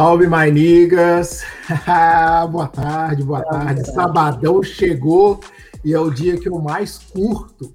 Salve, 0.00 0.26
Mainigas! 0.26 1.44
boa 2.50 2.66
tarde, 2.68 3.22
boa 3.22 3.42
tarde. 3.42 3.84
Sabadão 3.92 4.62
chegou 4.62 5.38
e 5.84 5.92
é 5.92 6.00
o 6.00 6.10
dia 6.10 6.40
que 6.40 6.48
eu 6.48 6.58
mais 6.58 6.96
curto. 6.96 7.74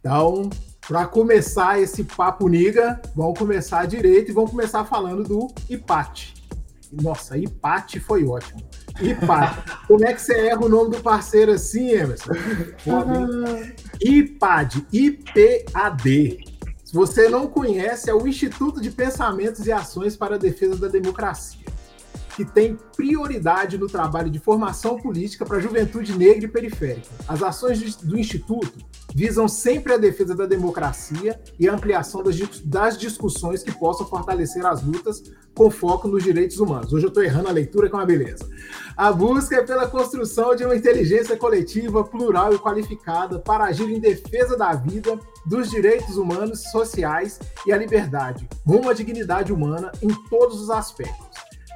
Então, 0.00 0.50
para 0.88 1.06
começar 1.06 1.80
esse 1.80 2.02
papo 2.02 2.48
niga, 2.48 3.00
vamos 3.14 3.38
começar 3.38 3.86
direito 3.86 4.32
e 4.32 4.34
vamos 4.34 4.50
começar 4.50 4.84
falando 4.84 5.22
do 5.22 5.46
IPAT. 5.70 6.34
Nossa, 7.00 7.38
IPAT 7.38 8.00
foi 8.00 8.24
ótimo. 8.24 8.60
IPAD. 9.00 9.62
Como 9.86 10.04
é 10.04 10.12
que 10.12 10.20
você 10.20 10.48
erra 10.48 10.64
o 10.64 10.68
nome 10.68 10.96
do 10.96 11.00
parceiro 11.00 11.52
assim, 11.52 11.90
Emerson? 11.92 12.32
IPAD, 14.02 14.84
IPAD. 14.92 16.51
Se 16.92 16.98
você 16.98 17.26
não 17.26 17.46
conhece, 17.46 18.10
é 18.10 18.14
o 18.14 18.28
Instituto 18.28 18.78
de 18.78 18.90
Pensamentos 18.90 19.66
e 19.66 19.72
Ações 19.72 20.14
para 20.14 20.34
a 20.34 20.38
Defesa 20.38 20.76
da 20.76 20.88
Democracia, 20.88 21.64
que 22.36 22.44
tem 22.44 22.76
prioridade 22.94 23.78
no 23.78 23.86
trabalho 23.86 24.28
de 24.28 24.38
formação 24.38 24.98
política 24.98 25.46
para 25.46 25.56
a 25.56 25.60
juventude 25.60 26.14
negra 26.14 26.44
e 26.44 26.48
periférica. 26.48 27.08
As 27.26 27.42
ações 27.42 27.96
do 27.96 28.18
Instituto 28.18 28.78
visam 29.14 29.48
sempre 29.48 29.92
a 29.92 29.96
defesa 29.96 30.34
da 30.34 30.46
democracia 30.46 31.40
e 31.58 31.68
a 31.68 31.74
ampliação 31.74 32.22
das, 32.22 32.38
das 32.64 32.98
discussões 32.98 33.62
que 33.62 33.72
possam 33.72 34.06
fortalecer 34.06 34.64
as 34.64 34.82
lutas 34.82 35.22
com 35.54 35.70
foco 35.70 36.08
nos 36.08 36.22
direitos 36.22 36.58
humanos. 36.58 36.92
Hoje 36.92 37.06
eu 37.06 37.08
estou 37.08 37.22
errando 37.22 37.48
a 37.48 37.52
leitura 37.52 37.88
com 37.88 37.96
é 37.96 38.00
uma 38.00 38.06
beleza. 38.06 38.48
A 38.96 39.12
busca 39.12 39.56
é 39.56 39.62
pela 39.62 39.86
construção 39.86 40.54
de 40.54 40.64
uma 40.64 40.76
inteligência 40.76 41.36
coletiva, 41.36 42.04
plural 42.04 42.54
e 42.54 42.58
qualificada 42.58 43.38
para 43.38 43.64
agir 43.64 43.90
em 43.90 44.00
defesa 44.00 44.56
da 44.56 44.72
vida, 44.74 45.18
dos 45.44 45.70
direitos 45.70 46.16
humanos, 46.16 46.62
sociais 46.70 47.38
e 47.66 47.72
a 47.72 47.76
liberdade, 47.76 48.48
rumo 48.66 48.88
à 48.88 48.92
dignidade 48.92 49.52
humana 49.52 49.90
em 50.00 50.08
todos 50.28 50.60
os 50.60 50.70
aspectos. 50.70 51.31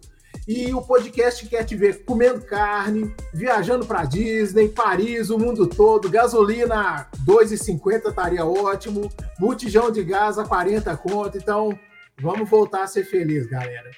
E 0.47 0.71
o 0.71 0.83
podcast 0.83 1.47
quer 1.47 1.63
te 1.63 1.75
ver 1.75 2.05
comendo 2.05 2.41
carne, 2.41 3.11
viajando 3.33 3.87
para 3.87 4.05
Disney, 4.05 4.69
Paris, 4.69 5.31
o 5.31 5.39
mundo 5.39 5.65
todo, 5.65 6.11
gasolina 6.11 7.07
2,50 7.25 8.09
estaria 8.09 8.45
ótimo, 8.45 9.11
botijão 9.39 9.89
de 9.89 10.03
gás 10.03 10.37
a 10.37 10.43
40 10.43 10.95
conto, 10.97 11.39
então 11.39 11.77
vamos 12.21 12.47
voltar 12.47 12.83
a 12.83 12.87
ser 12.87 13.03
feliz, 13.03 13.47
galera. 13.47 13.89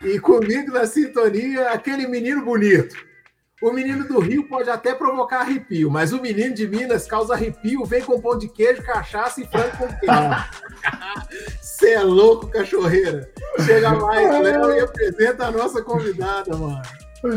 E 0.00 0.18
comigo 0.18 0.72
na 0.72 0.86
sintonia, 0.86 1.72
aquele 1.72 2.06
menino 2.06 2.42
bonito 2.42 3.11
o 3.62 3.72
menino 3.72 4.06
do 4.06 4.18
Rio 4.18 4.48
pode 4.48 4.68
até 4.68 4.92
provocar 4.94 5.40
arrepio, 5.40 5.88
mas 5.90 6.12
o 6.12 6.20
menino 6.20 6.52
de 6.52 6.66
Minas 6.66 7.06
causa 7.06 7.34
arrepio, 7.34 7.84
vem 7.84 8.02
com 8.02 8.20
pão 8.20 8.36
de 8.36 8.48
queijo, 8.48 8.82
cachaça 8.82 9.40
e 9.40 9.46
frango 9.46 9.76
com 9.78 9.86
queijo. 9.86 11.52
Você 11.60 11.90
é 11.92 12.02
louco, 12.02 12.48
cachorreira. 12.48 13.30
Chega 13.64 13.90
mais, 13.94 14.28
Léo, 14.40 14.72
e 14.72 14.80
apresenta 14.80 15.46
a 15.46 15.50
nossa 15.52 15.80
convidada, 15.80 16.56
mano. 16.56 16.82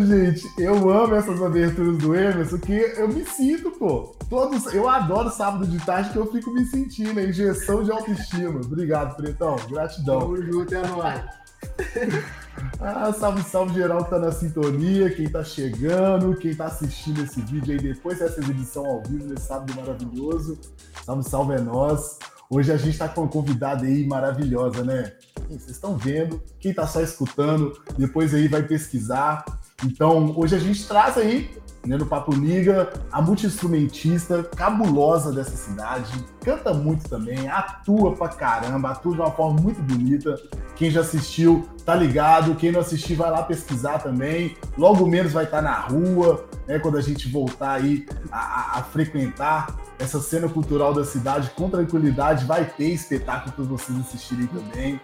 Gente, 0.07 0.43
eu 0.57 0.89
amo 0.89 1.13
essas 1.13 1.39
aberturas 1.43 1.97
do 1.99 2.15
Emerson, 2.15 2.57
que 2.57 2.73
eu 2.73 3.07
me 3.07 3.23
sinto, 3.23 3.69
pô. 3.69 4.15
Todos, 4.27 4.73
eu 4.73 4.89
adoro 4.89 5.29
sábado 5.29 5.67
de 5.67 5.77
tarde 5.85 6.09
que 6.09 6.17
eu 6.17 6.25
fico 6.31 6.51
me 6.51 6.65
sentindo, 6.65 7.21
injeção 7.21 7.83
de 7.83 7.91
autoestima. 7.91 8.61
Obrigado, 8.61 9.15
Pretão. 9.15 9.55
Gratidão. 9.69 10.21
Tamo 10.21 10.41
junto, 10.41 10.73
é 10.73 10.87
nóis. 10.87 11.44
Ah, 12.79 13.11
salve, 13.13 13.43
salve 13.43 13.73
geral 13.73 14.03
que 14.03 14.09
tá 14.09 14.19
na 14.19 14.31
sintonia, 14.31 15.09
quem 15.09 15.29
tá 15.29 15.43
chegando, 15.43 16.35
quem 16.37 16.53
tá 16.53 16.65
assistindo 16.65 17.21
esse 17.23 17.41
vídeo 17.41 17.73
aí 17.73 17.79
depois 17.79 18.19
dessa 18.19 18.39
exibição 18.39 18.85
ao 18.85 19.03
vivo 19.03 19.27
nesse 19.27 19.47
sábado 19.47 19.73
maravilhoso. 19.75 20.59
Salve, 21.03 21.23
salve 21.23 21.53
é 21.55 21.59
nós. 21.59 22.17
Hoje 22.49 22.71
a 22.71 22.77
gente 22.77 22.97
tá 22.97 23.09
com 23.09 23.21
uma 23.21 23.29
convidada 23.29 23.85
aí 23.85 24.05
maravilhosa, 24.05 24.83
né? 24.83 25.13
Vocês 25.47 25.69
estão 25.69 25.97
vendo, 25.97 26.41
quem 26.59 26.73
tá 26.73 26.85
só 26.85 27.01
escutando, 27.01 27.77
depois 27.97 28.33
aí 28.33 28.47
vai 28.47 28.63
pesquisar. 28.63 29.43
Então, 29.83 30.33
hoje 30.37 30.55
a 30.55 30.59
gente 30.59 30.87
traz 30.87 31.17
aí 31.17 31.49
né, 31.85 31.97
no 31.97 32.05
Papo 32.05 32.33
Liga, 32.33 32.91
a 33.11 33.21
multi-instrumentista 33.21 34.43
cabulosa 34.43 35.31
dessa 35.31 35.55
cidade, 35.55 36.11
canta 36.41 36.73
muito 36.73 37.07
também, 37.07 37.47
atua 37.47 38.15
pra 38.15 38.29
caramba, 38.29 38.89
atua 38.89 39.13
de 39.13 39.21
uma 39.21 39.31
forma 39.31 39.61
muito 39.61 39.81
bonita. 39.81 40.35
Quem 40.75 40.89
já 40.89 41.01
assistiu 41.01 41.67
tá 41.85 41.93
ligado, 41.93 42.55
quem 42.55 42.71
não 42.71 42.79
assistiu 42.79 43.15
vai 43.17 43.29
lá 43.29 43.43
pesquisar 43.43 43.99
também. 43.99 44.57
Logo 44.77 45.05
menos 45.05 45.31
vai 45.31 45.45
estar 45.45 45.57
tá 45.57 45.63
na 45.63 45.79
rua, 45.79 46.45
né, 46.67 46.79
quando 46.79 46.97
a 46.97 47.01
gente 47.01 47.29
voltar 47.29 47.73
aí 47.73 48.05
a, 48.31 48.39
a, 48.39 48.79
a 48.79 48.83
frequentar 48.83 49.75
essa 49.99 50.19
cena 50.19 50.49
cultural 50.49 50.93
da 50.93 51.05
cidade 51.05 51.51
com 51.51 51.69
tranquilidade, 51.69 52.45
vai 52.45 52.65
ter 52.65 52.89
espetáculo 52.89 53.53
para 53.53 53.65
vocês 53.65 53.97
assistirem 53.99 54.47
também. 54.47 54.99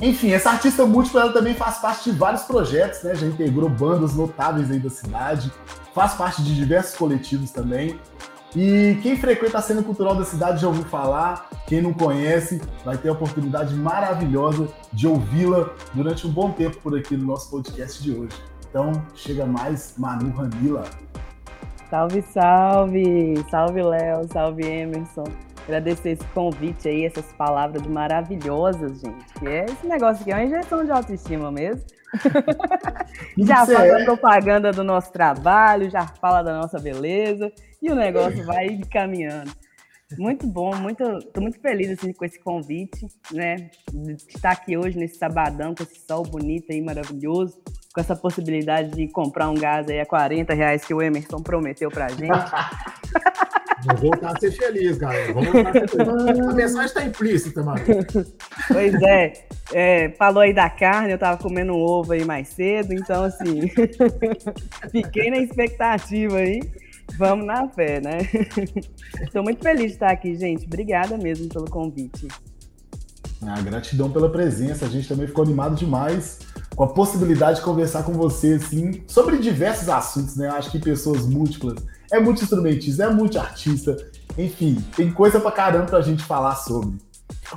Enfim, 0.00 0.32
essa 0.32 0.50
artista 0.50 0.84
múltipla 0.84 1.22
ela 1.22 1.32
também 1.32 1.54
faz 1.54 1.78
parte 1.78 2.10
de 2.10 2.18
vários 2.18 2.42
projetos, 2.42 3.02
né? 3.02 3.14
Já 3.14 3.26
integrou 3.26 3.68
bandas 3.68 4.14
notáveis 4.14 4.70
aí 4.70 4.78
da 4.78 4.90
cidade, 4.90 5.50
faz 5.94 6.12
parte 6.12 6.42
de 6.42 6.54
diversos 6.54 6.96
coletivos 6.96 7.50
também. 7.50 7.98
E 8.54 8.98
quem 9.02 9.16
frequenta 9.16 9.58
a 9.58 9.62
cena 9.62 9.82
cultural 9.82 10.14
da 10.14 10.24
cidade 10.24 10.60
já 10.60 10.68
ouviu 10.68 10.84
falar, 10.84 11.48
quem 11.66 11.80
não 11.80 11.92
conhece 11.92 12.60
vai 12.84 12.96
ter 12.96 13.08
a 13.08 13.12
oportunidade 13.12 13.74
maravilhosa 13.74 14.68
de 14.92 15.06
ouvi-la 15.06 15.70
durante 15.92 16.26
um 16.26 16.30
bom 16.30 16.52
tempo 16.52 16.78
por 16.78 16.96
aqui 16.96 17.16
no 17.16 17.26
nosso 17.26 17.50
podcast 17.50 18.02
de 18.02 18.12
hoje. 18.12 18.36
Então, 18.68 18.92
chega 19.14 19.46
mais 19.46 19.94
Manu 19.96 20.30
Ranila. 20.30 20.84
Salve, 21.90 22.22
salve! 22.22 23.44
Salve, 23.50 23.82
Léo! 23.82 24.26
Salve, 24.32 24.66
Emerson! 24.66 25.24
Agradecer 25.66 26.10
esse 26.10 26.24
convite 26.28 26.88
aí, 26.88 27.04
essas 27.04 27.32
palavras 27.32 27.84
maravilhosas, 27.86 29.00
gente. 29.00 29.48
É 29.48 29.64
esse 29.64 29.84
negócio 29.84 30.22
aqui 30.22 30.30
é 30.30 30.36
uma 30.36 30.44
injeção 30.44 30.84
de 30.84 30.92
autoestima 30.92 31.50
mesmo. 31.50 31.82
já 33.36 33.66
faz 33.66 33.92
a 33.92 34.04
propaganda 34.04 34.70
do 34.70 34.84
nosso 34.84 35.12
trabalho, 35.12 35.90
já 35.90 36.06
fala 36.06 36.42
da 36.42 36.56
nossa 36.56 36.78
beleza 36.78 37.50
e 37.82 37.90
o 37.90 37.96
negócio 37.96 38.44
vai 38.46 38.80
caminhando. 38.90 39.50
Muito 40.16 40.46
bom, 40.46 40.72
muito, 40.76 41.18
tô 41.32 41.40
muito 41.40 41.58
feliz 41.60 41.90
assim, 41.90 42.12
com 42.12 42.24
esse 42.24 42.38
convite, 42.38 43.04
né? 43.32 43.68
De 43.92 44.12
estar 44.12 44.52
aqui 44.52 44.76
hoje 44.76 44.96
nesse 44.96 45.18
sabadão 45.18 45.74
com 45.74 45.82
esse 45.82 45.98
sol 46.06 46.22
bonito 46.22 46.70
aí, 46.70 46.80
maravilhoso, 46.80 47.60
com 47.92 48.00
essa 48.00 48.14
possibilidade 48.14 48.92
de 48.92 49.08
comprar 49.08 49.50
um 49.50 49.54
gás 49.54 49.88
aí 49.88 49.98
a 49.98 50.06
40 50.06 50.54
reais 50.54 50.84
que 50.84 50.94
o 50.94 51.02
Emerson 51.02 51.42
prometeu 51.42 51.90
pra 51.90 52.06
gente. 52.08 52.30
Vou 53.84 53.96
voltar 53.96 54.36
a 54.36 54.40
ser 54.40 54.50
feliz, 54.52 54.96
galera. 54.96 55.32
Vamos 55.32 55.52
voltar 55.52 55.70
a 55.70 55.72
ser 55.72 55.88
feliz. 55.88 56.48
A 56.48 56.52
mensagem 56.54 56.86
está 56.86 57.04
implícita, 57.04 57.62
mano. 57.62 57.80
Pois 58.68 58.94
é, 59.02 59.32
é, 59.72 60.10
Falou 60.10 60.42
aí 60.42 60.54
da 60.54 60.70
carne, 60.70 61.12
eu 61.12 61.18
tava 61.18 61.40
comendo 61.42 61.72
um 61.72 61.80
ovo 61.80 62.12
aí 62.12 62.24
mais 62.24 62.48
cedo, 62.48 62.94
então 62.94 63.24
assim. 63.24 63.68
fiquei 64.90 65.30
na 65.30 65.38
expectativa 65.38 66.38
aí. 66.38 66.60
Vamos 67.18 67.46
na 67.46 67.68
fé, 67.68 68.00
né? 68.00 68.18
Estou 69.22 69.42
muito 69.42 69.62
feliz 69.62 69.86
de 69.86 69.92
estar 69.92 70.10
aqui, 70.10 70.34
gente. 70.36 70.66
Obrigada 70.66 71.16
mesmo 71.16 71.48
pelo 71.48 71.70
convite. 71.70 72.28
Ah, 73.42 73.60
gratidão 73.60 74.10
pela 74.10 74.30
presença. 74.30 74.86
A 74.86 74.88
gente 74.88 75.08
também 75.08 75.26
ficou 75.26 75.44
animado 75.44 75.76
demais 75.76 76.40
com 76.74 76.84
a 76.84 76.88
possibilidade 76.88 77.58
de 77.58 77.64
conversar 77.64 78.02
com 78.02 78.12
você, 78.12 78.54
assim, 78.54 79.04
sobre 79.06 79.38
diversos 79.38 79.88
assuntos, 79.88 80.36
né? 80.36 80.48
Acho 80.48 80.70
que 80.70 80.78
pessoas 80.78 81.26
múltiplas 81.26 81.76
é 82.12 82.20
multi-instrumentista, 82.20 83.04
é 83.04 83.10
multi-artista, 83.10 83.96
enfim, 84.38 84.76
tem 84.94 85.10
coisa 85.10 85.40
pra 85.40 85.50
caramba 85.50 85.86
pra 85.86 86.00
gente 86.00 86.22
falar 86.22 86.56
sobre. 86.56 86.98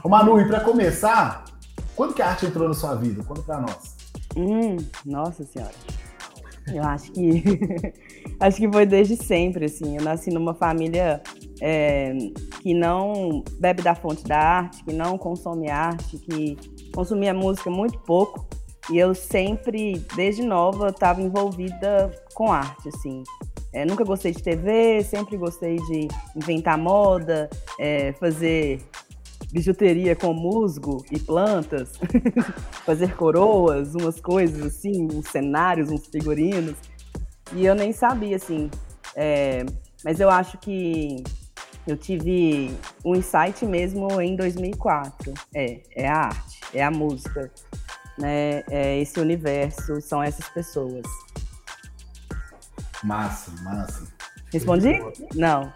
Ô 0.03 0.09
Manu, 0.09 0.39
e 0.39 0.47
pra 0.47 0.61
começar, 0.61 1.43
quando 1.95 2.13
que 2.13 2.21
a 2.21 2.29
arte 2.29 2.45
entrou 2.45 2.67
na 2.67 2.73
sua 2.73 2.95
vida? 2.95 3.23
Conta 3.23 3.41
pra 3.41 3.59
nós. 3.59 3.95
Hum, 4.37 4.77
nossa 5.05 5.43
senhora. 5.43 5.73
Eu 6.73 6.83
acho 6.83 7.11
que 7.11 7.43
acho 8.39 8.57
que 8.57 8.71
foi 8.71 8.85
desde 8.85 9.15
sempre, 9.15 9.65
assim. 9.65 9.97
Eu 9.97 10.03
nasci 10.03 10.29
numa 10.29 10.53
família 10.53 11.21
é, 11.61 12.15
que 12.61 12.73
não 12.73 13.43
bebe 13.59 13.81
da 13.81 13.95
fonte 13.95 14.23
da 14.23 14.37
arte, 14.37 14.83
que 14.83 14.93
não 14.93 15.17
consome 15.17 15.69
arte, 15.69 16.17
que 16.17 16.57
consumia 16.93 17.33
música 17.33 17.69
muito 17.69 17.99
pouco. 17.99 18.47
E 18.91 18.97
eu 18.97 19.13
sempre, 19.13 20.03
desde 20.15 20.41
nova, 20.41 20.89
estava 20.89 21.21
envolvida 21.21 22.11
com 22.33 22.51
arte, 22.51 22.89
assim. 22.89 23.23
É, 23.71 23.85
nunca 23.85 24.03
gostei 24.03 24.31
de 24.31 24.41
TV, 24.41 25.03
sempre 25.03 25.37
gostei 25.37 25.75
de 25.75 26.07
inventar 26.35 26.77
moda, 26.77 27.49
é, 27.79 28.13
fazer 28.13 28.81
bijuteria 29.51 30.15
com 30.15 30.33
musgo 30.33 31.03
e 31.11 31.19
plantas, 31.19 31.93
fazer 32.85 33.15
coroas, 33.15 33.95
umas 33.95 34.19
coisas 34.19 34.65
assim, 34.65 35.07
uns 35.11 35.27
cenários, 35.27 35.89
uns 35.89 36.07
figurinos. 36.07 36.75
E 37.53 37.65
eu 37.65 37.75
nem 37.75 37.91
sabia, 37.91 38.35
assim. 38.35 38.69
É, 39.15 39.65
mas 40.03 40.19
eu 40.19 40.29
acho 40.29 40.57
que 40.59 41.23
eu 41.87 41.97
tive 41.97 42.71
um 43.03 43.15
insight 43.15 43.65
mesmo 43.65 44.21
em 44.21 44.35
2004. 44.35 45.33
É, 45.53 45.79
é 45.95 46.07
a 46.07 46.25
arte, 46.25 46.59
é 46.73 46.83
a 46.83 46.91
música, 46.91 47.51
né? 48.17 48.63
É 48.69 48.99
esse 48.99 49.19
universo, 49.19 49.99
são 50.01 50.21
essas 50.21 50.47
pessoas. 50.49 51.03
Massa, 53.03 53.51
massa. 53.63 54.03
Respondi? 54.51 54.99
Não. 55.35 55.71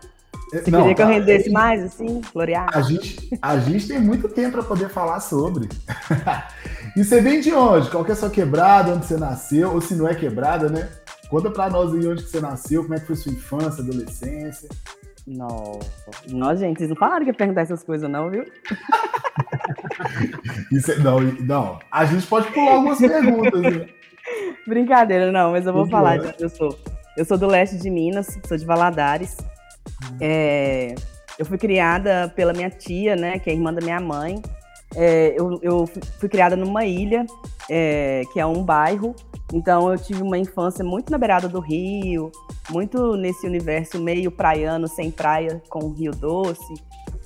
Você 0.51 0.69
Não, 0.69 0.81
queria 0.81 0.95
que 0.95 1.01
eu 1.01 1.07
tá. 1.07 1.13
rendesse 1.13 1.49
mais, 1.49 1.81
assim, 1.83 2.21
florear? 2.21 2.67
A 2.75 2.81
gente, 2.81 3.29
a 3.41 3.57
gente 3.57 3.87
tem 3.87 3.99
muito 3.99 4.29
tempo 4.29 4.51
para 4.51 4.63
poder 4.63 4.89
falar 4.89 5.19
sobre. 5.19 5.67
e 6.95 7.03
você 7.03 7.21
vem 7.21 7.41
de 7.41 7.51
onde? 7.53 7.89
Qual 7.89 8.03
que 8.05 8.11
é 8.11 8.13
a 8.13 8.17
sua 8.17 8.29
quebrada, 8.29 8.93
onde 8.93 9.05
você 9.05 9.17
nasceu? 9.17 9.71
Ou 9.73 9.81
se 9.81 9.95
não 9.95 10.07
é 10.07 10.13
quebrada, 10.13 10.69
né? 10.69 10.89
Conta 11.29 11.49
pra 11.49 11.69
nós 11.69 11.91
aí 11.93 12.05
onde 12.07 12.21
você 12.21 12.39
nasceu, 12.39 12.83
como 12.83 12.93
é 12.93 12.99
que 12.99 13.07
foi 13.07 13.15
sua 13.15 13.31
infância, 13.31 13.81
adolescência. 13.83 14.69
Não. 15.25 15.79
Não, 16.29 16.55
gente, 16.55 16.77
vocês 16.77 16.89
não 16.89 16.97
falaram 16.97 17.23
que 17.23 17.31
ia 17.31 17.33
perguntar 17.33 17.61
essas 17.61 17.83
coisas, 17.83 18.07
não, 18.09 18.29
viu? 18.29 18.45
Isso 20.71 20.91
é- 20.91 20.97
não, 20.99 21.19
não, 21.21 21.79
a 21.91 22.05
gente 22.05 22.25
pode 22.27 22.51
pular 22.51 22.73
algumas 22.73 22.99
perguntas. 22.99 23.61
Né? 23.61 23.87
Brincadeira, 24.67 25.31
não, 25.31 25.51
mas 25.51 25.65
eu 25.65 25.73
vou 25.73 25.83
Muito 25.83 25.91
falar 25.91 26.17
bom. 26.17 26.23
de 26.23 26.27
onde 26.29 26.43
eu 26.43 26.49
sou. 26.49 26.79
Eu 27.15 27.25
sou 27.25 27.37
do 27.37 27.47
leste 27.47 27.77
de 27.77 27.89
Minas, 27.89 28.39
sou 28.47 28.57
de 28.57 28.65
Valadares. 28.65 29.37
É, 30.19 30.95
eu 31.37 31.45
fui 31.45 31.57
criada 31.57 32.31
pela 32.35 32.53
minha 32.53 32.69
tia, 32.69 33.15
né, 33.15 33.39
que 33.39 33.49
é 33.49 33.53
irmã 33.53 33.73
da 33.73 33.81
minha 33.81 33.99
mãe. 33.99 34.41
É, 34.95 35.33
eu, 35.37 35.59
eu 35.61 35.87
fui- 35.87 36.01
fui 36.19 36.29
criada 36.29 36.55
numa 36.55 36.85
ilha, 36.85 37.25
é, 37.69 38.21
que 38.31 38.39
é 38.39 38.45
um 38.45 38.63
bairro. 38.63 39.15
Então 39.53 39.91
eu 39.91 39.97
tive 39.97 40.21
uma 40.23 40.37
infância 40.37 40.83
muito 40.83 41.11
na 41.11 41.17
beirada 41.17 41.47
do 41.47 41.59
rio, 41.59 42.31
muito 42.69 43.15
nesse 43.15 43.45
universo 43.45 43.99
meio 44.01 44.31
praiano, 44.31 44.87
sem 44.87 45.11
praia, 45.11 45.61
com 45.69 45.89
rio 45.91 46.11
doce. 46.11 46.73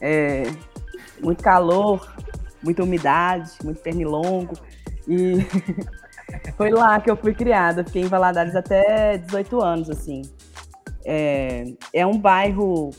É, 0.01 0.43
muito 1.21 1.41
calor, 1.41 2.05
muita 2.61 2.83
umidade, 2.83 3.51
muito 3.63 3.79
pernilongo. 3.81 4.53
E 5.07 5.37
foi 6.55 6.71
lá 6.71 6.99
que 6.99 7.09
eu 7.09 7.17
fui 7.17 7.33
criada. 7.33 7.83
Fiquei 7.83 8.03
em 8.03 8.07
Valadares 8.07 8.55
até 8.55 9.17
18 9.17 9.61
anos, 9.61 9.89
assim. 9.89 10.21
É, 11.05 11.65
é 11.93 12.05
um 12.05 12.17
bairro, 12.17 12.89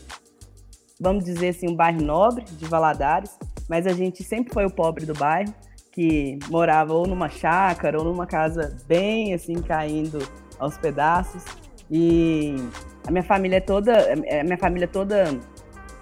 vamos 0.99 1.23
dizer 1.23 1.49
assim, 1.49 1.69
um 1.69 1.75
bairro 1.75 2.01
nobre 2.01 2.43
de 2.43 2.65
Valadares, 2.65 3.37
mas 3.69 3.85
a 3.85 3.93
gente 3.93 4.23
sempre 4.23 4.53
foi 4.53 4.65
o 4.65 4.71
pobre 4.71 5.05
do 5.05 5.13
bairro, 5.13 5.53
que 5.91 6.39
morava 6.49 6.93
ou 6.93 7.05
numa 7.05 7.29
chácara 7.29 7.99
ou 7.99 8.03
numa 8.03 8.25
casa 8.25 8.75
bem 8.87 9.33
assim, 9.33 9.61
caindo 9.61 10.19
aos 10.57 10.77
pedaços. 10.77 11.43
E 11.91 12.55
a 13.07 13.11
minha 13.11 13.23
família 13.23 13.57
é 13.57 13.61
toda, 13.61 14.13
a 14.13 14.43
minha 14.43 14.57
família 14.57 14.87
toda 14.87 15.25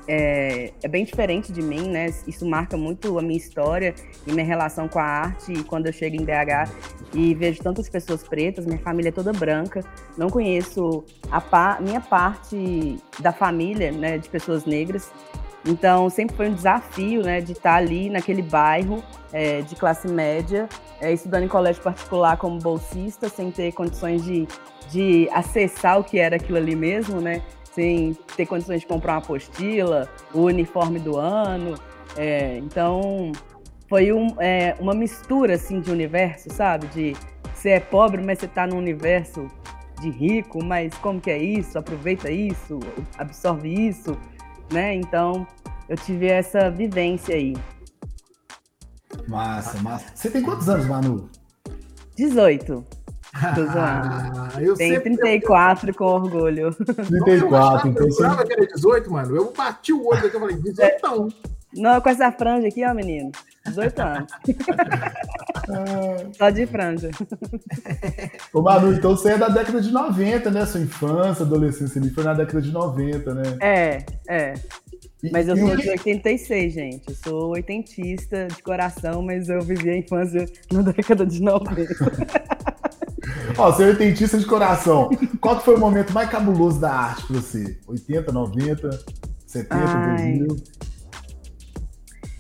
é, 0.08 0.72
é 0.82 0.88
bem 0.88 1.04
diferente 1.04 1.52
de 1.52 1.62
mim, 1.62 1.90
né? 1.90 2.08
Isso 2.26 2.46
marca 2.46 2.78
muito 2.78 3.20
a 3.20 3.22
minha 3.22 3.38
história 3.38 3.94
e 4.26 4.32
minha 4.32 4.46
relação 4.46 4.88
com 4.88 5.00
a 5.00 5.04
arte. 5.04 5.52
E 5.52 5.64
quando 5.64 5.88
eu 5.88 5.94
chego 5.94 6.16
em 6.16 6.24
BH 6.24 6.72
e 7.14 7.36
vejo 7.36 7.62
tantas 7.62 7.90
pessoas 7.90 8.24
pretas, 8.24 8.66
minha 8.66 8.80
família 8.80 9.10
é 9.10 9.12
toda 9.12 9.34
branca. 9.34 9.84
Não 10.18 10.30
conheço 10.30 11.04
a 11.30 11.42
pa 11.42 11.80
minha 11.82 12.00
parte 12.00 12.98
da 13.20 13.34
família, 13.34 13.92
né, 13.92 14.18
de 14.18 14.30
pessoas 14.30 14.66
negras. 14.66 15.12
Então 15.66 16.10
sempre 16.10 16.36
foi 16.36 16.50
um 16.50 16.54
desafio, 16.54 17.22
né, 17.22 17.42
de 17.42 17.52
estar 17.52 17.76
ali 17.76 18.10
naquele 18.10 18.42
bairro 18.42 19.04
é, 19.34 19.62
de 19.62 19.76
classe 19.76 20.08
média, 20.08 20.70
é, 21.02 21.12
estudando 21.12 21.44
em 21.44 21.48
colégio 21.50 21.84
particular 21.84 22.38
como 22.38 22.58
bolsista, 22.60 23.28
sem 23.28 23.52
ter 23.52 23.74
condições 23.74 24.24
de, 24.24 24.48
de 24.90 25.30
acessar 25.34 26.00
o 26.00 26.04
que 26.04 26.18
era 26.18 26.38
aquilo 26.38 26.58
ali 26.58 26.76
mesmo, 26.76 27.20
né? 27.20 27.42
Sem 27.78 28.18
ter 28.36 28.48
condições 28.48 28.82
de 28.82 28.88
comprar 28.88 29.14
uma 29.14 29.20
apostila, 29.20 30.10
o 30.34 30.42
uniforme 30.42 30.98
do 30.98 31.16
ano. 31.16 31.76
É, 32.16 32.58
então, 32.58 33.32
foi 33.88 34.12
um, 34.12 34.30
é, 34.42 34.76
uma 34.80 34.96
mistura 34.96 35.54
assim, 35.54 35.80
de 35.80 35.92
universo, 35.92 36.52
sabe? 36.52 36.88
De 36.88 37.16
você 37.54 37.70
é 37.70 37.80
pobre, 37.80 38.24
mas 38.24 38.40
você 38.40 38.48
está 38.48 38.66
num 38.66 38.78
universo 38.78 39.48
de 40.02 40.10
rico, 40.10 40.64
mas 40.64 40.92
como 40.96 41.22
que 41.22 41.30
é 41.30 41.38
isso? 41.38 41.78
Aproveita 41.78 42.32
isso, 42.32 42.80
absorve 43.16 43.70
isso, 43.70 44.18
né? 44.74 44.96
Então, 44.96 45.46
eu 45.88 45.98
tive 45.98 46.26
essa 46.26 46.72
vivência 46.72 47.36
aí. 47.36 47.56
Massa, 49.28 49.80
massa. 49.84 50.12
Você 50.16 50.32
tem 50.32 50.42
quantos 50.42 50.68
anos, 50.68 50.88
Manu? 50.88 51.30
18. 52.16 52.97
Ah, 53.40 54.50
eu 54.60 54.76
Tem 54.76 54.94
sempre 54.94 55.16
34 55.18 55.94
com 55.94 56.06
orgulho. 56.06 56.74
34, 56.74 57.90
então 57.90 58.06
eu 58.06 58.12
você. 58.12 58.24
jurava 58.24 58.46
que 58.46 58.54
era 58.54 58.66
18, 58.68 59.12
mano. 59.12 59.36
Eu 59.36 59.54
bati 59.56 59.94
o 59.94 60.08
olho 60.08 60.26
aqui 60.26 60.36
e 60.36 60.40
falei, 60.40 60.56
18 60.58 60.96
não. 61.04 61.28
Não, 61.76 62.02
com 62.02 62.10
essa 62.10 62.32
franja 62.32 62.68
aqui, 62.70 62.84
ó, 62.86 62.94
menino. 62.94 63.32
18 63.66 64.00
anos. 64.02 64.32
Só 66.38 66.50
de 66.50 66.66
franja. 66.66 67.10
Ô, 68.54 68.62
Manu, 68.62 68.94
então 68.94 69.12
você 69.16 69.32
é 69.34 69.38
da 69.38 69.50
década 69.50 69.82
de 69.82 69.92
90, 69.92 70.50
né? 70.50 70.66
Sua 70.66 70.80
infância, 70.80 71.46
adolescência 71.46 72.00
ali 72.02 72.10
foi 72.10 72.24
na 72.24 72.34
década 72.34 72.62
de 72.62 72.72
90, 72.72 73.34
né? 73.36 73.44
É, 73.62 74.06
é. 74.30 74.54
E- 75.24 75.32
Mas 75.32 75.48
eu 75.48 75.58
sou 75.58 75.76
que- 75.76 75.82
de 75.84 75.90
86, 75.90 76.74
gente. 76.74 77.04
Eu 77.10 77.16
sou 77.16 77.50
oitentista 77.50 78.48
de 78.48 78.62
coração, 78.64 79.22
mas 79.22 79.50
eu 79.50 79.62
vivi 79.62 79.90
a 79.90 79.98
infância 79.98 80.46
na 80.72 80.82
década 80.84 81.26
de 81.26 81.42
90. 81.42 81.84
Ó, 83.58 83.72
você 83.72 83.84
é 83.84 83.88
oitentista 83.88 84.38
de 84.38 84.46
coração. 84.46 85.10
Qual 85.40 85.58
que 85.58 85.66
foi 85.66 85.76
o 85.76 85.80
momento 85.80 86.12
mais 86.14 86.30
cabuloso 86.30 86.80
da 86.80 86.92
arte 86.92 87.26
pra 87.28 87.38
você? 87.38 87.78
80, 87.88 88.32
90, 88.32 88.90
70, 89.46 89.76
Ai. 89.76 90.38
2000? 90.40 90.58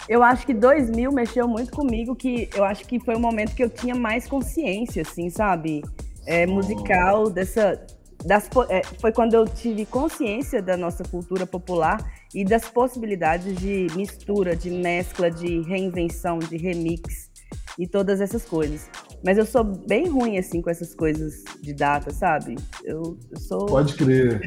Eu 0.10 0.24
acho 0.24 0.46
que 0.46 0.54
2000 0.54 1.12
mexeu 1.12 1.48
muito 1.48 1.72
comigo, 1.72 2.16
que 2.16 2.50
eu 2.56 2.64
acho 2.64 2.86
que 2.86 3.00
foi 3.00 3.16
o 3.16 3.20
momento 3.20 3.54
que 3.54 3.64
eu 3.64 3.70
tinha 3.70 3.94
mais 3.94 4.26
consciência, 4.26 5.02
assim, 5.02 5.30
sabe? 5.30 5.84
É, 6.26 6.46
musical, 6.46 7.30
dessa... 7.30 7.80
Das, 8.26 8.50
é, 8.70 8.82
foi 9.00 9.12
quando 9.12 9.36
eu 9.36 9.46
tive 9.46 9.86
consciência 9.86 10.60
da 10.62 10.76
nossa 10.76 11.04
cultura 11.04 11.46
popular 11.46 11.98
e 12.34 12.44
das 12.44 12.68
possibilidades 12.68 13.56
de 13.56 13.88
mistura, 13.96 14.56
de 14.56 14.72
mescla, 14.72 15.30
de 15.30 15.62
reinvenção, 15.62 16.40
de 16.40 16.58
remix 16.58 17.30
e 17.78 17.88
todas 17.88 18.20
essas 18.20 18.44
coisas. 18.44 18.90
Mas 19.24 19.38
eu 19.38 19.46
sou 19.46 19.64
bem 19.64 20.08
ruim, 20.08 20.38
assim, 20.38 20.62
com 20.62 20.70
essas 20.70 20.94
coisas 20.94 21.44
de 21.62 21.74
data, 21.74 22.12
sabe? 22.12 22.56
Eu, 22.84 23.18
eu 23.32 23.40
sou... 23.40 23.66
Pode 23.66 23.96
crer. 23.96 24.42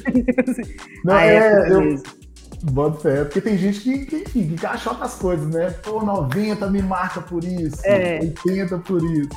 Não, 1.05 1.15
a 1.15 1.23
época 1.23 1.67
é, 1.67 1.73
eu 1.73 1.81
mesmo. 1.81 2.07
boto 2.73 3.01
fé, 3.01 3.25
porque 3.25 3.41
tem 3.41 3.59
gente 3.59 3.81
que, 3.81 4.07
que, 4.07 4.21
que 4.23 4.39
encaixota 4.39 5.05
as 5.05 5.17
coisas, 5.17 5.49
né? 5.49 5.71
Pô, 5.83 6.03
90 6.03 6.71
me 6.71 6.83
marca 6.83 7.21
por 7.21 7.45
isso, 7.45 7.81
É. 7.85 8.21
80 8.21 8.79
por 8.79 9.03
isso. 9.03 9.29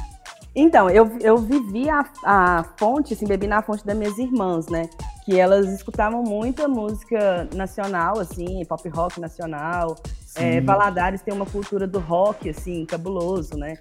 Então, 0.55 0.87
eu, 0.87 1.17
eu 1.19 1.37
vivi 1.37 1.89
a, 1.89 2.05
a 2.23 2.63
fonte, 2.77 3.13
assim, 3.13 3.25
bebi 3.25 3.47
na 3.47 3.63
fonte 3.63 3.83
das 3.83 3.97
minhas 3.97 4.17
irmãs, 4.19 4.67
né? 4.67 4.87
Que 5.25 5.39
elas 5.39 5.67
escutavam 5.73 6.21
muita 6.21 6.67
música 6.67 7.47
nacional, 7.55 8.19
assim, 8.19 8.63
pop 8.65 8.87
rock 8.89 9.19
nacional. 9.19 9.95
É. 10.35 10.61
Valadares 10.61 11.21
tem 11.21 11.33
uma 11.33 11.45
cultura 11.45 11.87
do 11.87 11.99
rock, 11.99 12.49
assim, 12.49 12.85
cabuloso, 12.85 13.57
né? 13.57 13.79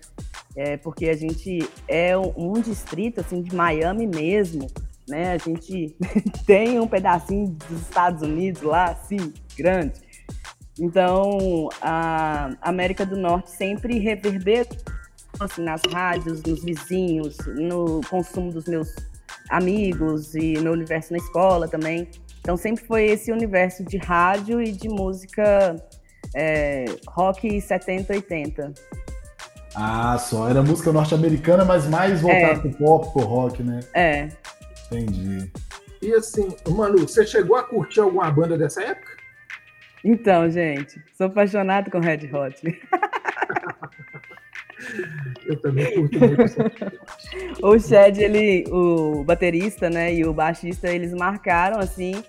É, 0.54 0.76
porque 0.76 1.09
a 1.09 1.16
gente 1.16 1.66
é 1.88 2.16
um, 2.16 2.52
distrito, 2.61 3.21
assim, 3.21 3.40
de 3.40 3.54
Miami 3.54 4.06
mesmo, 4.06 4.66
né? 5.09 5.32
A 5.32 5.38
gente 5.38 5.97
tem 6.47 6.78
um 6.78 6.87
pedacinho 6.87 7.56
dos 7.68 7.80
Estados 7.80 8.23
Unidos 8.23 8.62
lá, 8.62 8.90
assim, 8.90 9.32
grande. 9.56 10.00
Então, 10.78 11.68
a 11.80 12.50
América 12.61 13.04
do 13.04 13.16
Norte 13.16 13.50
sempre 13.50 13.99
reverberou 13.99 14.66
assim, 15.40 15.62
nas 15.62 15.82
rádios, 15.90 16.42
nos 16.42 16.62
vizinhos, 16.62 17.37
no 17.47 18.00
consumo 18.09 18.52
dos 18.52 18.66
meus 18.66 18.94
amigos 19.49 20.35
e 20.35 20.59
meu 20.59 20.73
universo 20.73 21.12
na 21.12 21.18
escola 21.18 21.68
também. 21.68 22.09
Então 22.40 22.56
sempre 22.56 22.85
foi 22.85 23.04
esse 23.06 23.30
universo 23.30 23.85
de 23.85 23.97
rádio 23.97 24.61
e 24.61 24.73
de 24.73 24.88
música 24.88 25.76
é, 26.35 26.85
rock 27.09 27.61
70, 27.61 28.12
80. 28.12 28.73
Ah, 29.74 30.18
só. 30.18 30.48
Era 30.48 30.62
música 30.62 30.92
norte-americana, 30.92 31.64
mas 31.64 31.86
mais 31.88 32.20
voltada 32.20 32.52
É. 32.52 32.58
pro 32.58 32.70
pop, 32.72 33.12
pro 33.12 33.22
rock, 33.22 33.62
né? 33.62 33.80
É. 33.94 34.28
Entendi. 34.90 35.50
E 36.00 36.12
assim, 36.14 36.48
Manu, 36.68 37.00
você 37.00 37.24
chegou 37.26 37.56
a 37.56 37.62
curtir 37.62 38.00
alguma 38.00 38.30
banda 38.30 38.58
dessa 38.58 38.82
época? 38.82 39.12
Então, 40.04 40.50
gente, 40.50 41.00
sou 41.16 41.28
apaixonado 41.28 41.90
com 41.90 42.00
Red 42.00 42.28
Hot. 42.32 42.60
Eu 45.46 45.56
também 45.60 45.94
curto 45.94 46.18
muito. 46.18 46.42
O 47.62 47.78
Chad, 47.78 48.18
ele, 48.18 48.64
o 48.70 49.22
baterista, 49.24 49.88
né, 49.88 50.12
e 50.12 50.24
o 50.24 50.32
baixista, 50.34 50.88
eles 50.90 51.12
marcaram 51.14 51.78
assim, 51.78 52.22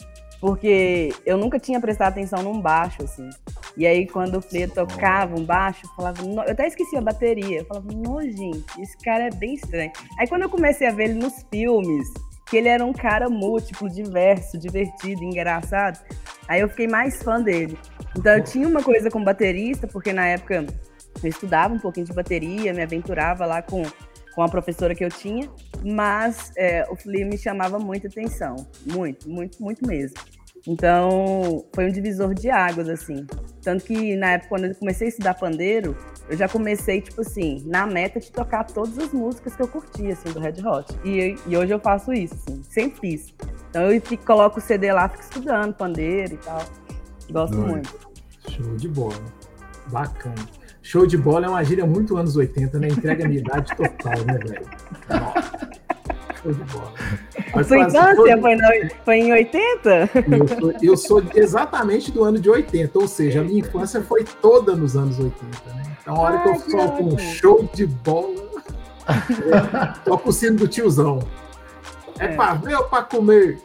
porque 0.43 1.13
eu 1.25 1.38
nunca 1.38 1.57
tinha 1.57 1.79
prestado 1.79 2.12
atenção 2.12 2.43
num 2.43 2.59
baixo 2.59 3.01
assim. 3.01 3.29
E 3.77 3.88
aí, 3.88 4.05
quando 4.05 4.39
o 4.39 4.41
Flea 4.41 4.67
tocava 4.67 5.39
um 5.39 5.45
baixo, 5.45 5.85
eu 5.85 5.89
falava, 5.95 6.21
eu 6.21 6.51
até 6.51 6.67
esqueci 6.67 6.97
a 6.97 7.01
bateria. 7.01 7.59
Eu 7.59 7.65
falava, 7.65 7.88
não, 7.93 8.21
gente, 8.21 8.62
esse 8.77 8.97
cara 8.97 9.27
é 9.27 9.29
bem 9.29 9.53
estranho. 9.53 9.89
Aí, 10.19 10.27
quando 10.27 10.41
eu 10.41 10.50
comecei 10.50 10.85
a 10.85 10.91
ver 10.91 11.12
ele 11.12 11.13
nos 11.13 11.45
filmes, 11.50 12.09
que 12.50 12.57
ele 12.57 12.67
era 12.67 12.83
um 12.83 12.91
cara 12.91 13.29
múltiplo, 13.29 13.89
diverso, 13.89 14.57
divertido, 14.57 15.23
engraçado, 15.23 15.97
aí 16.45 16.59
eu 16.59 16.67
fiquei 16.67 16.89
mais 16.89 17.23
fã 17.23 17.41
dele. 17.41 17.79
Então, 18.17 18.33
eu 18.33 18.43
tinha 18.43 18.67
uma 18.67 18.83
coisa 18.83 19.09
com 19.09 19.23
baterista, 19.23 19.88
porque 19.88 20.12
na 20.12 20.27
época 20.27 20.65
eu 21.23 21.29
estudava 21.29 21.73
um 21.73 21.79
pouquinho 21.79 22.05
de 22.05 22.12
bateria, 22.12 22.73
me 22.73 22.83
aventurava 22.83 23.45
lá 23.45 23.62
com, 23.62 23.81
com 24.35 24.41
a 24.41 24.50
professora 24.50 24.93
que 24.93 25.05
eu 25.05 25.09
tinha, 25.09 25.50
mas 25.85 26.51
é, 26.57 26.85
o 26.89 26.97
Flea 26.97 27.25
me 27.25 27.38
chamava 27.38 27.79
muita 27.79 28.09
atenção, 28.09 28.57
muito, 28.85 29.29
muito, 29.29 29.63
muito 29.63 29.88
mesmo. 29.88 30.17
Então, 30.67 31.65
foi 31.74 31.88
um 31.88 31.91
divisor 31.91 32.34
de 32.34 32.50
águas, 32.50 32.88
assim. 32.88 33.25
Tanto 33.62 33.84
que 33.84 34.15
na 34.15 34.32
época, 34.32 34.50
quando 34.50 34.65
eu 34.65 34.75
comecei 34.75 35.08
a 35.08 35.10
estudar 35.10 35.34
pandeiro, 35.34 35.96
eu 36.29 36.38
já 36.38 36.48
comecei, 36.48 37.01
tipo 37.01 37.22
assim, 37.22 37.62
na 37.65 37.86
meta 37.86 38.20
de 38.20 38.32
tocar 38.32 38.63
todas 38.63 38.98
as 38.98 39.12
músicas 39.12 39.55
que 39.55 39.62
eu 39.62 39.67
curtia, 39.67 40.13
assim, 40.13 40.32
do 40.32 40.39
Red 40.39 40.65
Hot. 40.65 40.98
E, 41.03 41.36
e 41.46 41.58
hoje 41.58 41.74
eu 41.74 41.79
faço 41.79 42.13
isso, 42.13 42.36
assim, 42.36 42.63
sempre 42.63 43.00
fiz. 43.00 43.34
Então 43.70 43.91
eu 43.91 44.00
fico, 44.01 44.25
coloco 44.25 44.60
o 44.60 44.62
CD 44.62 44.93
lá, 44.93 45.10
fico 45.10 45.24
estudando 45.24 45.74
pandeiro 45.74 46.36
e 46.36 46.38
tal. 46.38 46.63
Gosto 47.29 47.55
Doido. 47.55 47.67
muito. 47.67 48.13
Show 48.50 48.75
de 48.77 48.88
bola. 48.88 49.15
Bacana. 49.91 50.36
Show 50.82 51.05
de 51.05 51.17
bola 51.17 51.46
é 51.46 51.50
uma 51.50 51.63
gíria 51.63 51.86
muito 51.86 52.15
anos 52.17 52.36
80, 52.36 52.79
né? 52.79 52.88
Entrega 52.88 53.25
a 53.25 53.27
minha 53.27 53.39
idade 53.39 53.75
total, 53.75 54.13
né, 54.25 54.38
velho? 54.38 54.65
Show 56.43 56.53
de 56.53 56.63
bola. 56.65 56.93
Mas 57.55 57.67
Sua 57.67 57.79
infância 57.79 58.15
foi, 58.15 58.55
no, 58.55 58.62
foi, 59.05 59.17
em 59.17 59.31
80? 59.31 60.09
Eu 60.29 60.47
sou, 60.47 60.73
eu 60.81 60.97
sou, 60.97 61.23
exatamente 61.35 62.12
do 62.12 62.23
ano 62.23 62.39
de 62.39 62.50
80, 62.50 63.00
ou 63.00 63.07
seja, 63.07 63.41
a 63.41 63.43
minha 63.43 63.59
infância 63.59 64.01
foi 64.01 64.23
toda 64.23 64.75
nos 64.75 64.97
anos 64.97 65.19
80, 65.19 65.45
né? 65.67 65.83
Então, 66.01 66.15
a 66.15 66.19
hora 66.19 66.38
Ai, 66.38 66.43
que 66.43 66.50
eu 66.50 66.55
solto 66.59 67.03
um 67.03 67.15
show 67.17 67.69
de 67.73 67.85
bola, 67.85 68.50
é, 69.07 69.93
toco 70.03 70.29
o 70.29 70.33
sino 70.33 70.57
do 70.57 70.67
tiozão. 70.67 71.19
É, 72.19 72.25
é 72.25 72.35
pra 72.35 72.55
ver 72.55 72.75
ou 72.75 72.83
pra 72.85 73.03
comer? 73.03 73.59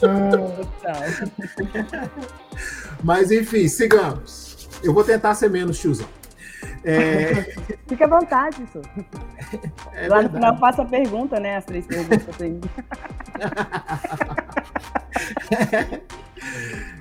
Mas 3.02 3.30
enfim, 3.30 3.68
sigamos. 3.68 4.68
Eu 4.82 4.94
vou 4.94 5.02
tentar 5.02 5.34
ser 5.34 5.50
menos 5.50 5.78
tiozão. 5.78 6.06
É... 6.84 7.34
Fica 7.88 8.04
à 8.04 8.08
vontade, 8.08 8.62
isso. 8.62 8.82
É 9.92 10.08
Lá 10.08 10.22
no 10.22 10.30
final 10.30 10.58
faça 10.58 10.82
a 10.82 10.84
pergunta, 10.84 11.40
né? 11.40 11.56
As 11.56 11.64
três 11.64 11.86
perguntas 11.86 12.40
aí. 12.40 12.60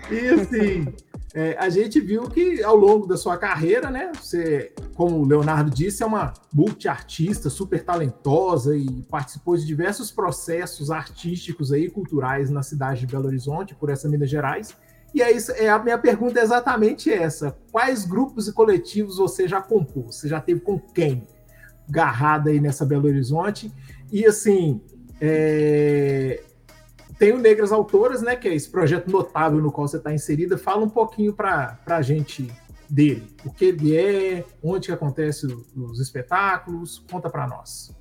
e 0.12 0.28
assim, 0.30 0.86
é, 1.34 1.58
a 1.58 1.68
gente 1.68 2.00
viu 2.00 2.30
que 2.30 2.64
ao 2.64 2.76
longo 2.76 3.08
da 3.08 3.18
sua 3.18 3.38
carreira, 3.38 3.90
né? 3.90 4.12
Você, 4.16 4.72
como 4.96 5.18
o 5.18 5.26
Leonardo 5.26 5.72
disse, 5.72 6.04
é 6.04 6.06
uma 6.06 6.32
multiartista 6.54 7.50
super 7.50 7.84
talentosa 7.84 8.78
e 8.78 9.02
participou 9.10 9.58
de 9.58 9.66
diversos 9.66 10.12
processos 10.12 10.92
artísticos 10.92 11.74
aí, 11.74 11.90
culturais 11.90 12.52
na 12.52 12.62
cidade 12.62 13.00
de 13.02 13.08
Belo 13.08 13.26
Horizonte, 13.26 13.74
por 13.74 13.90
essa 13.90 14.08
Minas 14.08 14.30
Gerais. 14.30 14.76
E 15.14 15.22
aí, 15.22 15.38
é, 15.58 15.70
a 15.70 15.78
minha 15.78 15.98
pergunta 15.98 16.40
é 16.40 16.44
exatamente 16.44 17.12
essa: 17.12 17.56
quais 17.72 18.06
grupos 18.06 18.48
e 18.48 18.54
coletivos 18.54 19.18
você 19.18 19.48
já 19.48 19.62
compôs? 19.62 20.16
Você 20.16 20.28
já 20.28 20.42
teve 20.42 20.62
com 20.62 20.80
quem? 20.80 21.28
Garrada 21.88 22.50
aí 22.50 22.60
nessa 22.60 22.86
Belo 22.86 23.08
Horizonte. 23.08 23.72
E 24.12 24.26
assim, 24.26 24.82
é... 25.22 26.42
tem 27.20 27.32
o 27.34 27.38
Negras 27.38 27.72
Autoras, 27.72 28.22
né? 28.22 28.36
Que 28.36 28.48
é 28.48 28.56
esse 28.56 28.70
projeto 28.70 29.12
notável 29.12 29.60
no 29.60 29.72
qual 29.72 29.88
você 29.88 29.98
está 29.98 30.14
inserida. 30.14 30.58
Fala 30.58 30.84
um 30.84 30.90
pouquinho 30.90 31.34
para 31.34 31.78
a 31.86 32.02
gente 32.02 32.52
dele. 32.90 33.28
O 33.46 33.52
que 33.52 33.66
ele 33.66 33.96
é, 33.96 34.44
onde 34.64 34.88
que 34.88 34.94
acontece 34.94 35.46
os 35.76 36.00
espetáculos, 36.00 37.04
conta 37.12 37.30
para 37.30 37.48
nós. 37.48 37.96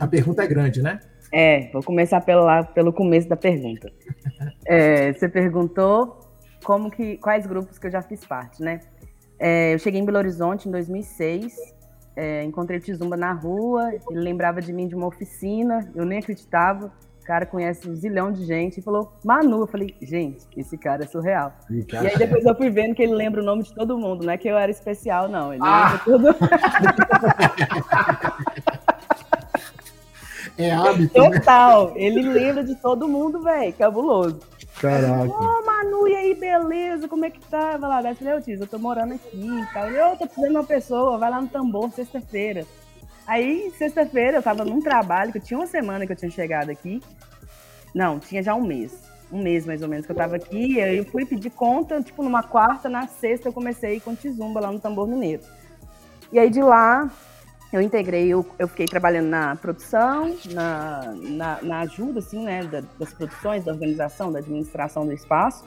A 0.00 0.06
pergunta 0.06 0.42
é 0.42 0.46
grande, 0.46 0.82
né? 0.82 1.00
É, 1.32 1.70
vou 1.72 1.82
começar 1.82 2.20
pela, 2.20 2.62
pelo 2.62 2.92
começo 2.92 3.28
da 3.28 3.36
pergunta. 3.36 3.92
É, 4.68 5.12
você 5.12 5.28
perguntou 5.28 6.25
como 6.66 6.90
que 6.90 7.16
quais 7.18 7.46
grupos 7.46 7.78
que 7.78 7.86
eu 7.86 7.90
já 7.92 8.02
fiz 8.02 8.26
parte, 8.26 8.60
né? 8.60 8.80
É, 9.38 9.72
eu 9.72 9.78
cheguei 9.78 10.00
em 10.00 10.04
Belo 10.04 10.18
Horizonte 10.18 10.68
em 10.68 10.72
2006, 10.72 11.54
é, 12.16 12.42
encontrei 12.42 12.78
o 12.78 12.82
Tizumba 12.82 13.16
na 13.16 13.32
rua, 13.32 13.92
ele 14.10 14.18
lembrava 14.18 14.60
de 14.60 14.72
mim 14.72 14.88
de 14.88 14.96
uma 14.96 15.06
oficina, 15.06 15.88
eu 15.94 16.04
nem 16.04 16.18
acreditava. 16.18 16.90
O 17.22 17.26
cara 17.26 17.46
conhece 17.46 17.88
um 17.88 17.94
zilhão 17.94 18.32
de 18.32 18.44
gente 18.44 18.78
e 18.78 18.82
falou, 18.82 19.12
Manu. 19.24 19.60
Eu 19.60 19.66
falei, 19.66 19.94
gente, 20.00 20.46
esse 20.56 20.78
cara 20.78 21.04
é 21.04 21.06
surreal. 21.06 21.52
E, 21.68 21.84
e 21.92 21.96
aí 21.96 22.16
depois 22.16 22.44
eu 22.44 22.54
fui 22.54 22.70
vendo 22.70 22.94
que 22.94 23.02
ele 23.02 23.14
lembra 23.14 23.42
o 23.42 23.44
nome 23.44 23.64
de 23.64 23.74
todo 23.74 23.98
mundo, 23.98 24.24
não 24.24 24.32
é 24.32 24.38
que 24.38 24.46
eu 24.48 24.56
era 24.56 24.70
especial, 24.70 25.28
não. 25.28 25.52
Ele 25.52 25.60
ah! 25.64 26.00
lembra 26.04 26.04
tudo. 26.04 26.28
é 30.58 30.70
hábito. 30.70 31.14
Total. 31.14 31.88
Né? 31.88 31.94
Ele 31.96 32.22
lembra 32.22 32.64
de 32.64 32.76
todo 32.76 33.08
mundo, 33.08 33.42
velho. 33.42 33.72
Cabuloso. 33.72 34.55
Caraca. 34.80 35.32
Ô, 35.32 35.64
Manu, 35.64 36.06
e 36.06 36.14
aí, 36.14 36.34
beleza? 36.34 37.08
Como 37.08 37.24
é 37.24 37.30
que 37.30 37.40
tá? 37.48 37.76
Vai 37.76 37.88
lá, 37.88 38.02
desce, 38.02 38.24
eu 38.24 38.42
Tiz, 38.42 38.60
eu 38.60 38.66
tô 38.66 38.78
morando 38.78 39.14
aqui 39.14 39.48
e 39.48 39.66
tal. 39.72 39.90
Eu 39.90 40.16
tô 40.16 40.26
precisando 40.26 40.50
de 40.50 40.56
uma 40.56 40.64
pessoa, 40.64 41.18
vai 41.18 41.30
lá 41.30 41.40
no 41.40 41.48
tambor 41.48 41.90
sexta-feira. 41.92 42.66
Aí, 43.26 43.72
sexta-feira, 43.76 44.36
eu 44.38 44.42
tava 44.42 44.64
num 44.64 44.80
trabalho, 44.80 45.32
que 45.32 45.40
tinha 45.40 45.58
uma 45.58 45.66
semana 45.66 46.06
que 46.06 46.12
eu 46.12 46.16
tinha 46.16 46.30
chegado 46.30 46.70
aqui. 46.70 47.02
Não, 47.94 48.20
tinha 48.20 48.42
já 48.42 48.54
um 48.54 48.62
mês. 48.62 48.92
Um 49.32 49.42
mês, 49.42 49.66
mais 49.66 49.82
ou 49.82 49.88
menos, 49.88 50.06
que 50.06 50.12
eu 50.12 50.16
tava 50.16 50.36
aqui. 50.36 50.78
Eu 50.78 51.04
fui 51.06 51.24
pedir 51.24 51.50
conta, 51.50 52.00
tipo, 52.02 52.22
numa 52.22 52.42
quarta, 52.42 52.88
na 52.88 53.06
sexta 53.08 53.48
eu 53.48 53.52
comecei 53.52 53.98
com 53.98 54.14
Tizumba 54.14 54.60
lá 54.60 54.70
no 54.70 54.78
Tambor 54.78 55.08
Mineiro. 55.08 55.42
E 56.30 56.38
aí, 56.38 56.50
de 56.50 56.62
lá, 56.62 57.10
eu 57.72 57.80
integrei, 57.80 58.28
eu, 58.28 58.46
eu 58.58 58.68
fiquei 58.68 58.86
trabalhando 58.86 59.26
na 59.26 59.56
produção, 59.56 60.36
na, 60.52 61.14
na, 61.16 61.62
na 61.62 61.80
ajuda, 61.80 62.20
assim, 62.20 62.44
né, 62.44 62.64
da, 62.64 62.82
das 62.98 63.12
produções, 63.12 63.64
da 63.64 63.72
organização, 63.72 64.32
da 64.32 64.38
administração 64.38 65.04
do 65.04 65.12
espaço. 65.12 65.64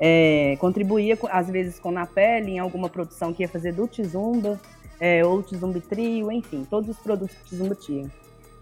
É, 0.00 0.56
contribuía, 0.60 1.18
às 1.30 1.48
vezes, 1.48 1.80
com 1.80 1.90
na 1.90 2.06
pele, 2.06 2.52
em 2.52 2.58
alguma 2.58 2.88
produção 2.88 3.32
que 3.32 3.42
ia 3.42 3.48
fazer 3.48 3.72
do 3.72 3.88
Tizumba, 3.88 4.60
é, 5.00 5.24
ou 5.24 5.42
Tizumba 5.42 5.80
Trio, 5.80 6.30
enfim, 6.30 6.66
todos 6.68 6.90
os 6.90 6.98
produtos 6.98 7.36
que 7.36 7.44
Tizumba 7.44 7.74
tinha. 7.74 8.08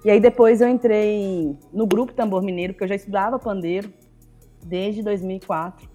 E 0.04 0.10
aí 0.10 0.20
depois 0.20 0.60
eu 0.60 0.68
entrei 0.68 1.56
no 1.72 1.86
grupo 1.86 2.12
Tambor 2.12 2.42
Mineiro, 2.42 2.72
porque 2.72 2.84
eu 2.84 2.88
já 2.88 2.94
estudava 2.94 3.38
pandeiro 3.38 3.92
desde 4.64 5.02
2004. 5.02 5.88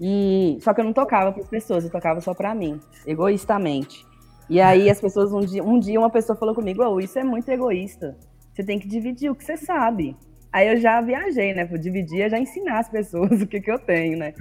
E 0.00 0.58
só 0.60 0.72
que 0.72 0.80
eu 0.80 0.84
não 0.84 0.92
tocava 0.92 1.32
para 1.32 1.42
as 1.42 1.48
pessoas, 1.48 1.84
eu 1.84 1.90
tocava 1.90 2.20
só 2.20 2.32
para 2.32 2.54
mim, 2.54 2.80
egoístamente. 3.06 4.06
E 4.48 4.60
aí 4.60 4.88
as 4.88 5.00
pessoas, 5.00 5.32
um 5.32 5.40
dia, 5.40 5.62
um 5.62 5.78
dia 5.78 5.98
uma 5.98 6.10
pessoa 6.10 6.36
falou 6.36 6.54
comigo, 6.54 6.82
oh, 6.84 7.00
isso 7.00 7.18
é 7.18 7.24
muito 7.24 7.48
egoísta. 7.48 8.16
Você 8.54 8.62
tem 8.62 8.78
que 8.78 8.86
dividir 8.86 9.30
o 9.30 9.34
que 9.34 9.44
você 9.44 9.56
sabe. 9.56 10.16
Aí 10.52 10.68
eu 10.68 10.76
já 10.76 11.00
viajei, 11.00 11.52
né? 11.52 11.66
Por 11.66 11.78
dividir, 11.78 12.22
eu 12.22 12.30
já 12.30 12.38
ensinar 12.38 12.78
as 12.78 12.88
pessoas 12.88 13.30
o 13.42 13.46
que, 13.46 13.60
que 13.60 13.70
eu 13.70 13.78
tenho, 13.78 14.16
né? 14.16 14.32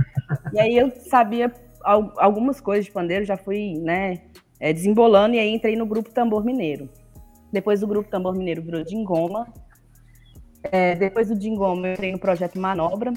E 0.54 0.60
aí 0.60 0.78
eu 0.78 0.92
sabia 1.10 1.52
algumas 1.84 2.62
coisas 2.62 2.86
de 2.86 2.92
pandeiro, 2.92 3.26
já 3.26 3.38
fui, 3.38 3.78
né, 3.78 4.22
é, 4.60 4.74
desembolando, 4.74 5.36
e 5.36 5.40
aí 5.40 5.54
entrei 5.54 5.76
no 5.76 5.86
grupo 5.86 6.10
Tambor 6.10 6.44
Mineiro. 6.44 6.90
Depois 7.52 7.82
do 7.82 7.88
grupo 7.88 8.10
Tambor 8.10 8.36
Mineiro 8.36 8.64
virou 8.64 8.84
Dingoma. 8.84 9.48
É, 10.64 10.96
depois 10.96 11.28
do 11.28 11.38
Dingoma 11.38 11.88
eu 11.88 11.94
entrei 11.94 12.12
no 12.12 12.20
projeto 12.20 12.60
Manobra. 12.60 13.14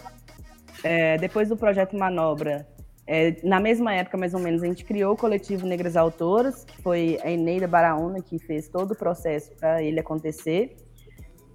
É, 0.84 1.16
depois 1.16 1.48
do 1.48 1.56
projeto 1.56 1.96
Manobra 1.96 2.66
é, 3.10 3.36
na 3.42 3.58
mesma 3.58 3.94
época, 3.94 4.18
mais 4.18 4.34
ou 4.34 4.40
menos, 4.40 4.62
a 4.62 4.66
gente 4.66 4.84
criou 4.84 5.14
o 5.14 5.16
coletivo 5.16 5.66
Negras 5.66 5.96
Autoras, 5.96 6.62
que 6.62 6.76
foi 6.82 7.18
a 7.24 7.30
Eneida 7.30 7.66
Baraúna 7.66 8.20
que 8.20 8.38
fez 8.38 8.68
todo 8.68 8.90
o 8.90 8.94
processo 8.94 9.50
para 9.56 9.82
ele 9.82 9.98
acontecer. 9.98 10.76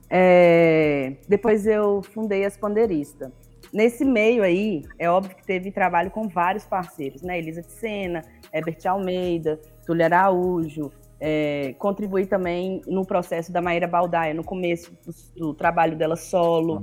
É, 0.10 1.14
depois 1.30 1.68
eu 1.68 2.02
fundei 2.02 2.44
as 2.44 2.58
Pandeirista. 2.58 3.32
Nesse 3.72 4.04
meio 4.04 4.42
aí, 4.42 4.84
é 4.98 5.08
óbvio 5.08 5.36
que 5.36 5.46
teve 5.46 5.72
trabalho 5.72 6.10
com 6.10 6.28
vários 6.28 6.66
parceiros, 6.66 7.22
né? 7.22 7.38
Elisa 7.38 7.62
de 7.62 7.72
Sena, 7.72 8.24
Herbert 8.52 8.80
Almeida, 8.88 9.60
Túlio 9.86 10.06
Araújo, 10.06 10.92
é, 11.20 11.76
contribuí 11.78 12.26
também 12.26 12.82
no 12.88 13.06
processo 13.06 13.52
da 13.52 13.62
Maíra 13.62 13.88
Baldaia, 13.88 14.34
no 14.34 14.44
começo 14.44 14.92
do, 15.06 15.40
do 15.40 15.54
trabalho 15.54 15.96
dela 15.96 16.16
solo, 16.16 16.82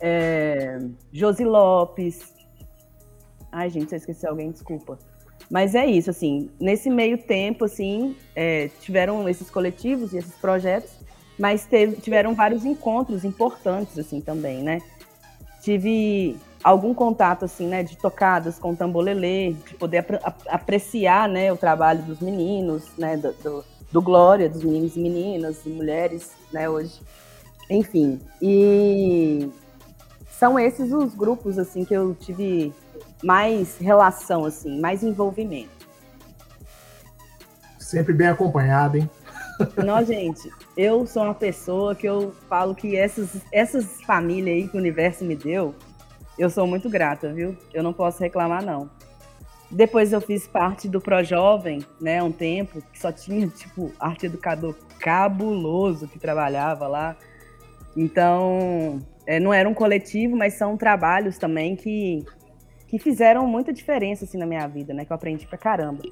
é, 0.00 0.78
Josi 1.12 1.44
Lopes, 1.44 2.39
Ai, 3.52 3.68
gente, 3.70 3.88
se 3.88 3.94
eu 3.94 3.98
esqueci 3.98 4.26
alguém, 4.26 4.50
desculpa. 4.50 4.98
Mas 5.50 5.74
é 5.74 5.84
isso, 5.84 6.10
assim, 6.10 6.48
nesse 6.60 6.88
meio 6.88 7.18
tempo, 7.18 7.64
assim, 7.64 8.16
é, 8.36 8.68
tiveram 8.80 9.28
esses 9.28 9.50
coletivos 9.50 10.12
e 10.12 10.18
esses 10.18 10.34
projetos, 10.34 10.90
mas 11.36 11.64
teve, 11.64 11.96
tiveram 11.96 12.34
vários 12.34 12.64
encontros 12.64 13.24
importantes, 13.24 13.98
assim, 13.98 14.20
também, 14.20 14.62
né? 14.62 14.80
Tive 15.60 16.36
algum 16.62 16.94
contato, 16.94 17.44
assim, 17.46 17.66
né, 17.66 17.82
de 17.82 17.96
tocadas 17.96 18.58
com 18.58 18.74
tambolelê, 18.74 19.54
de 19.54 19.74
poder 19.74 19.98
ap 20.22 20.40
apreciar, 20.46 21.28
né, 21.28 21.52
o 21.52 21.56
trabalho 21.56 22.02
dos 22.02 22.20
meninos, 22.20 22.84
né, 22.96 23.16
do, 23.16 23.32
do, 23.32 23.64
do 23.90 24.02
Glória, 24.02 24.48
dos 24.48 24.62
meninos 24.62 24.94
e 24.94 25.00
meninas, 25.00 25.64
e 25.64 25.70
mulheres, 25.70 26.30
né, 26.52 26.68
hoje. 26.68 27.00
Enfim, 27.68 28.20
e 28.40 29.48
são 30.30 30.58
esses 30.58 30.92
os 30.92 31.14
grupos, 31.14 31.58
assim, 31.58 31.84
que 31.84 31.94
eu 31.94 32.14
tive 32.14 32.72
mais 33.22 33.78
relação, 33.78 34.44
assim, 34.44 34.80
mais 34.80 35.02
envolvimento. 35.02 35.88
Sempre 37.78 38.12
bem 38.12 38.28
acompanhado, 38.28 38.98
hein? 38.98 39.10
Não, 39.84 40.02
gente, 40.04 40.50
eu 40.76 41.06
sou 41.06 41.24
uma 41.24 41.34
pessoa 41.34 41.94
que 41.94 42.06
eu 42.06 42.32
falo 42.48 42.74
que 42.74 42.96
essas, 42.96 43.42
essas 43.52 44.00
famílias 44.02 44.56
aí 44.56 44.68
que 44.68 44.76
o 44.76 44.80
universo 44.80 45.24
me 45.24 45.36
deu, 45.36 45.74
eu 46.38 46.48
sou 46.48 46.66
muito 46.66 46.88
grata, 46.88 47.32
viu? 47.32 47.56
Eu 47.74 47.82
não 47.82 47.92
posso 47.92 48.20
reclamar, 48.20 48.64
não. 48.64 48.88
Depois 49.70 50.12
eu 50.12 50.20
fiz 50.20 50.46
parte 50.46 50.88
do 50.88 51.00
Projovem, 51.00 51.84
né, 52.00 52.22
um 52.22 52.32
tempo, 52.32 52.82
que 52.90 52.98
só 52.98 53.12
tinha, 53.12 53.46
tipo, 53.46 53.92
arte 54.00 54.26
educador 54.26 54.74
cabuloso 54.98 56.08
que 56.08 56.18
trabalhava 56.18 56.88
lá. 56.88 57.16
Então, 57.96 59.00
é, 59.26 59.38
não 59.38 59.52
era 59.52 59.68
um 59.68 59.74
coletivo, 59.74 60.36
mas 60.36 60.54
são 60.54 60.76
trabalhos 60.76 61.38
também 61.38 61.76
que, 61.76 62.24
que 62.90 62.98
fizeram 62.98 63.46
muita 63.46 63.72
diferença, 63.72 64.24
assim, 64.24 64.36
na 64.36 64.44
minha 64.44 64.66
vida, 64.66 64.92
né, 64.92 65.04
que 65.04 65.12
eu 65.12 65.14
aprendi 65.14 65.46
pra 65.46 65.56
caramba. 65.56 66.02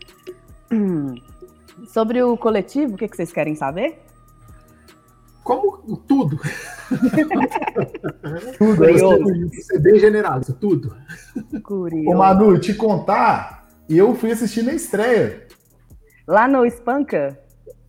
Sobre 1.89 2.23
o 2.23 2.37
coletivo, 2.37 2.95
o 2.95 2.97
que, 2.97 3.09
que 3.09 3.17
vocês 3.17 3.33
querem 3.33 3.57
saber? 3.57 3.99
Como 5.43 5.97
tudo. 6.07 6.39
tudo. 8.59 8.77
Curioso. 8.77 9.51
Isso 9.53 9.75
é 9.75 9.79
bem 9.81 9.99
generoso, 9.99 10.55
tudo. 10.55 10.95
Curioso. 11.65 12.11
Ô, 12.11 12.17
Manu, 12.17 12.61
te 12.61 12.73
contar, 12.75 13.67
eu 13.89 14.15
fui 14.15 14.31
assistir 14.31 14.63
na 14.63 14.73
estreia. 14.73 15.49
Lá 16.29 16.47
no 16.47 16.65
Espanca? 16.65 17.41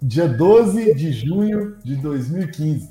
Dia 0.02 0.28
12 0.28 0.96
de 0.96 1.12
junho 1.12 1.78
de 1.84 1.96
2015. 1.98 2.90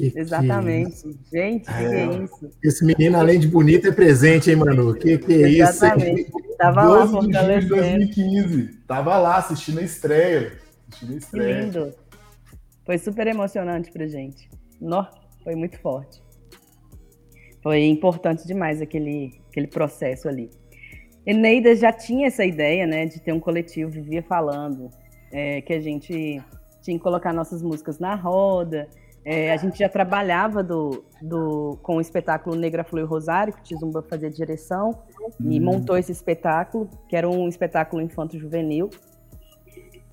Que 0.00 0.18
Exatamente. 0.18 1.02
Que 1.02 1.38
Gente, 1.38 1.64
que 1.66 1.70
é, 1.72 2.04
é 2.04 2.24
isso? 2.24 2.50
Esse 2.64 2.84
menino, 2.84 3.18
além 3.18 3.38
de 3.38 3.46
bonito, 3.46 3.86
é 3.88 3.92
presente, 3.92 4.50
hein, 4.50 4.56
Manu? 4.56 4.94
Que 4.94 5.18
que 5.18 5.32
é 5.32 5.48
isso? 5.48 5.84
Exatamente. 5.84 6.32
Tava 6.56 6.84
lá 6.84 7.06
fortalecendo. 7.06 7.60
De 7.60 7.80
2015. 7.80 8.68
Tava 8.86 9.18
lá 9.18 9.36
assistindo 9.36 9.80
a 9.80 9.82
estreia. 9.82 10.52
Assistindo 10.88 11.14
a 11.14 11.16
estreia. 11.16 11.54
Que 11.54 11.60
lindo. 11.62 11.94
Foi 12.86 12.96
super 12.96 13.26
emocionante 13.26 13.92
pra 13.92 14.06
gente. 14.06 14.48
Nó, 14.80 15.04
foi 15.44 15.54
muito 15.54 15.78
forte. 15.80 16.22
Foi 17.62 17.84
importante 17.84 18.46
demais 18.46 18.80
aquele, 18.80 19.38
aquele 19.50 19.66
processo 19.66 20.28
ali. 20.28 20.50
Eneida 21.26 21.76
já 21.76 21.92
tinha 21.92 22.28
essa 22.28 22.44
ideia, 22.44 22.86
né, 22.86 23.04
de 23.04 23.20
ter 23.20 23.32
um 23.32 23.40
coletivo, 23.40 23.90
vivia 23.90 24.22
falando 24.22 24.90
é, 25.30 25.60
que 25.60 25.74
a 25.74 25.80
gente 25.80 26.42
tinha 26.80 26.96
que 26.96 27.02
colocar 27.02 27.34
nossas 27.34 27.62
músicas 27.62 27.98
na 27.98 28.14
roda, 28.14 28.88
é, 29.24 29.52
a 29.52 29.56
gente 29.56 29.78
já 29.78 29.88
trabalhava 29.88 30.62
do, 30.62 31.04
do, 31.20 31.78
com 31.82 31.96
o 31.96 32.00
espetáculo 32.00 32.56
Negra 32.56 32.84
Flui 32.84 33.04
Rosário, 33.04 33.52
que 33.52 33.60
o 33.60 33.62
Tizumba 33.62 34.02
fazia 34.02 34.30
direção, 34.30 34.98
hum. 35.40 35.50
e 35.50 35.60
montou 35.60 35.96
esse 35.96 36.10
espetáculo, 36.10 36.88
que 37.08 37.14
era 37.14 37.28
um 37.28 37.48
espetáculo 37.48 38.00
infanto-juvenil. 38.00 38.88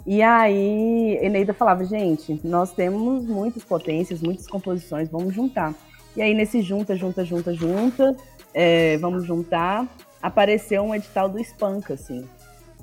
E 0.06 0.22
aí, 0.22 1.18
Eneida 1.22 1.54
falava, 1.54 1.84
gente, 1.84 2.40
nós 2.44 2.74
temos 2.74 3.26
muitas 3.26 3.64
potências, 3.64 4.22
muitas 4.22 4.48
composições, 4.48 5.10
vamos 5.10 5.34
juntar. 5.34 5.74
E 6.16 6.22
aí, 6.22 6.34
nesse 6.34 6.62
junta, 6.62 6.96
junta, 6.96 7.24
junta, 7.26 7.54
junta, 7.54 8.16
é, 8.54 8.98
vamos 8.98 9.26
juntar, 9.26 9.88
apareceu 10.22 10.82
um 10.84 10.96
edital 10.96 11.30
do 11.30 11.39
Espanca, 11.39 11.93
assim. 11.93 12.28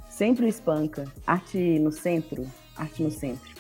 Sempre 0.09 0.47
o 0.47 0.49
Espanca. 0.49 1.05
Arte 1.27 1.79
no 1.79 1.91
centro, 1.91 2.47
arte 2.77 3.03
no 3.03 3.11
centro. 3.11 3.54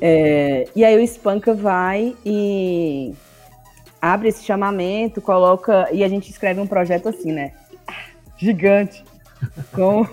É, 0.00 0.66
e 0.74 0.84
aí 0.84 0.96
o 0.96 1.06
Spanka 1.06 1.54
vai 1.54 2.14
e 2.24 3.14
abre 4.00 4.28
esse 4.28 4.44
chamamento, 4.44 5.20
coloca. 5.20 5.88
E 5.92 6.04
a 6.04 6.08
gente 6.08 6.30
escreve 6.30 6.60
um 6.60 6.66
projeto 6.66 7.08
assim, 7.08 7.32
né? 7.32 7.52
Gigante. 8.36 9.04
Como, 9.72 10.08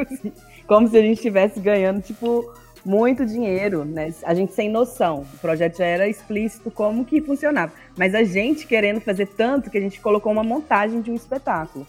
como 0.66 0.88
se 0.88 0.96
a 0.96 1.00
gente 1.00 1.16
estivesse 1.16 1.60
ganhando, 1.60 2.00
tipo, 2.00 2.52
muito 2.84 3.24
dinheiro, 3.24 3.84
né? 3.84 4.12
A 4.24 4.34
gente 4.34 4.52
sem 4.52 4.68
noção. 4.68 5.24
O 5.34 5.38
projeto 5.38 5.78
já 5.78 5.86
era 5.86 6.08
explícito 6.08 6.70
como 6.70 7.04
que 7.04 7.20
funcionava. 7.20 7.72
Mas 7.96 8.14
a 8.14 8.22
gente 8.22 8.66
querendo 8.66 9.00
fazer 9.00 9.26
tanto 9.26 9.70
que 9.70 9.78
a 9.78 9.80
gente 9.80 10.00
colocou 10.00 10.30
uma 10.30 10.44
montagem 10.44 11.00
de 11.00 11.10
um 11.10 11.14
espetáculo. 11.14 11.86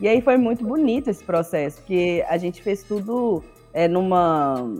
E 0.00 0.08
aí 0.08 0.20
foi 0.20 0.36
muito 0.36 0.64
bonito 0.64 1.08
esse 1.08 1.22
processo, 1.22 1.78
porque 1.78 2.24
a 2.28 2.36
gente 2.36 2.60
fez 2.62 2.82
tudo 2.82 3.44
é, 3.72 3.86
numa 3.86 4.74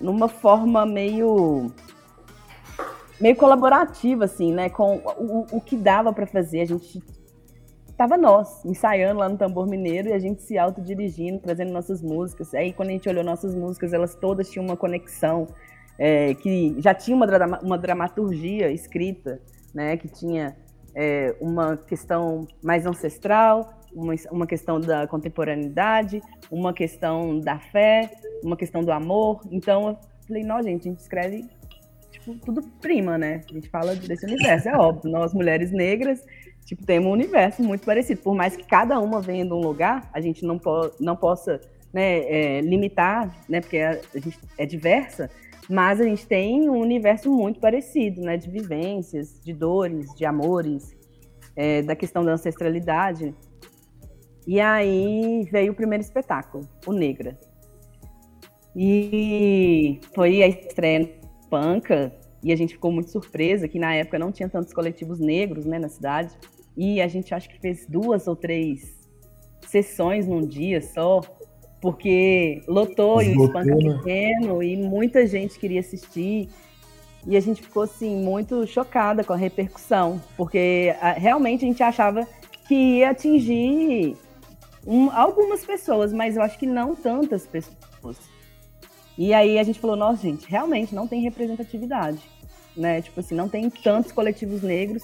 numa 0.00 0.28
forma 0.28 0.84
meio 0.84 1.72
meio 3.20 3.36
colaborativa 3.36 4.24
assim, 4.24 4.52
né, 4.52 4.68
com 4.68 4.96
o, 4.96 5.46
o 5.52 5.60
que 5.60 5.76
dava 5.76 6.12
para 6.12 6.26
fazer. 6.26 6.60
A 6.60 6.64
gente 6.66 7.02
tava 7.96 8.16
nós 8.16 8.64
ensaiando 8.64 9.20
lá 9.20 9.28
no 9.28 9.38
Tambor 9.38 9.66
Mineiro 9.66 10.08
e 10.08 10.12
a 10.12 10.18
gente 10.18 10.42
se 10.42 10.58
autodirigindo, 10.58 11.38
trazendo 11.38 11.72
nossas 11.72 12.02
músicas. 12.02 12.52
Aí 12.54 12.72
quando 12.72 12.90
a 12.90 12.92
gente 12.92 13.08
olhou 13.08 13.24
nossas 13.24 13.54
músicas, 13.54 13.92
elas 13.92 14.14
todas 14.14 14.50
tinham 14.50 14.66
uma 14.66 14.76
conexão 14.76 15.46
é, 15.98 16.34
que 16.34 16.76
já 16.78 16.92
tinha 16.92 17.16
uma, 17.16 17.58
uma 17.62 17.78
dramaturgia 17.78 18.70
escrita, 18.70 19.40
né, 19.74 19.96
que 19.96 20.08
tinha 20.08 20.56
é, 20.94 21.34
uma 21.40 21.76
questão 21.76 22.46
mais 22.62 22.86
ancestral, 22.86 23.74
uma, 23.96 24.14
uma 24.30 24.46
questão 24.46 24.78
da 24.78 25.06
contemporaneidade, 25.06 26.22
uma 26.50 26.72
questão 26.72 27.40
da 27.40 27.58
fé, 27.58 28.10
uma 28.44 28.56
questão 28.56 28.84
do 28.84 28.92
amor. 28.92 29.40
Então 29.50 29.88
eu 29.88 29.98
falei, 30.28 30.44
não, 30.44 30.62
gente, 30.62 30.86
a 30.86 30.90
gente 30.90 31.00
escreve 31.00 31.44
tipo, 32.12 32.34
tudo 32.44 32.62
prima, 32.80 33.16
né? 33.16 33.40
A 33.48 33.52
gente 33.54 33.68
fala 33.70 33.94
desse 33.94 34.26
universo, 34.26 34.68
é 34.68 34.76
óbvio. 34.76 35.10
Nós, 35.10 35.32
mulheres 35.32 35.72
negras, 35.72 36.24
tipo, 36.64 36.84
temos 36.84 37.08
um 37.08 37.12
universo 37.12 37.62
muito 37.62 37.84
parecido. 37.84 38.20
Por 38.20 38.34
mais 38.34 38.54
que 38.54 38.64
cada 38.64 39.00
uma 39.00 39.20
venha 39.20 39.46
de 39.46 39.52
um 39.52 39.60
lugar, 39.60 40.08
a 40.12 40.20
gente 40.20 40.44
não, 40.44 40.58
po 40.58 40.90
não 41.00 41.16
possa 41.16 41.60
né, 41.92 42.18
é, 42.18 42.60
limitar, 42.60 43.34
né? 43.48 43.60
Porque 43.60 43.78
a, 43.78 43.98
gente 44.14 44.38
é 44.58 44.66
diversa, 44.66 45.30
mas 45.70 46.00
a 46.00 46.04
gente 46.04 46.26
tem 46.26 46.68
um 46.68 46.78
universo 46.78 47.30
muito 47.30 47.58
parecido, 47.60 48.20
né? 48.20 48.36
De 48.36 48.50
vivências, 48.50 49.40
de 49.42 49.54
dores, 49.54 50.14
de 50.14 50.26
amores, 50.26 50.94
é, 51.56 51.80
da 51.80 51.96
questão 51.96 52.22
da 52.22 52.32
ancestralidade. 52.32 53.34
E 54.46 54.60
aí 54.60 55.48
veio 55.50 55.72
o 55.72 55.74
primeiro 55.74 56.02
espetáculo, 56.02 56.68
o 56.86 56.92
Negra. 56.92 57.36
E 58.74 60.00
foi 60.14 60.42
a 60.42 60.46
estreia 60.46 61.00
no 61.00 61.08
Panca, 61.48 62.12
e 62.42 62.52
a 62.52 62.56
gente 62.56 62.74
ficou 62.74 62.92
muito 62.92 63.10
surpresa 63.10 63.66
que 63.66 63.78
na 63.78 63.94
época 63.94 64.18
não 64.18 64.30
tinha 64.30 64.48
tantos 64.48 64.72
coletivos 64.72 65.18
negros 65.18 65.64
né, 65.64 65.78
na 65.78 65.88
cidade. 65.88 66.36
E 66.76 67.00
a 67.00 67.08
gente 67.08 67.34
acho 67.34 67.48
que 67.48 67.58
fez 67.58 67.86
duas 67.88 68.28
ou 68.28 68.36
três 68.36 68.94
sessões 69.66 70.28
num 70.28 70.42
dia 70.42 70.80
só, 70.80 71.22
porque 71.80 72.62
lotou 72.68 73.20
e 73.20 73.36
o 73.36 73.46
Espanca 73.46 73.74
né? 73.74 73.94
pequeno 73.94 74.62
e 74.62 74.76
muita 74.76 75.26
gente 75.26 75.58
queria 75.58 75.80
assistir. 75.80 76.48
E 77.26 77.36
a 77.36 77.40
gente 77.40 77.62
ficou 77.62 77.82
assim 77.82 78.14
muito 78.22 78.64
chocada 78.66 79.24
com 79.24 79.32
a 79.32 79.36
repercussão, 79.36 80.20
porque 80.36 80.94
a, 81.00 81.12
realmente 81.12 81.64
a 81.64 81.68
gente 81.68 81.82
achava 81.82 82.28
que 82.68 82.98
ia 82.98 83.10
atingir 83.10 84.16
um, 84.86 85.10
algumas 85.10 85.64
pessoas, 85.64 86.12
mas 86.12 86.36
eu 86.36 86.42
acho 86.42 86.58
que 86.58 86.66
não 86.66 86.94
tantas 86.94 87.46
pessoas. 87.46 88.16
E 89.18 89.32
aí 89.32 89.58
a 89.58 89.62
gente 89.62 89.80
falou, 89.80 89.96
nossa, 89.96 90.22
gente, 90.22 90.48
realmente 90.48 90.94
não 90.94 91.08
tem 91.08 91.22
representatividade, 91.22 92.20
né? 92.76 93.00
Tipo 93.02 93.20
assim, 93.20 93.34
não 93.34 93.48
tem 93.48 93.68
tantos 93.70 94.12
coletivos 94.12 94.62
negros 94.62 95.02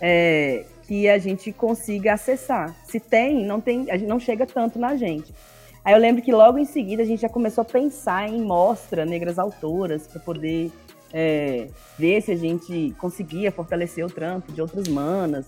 é, 0.00 0.66
que 0.82 1.08
a 1.08 1.16
gente 1.16 1.52
consiga 1.52 2.14
acessar. 2.14 2.74
Se 2.84 2.98
tem, 2.98 3.44
não 3.44 3.60
tem, 3.60 3.90
a 3.90 3.96
gente 3.96 4.08
não 4.08 4.18
chega 4.18 4.44
tanto 4.44 4.78
na 4.78 4.96
gente. 4.96 5.32
Aí 5.84 5.94
eu 5.94 5.98
lembro 5.98 6.22
que 6.22 6.32
logo 6.32 6.58
em 6.58 6.64
seguida 6.64 7.02
a 7.02 7.06
gente 7.06 7.22
já 7.22 7.28
começou 7.28 7.62
a 7.62 7.64
pensar 7.64 8.28
em 8.28 8.40
mostra 8.40 9.04
negras 9.04 9.38
autoras 9.38 10.06
para 10.06 10.20
poder 10.20 10.70
é, 11.12 11.68
ver 11.98 12.20
se 12.20 12.32
a 12.32 12.36
gente 12.36 12.94
conseguia 12.98 13.50
fortalecer 13.52 14.04
o 14.04 14.10
trampo 14.10 14.52
de 14.52 14.60
outras 14.60 14.88
manas. 14.88 15.46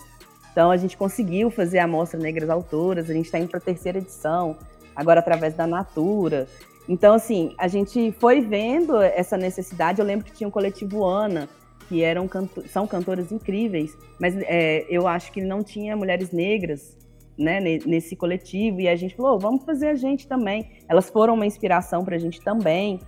Então 0.54 0.70
a 0.70 0.76
gente 0.76 0.96
conseguiu 0.96 1.50
fazer 1.50 1.80
a 1.80 1.86
Mostra 1.86 2.18
Negras 2.18 2.48
Autoras, 2.48 3.10
a 3.10 3.12
gente 3.12 3.24
está 3.24 3.40
indo 3.40 3.48
para 3.48 3.58
a 3.58 3.60
terceira 3.60 3.98
edição, 3.98 4.56
agora 4.94 5.18
através 5.18 5.52
da 5.54 5.66
Natura. 5.66 6.46
Então, 6.88 7.14
assim, 7.14 7.52
a 7.58 7.66
gente 7.66 8.12
foi 8.20 8.40
vendo 8.40 9.02
essa 9.02 9.36
necessidade. 9.36 10.00
Eu 10.00 10.06
lembro 10.06 10.24
que 10.24 10.30
tinha 10.30 10.46
um 10.46 10.52
coletivo 10.52 11.04
Ana, 11.04 11.48
que 11.88 12.04
eram 12.04 12.28
canto 12.28 12.68
são 12.68 12.86
cantoras 12.86 13.32
incríveis, 13.32 13.98
mas 14.20 14.36
é, 14.42 14.86
eu 14.88 15.08
acho 15.08 15.32
que 15.32 15.40
não 15.40 15.64
tinha 15.64 15.96
mulheres 15.96 16.30
negras 16.30 16.96
né, 17.36 17.58
nesse 17.60 18.14
coletivo, 18.14 18.80
e 18.80 18.86
a 18.86 18.94
gente 18.94 19.16
falou, 19.16 19.34
oh, 19.34 19.38
vamos 19.40 19.64
fazer 19.64 19.88
a 19.88 19.96
gente 19.96 20.28
também. 20.28 20.70
Elas 20.88 21.10
foram 21.10 21.34
uma 21.34 21.46
inspiração 21.46 22.04
para 22.04 22.14
a 22.14 22.18
gente 22.18 22.40
também. 22.40 23.00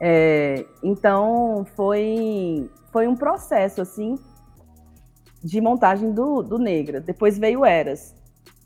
É, 0.00 0.64
então, 0.82 1.64
foi, 1.76 2.68
foi 2.90 3.06
um 3.06 3.14
processo, 3.14 3.80
assim, 3.80 4.18
de 5.42 5.60
montagem 5.60 6.12
do, 6.12 6.42
do 6.42 6.58
Negra. 6.58 7.00
Depois 7.00 7.38
veio 7.38 7.64
Eras, 7.64 8.14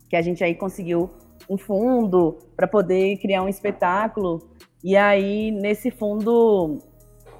que 0.08 0.16
a 0.16 0.22
gente 0.22 0.42
aí 0.42 0.54
conseguiu 0.54 1.10
um 1.48 1.56
fundo 1.56 2.38
para 2.56 2.66
poder 2.66 3.16
criar 3.18 3.42
um 3.42 3.48
espetáculo. 3.48 4.50
E 4.82 4.96
aí, 4.96 5.50
nesse 5.50 5.90
fundo, 5.90 6.78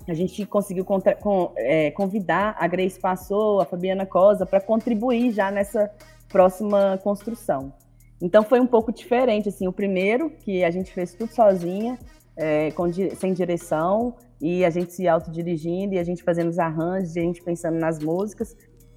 a 0.08 0.14
gente 0.14 0.44
conseguiu 0.46 0.84
contra, 0.84 1.14
com, 1.14 1.52
é, 1.56 1.90
convidar 1.90 2.56
a 2.58 2.66
Grace 2.66 2.98
Passou, 2.98 3.60
a 3.60 3.64
Fabiana 3.64 4.06
Cosa, 4.06 4.44
para 4.44 4.60
contribuir 4.60 5.32
já 5.32 5.50
nessa 5.50 5.90
próxima 6.28 6.98
construção. 7.02 7.72
Então 8.20 8.42
foi 8.42 8.60
um 8.60 8.66
pouco 8.66 8.92
diferente, 8.92 9.48
assim, 9.48 9.66
o 9.66 9.72
primeiro, 9.72 10.30
que 10.30 10.64
a 10.64 10.70
gente 10.70 10.92
fez 10.92 11.14
tudo 11.14 11.32
sozinha, 11.32 11.98
é, 12.36 12.70
com, 12.70 12.90
sem 12.92 13.32
direção, 13.32 14.14
e 14.40 14.64
a 14.64 14.70
gente 14.70 14.92
se 14.92 15.06
autodirigindo, 15.08 15.94
e 15.94 15.98
a 15.98 16.04
gente 16.04 16.22
fazendo 16.22 16.48
os 16.48 16.58
arranjos, 16.58 17.16
e 17.16 17.20
a 17.20 17.22
gente 17.22 17.42
pensando 17.42 17.78
nas 17.78 17.98
músicas. 17.98 18.56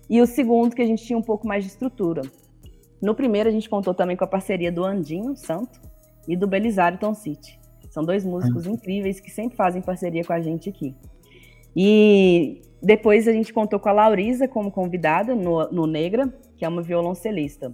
E 0.10 0.22
o 0.22 0.26
segundo, 0.26 0.76
que 0.76 0.82
a 0.82 0.86
gente 0.86 1.04
tinha 1.04 1.18
um 1.18 1.24
pouco 1.24 1.48
mais 1.48 1.64
de 1.64 1.70
estrutura. 1.70 2.22
No 3.02 3.14
primeiro, 3.14 3.50
a 3.50 3.52
gente 3.52 3.70
contou 3.70 3.94
também 3.94 4.16
com 4.16 4.24
a 4.24 4.28
parceria 4.28 4.72
do 4.72 4.84
Andinho 4.84 5.36
Santo 5.36 5.80
e 6.28 6.36
do 6.36 6.48
Belisário 6.48 6.98
Tom 6.98 7.14
City. 7.14 7.60
São 7.90 8.04
dois 8.04 8.24
músicos 8.24 8.68
hum. 8.68 8.74
incríveis 8.74 9.20
que 9.20 9.30
sempre 9.30 9.56
fazem 9.56 9.82
parceria 9.82 10.24
com 10.24 10.34
a 10.34 10.40
gente 10.40 10.70
aqui. 10.70 10.96
E 11.76 12.62
depois 12.82 13.28
a 13.28 13.32
gente 13.32 13.54
contou 13.54 13.80
com 13.80 13.90
a 13.90 13.92
Laurisa 13.92 14.48
como 14.48 14.72
convidada 14.72 15.36
no, 15.36 15.70
no 15.72 15.88
Negra, 15.88 16.32
que 16.56 16.66
é 16.66 16.68
uma 16.68 16.82
violoncelista. 16.82 17.74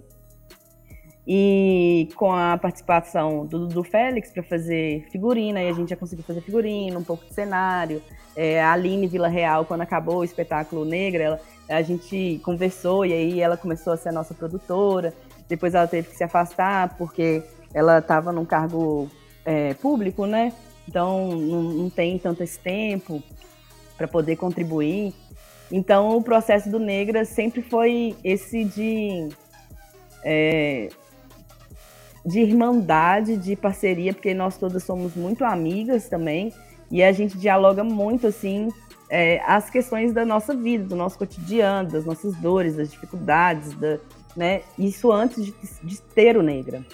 E 1.26 2.08
com 2.16 2.30
a 2.32 2.58
participação 2.58 3.46
do 3.46 3.66
Dudu 3.66 3.82
Félix 3.82 4.30
para 4.30 4.42
fazer 4.42 5.06
figurina, 5.10 5.62
e 5.62 5.68
a 5.68 5.72
gente 5.72 5.88
já 5.88 5.96
conseguiu 5.96 6.24
fazer 6.24 6.42
figurina, 6.42 6.98
um 6.98 7.04
pouco 7.04 7.24
de 7.24 7.32
cenário. 7.32 8.02
É, 8.36 8.62
a 8.62 8.72
Aline 8.72 9.06
Vila 9.06 9.28
Real, 9.28 9.64
quando 9.64 9.80
acabou 9.80 10.16
o 10.16 10.24
espetáculo 10.24 10.84
Negra, 10.84 11.24
ela, 11.24 11.40
a 11.68 11.82
gente 11.82 12.40
conversou 12.44 13.04
e 13.04 13.12
aí 13.12 13.40
ela 13.40 13.56
começou 13.56 13.92
a 13.92 13.96
ser 13.96 14.10
a 14.10 14.12
nossa 14.12 14.34
produtora. 14.34 15.14
Depois 15.48 15.74
ela 15.74 15.86
teve 15.86 16.08
que 16.08 16.16
se 16.16 16.24
afastar 16.24 16.96
porque 16.96 17.42
ela 17.72 17.98
estava 17.98 18.32
num 18.32 18.44
cargo 18.44 19.10
é, 19.44 19.74
público, 19.74 20.26
né? 20.26 20.52
Então 20.88 21.36
não, 21.36 21.62
não 21.62 21.90
tem 21.90 22.18
tanto 22.18 22.42
esse 22.42 22.58
tempo 22.58 23.22
para 23.96 24.06
poder 24.06 24.36
contribuir. 24.36 25.14
Então 25.70 26.16
o 26.16 26.22
processo 26.22 26.70
do 26.70 26.78
Negra 26.78 27.24
sempre 27.24 27.62
foi 27.62 28.16
esse 28.22 28.64
de 28.64 29.28
é, 30.24 30.88
de 32.24 32.40
irmandade, 32.40 33.36
de 33.36 33.54
parceria, 33.54 34.14
porque 34.14 34.32
nós 34.32 34.56
todas 34.56 34.82
somos 34.82 35.14
muito 35.14 35.44
amigas 35.44 36.08
também, 36.08 36.52
e 36.90 37.02
a 37.02 37.12
gente 37.12 37.36
dialoga 37.36 37.84
muito, 37.84 38.26
assim, 38.26 38.68
é, 39.08 39.40
as 39.46 39.70
questões 39.70 40.12
da 40.12 40.24
nossa 40.24 40.54
vida, 40.54 40.84
do 40.84 40.96
nosso 40.96 41.18
cotidiano, 41.18 41.90
das 41.90 42.04
nossas 42.04 42.34
dores, 42.36 42.76
das 42.76 42.90
dificuldades, 42.90 43.74
da, 43.74 43.98
né? 44.36 44.62
Isso 44.78 45.12
antes 45.12 45.44
de, 45.44 45.54
de 45.82 46.00
ter 46.00 46.36
o 46.36 46.42
Negra. 46.42 46.84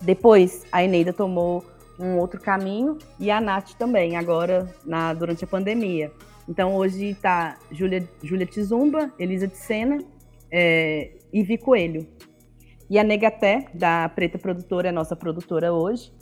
Depois, 0.00 0.64
a 0.70 0.84
Eneida 0.84 1.12
tomou 1.12 1.64
um 1.98 2.18
outro 2.18 2.40
caminho 2.40 2.98
e 3.18 3.30
a 3.30 3.40
Nath 3.40 3.74
também, 3.78 4.16
agora 4.16 4.68
na, 4.84 5.14
durante 5.14 5.44
a 5.44 5.46
pandemia. 5.46 6.12
Então, 6.48 6.74
hoje 6.74 7.10
está 7.10 7.56
Júlia, 7.70 8.06
Júlia 8.22 8.46
Tizumba, 8.46 9.10
Elisa 9.18 9.46
de 9.46 9.56
Sena 9.56 9.98
é, 10.50 11.12
e 11.32 11.42
Vi 11.42 11.56
Coelho. 11.56 12.06
E 12.90 12.98
a 12.98 13.04
Negaté, 13.04 13.66
da 13.72 14.08
Preta 14.08 14.38
Produtora, 14.38 14.88
é 14.88 14.92
nossa 14.92 15.16
produtora 15.16 15.72
hoje. 15.72 16.12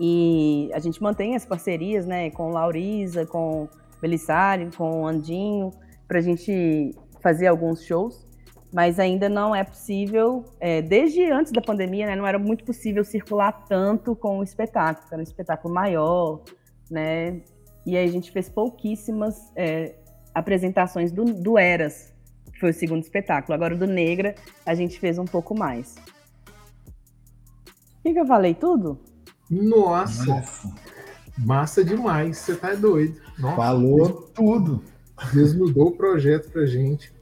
E 0.00 0.70
a 0.72 0.78
gente 0.78 1.02
mantém 1.02 1.36
as 1.36 1.44
parcerias, 1.44 2.06
né, 2.06 2.30
com 2.30 2.50
Laurisa, 2.50 3.26
com 3.26 3.68
Belisário, 4.06 4.70
com 4.76 5.06
Andinho, 5.06 5.72
para 6.06 6.18
a 6.18 6.22
gente 6.22 6.94
fazer 7.20 7.48
alguns 7.48 7.82
shows. 7.82 8.24
Mas 8.72 8.98
ainda 8.98 9.28
não 9.28 9.54
é 9.54 9.64
possível, 9.64 10.44
é, 10.60 10.82
desde 10.82 11.24
antes 11.30 11.52
da 11.52 11.60
pandemia, 11.60 12.06
né, 12.06 12.16
não 12.16 12.26
era 12.26 12.38
muito 12.38 12.64
possível 12.64 13.04
circular 13.04 13.64
tanto 13.68 14.14
com 14.14 14.38
o 14.38 14.42
espetáculo, 14.42 15.06
era 15.10 15.20
um 15.20 15.22
espetáculo 15.22 15.72
maior, 15.72 16.42
né? 16.90 17.40
E 17.86 17.96
aí 17.96 18.06
a 18.06 18.10
gente 18.10 18.30
fez 18.32 18.48
pouquíssimas 18.48 19.50
é, 19.54 19.94
apresentações 20.34 21.12
do, 21.12 21.24
do 21.24 21.56
Eras, 21.56 22.12
que 22.52 22.58
foi 22.58 22.70
o 22.70 22.74
segundo 22.74 23.02
espetáculo. 23.02 23.54
Agora, 23.54 23.76
do 23.76 23.86
Negra, 23.86 24.34
a 24.66 24.74
gente 24.74 24.98
fez 24.98 25.16
um 25.18 25.24
pouco 25.24 25.56
mais. 25.56 25.94
O 27.98 28.02
que, 28.02 28.12
que 28.12 28.20
eu 28.20 28.26
falei? 28.26 28.54
Tudo? 28.54 29.00
Nossa! 29.50 30.26
Nossa. 30.26 30.74
Massa 31.38 31.84
demais, 31.84 32.38
você 32.38 32.54
tá 32.54 32.74
doido. 32.74 33.20
Nossa, 33.38 33.56
Falou 33.56 34.06
Deus, 34.06 34.30
tudo. 34.34 34.84
Deus 35.32 35.54
mudou 35.54 35.88
o 35.88 35.96
projeto 35.96 36.50
pra 36.50 36.66
gente. 36.66 37.12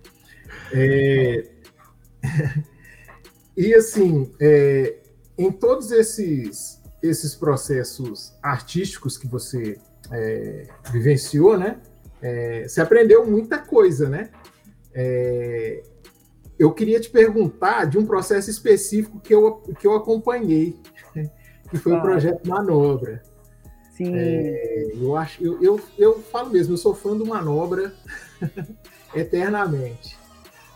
É... 0.72 1.46
e 3.56 3.74
assim, 3.74 4.32
é... 4.40 4.96
em 5.36 5.50
todos 5.50 5.90
esses, 5.90 6.80
esses 7.02 7.34
processos 7.34 8.32
artísticos 8.42 9.16
que 9.16 9.26
você 9.26 9.78
é... 10.10 10.68
vivenciou, 10.92 11.58
né? 11.58 11.80
É, 12.26 12.66
você 12.66 12.80
aprendeu 12.80 13.26
muita 13.26 13.58
coisa, 13.58 14.08
né? 14.08 14.30
É, 14.94 15.82
eu 16.58 16.72
queria 16.72 16.98
te 16.98 17.10
perguntar 17.10 17.84
de 17.84 17.98
um 17.98 18.06
processo 18.06 18.48
específico 18.48 19.20
que 19.20 19.34
eu, 19.34 19.56
que 19.78 19.86
eu 19.86 19.94
acompanhei, 19.94 20.80
que 21.68 21.76
foi 21.76 21.92
ah. 21.92 21.98
o 21.98 22.00
projeto 22.00 22.48
Manobra. 22.48 23.22
Sim. 23.96 24.12
É, 24.14 24.92
eu, 24.94 25.16
acho, 25.16 25.42
eu, 25.42 25.62
eu, 25.62 25.80
eu 25.96 26.20
falo 26.20 26.50
mesmo, 26.50 26.74
eu 26.74 26.78
sou 26.78 26.94
fã 26.94 27.16
do 27.16 27.24
Manobra 27.24 27.94
eternamente. 29.14 30.18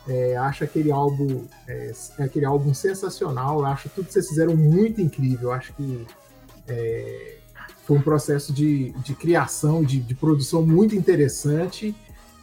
É, 0.06 0.36
acho 0.36 0.64
aquele 0.64 0.90
álbum, 0.90 1.44
é, 1.66 1.92
aquele 2.18 2.46
álbum 2.46 2.72
sensacional. 2.72 3.64
Acho 3.64 3.88
tudo 3.90 4.06
que 4.06 4.12
vocês 4.12 4.28
fizeram 4.28 4.56
muito 4.56 5.00
incrível. 5.00 5.52
Acho 5.52 5.74
que 5.74 6.06
é, 6.66 7.36
foi 7.84 7.98
um 7.98 8.02
processo 8.02 8.52
de, 8.52 8.92
de 9.04 9.14
criação, 9.14 9.82
de, 9.82 10.00
de 10.00 10.14
produção 10.14 10.64
muito 10.64 10.94
interessante 10.94 11.94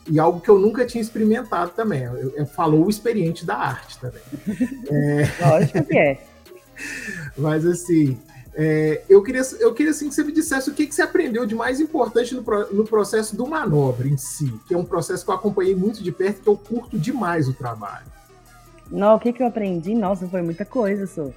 e 0.08 0.20
algo 0.20 0.40
que 0.40 0.50
eu 0.50 0.60
nunca 0.60 0.86
tinha 0.86 1.02
experimentado 1.02 1.72
também. 1.72 2.04
Eu, 2.04 2.36
eu 2.36 2.46
falou 2.46 2.86
o 2.86 2.90
experiente 2.90 3.46
da 3.46 3.56
arte 3.56 3.98
também. 4.00 4.22
Lógico 5.42 5.84
que 5.86 5.98
é. 5.98 6.24
Mas 7.38 7.66
assim, 7.66 8.18
é, 8.58 9.04
eu, 9.10 9.22
queria, 9.22 9.42
eu 9.60 9.74
queria 9.74 9.92
assim, 9.92 10.08
que 10.08 10.16
você 10.16 10.24
me 10.24 10.32
dissesse 10.32 10.70
o 10.70 10.74
que, 10.74 10.88
que 10.88 10.96
você 10.96 11.02
aprendeu 11.02 11.46
de 11.46 11.54
mais 11.54 11.82
importante 11.82 12.34
no, 12.34 12.42
no 12.72 12.86
processo 12.86 13.36
do 13.36 13.46
manobra 13.46 14.08
em 14.08 14.16
si, 14.16 14.54
que 14.66 14.74
é 14.74 14.78
um 14.78 14.86
processo 14.86 15.26
que 15.26 15.30
eu 15.30 15.36
acompanhei 15.36 15.76
muito 15.76 16.02
de 16.02 16.12
perto, 16.12 16.42
que 16.42 16.48
eu 16.48 16.58
curto 16.58 16.98
demais 16.98 17.50
o 17.50 17.54
trabalho. 17.54 18.06
Não, 18.90 19.16
o 19.16 19.20
que, 19.20 19.34
que 19.34 19.44
eu 19.44 19.48
aprendi? 19.48 19.94
Nossa, 19.94 20.26
foi 20.26 20.42
muita 20.42 20.64
coisa, 20.64 21.06
só. 21.06 21.30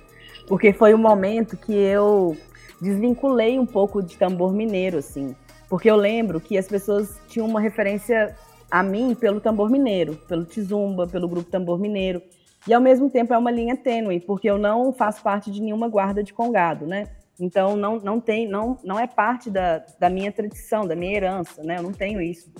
Porque 0.47 0.73
foi 0.73 0.95
um 0.95 0.99
momento 0.99 1.57
que 1.57 1.75
eu 1.75 2.37
desvinculei 2.81 3.59
um 3.59 3.67
pouco 3.67 4.01
de 4.01 4.17
tambor 4.17 4.53
mineiro, 4.53 4.99
assim. 4.99 5.35
Porque 5.69 5.91
eu 5.91 5.97
lembro 5.97 6.41
que 6.41 6.57
as 6.57 6.69
pessoas 6.69 7.17
tinham 7.29 7.49
uma 7.49 7.61
referência 7.61 8.37
a 8.71 8.83
mim 8.83 9.15
pelo 9.15 9.41
tambor 9.41 9.69
mineiro, 9.71 10.15
pelo 10.29 10.45
Tizumba, 10.45 11.07
pelo 11.07 11.29
grupo 11.29 11.51
tambor 11.51 11.81
mineiro. 11.81 12.23
E 12.66 12.75
ao 12.75 12.81
mesmo 12.81 13.09
tempo 13.09 13.33
é 13.33 13.38
uma 13.38 13.51
linha 13.51 13.77
tênue, 13.77 14.21
porque 14.21 14.49
eu 14.49 14.59
não 14.59 14.92
faço 14.92 15.23
parte 15.23 15.51
de 15.51 15.61
nenhuma 15.61 15.88
guarda 15.88 16.23
de 16.23 16.33
congado, 16.33 16.87
né? 16.87 17.07
Então 17.40 17.77
não, 17.77 17.99
não 17.99 18.21
tem, 18.21 18.49
não, 18.49 18.79
não 18.83 18.99
é 18.99 19.07
parte 19.07 19.49
da, 19.51 19.85
da 19.99 20.11
minha 20.11 20.33
tradição, 20.33 20.87
da 20.87 20.97
minha 20.97 21.16
herança, 21.16 21.62
né? 21.62 21.79
Eu 21.79 21.83
não 21.83 21.92
tenho 21.92 22.21
isso 22.21 22.51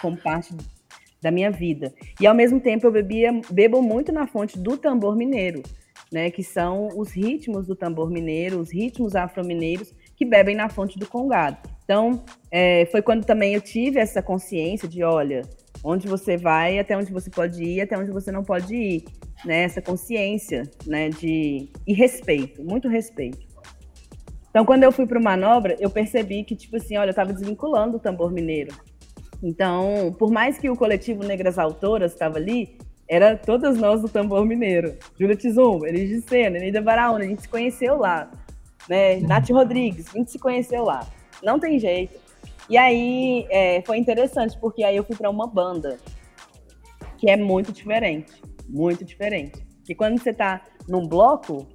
como 0.00 0.16
parte 0.16 0.54
da 1.20 1.30
minha 1.30 1.50
vida. 1.50 1.92
E 2.20 2.26
ao 2.26 2.34
mesmo 2.34 2.60
tempo 2.60 2.86
eu 2.86 2.92
bebia, 2.92 3.32
bebo 3.50 3.82
muito 3.82 4.12
na 4.12 4.26
fonte 4.26 4.58
do 4.58 4.76
tambor 4.76 5.16
mineiro, 5.16 5.62
né? 6.12 6.30
Que 6.30 6.44
são 6.44 6.88
os 6.96 7.10
ritmos 7.10 7.66
do 7.66 7.74
tambor 7.74 8.10
mineiro, 8.10 8.58
os 8.58 8.72
ritmos 8.72 9.16
afro-mineiros 9.16 9.92
que 10.16 10.24
bebem 10.24 10.54
na 10.54 10.68
fonte 10.68 10.98
do 10.98 11.06
congado. 11.06 11.58
Então, 11.84 12.22
é, 12.50 12.86
foi 12.86 13.02
quando 13.02 13.24
também 13.24 13.54
eu 13.54 13.60
tive 13.60 13.98
essa 13.98 14.22
consciência 14.22 14.86
de, 14.86 15.02
olha, 15.02 15.42
onde 15.82 16.06
você 16.06 16.36
vai, 16.36 16.78
até 16.78 16.96
onde 16.96 17.12
você 17.12 17.30
pode 17.30 17.62
ir, 17.62 17.80
até 17.80 17.96
onde 17.98 18.10
você 18.10 18.30
não 18.30 18.44
pode 18.44 18.74
ir, 18.74 19.04
né? 19.44 19.62
Essa 19.62 19.80
consciência, 19.80 20.62
né? 20.86 21.08
De 21.08 21.68
e 21.86 21.92
respeito, 21.92 22.62
muito 22.62 22.88
respeito. 22.88 23.50
Então, 24.50 24.64
quando 24.64 24.82
eu 24.82 24.90
fui 24.90 25.06
para 25.06 25.20
manobra, 25.20 25.76
eu 25.78 25.88
percebi 25.88 26.42
que, 26.42 26.56
tipo 26.56 26.76
assim, 26.76 26.96
olha, 26.96 27.08
eu 27.08 27.10
estava 27.10 27.32
desvinculando 27.32 27.96
o 27.96 28.00
tambor 28.00 28.32
mineiro. 28.32 28.74
Então, 29.42 30.14
por 30.18 30.30
mais 30.30 30.58
que 30.58 30.68
o 30.68 30.76
coletivo 30.76 31.24
Negras 31.24 31.58
Autoras 31.58 32.12
estava 32.12 32.36
ali, 32.36 32.76
era 33.08 33.36
todas 33.36 33.76
nós 33.78 34.02
do 34.02 34.08
tambor 34.08 34.44
mineiro. 34.44 34.96
Júlia 35.18 35.36
Tizum, 35.36 35.84
Elis 35.86 36.08
de 36.08 36.20
Sena, 36.28 36.58
Neida 36.58 36.80
Baraúna, 36.80 37.24
a 37.24 37.28
gente 37.28 37.42
se 37.42 37.48
conheceu 37.48 37.96
lá. 37.96 38.30
Né? 38.88 39.20
Nath 39.20 39.50
Rodrigues, 39.50 40.06
a 40.14 40.18
gente 40.18 40.30
se 40.32 40.38
conheceu 40.38 40.84
lá. 40.84 41.06
Não 41.42 41.58
tem 41.58 41.78
jeito. 41.78 42.18
E 42.70 42.78
aí 42.78 43.46
é, 43.50 43.82
foi 43.82 43.98
interessante, 43.98 44.56
porque 44.60 44.84
aí 44.84 44.96
eu 44.96 45.02
fui 45.02 45.16
para 45.16 45.28
uma 45.28 45.48
banda 45.48 45.98
que 47.18 47.28
é 47.28 47.36
muito 47.36 47.72
diferente. 47.72 48.40
Muito 48.68 49.04
diferente. 49.04 49.66
Que 49.84 49.92
quando 49.92 50.20
você 50.20 50.32
tá 50.32 50.62
num 50.88 51.06
bloco, 51.08 51.66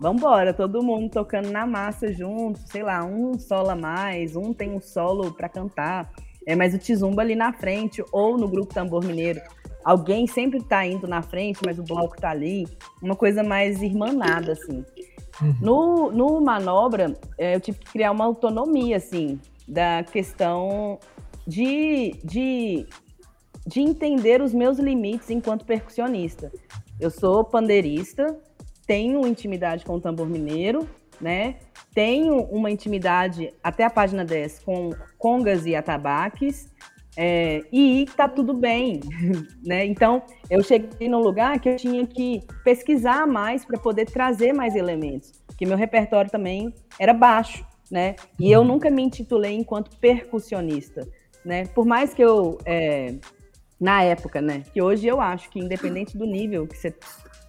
vambora, 0.00 0.52
todo 0.52 0.82
mundo 0.82 1.08
tocando 1.08 1.50
na 1.50 1.64
massa 1.64 2.12
junto, 2.12 2.58
sei 2.68 2.82
lá, 2.82 3.04
um 3.04 3.38
solo 3.38 3.70
a 3.70 3.76
mais, 3.76 4.34
um 4.34 4.52
tem 4.52 4.70
um 4.70 4.80
solo 4.80 5.32
para 5.32 5.48
cantar, 5.48 6.10
é, 6.44 6.56
mas 6.56 6.74
o 6.74 6.78
Tizumba 6.78 7.22
ali 7.22 7.36
na 7.36 7.52
frente, 7.52 8.02
ou 8.10 8.36
no 8.36 8.48
grupo 8.48 8.74
Tambor 8.74 9.04
Mineiro, 9.04 9.40
alguém 9.84 10.26
sempre 10.26 10.60
tá 10.60 10.84
indo 10.84 11.06
na 11.06 11.22
frente, 11.22 11.60
mas 11.64 11.78
o 11.78 11.84
bloco 11.84 12.16
tá 12.20 12.30
ali, 12.30 12.66
uma 13.00 13.14
coisa 13.14 13.44
mais 13.44 13.80
irmanada, 13.82 14.52
assim. 14.52 14.84
Uhum. 15.40 15.56
No, 15.60 16.10
no 16.10 16.40
Manobra, 16.40 17.14
é, 17.38 17.54
eu 17.54 17.60
tive 17.60 17.78
que 17.78 17.92
criar 17.92 18.10
uma 18.10 18.24
autonomia, 18.24 18.96
assim, 18.96 19.38
da 19.68 20.02
questão 20.02 20.98
de, 21.46 22.14
de, 22.24 22.86
de 23.66 23.80
entender 23.80 24.40
os 24.40 24.54
meus 24.54 24.78
limites 24.78 25.30
enquanto 25.30 25.64
percussionista. 25.64 26.50
Eu 26.98 27.10
sou 27.10 27.44
pandeirista, 27.44 28.38
tenho 28.86 29.26
intimidade 29.26 29.84
com 29.84 29.96
o 29.96 30.00
tambor 30.00 30.26
mineiro, 30.26 30.88
né? 31.20 31.56
Tenho 31.94 32.42
uma 32.44 32.70
intimidade 32.70 33.52
até 33.62 33.84
a 33.84 33.90
página 33.90 34.24
10 34.24 34.60
com 34.60 34.90
congas 35.18 35.66
e 35.66 35.74
atabaques. 35.74 36.68
É, 37.20 37.64
e 37.72 38.06
tá 38.16 38.28
tudo 38.28 38.54
bem, 38.54 39.00
né? 39.66 39.84
Então, 39.84 40.22
eu 40.48 40.62
cheguei 40.62 41.08
num 41.08 41.18
lugar 41.18 41.58
que 41.58 41.68
eu 41.68 41.76
tinha 41.76 42.06
que 42.06 42.40
pesquisar 42.62 43.26
mais 43.26 43.64
para 43.64 43.76
poder 43.76 44.06
trazer 44.06 44.52
mais 44.52 44.76
elementos, 44.76 45.32
porque 45.44 45.66
meu 45.66 45.76
repertório 45.76 46.30
também 46.30 46.72
era 46.96 47.12
baixo, 47.12 47.66
né? 47.90 48.16
E 48.38 48.50
eu 48.50 48.64
nunca 48.64 48.90
me 48.90 49.02
intitulei 49.02 49.54
enquanto 49.54 49.96
percussionista, 49.98 51.06
né? 51.44 51.66
Por 51.66 51.86
mais 51.86 52.12
que 52.14 52.22
eu, 52.22 52.58
é, 52.64 53.14
na 53.80 54.02
época, 54.02 54.40
né? 54.40 54.62
Que 54.72 54.82
hoje 54.82 55.06
eu 55.06 55.20
acho 55.20 55.50
que 55.50 55.58
independente 55.58 56.16
do 56.16 56.26
nível 56.26 56.66
que 56.66 56.76
você, 56.76 56.94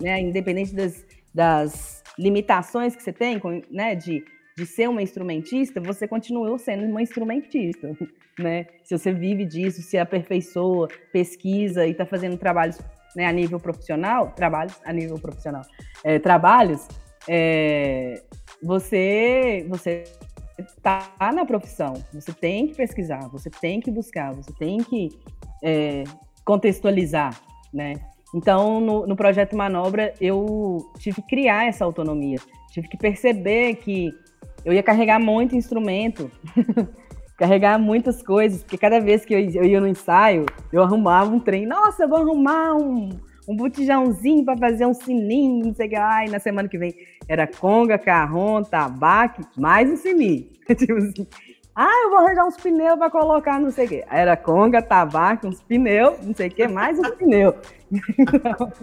né? 0.02 0.21
Independente 0.21 0.73
das, 0.73 1.06
das 1.34 2.04
limitações 2.17 2.95
que 2.95 3.04
você 3.04 3.13
tem, 3.13 3.39
né? 3.69 3.95
De 3.95 4.23
de 4.60 4.65
ser 4.65 4.89
uma 4.89 5.02
instrumentista, 5.02 5.80
você 5.80 6.06
continua 6.06 6.58
sendo 6.60 6.84
uma 6.84 7.02
instrumentista, 7.02 7.95
né? 8.38 8.65
Se 8.84 8.97
você 8.97 9.13
vive 9.13 9.45
disso, 9.45 9.82
se 9.82 9.97
aperfeiçoa, 9.97 10.89
pesquisa 11.13 11.88
e 11.88 11.91
está 11.91 12.06
fazendo 12.06 12.38
trabalhos 12.38 12.78
né, 13.15 13.25
a 13.25 13.32
nível 13.32 13.60
profissional, 13.60 14.34
trabalhos 14.36 14.75
a 14.84 14.91
nível 14.91 15.17
profissional, 15.17 15.62
é, 16.04 16.19
trabalhos, 16.19 16.88
é, 17.28 18.21
você 18.62 19.65
você 19.69 20.04
está 20.62 21.32
na 21.34 21.45
profissão, 21.45 21.93
você 22.13 22.34
tem 22.34 22.67
que 22.67 22.76
pesquisar, 22.76 23.28
você 23.30 23.50
tem 23.50 23.80
que 23.80 23.91
buscar, 23.91 24.34
você 24.34 24.52
tem 24.54 24.78
que 24.80 25.10
é, 25.63 26.04
contextualizar, 26.43 27.39
né? 27.74 27.93
Então, 28.34 28.80
no, 28.80 29.08
no 29.08 29.15
projeto 29.15 29.56
Manobra, 29.56 30.13
eu 30.22 30.78
tive 31.00 31.22
que 31.22 31.28
criar 31.30 31.67
essa 31.67 31.84
autonomia, 31.84 32.38
tive 32.72 32.88
que 32.88 32.98
perceber 32.98 33.76
que 33.76 34.12
eu 34.63 34.74
ia 34.74 34.84
carregar 34.84 35.19
muito 35.19 35.56
instrumento, 35.56 36.30
carregar 37.38 37.80
muitas 37.80 38.22
coisas, 38.22 38.62
porque 38.62 38.78
cada 38.78 39.00
vez 39.00 39.26
que 39.26 39.34
eu, 39.34 39.39
eu, 39.39 39.63
ia 39.63 39.82
no 39.82 39.88
ensaio, 39.88 40.45
eu 40.72 40.84
arrumava 40.84 41.32
um 41.32 41.39
trem. 41.39 41.65
Nossa, 41.65 42.04
eu 42.04 42.10
vou 42.10 42.19
arrumar 42.19 42.76
um, 42.76 43.10
um 43.49 43.55
botijãozinho 43.55 44.45
para 44.45 44.55
fazer 44.55 44.85
um 44.85 44.93
sininho, 44.93 45.65
não 45.65 45.73
sei 45.73 45.88
o 45.88 45.89
que 45.89 45.95
lá. 45.95 46.23
E 46.23 46.29
na 46.29 46.38
semana 46.38 46.69
que 46.69 46.77
vem 46.77 46.93
era 47.27 47.47
conga, 47.47 47.97
carrom, 47.97 48.62
tabaco, 48.62 49.41
mais 49.57 49.89
um 49.89 49.97
sininho. 49.97 50.47
tipo 50.77 50.93
assim, 50.93 51.27
ah, 51.75 52.03
eu 52.03 52.12
vou 52.12 52.19
arranjar 52.19 52.45
uns 52.45 52.57
pneus 52.57 52.99
para 52.99 53.09
colocar, 53.09 53.59
não 53.59 53.71
sei 53.71 53.88
o 53.88 53.89
quê. 53.89 54.05
Era 54.07 54.38
conga, 54.38 54.83
tabaco, 54.83 55.47
uns 55.47 55.63
pneus, 55.63 56.23
não 56.23 56.35
sei 56.35 56.47
o 56.47 56.51
quê, 56.51 56.67
mais 56.67 56.99
um 56.99 57.09
pneu. 57.15 57.55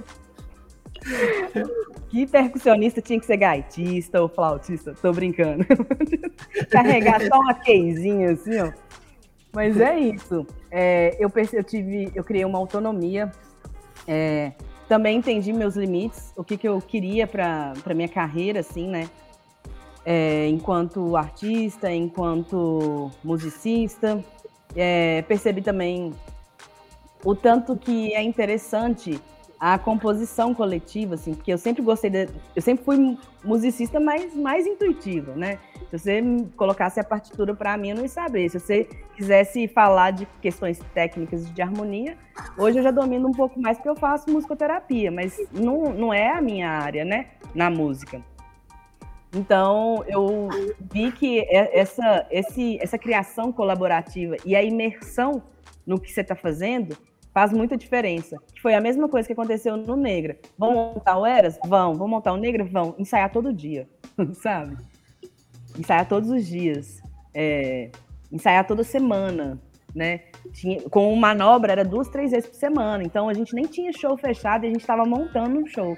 Que 2.08 2.26
percussionista 2.26 3.00
tinha 3.00 3.20
que 3.20 3.26
ser 3.26 3.36
gaitista 3.36 4.20
ou 4.20 4.28
flautista? 4.28 4.94
Tô 5.00 5.12
brincando. 5.12 5.64
Carregar 6.70 7.20
só 7.20 7.38
uma 7.38 7.54
queizinha 7.54 8.32
assim, 8.32 8.58
ó. 8.58 8.72
Mas 9.52 9.78
é 9.80 9.98
isso. 9.98 10.44
É, 10.70 11.16
eu, 11.20 11.30
eu, 11.52 11.64
tive, 11.64 12.10
eu 12.14 12.24
criei 12.24 12.44
uma 12.44 12.58
autonomia. 12.58 13.30
É, 14.06 14.52
também 14.88 15.18
entendi 15.18 15.52
meus 15.52 15.74
limites, 15.76 16.32
o 16.36 16.44
que, 16.44 16.56
que 16.56 16.68
eu 16.68 16.80
queria 16.80 17.26
para 17.26 17.94
minha 17.94 18.08
carreira, 18.08 18.60
assim, 18.60 18.86
né? 18.88 19.08
É, 20.04 20.48
enquanto 20.48 21.16
artista, 21.16 21.92
enquanto 21.92 23.10
musicista. 23.24 24.22
É, 24.74 25.22
percebi 25.22 25.62
também 25.62 26.12
o 27.24 27.34
tanto 27.34 27.76
que 27.76 28.12
é 28.14 28.22
interessante 28.22 29.20
a 29.58 29.78
composição 29.78 30.54
coletiva, 30.54 31.14
assim, 31.14 31.34
porque 31.34 31.52
eu 31.52 31.58
sempre 31.58 31.82
gostei 31.82 32.10
de, 32.10 32.28
eu 32.54 32.62
sempre 32.62 32.84
fui 32.84 33.18
musicista 33.42 33.98
mais 33.98 34.34
mais 34.34 34.66
intuitiva, 34.66 35.34
né? 35.34 35.58
Se 35.90 35.98
você 35.98 36.22
colocasse 36.56 37.00
a 37.00 37.04
partitura 37.04 37.54
para 37.54 37.76
mim, 37.76 37.90
eu 37.90 37.96
não 37.96 38.02
ia 38.02 38.08
saber. 38.08 38.48
Se 38.50 38.58
você 38.58 38.84
quisesse 39.14 39.68
falar 39.68 40.10
de 40.10 40.26
questões 40.42 40.78
técnicas 40.92 41.52
de 41.52 41.62
harmonia, 41.62 42.18
hoje 42.58 42.78
eu 42.78 42.82
já 42.82 42.90
domino 42.90 43.28
um 43.28 43.32
pouco 43.32 43.60
mais 43.60 43.78
porque 43.78 43.88
eu 43.88 43.96
faço 43.96 44.30
musicoterapia, 44.30 45.10
mas 45.10 45.38
não, 45.52 45.92
não 45.92 46.12
é 46.12 46.30
a 46.30 46.40
minha 46.40 46.68
área, 46.68 47.04
né, 47.04 47.28
na 47.54 47.70
música. 47.70 48.20
Então, 49.34 50.02
eu 50.06 50.48
vi 50.92 51.12
que 51.12 51.44
essa, 51.50 52.26
esse, 52.30 52.78
essa 52.80 52.96
criação 52.96 53.52
colaborativa 53.52 54.36
e 54.44 54.56
a 54.56 54.62
imersão 54.62 55.42
no 55.86 56.00
que 56.00 56.10
você 56.10 56.22
está 56.22 56.34
fazendo 56.34 56.96
faz 57.36 57.52
muita 57.52 57.76
diferença. 57.76 58.38
Foi 58.62 58.72
a 58.72 58.80
mesma 58.80 59.10
coisa 59.10 59.26
que 59.26 59.34
aconteceu 59.34 59.76
no 59.76 59.94
Negra. 59.94 60.38
Vão 60.56 60.72
montar 60.72 61.18
o 61.18 61.26
Eras? 61.26 61.58
Vão. 61.66 61.92
Vão 61.92 62.08
montar 62.08 62.32
o 62.32 62.38
Negra? 62.38 62.64
Vão. 62.64 62.94
Ensaiar 62.98 63.30
todo 63.30 63.52
dia, 63.52 63.86
sabe? 64.42 64.74
Ensaiar 65.78 66.08
todos 66.08 66.30
os 66.30 66.46
dias. 66.46 66.98
É, 67.34 67.90
ensaiar 68.32 68.66
toda 68.66 68.82
semana, 68.82 69.60
né? 69.94 70.20
Tinha, 70.50 70.80
com 70.88 71.14
manobra 71.14 71.72
era 71.72 71.84
duas, 71.84 72.08
três 72.08 72.30
vezes 72.30 72.48
por 72.48 72.56
semana. 72.56 73.04
Então 73.04 73.28
a 73.28 73.34
gente 73.34 73.54
nem 73.54 73.66
tinha 73.66 73.92
show 73.92 74.16
fechado 74.16 74.64
e 74.64 74.68
a 74.68 74.70
gente 74.70 74.80
estava 74.80 75.04
montando 75.04 75.60
um 75.60 75.66
show. 75.66 75.94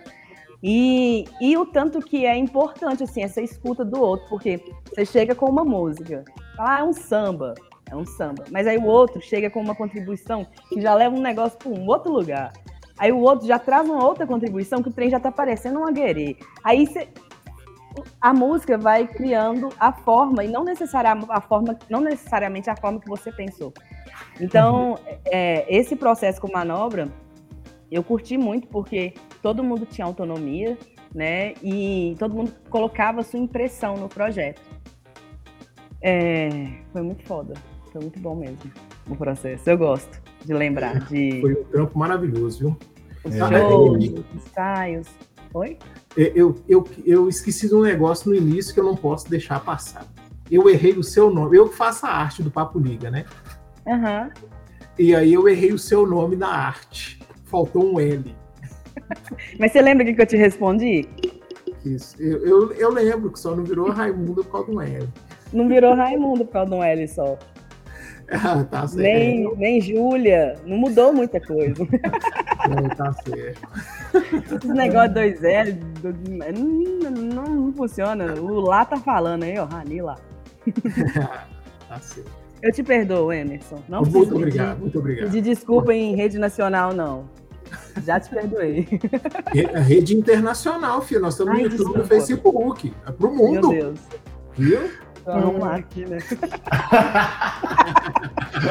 E, 0.61 1.25
e 1.41 1.57
o 1.57 1.65
tanto 1.67 2.01
que 2.01 2.27
é 2.27 2.37
importante, 2.37 3.05
assim, 3.05 3.23
essa 3.23 3.41
escuta 3.41 3.85
do 3.85 4.01
outro, 4.01 4.29
porque 4.29 4.61
você 4.89 5.07
chega 5.07 5.37
com 5.37 5.47
uma 5.47 5.65
música, 5.65 6.25
ah, 6.59 6.81
é 6.81 6.83
um 6.83 6.93
samba 6.93 7.55
é 7.91 7.97
um 7.97 8.05
samba. 8.05 8.45
Mas 8.51 8.67
aí 8.67 8.79
o 8.79 8.85
outro 8.85 9.21
chega 9.21 9.51
com 9.51 9.61
uma 9.61 9.75
contribuição 9.75 10.47
que 10.69 10.81
já 10.81 10.95
leva 10.95 11.15
um 11.15 11.21
negócio 11.21 11.59
para 11.59 11.69
um 11.69 11.87
outro 11.87 12.13
lugar. 12.13 12.53
Aí 12.99 13.13
o 13.13 13.19
outro 13.19 13.47
já 13.47 13.59
traz 13.59 13.89
uma 13.89 14.05
outra 14.05 14.27
contribuição 14.27 14.83
que 14.83 14.89
o 14.89 14.93
trem 14.93 15.09
já 15.11 15.19
está 15.19 15.31
parecendo 15.31 15.79
um 15.81 15.87
aguerê. 15.87 16.37
Aí 16.65 16.87
cê, 16.87 17.09
a 18.21 18.33
música 18.35 18.77
vai 18.77 19.07
criando 19.07 19.69
a 19.79 19.93
forma 19.93 20.45
e 20.45 20.49
não 20.49 20.65
necessariamente 20.65 21.31
a 21.31 21.41
forma, 21.41 21.79
não 21.89 22.01
necessariamente 22.01 22.69
a 22.69 22.77
forma 22.77 23.01
que 23.01 23.09
você 23.09 23.31
pensou. 23.33 23.73
Então, 24.41 24.91
uhum. 24.91 24.97
é, 25.27 25.65
esse 25.69 25.95
processo 25.95 26.41
com 26.41 26.51
manobra 26.51 27.09
eu 27.91 28.05
curti 28.05 28.37
muito 28.37 28.69
porque 28.69 29.15
todo 29.41 29.65
mundo 29.65 29.87
tinha 29.87 30.07
autonomia, 30.07 30.77
né? 31.15 31.55
E 31.63 32.15
todo 32.19 32.35
mundo 32.35 32.53
colocava 32.69 33.23
sua 33.23 33.39
impressão 33.39 33.97
no 33.97 34.09
projeto. 34.09 34.61
É, 36.01 36.49
foi 36.93 37.03
muito 37.03 37.25
foda. 37.25 37.55
Foi 37.93 38.01
muito 38.01 38.19
bom 38.19 38.35
mesmo 38.37 38.59
o 39.09 39.17
processo. 39.17 39.69
Eu 39.69 39.79
gosto 39.79 40.21
de 40.45 40.53
lembrar. 40.53 41.01
De... 41.09 41.41
Foi 41.41 41.53
um 41.55 41.65
trampo 41.65 41.99
maravilhoso, 41.99 42.59
viu? 42.59 42.77
Shows, 43.23 44.05
é. 44.05 44.37
ensaios. 44.37 45.09
Oi? 45.55 45.79
É, 46.17 46.33
eu, 46.35 46.57
eu, 46.69 46.87
eu 47.05 47.29
esqueci 47.29 47.69
de 47.69 47.75
um 47.75 47.83
negócio 47.83 48.31
no 48.31 48.37
início 48.37 48.73
que 48.73 48.81
eu 48.81 48.85
não 48.85 48.97
posso 48.97 49.29
deixar 49.29 49.61
passar. 49.61 50.07
Eu 50.51 50.69
errei 50.69 50.93
o 50.93 51.03
seu 51.03 51.31
nome. 51.31 51.57
Eu 51.57 51.69
faço 51.69 52.07
a 52.07 52.11
arte 52.11 52.43
do 52.43 52.51
Papo 52.51 52.79
Liga, 52.79 53.11
né? 53.11 53.25
Uhum. 53.87 54.31
E 54.99 55.15
aí 55.15 55.33
eu 55.33 55.49
errei 55.49 55.73
o 55.73 55.79
seu 55.79 56.07
nome 56.07 56.37
na 56.37 56.49
arte. 56.49 57.21
Faltou 57.45 57.95
um 57.95 58.01
L. 58.01 58.35
Mas 59.59 59.73
você 59.73 59.81
lembra 59.81 60.11
o 60.11 60.15
que 60.15 60.21
eu 60.21 60.27
te 60.27 60.37
respondi? 60.37 61.09
Isso. 61.85 62.21
Eu, 62.21 62.45
eu, 62.45 62.73
eu 62.73 62.91
lembro 62.91 63.31
que 63.31 63.39
só 63.39 63.55
não 63.55 63.65
virou 63.65 63.91
Raimundo 63.91 64.45
por 64.45 64.53
causa 64.53 64.73
do 64.73 64.81
L. 64.81 65.09
Não 65.53 65.69
virou 65.69 65.95
Raimundo 65.95 66.45
por 66.45 66.53
causa 66.53 66.71
do 66.71 66.83
L 66.83 67.09
só. 67.09 67.39
Ah, 68.31 68.63
tá 68.65 68.87
certo. 68.87 69.03
Nem, 69.03 69.57
nem 69.57 69.81
Júlia, 69.81 70.55
não 70.67 70.77
mudou 70.77 71.13
muita 71.13 71.41
coisa. 71.41 71.83
Não, 72.69 72.89
tá 72.91 73.13
certo. 73.13 73.69
Esse 74.55 74.69
negócio 74.69 75.15
2L 75.15 75.79
não, 76.53 77.11
não, 77.11 77.45
não, 77.45 77.73
funciona. 77.73 78.35
O 78.35 78.61
lá 78.61 78.85
tá 78.85 78.99
falando 78.99 79.45
aí, 79.45 79.59
ó, 79.59 79.65
Rani 79.65 80.03
lá. 80.03 80.17
tá 81.89 81.99
certo. 82.01 82.31
Eu 82.61 82.73
te 82.73 82.83
perdoo, 82.83 83.33
Emerson. 83.33 83.83
Não 83.89 84.03
muito 84.03 84.35
obrigado, 84.35 84.69
pedir, 84.71 84.81
muito 84.81 84.99
obrigado. 84.99 85.25
Pedir 85.27 85.43
desculpa 85.43 85.95
em 85.95 86.15
rede 86.15 86.39
nacional, 86.39 86.93
não. 86.93 87.31
Já 88.05 88.19
te 88.19 88.31
perdoei. 88.31 88.87
Rede 89.87 90.17
internacional, 90.17 91.01
filho. 91.03 91.21
Nós 91.21 91.35
estamos 91.35 91.55
Ai, 91.55 91.65
no 91.65 91.71
YouTube 91.71 91.95
e 91.95 91.99
no 91.99 92.05
Facebook. 92.05 92.93
É 93.07 93.13
pro 93.13 93.33
mundo. 93.33 93.71
Meu 93.71 93.83
Deus. 93.83 94.01
Viu? 94.57 94.91
Vamos 95.35 95.61
lá 95.61 95.77
aqui, 95.77 96.05
né? 96.07 96.19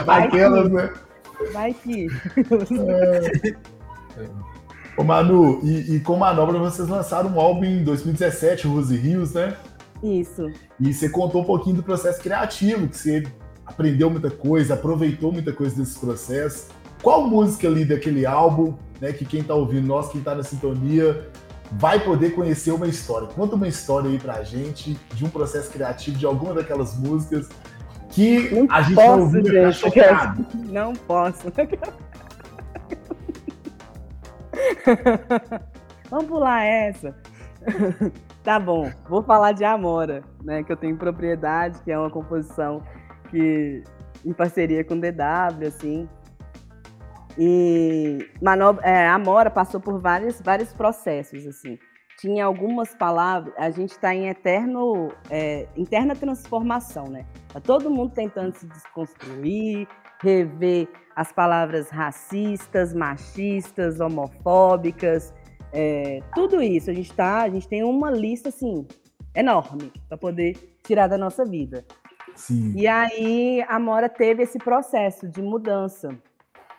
Vai 0.05 0.23
Aquelas, 0.27 0.71
né? 0.71 0.93
Vai 1.53 1.73
que. 1.73 2.07
É. 4.17 4.27
Ô 4.97 5.03
Manu, 5.03 5.59
e, 5.63 5.95
e, 5.95 5.99
com 5.99 6.15
Manobra 6.15 6.57
vocês 6.57 6.87
lançaram 6.87 7.29
um 7.29 7.39
álbum 7.39 7.65
em 7.65 7.83
2017, 7.83 8.67
Rose 8.67 8.97
Rios, 8.97 9.33
né? 9.33 9.55
Isso. 10.01 10.49
E 10.79 10.91
você 10.91 11.07
contou 11.07 11.41
um 11.41 11.45
pouquinho 11.45 11.75
do 11.75 11.83
processo 11.83 12.19
criativo, 12.19 12.87
que 12.87 12.97
você 12.97 13.23
aprendeu 13.63 14.09
muita 14.09 14.31
coisa, 14.31 14.73
aproveitou 14.73 15.31
muita 15.31 15.53
coisa 15.53 15.75
desse 15.75 15.99
processo. 15.99 16.69
Qual 17.03 17.27
música 17.27 17.67
ali 17.67 17.85
daquele 17.85 18.25
álbum, 18.25 18.73
né, 18.99 19.13
que 19.13 19.23
quem 19.23 19.43
tá 19.43 19.53
ouvindo, 19.53 19.85
nós, 19.85 20.09
quem 20.09 20.21
tá 20.21 20.33
na 20.33 20.41
sintonia, 20.41 21.29
vai 21.71 21.99
poder 21.99 22.31
conhecer 22.31 22.71
uma 22.71 22.87
história. 22.87 23.27
Conta 23.27 23.55
uma 23.55 23.67
história 23.67 24.09
aí 24.09 24.17
pra 24.19 24.43
gente 24.43 24.97
de 25.13 25.25
um 25.25 25.29
processo 25.29 25.69
criativo 25.71 26.17
de 26.17 26.25
alguma 26.25 26.53
daquelas 26.53 26.97
músicas 26.97 27.49
que 28.09 28.49
não 28.53 28.67
a 28.69 28.81
gente 28.81 28.95
posso, 28.95 29.09
não 29.09 29.23
ouviu 29.23 29.71
chocado. 29.73 30.45
Não 30.71 30.93
posso. 30.93 31.51
Vamos 36.09 36.25
pular 36.25 36.63
essa. 36.63 37.13
tá 38.43 38.59
bom, 38.59 38.91
vou 39.09 39.21
falar 39.21 39.51
de 39.51 39.63
Amora, 39.63 40.23
né? 40.43 40.63
Que 40.63 40.71
eu 40.71 40.77
tenho 40.77 40.97
propriedade, 40.97 41.79
que 41.83 41.91
é 41.91 41.99
uma 41.99 42.09
composição 42.09 42.81
que 43.29 43.83
em 44.25 44.33
parceria 44.33 44.83
com 44.83 44.95
o 44.95 45.01
DW, 45.01 45.67
assim. 45.67 46.07
E 47.37 48.17
Manob 48.41 48.79
é, 48.83 49.07
Amora 49.07 49.49
passou 49.49 49.79
por 49.79 49.99
vários, 49.99 50.41
vários 50.41 50.73
processos, 50.73 51.45
assim. 51.45 51.77
Tinha 52.19 52.45
algumas 52.45 52.95
palavras, 52.95 53.53
a 53.57 53.69
gente 53.69 53.91
está 53.91 54.13
em 54.15 54.27
eterno, 54.27 55.11
é, 55.29 55.67
interna 55.75 56.15
transformação, 56.15 57.05
né? 57.05 57.27
Tá 57.53 57.59
todo 57.59 57.91
mundo 57.91 58.11
tentando 58.11 58.55
se 58.55 58.65
desconstruir, 58.65 59.87
rever 60.19 60.87
as 61.15 61.31
palavras 61.31 61.89
racistas, 61.89 62.91
machistas, 62.91 63.99
homofóbicas, 63.99 65.31
é, 65.71 66.21
tudo 66.33 66.61
isso. 66.61 66.89
A 66.89 66.93
gente 66.93 67.13
tá, 67.13 67.43
a 67.43 67.49
gente 67.49 67.67
tem 67.67 67.83
uma 67.83 68.09
lista 68.09 68.49
assim 68.49 68.87
enorme 69.35 69.91
para 70.09 70.17
poder 70.17 70.55
tirar 70.83 71.07
da 71.07 71.17
nossa 71.17 71.45
vida. 71.45 71.85
Sim. 72.35 72.73
E 72.75 72.87
aí 72.87 73.63
a 73.67 73.79
Mora 73.79 74.09
teve 74.09 74.43
esse 74.43 74.57
processo 74.57 75.27
de 75.27 75.41
mudança. 75.41 76.09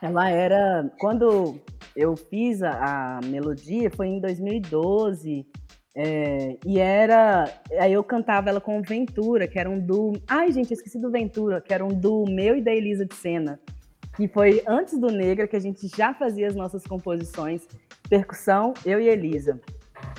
Ela 0.02 0.30
era. 0.30 0.90
Quando 0.98 1.60
eu 1.94 2.16
fiz 2.16 2.62
a, 2.62 3.18
a 3.18 3.20
melodia, 3.26 3.90
foi 3.90 4.08
em 4.08 4.20
2012. 4.20 5.46
É, 5.96 6.56
e 6.64 6.78
era. 6.78 7.52
Aí 7.78 7.92
eu 7.92 8.04
cantava 8.04 8.48
ela 8.48 8.60
com 8.60 8.80
Ventura, 8.80 9.48
que 9.48 9.58
era 9.58 9.68
um 9.68 9.80
do. 9.80 10.12
Ai, 10.28 10.52
gente, 10.52 10.72
esqueci 10.72 11.00
do 11.00 11.10
Ventura, 11.10 11.60
que 11.60 11.74
era 11.74 11.84
um 11.84 11.88
do 11.88 12.24
meu 12.26 12.56
e 12.56 12.62
da 12.62 12.72
Elisa 12.72 13.04
de 13.04 13.14
Sena. 13.14 13.58
Que 14.16 14.28
foi 14.28 14.62
antes 14.66 14.98
do 14.98 15.10
Negra 15.10 15.46
que 15.46 15.56
a 15.56 15.60
gente 15.60 15.88
já 15.88 16.14
fazia 16.14 16.46
as 16.46 16.54
nossas 16.54 16.84
composições. 16.84 17.66
Percussão, 18.08 18.74
eu 18.84 19.00
e 19.00 19.08
Elisa. 19.08 19.60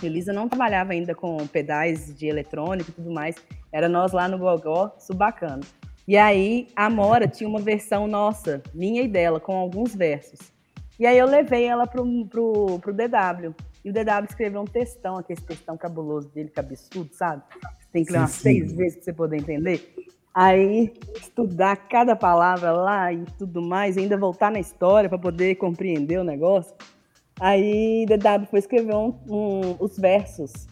Elisa 0.03 0.33
não 0.33 0.49
trabalhava 0.49 0.91
ainda 0.91 1.15
com 1.15 1.37
pedais 1.47 2.13
de 2.13 2.27
eletrônico 2.27 2.89
e 2.89 2.93
tudo 2.93 3.11
mais. 3.11 3.35
Era 3.71 3.87
nós 3.87 4.11
lá 4.11 4.27
no 4.27 4.37
Gogó, 4.37 4.93
isso 4.97 5.13
bacana. 5.13 5.61
E 6.09 6.17
aí 6.17 6.67
a 6.75 6.89
Mora 6.89 7.27
tinha 7.27 7.47
uma 7.47 7.59
versão 7.59 8.07
nossa, 8.07 8.63
minha 8.73 9.03
e 9.03 9.07
dela, 9.07 9.39
com 9.39 9.55
alguns 9.55 9.93
versos. 9.93 10.39
E 10.99 11.05
aí 11.05 11.15
eu 11.15 11.27
levei 11.27 11.65
ela 11.65 11.85
pro, 11.85 12.25
pro, 12.25 12.79
pro 12.79 12.91
DW. 12.91 13.53
E 13.85 13.91
o 13.91 13.93
DW 13.93 14.25
escreveu 14.27 14.61
um 14.61 14.65
textão, 14.65 15.17
aquele 15.17 15.39
textão 15.39 15.77
cabuloso 15.77 16.27
dele, 16.29 16.49
cabeçudo, 16.49 17.13
sabe? 17.13 17.43
Tem 17.93 18.03
que 18.03 18.11
ler 18.11 18.17
umas 18.17 18.31
seis 18.31 18.73
vezes 18.73 18.95
para 18.95 19.03
você 19.03 19.13
poder 19.13 19.37
entender. 19.37 19.93
Aí, 20.33 20.91
estudar 21.15 21.75
cada 21.75 22.15
palavra 22.15 22.71
lá 22.71 23.13
e 23.13 23.23
tudo 23.37 23.61
mais, 23.61 23.95
ainda 23.95 24.17
voltar 24.17 24.51
na 24.51 24.59
história 24.59 25.07
para 25.07 25.19
poder 25.19 25.57
compreender 25.57 26.19
o 26.19 26.23
negócio. 26.23 26.73
Aí, 27.39 28.07
DW 28.07 28.47
foi 28.49 28.57
escrever 28.57 28.95
um, 28.95 29.13
um, 29.29 29.75
os 29.79 29.95
versos. 29.95 30.67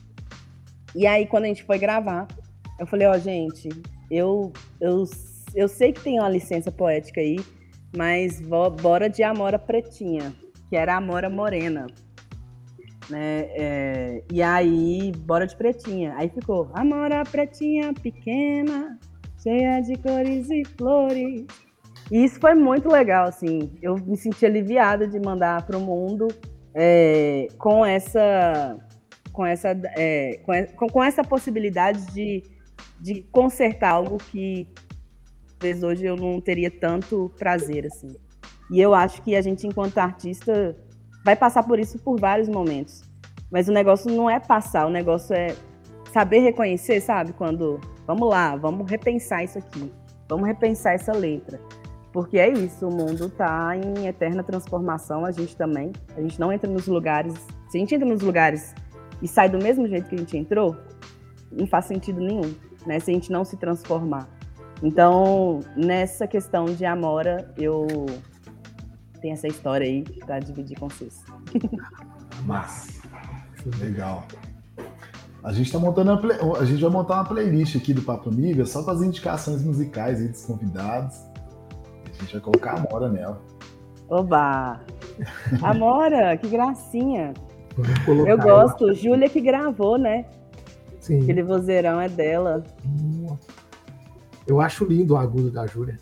E 0.95 1.05
aí, 1.05 1.27
quando 1.27 1.43
a 1.43 1.47
gente 1.47 1.63
foi 1.63 1.77
gravar, 1.77 2.27
eu 2.79 2.87
falei, 2.87 3.05
ó, 3.05 3.11
oh, 3.11 3.19
gente, 3.19 3.69
eu, 4.09 4.51
eu, 4.79 5.03
eu 5.53 5.67
sei 5.67 5.91
que 5.93 6.01
tem 6.01 6.19
uma 6.19 6.29
licença 6.29 6.71
poética 6.71 7.21
aí, 7.21 7.37
mas 7.95 8.41
bora 8.81 9.09
de 9.09 9.23
Amora 9.23 9.59
Pretinha, 9.59 10.33
que 10.69 10.75
era 10.75 10.95
Amora 10.95 11.29
Morena. 11.29 11.87
Né? 13.09 13.47
É, 13.51 14.23
e 14.31 14.41
aí, 14.41 15.11
bora 15.19 15.47
de 15.47 15.55
Pretinha. 15.55 16.13
Aí 16.17 16.29
ficou 16.29 16.69
Amora 16.73 17.23
Pretinha 17.23 17.93
pequena, 17.93 18.99
cheia 19.41 19.79
de 19.81 19.95
cores 19.97 20.49
e 20.49 20.63
flores. 20.77 21.45
E 22.11 22.23
isso 22.23 22.39
foi 22.39 22.53
muito 22.55 22.89
legal, 22.89 23.27
assim. 23.27 23.71
Eu 23.81 23.95
me 23.95 24.17
senti 24.17 24.45
aliviada 24.45 25.07
de 25.07 25.19
mandar 25.19 25.65
para 25.65 25.77
o 25.77 25.81
mundo 25.81 26.27
é, 26.73 27.47
com 27.57 27.85
essa 27.85 28.77
com 29.33 29.45
essa 29.45 29.69
é, 29.95 30.39
com, 30.75 30.87
com 30.87 31.03
essa 31.03 31.23
possibilidade 31.23 32.05
de 32.07 32.43
de 32.99 33.21
consertar 33.31 33.91
algo 33.91 34.17
que 34.17 34.67
talvez 35.57 35.83
hoje 35.83 36.05
eu 36.05 36.15
não 36.15 36.39
teria 36.39 36.69
tanto 36.69 37.31
prazer 37.37 37.85
assim. 37.85 38.15
E 38.69 38.79
eu 38.79 38.93
acho 38.93 39.21
que 39.21 39.35
a 39.35 39.41
gente 39.41 39.65
enquanto 39.65 39.97
artista 39.97 40.75
vai 41.23 41.35
passar 41.35 41.63
por 41.63 41.79
isso 41.79 41.99
por 41.99 42.19
vários 42.19 42.47
momentos. 42.47 43.03
Mas 43.51 43.67
o 43.67 43.71
negócio 43.71 44.11
não 44.11 44.29
é 44.29 44.39
passar, 44.39 44.85
o 44.85 44.89
negócio 44.89 45.33
é 45.33 45.55
saber 46.11 46.39
reconhecer, 46.39 46.99
sabe? 47.01 47.33
Quando 47.33 47.79
vamos 48.05 48.29
lá, 48.29 48.55
vamos 48.55 48.89
repensar 48.89 49.43
isso 49.43 49.57
aqui. 49.57 49.91
Vamos 50.27 50.47
repensar 50.47 50.93
essa 50.93 51.13
letra. 51.13 51.59
Porque 52.11 52.37
é 52.37 52.49
isso, 52.49 52.87
o 52.87 52.91
mundo 52.91 53.27
está 53.27 53.75
em 53.77 54.07
eterna 54.07 54.43
transformação, 54.43 55.25
a 55.25 55.31
gente 55.31 55.55
também. 55.55 55.93
A 56.15 56.21
gente 56.21 56.39
não 56.39 56.51
entra 56.51 56.69
nos 56.69 56.87
lugares. 56.87 57.33
Se 57.69 57.77
a 57.77 57.79
gente 57.79 57.95
entra 57.95 58.07
nos 58.07 58.21
lugares 58.21 58.73
e 59.21 59.27
sai 59.27 59.49
do 59.49 59.59
mesmo 59.59 59.87
jeito 59.87 60.09
que 60.09 60.15
a 60.15 60.17
gente 60.17 60.37
entrou, 60.37 60.75
não 61.51 61.67
faz 61.67 61.85
sentido 61.85 62.19
nenhum 62.19 62.53
né, 62.87 62.99
se 62.99 63.11
a 63.11 63.13
gente 63.13 63.31
não 63.31 63.43
se 63.43 63.57
transformar. 63.57 64.27
Então, 64.81 65.59
nessa 65.75 66.27
questão 66.27 66.65
de 66.65 66.85
Amora, 66.85 67.51
eu 67.57 67.85
tenho 69.21 69.33
essa 69.33 69.47
história 69.47 69.85
aí 69.85 70.03
para 70.25 70.39
dividir 70.39 70.79
com 70.79 70.87
vocês. 70.87 71.23
Massa. 72.45 73.01
Legal. 73.79 74.23
A 75.43 75.51
gente 75.51 75.71
tá 75.71 75.79
montando 75.79 76.17
play... 76.19 76.37
a 76.59 76.65
gente 76.65 76.81
vai 76.81 76.91
montar 76.91 77.15
uma 77.15 77.25
playlist 77.25 77.75
aqui 77.75 77.93
do 77.93 78.01
Papo 78.01 78.29
Nível 78.29 78.65
só 78.65 78.83
com 78.83 78.91
as 78.91 79.01
indicações 79.01 79.63
musicais 79.63 80.21
aí 80.21 80.27
dos 80.27 80.45
convidados. 80.45 81.15
A 82.05 82.21
gente 82.21 82.33
vai 82.33 82.41
colocar 82.41 82.71
a 82.71 82.79
Amora 82.79 83.09
nela. 83.09 83.41
Oba! 84.09 84.79
Amora, 85.61 86.37
que 86.37 86.47
gracinha! 86.47 87.33
Eu 88.25 88.37
gosto. 88.37 88.93
Júlia 88.93 89.29
que 89.29 89.41
gravou, 89.41 89.97
né? 89.97 90.25
Sim. 91.07 91.21
Aquele 91.21 91.41
vozeirão 91.41 92.01
é 92.01 92.09
dela. 92.09 92.65
Eu 94.45 94.59
acho 94.59 94.83
lindo 94.83 95.13
o 95.13 95.17
agudo 95.17 95.49
da 95.49 95.65
Júlia. 95.65 95.97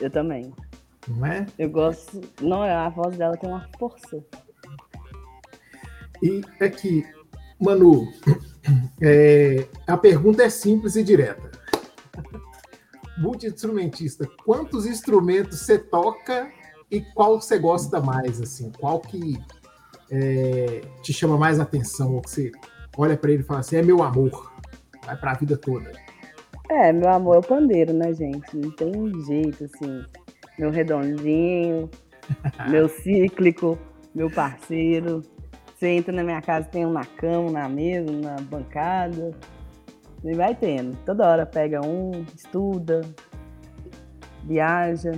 Eu 0.00 0.10
também. 0.10 0.52
Não 1.06 1.24
é? 1.24 1.46
Eu 1.56 1.70
gosto. 1.70 2.20
Não, 2.40 2.62
a 2.62 2.88
voz 2.88 3.16
dela 3.16 3.36
tem 3.36 3.48
uma 3.48 3.68
força. 3.78 4.18
E 6.20 6.42
aqui, 6.60 7.06
Manu, 7.60 8.08
é, 9.00 9.68
a 9.86 9.96
pergunta 9.96 10.42
é 10.42 10.50
simples 10.50 10.96
e 10.96 11.04
direta. 11.04 11.52
Multi-instrumentista, 13.18 14.28
quantos 14.44 14.84
instrumentos 14.84 15.60
você 15.60 15.78
toca 15.78 16.50
e 16.90 17.00
qual 17.00 17.40
você 17.40 17.56
gosta 17.56 18.00
mais? 18.00 18.40
assim? 18.40 18.72
Qual 18.80 18.98
que 18.98 19.40
é, 20.10 20.80
te 21.02 21.12
chama 21.12 21.38
mais 21.38 21.60
atenção? 21.60 22.14
Ou 22.14 22.20
que 22.20 22.30
você 22.30 22.52
olha 22.96 23.16
para 23.16 23.30
ele 23.30 23.42
e 23.42 23.46
fala 23.46 23.60
assim: 23.60 23.76
é 23.76 23.82
meu 23.82 24.02
amor, 24.02 24.52
vai 25.04 25.16
para 25.16 25.32
a 25.32 25.34
vida 25.34 25.56
toda. 25.56 25.92
É, 26.70 26.92
meu 26.92 27.10
amor 27.10 27.36
é 27.36 27.38
o 27.38 27.42
pandeiro, 27.42 27.92
né, 27.92 28.14
gente? 28.14 28.56
Não 28.56 28.70
tem 28.70 28.92
jeito, 29.24 29.64
assim. 29.64 30.04
Meu 30.58 30.70
redondinho, 30.70 31.90
meu 32.70 32.88
cíclico, 32.88 33.78
meu 34.14 34.30
parceiro. 34.30 35.22
Você 35.74 35.88
entra 35.88 36.12
na 36.12 36.22
minha 36.22 36.40
casa, 36.40 36.68
tem 36.68 36.86
um 36.86 36.92
na 36.92 37.04
cama, 37.04 37.50
na 37.50 37.68
mesa, 37.68 38.10
na 38.10 38.36
bancada. 38.36 39.32
E 40.24 40.34
vai 40.34 40.54
tendo. 40.54 40.96
Toda 41.04 41.28
hora 41.28 41.44
pega 41.44 41.84
um, 41.84 42.24
estuda, 42.34 43.02
viaja. 44.44 45.12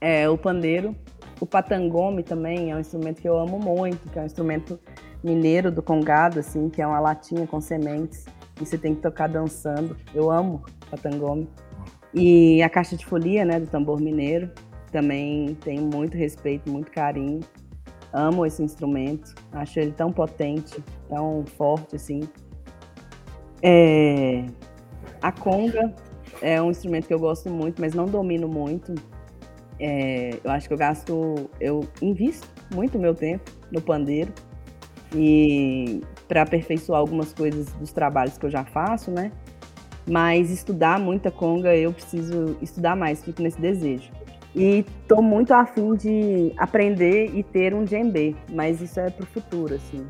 É, 0.00 0.28
o 0.28 0.36
pandeiro. 0.38 0.96
O 1.38 1.46
patangome 1.46 2.22
também 2.22 2.70
é 2.70 2.74
um 2.74 2.80
instrumento 2.80 3.20
que 3.20 3.28
eu 3.28 3.36
amo 3.36 3.58
muito, 3.58 4.10
que 4.10 4.18
é 4.18 4.22
um 4.22 4.26
instrumento 4.26 4.80
mineiro 5.22 5.70
do 5.70 5.82
Congado, 5.82 6.38
assim, 6.38 6.68
que 6.68 6.80
é 6.80 6.86
uma 6.86 7.00
latinha 7.00 7.46
com 7.46 7.60
sementes 7.60 8.26
e 8.60 8.64
você 8.64 8.78
tem 8.78 8.94
que 8.94 9.02
tocar 9.02 9.28
dançando. 9.28 9.96
Eu 10.14 10.30
amo 10.30 10.62
patangome. 10.90 11.48
E 12.14 12.62
a 12.62 12.68
caixa 12.68 12.96
de 12.96 13.04
folia, 13.04 13.44
né, 13.44 13.60
do 13.60 13.66
tambor 13.66 14.00
mineiro, 14.00 14.50
também 14.90 15.54
tenho 15.56 15.82
muito 15.82 16.16
respeito, 16.16 16.70
muito 16.70 16.90
carinho. 16.90 17.40
Amo 18.12 18.46
esse 18.46 18.62
instrumento, 18.62 19.34
acho 19.52 19.78
ele 19.78 19.92
tão 19.92 20.10
potente, 20.10 20.82
tão 21.08 21.44
forte 21.44 21.96
assim. 21.96 22.20
É... 23.62 24.46
A 25.20 25.32
conga 25.32 25.94
é 26.40 26.62
um 26.62 26.70
instrumento 26.70 27.08
que 27.08 27.14
eu 27.14 27.18
gosto 27.18 27.50
muito, 27.50 27.80
mas 27.80 27.92
não 27.92 28.06
domino 28.06 28.48
muito. 28.48 28.94
É... 29.78 30.38
Eu 30.42 30.50
acho 30.50 30.68
que 30.68 30.72
eu 30.72 30.78
gasto, 30.78 31.50
eu 31.60 31.86
invisto 32.00 32.48
muito 32.74 32.98
meu 32.98 33.14
tempo 33.14 33.50
no 33.70 33.82
pandeiro 33.82 34.32
e 35.14 36.02
para 36.26 36.42
aperfeiçoar 36.42 37.00
algumas 37.00 37.32
coisas 37.32 37.72
dos 37.74 37.92
trabalhos 37.92 38.36
que 38.36 38.46
eu 38.46 38.50
já 38.50 38.64
faço, 38.64 39.10
né? 39.10 39.32
Mas 40.08 40.50
estudar 40.50 40.98
muita 40.98 41.30
conga, 41.30 41.74
eu 41.76 41.92
preciso 41.92 42.56
estudar 42.62 42.96
mais, 42.96 43.24
fico 43.24 43.42
nesse 43.42 43.60
desejo. 43.60 44.10
E 44.54 44.84
estou 45.02 45.20
muito 45.20 45.52
afim 45.52 45.94
de 45.94 46.52
aprender 46.56 47.30
e 47.34 47.42
ter 47.42 47.74
um 47.74 47.84
djembe, 47.84 48.36
mas 48.50 48.80
isso 48.80 48.98
é 48.98 49.10
para 49.10 49.24
o 49.24 49.26
futuro, 49.26 49.74
assim. 49.74 50.06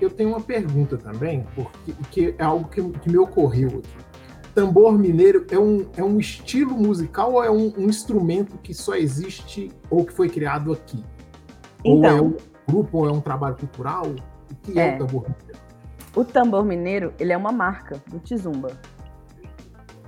Eu 0.00 0.10
tenho 0.10 0.30
uma 0.30 0.40
pergunta 0.40 0.98
também, 0.98 1.46
porque 1.54 1.92
que 2.10 2.34
é 2.36 2.44
algo 2.44 2.68
que, 2.68 2.82
que, 2.82 3.10
me 3.10 3.16
ocorreu 3.16 3.68
aqui. 3.68 4.08
Tambor 4.54 4.98
mineiro 4.98 5.46
é 5.50 5.58
um, 5.58 5.86
é 5.96 6.02
um 6.02 6.18
estilo 6.18 6.76
musical 6.76 7.34
ou 7.34 7.44
é 7.44 7.50
um, 7.50 7.72
um 7.78 7.84
instrumento 7.84 8.58
que 8.58 8.74
só 8.74 8.96
existe 8.96 9.70
ou 9.88 10.04
que 10.04 10.12
foi 10.12 10.28
criado 10.28 10.72
aqui? 10.72 11.02
Então, 11.84 12.26
ou 12.26 12.36
é 12.36 12.47
grupo 12.68 12.98
ou 12.98 13.08
é 13.08 13.12
um 13.12 13.20
trabalho 13.20 13.56
cultural? 13.56 14.04
O 14.06 14.54
que 14.62 14.78
é, 14.78 14.90
é 14.90 14.94
o 14.94 14.98
tambor 14.98 15.22
mineiro? 15.22 15.58
O 16.14 16.24
tambor 16.24 16.64
mineiro, 16.64 17.14
ele 17.18 17.32
é 17.32 17.36
uma 17.36 17.52
marca 17.52 18.02
do 18.06 18.18
Tizumba. 18.18 18.70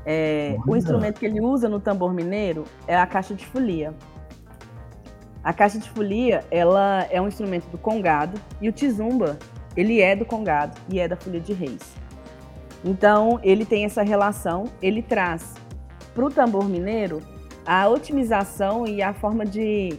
É, 0.04 0.56
o 0.66 0.76
instrumento 0.76 1.20
que 1.20 1.26
ele 1.26 1.40
usa 1.40 1.68
no 1.68 1.78
tambor 1.78 2.12
mineiro 2.12 2.64
é 2.86 2.96
a 2.96 3.06
caixa 3.06 3.34
de 3.34 3.46
folia. 3.46 3.94
A 5.42 5.52
caixa 5.52 5.78
de 5.78 5.88
folia, 5.88 6.44
ela 6.50 7.06
é 7.10 7.20
um 7.20 7.28
instrumento 7.28 7.68
do 7.68 7.78
congado 7.78 8.38
e 8.60 8.68
o 8.68 8.72
tizumba, 8.72 9.38
ele 9.76 10.00
é 10.00 10.14
do 10.14 10.24
congado 10.24 10.78
e 10.88 11.00
é 11.00 11.08
da 11.08 11.16
folia 11.16 11.40
de 11.40 11.52
reis. 11.52 11.94
Então, 12.84 13.38
ele 13.42 13.64
tem 13.64 13.84
essa 13.84 14.02
relação, 14.02 14.64
ele 14.82 15.02
traz 15.02 15.54
para 16.14 16.24
o 16.24 16.30
tambor 16.30 16.68
mineiro 16.68 17.22
a 17.64 17.88
otimização 17.88 18.86
e 18.86 19.02
a 19.02 19.12
forma 19.14 19.46
de 19.46 19.98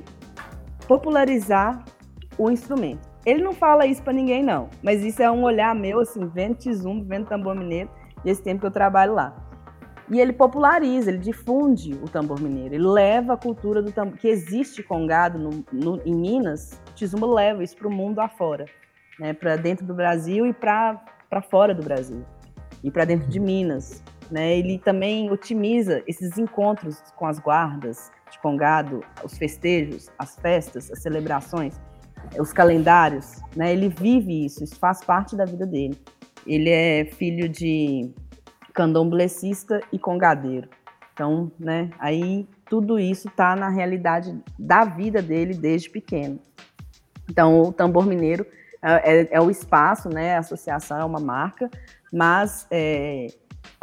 popularizar 0.87 1.83
o 2.43 2.51
instrumento. 2.51 3.09
Ele 3.25 3.43
não 3.43 3.53
fala 3.53 3.85
isso 3.85 4.01
para 4.01 4.13
ninguém, 4.13 4.43
não, 4.43 4.69
mas 4.81 5.03
isso 5.03 5.21
é 5.21 5.29
um 5.29 5.43
olhar 5.43 5.75
meu, 5.75 5.99
assim, 5.99 6.27
vendo 6.27 6.55
tizumba, 6.55 7.05
vendo 7.07 7.27
tambor 7.27 7.55
mineiro, 7.55 7.89
esse 8.25 8.41
tempo 8.41 8.61
que 8.61 8.65
eu 8.65 8.71
trabalho 8.71 9.13
lá. 9.13 9.35
E 10.09 10.19
ele 10.19 10.33
populariza, 10.33 11.09
ele 11.09 11.19
difunde 11.19 11.93
o 12.01 12.09
tambor 12.09 12.41
mineiro, 12.41 12.75
ele 12.75 12.87
leva 12.87 13.33
a 13.33 13.37
cultura 13.37 13.81
do 13.81 13.91
tambor, 13.91 14.17
que 14.17 14.27
existe 14.27 14.81
congado 14.81 15.37
no, 15.37 15.63
no, 15.71 16.01
em 16.03 16.15
Minas, 16.15 16.81
Tizumba 16.95 17.27
leva 17.27 17.63
isso 17.63 17.77
para 17.77 17.87
o 17.87 17.91
mundo 17.91 18.19
afora, 18.19 18.65
né, 19.19 19.33
para 19.33 19.55
dentro 19.55 19.85
do 19.85 19.93
Brasil 19.93 20.45
e 20.45 20.53
para 20.53 20.99
fora 21.49 21.73
do 21.73 21.83
Brasil, 21.83 22.25
e 22.83 22.89
para 22.89 23.05
dentro 23.05 23.29
de 23.29 23.39
Minas. 23.39 24.03
Né, 24.29 24.57
ele 24.57 24.79
também 24.79 25.29
otimiza 25.29 26.01
esses 26.07 26.37
encontros 26.37 27.01
com 27.17 27.27
as 27.27 27.37
guardas 27.37 28.09
de 28.31 28.39
congado, 28.39 29.03
os 29.23 29.37
festejos, 29.37 30.09
as 30.17 30.37
festas, 30.37 30.89
as 30.89 31.01
celebrações, 31.01 31.79
os 32.39 32.53
calendários, 32.53 33.41
né, 33.55 33.71
ele 33.71 33.89
vive 33.89 34.45
isso, 34.45 34.63
isso 34.63 34.75
faz 34.77 35.03
parte 35.03 35.35
da 35.35 35.45
vida 35.45 35.65
dele. 35.65 35.97
Ele 36.45 36.69
é 36.69 37.05
filho 37.05 37.47
de 37.47 38.11
candomblessista 38.73 39.79
e 39.91 39.99
congadeiro. 39.99 40.69
Então, 41.13 41.51
né, 41.59 41.89
aí 41.99 42.47
tudo 42.69 42.97
isso 42.97 43.27
está 43.27 43.55
na 43.55 43.69
realidade 43.69 44.37
da 44.57 44.85
vida 44.85 45.21
dele 45.21 45.53
desde 45.53 45.89
pequeno. 45.89 46.39
Então, 47.29 47.61
o 47.61 47.73
tambor 47.73 48.05
mineiro 48.05 48.45
é, 48.81 49.21
é, 49.21 49.27
é 49.31 49.41
o 49.41 49.51
espaço, 49.51 50.09
né, 50.09 50.35
a 50.35 50.39
associação 50.39 50.99
é 50.99 51.05
uma 51.05 51.19
marca, 51.19 51.69
mas 52.11 52.65
é, 52.71 53.27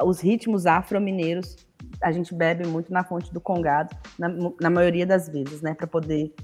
os 0.03 0.20
ritmos 0.20 0.66
afro-mineiros 0.66 1.68
a 2.03 2.12
gente 2.12 2.34
bebe 2.34 2.66
muito 2.66 2.93
na 2.93 3.05
fonte 3.05 3.32
do 3.32 3.41
congado, 3.41 3.97
na, 4.18 4.28
na 4.61 4.70
maioria 4.70 5.07
das 5.07 5.28
vezes, 5.28 5.62
né, 5.62 5.74
para 5.74 5.86
poder 5.86 6.34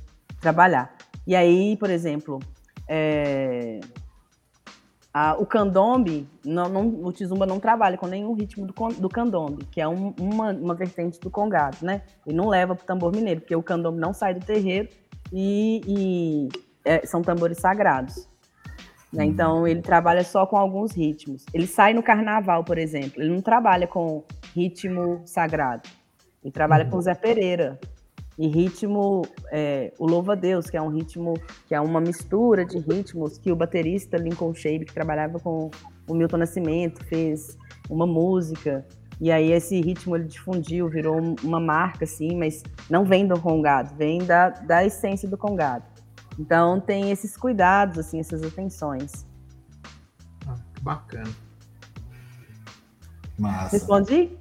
trabalhar. 0.40 0.94
E 1.26 1.34
aí, 1.34 1.76
por 1.76 1.90
exemplo, 1.90 2.40
é, 2.88 3.80
ah, 5.16 5.36
o 5.38 5.46
candombe, 5.46 6.28
não, 6.44 6.68
não, 6.68 6.88
o 7.04 7.12
Tizumba 7.12 7.46
não 7.46 7.60
trabalha 7.60 7.96
com 7.96 8.08
nenhum 8.08 8.34
ritmo 8.34 8.66
do, 8.66 8.74
do 8.98 9.08
candombe, 9.08 9.64
que 9.66 9.80
é 9.80 9.86
um, 9.86 10.12
uma, 10.18 10.50
uma 10.50 10.74
vertente 10.74 11.20
do 11.20 11.30
congado, 11.30 11.82
né? 11.82 12.02
Ele 12.26 12.36
não 12.36 12.48
leva 12.48 12.74
para 12.74 12.82
o 12.82 12.86
tambor 12.86 13.14
mineiro, 13.14 13.40
porque 13.40 13.54
o 13.54 13.62
candombe 13.62 14.00
não 14.00 14.12
sai 14.12 14.34
do 14.34 14.44
terreiro 14.44 14.88
e, 15.32 15.80
e 15.86 16.48
é, 16.84 17.06
são 17.06 17.22
tambores 17.22 17.58
sagrados. 17.58 18.28
Né? 19.12 19.22
Uhum. 19.22 19.30
Então, 19.30 19.68
ele 19.68 19.80
trabalha 19.80 20.24
só 20.24 20.44
com 20.46 20.56
alguns 20.56 20.90
ritmos. 20.92 21.46
Ele 21.54 21.68
sai 21.68 21.94
no 21.94 22.02
carnaval, 22.02 22.64
por 22.64 22.76
exemplo, 22.76 23.22
ele 23.22 23.32
não 23.32 23.40
trabalha 23.40 23.86
com 23.86 24.24
ritmo 24.52 25.22
sagrado. 25.24 25.88
Ele 26.42 26.50
trabalha 26.50 26.84
uhum. 26.86 26.90
com 26.90 27.00
Zé 27.00 27.14
Pereira, 27.14 27.78
e 28.36 28.48
ritmo, 28.48 29.22
é, 29.52 29.92
o 29.98 30.06
Louva 30.06 30.34
Deus, 30.34 30.66
que 30.66 30.76
é 30.76 30.82
um 30.82 30.88
ritmo, 30.88 31.34
que 31.66 31.74
é 31.74 31.80
uma 31.80 32.00
mistura 32.00 32.64
de 32.64 32.78
ritmos 32.78 33.38
que 33.38 33.52
o 33.52 33.56
baterista 33.56 34.16
Lincoln 34.16 34.54
Shabe, 34.54 34.84
que 34.84 34.92
trabalhava 34.92 35.38
com 35.38 35.70
o 36.08 36.14
Milton 36.14 36.38
Nascimento, 36.38 37.04
fez 37.04 37.56
uma 37.88 38.06
música. 38.06 38.84
E 39.20 39.30
aí 39.30 39.52
esse 39.52 39.80
ritmo 39.80 40.16
ele 40.16 40.24
difundiu, 40.24 40.88
virou 40.88 41.16
uma 41.42 41.60
marca, 41.60 42.04
assim, 42.04 42.36
mas 42.36 42.62
não 42.90 43.04
vem 43.04 43.26
do 43.26 43.40
congado, 43.40 43.96
vem 43.96 44.18
da, 44.24 44.50
da 44.50 44.84
essência 44.84 45.28
do 45.28 45.38
congado. 45.38 45.84
Então 46.36 46.80
tem 46.80 47.12
esses 47.12 47.36
cuidados, 47.36 47.98
assim, 47.98 48.18
essas 48.18 48.42
atenções. 48.42 49.24
Ah, 50.48 50.56
bacana. 50.82 51.30
Massa. 53.38 53.76
Respondi? 53.76 54.36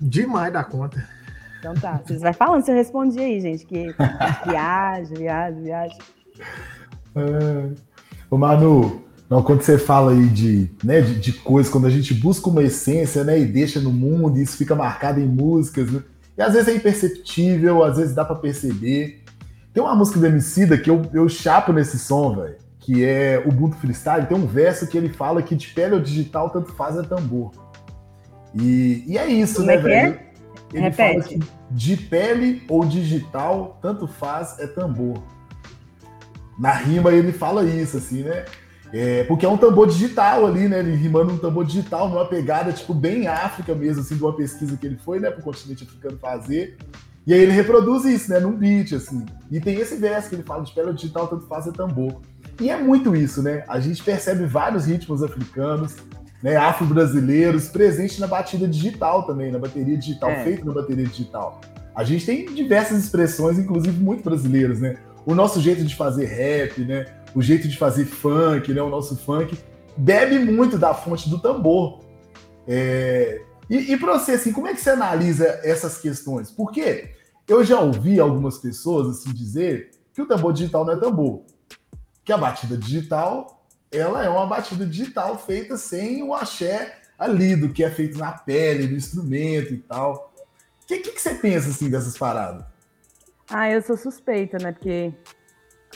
Demais 0.00 0.52
da 0.52 0.64
conta. 0.64 1.06
Então 1.60 1.74
tá, 1.74 2.00
vocês 2.04 2.22
vai 2.22 2.32
falando, 2.32 2.64
você 2.64 2.72
responde 2.72 3.20
aí, 3.20 3.38
gente, 3.38 3.66
que 3.66 3.94
viagem, 4.48 5.16
viagem, 5.16 5.62
viagem. 5.62 5.98
É. 7.14 7.70
Ô 8.30 8.38
Manu, 8.38 9.04
não, 9.28 9.42
quando 9.42 9.60
você 9.60 9.78
fala 9.78 10.12
aí 10.12 10.26
de, 10.26 10.70
né, 10.82 11.02
de, 11.02 11.20
de 11.20 11.32
coisas, 11.34 11.70
quando 11.70 11.86
a 11.86 11.90
gente 11.90 12.14
busca 12.14 12.48
uma 12.48 12.62
essência, 12.62 13.22
né, 13.22 13.38
e 13.38 13.44
deixa 13.44 13.78
no 13.78 13.92
mundo, 13.92 14.38
e 14.38 14.42
isso 14.42 14.56
fica 14.56 14.74
marcado 14.74 15.20
em 15.20 15.26
músicas, 15.26 15.90
né? 15.90 16.02
E 16.36 16.42
às 16.42 16.54
vezes 16.54 16.68
é 16.68 16.74
imperceptível, 16.74 17.84
às 17.84 17.98
vezes 17.98 18.14
dá 18.14 18.24
para 18.24 18.36
perceber. 18.36 19.22
Tem 19.74 19.82
uma 19.82 19.94
música 19.94 20.18
do 20.18 20.26
Emicida 20.26 20.78
que 20.78 20.88
eu, 20.88 21.02
eu 21.12 21.28
chapo 21.28 21.72
nesse 21.72 21.98
som, 21.98 22.34
velho, 22.34 22.56
que 22.78 23.04
é 23.04 23.42
o 23.44 23.50
Ubuntu 23.50 23.76
Freestyle, 23.76 24.26
tem 24.26 24.36
um 24.36 24.46
verso 24.46 24.86
que 24.86 24.96
ele 24.96 25.10
fala 25.10 25.42
que 25.42 25.54
de 25.54 25.68
pele 25.68 25.94
ou 25.94 26.00
digital 26.00 26.48
tanto 26.48 26.72
faz 26.72 26.96
é 26.96 27.02
tambor. 27.02 27.52
E, 28.54 29.04
e 29.06 29.18
é 29.18 29.28
isso, 29.28 29.56
Como 29.56 29.66
né, 29.66 29.74
é, 29.74 29.76
é? 29.76 29.80
velho? 29.80 30.14
É? 30.14 30.29
Ele 30.72 30.82
Repete. 30.82 31.12
fala 31.12 31.24
que 31.24 31.40
de 31.70 31.96
pele 31.96 32.62
ou 32.68 32.84
digital, 32.84 33.78
tanto 33.82 34.06
faz, 34.06 34.58
é 34.58 34.66
tambor. 34.66 35.22
Na 36.58 36.72
rima 36.72 37.10
ele 37.10 37.32
fala 37.32 37.64
isso, 37.64 37.96
assim, 37.96 38.22
né? 38.22 38.44
É, 38.92 39.24
porque 39.24 39.46
é 39.46 39.48
um 39.48 39.56
tambor 39.56 39.86
digital 39.86 40.46
ali, 40.46 40.68
né? 40.68 40.80
Ele 40.80 40.94
rimando 40.94 41.32
um 41.32 41.38
tambor 41.38 41.64
digital, 41.64 42.08
numa 42.08 42.26
pegada, 42.26 42.72
tipo, 42.72 42.92
bem 42.92 43.28
África 43.28 43.74
mesmo, 43.74 44.02
assim, 44.02 44.16
de 44.16 44.22
uma 44.22 44.34
pesquisa 44.34 44.76
que 44.76 44.86
ele 44.86 44.96
foi, 44.96 45.20
né, 45.20 45.30
pro 45.30 45.42
continente 45.42 45.84
africano 45.84 46.18
fazer. 46.18 46.76
E 47.26 47.32
aí 47.32 47.40
ele 47.40 47.52
reproduz 47.52 48.04
isso, 48.04 48.30
né, 48.30 48.40
num 48.40 48.56
beat, 48.56 48.92
assim. 48.92 49.24
E 49.50 49.60
tem 49.60 49.76
esse 49.76 49.96
verso 49.96 50.28
que 50.28 50.34
ele 50.34 50.42
fala 50.42 50.64
de 50.64 50.72
pele 50.72 50.88
ou 50.88 50.94
digital, 50.94 51.28
tanto 51.28 51.46
faz, 51.46 51.66
é 51.66 51.72
tambor. 51.72 52.20
E 52.60 52.68
é 52.68 52.76
muito 52.76 53.14
isso, 53.14 53.42
né? 53.42 53.64
A 53.68 53.78
gente 53.78 54.02
percebe 54.02 54.44
vários 54.44 54.86
ritmos 54.86 55.22
africanos, 55.22 55.96
né, 56.42 56.56
afro-brasileiros 56.56 57.68
presentes 57.68 58.18
na 58.18 58.26
batida 58.26 58.66
digital 58.66 59.26
também, 59.26 59.52
na 59.52 59.58
bateria 59.58 59.96
digital, 59.96 60.30
é. 60.30 60.44
feito 60.44 60.64
na 60.64 60.72
bateria 60.72 61.06
digital. 61.06 61.60
A 61.94 62.04
gente 62.04 62.24
tem 62.24 62.46
diversas 62.46 63.04
expressões, 63.04 63.58
inclusive 63.58 63.98
muito 64.02 64.22
brasileiras, 64.22 64.80
né? 64.80 64.96
O 65.26 65.34
nosso 65.34 65.60
jeito 65.60 65.84
de 65.84 65.94
fazer 65.94 66.26
rap, 66.26 66.80
né? 66.82 67.06
O 67.34 67.42
jeito 67.42 67.68
de 67.68 67.76
fazer 67.76 68.06
funk, 68.06 68.72
né? 68.72 68.80
O 68.80 68.88
nosso 68.88 69.16
funk 69.16 69.58
bebe 69.96 70.38
muito 70.38 70.78
da 70.78 70.94
fonte 70.94 71.28
do 71.28 71.38
tambor. 71.38 72.00
É... 72.66 73.42
E, 73.68 73.92
e 73.92 73.96
para 73.96 74.18
você, 74.18 74.32
assim, 74.32 74.52
como 74.52 74.66
é 74.66 74.74
que 74.74 74.80
você 74.80 74.90
analisa 74.90 75.60
essas 75.62 75.98
questões? 75.98 76.50
Porque 76.50 77.10
eu 77.46 77.64
já 77.64 77.78
ouvi 77.80 78.18
algumas 78.18 78.58
pessoas 78.58 79.08
assim 79.08 79.32
dizer 79.32 79.90
que 80.14 80.22
o 80.22 80.26
tambor 80.26 80.52
digital 80.52 80.84
não 80.84 80.94
é 80.94 80.96
tambor, 80.96 81.42
que 82.24 82.32
a 82.32 82.38
batida 82.38 82.76
digital 82.76 83.59
ela 83.92 84.24
é 84.24 84.28
uma 84.28 84.46
batida 84.46 84.86
digital 84.86 85.38
feita 85.38 85.76
sem 85.76 86.22
o 86.22 86.34
axé 86.34 86.96
ali, 87.18 87.54
do 87.54 87.72
que 87.72 87.84
é 87.84 87.90
feito 87.90 88.18
na 88.18 88.32
pele, 88.32 88.88
no 88.88 88.96
instrumento 88.96 89.74
e 89.74 89.78
tal. 89.78 90.32
O 90.82 90.86
que, 90.86 90.98
que, 90.98 91.12
que, 91.12 91.20
você 91.20 91.34
pensa 91.34 91.68
assim 91.68 91.90
dessas 91.90 92.16
paradas? 92.16 92.64
Ah, 93.48 93.70
eu 93.70 93.82
sou 93.82 93.96
suspeita, 93.96 94.58
né? 94.58 94.72
Porque 94.72 95.12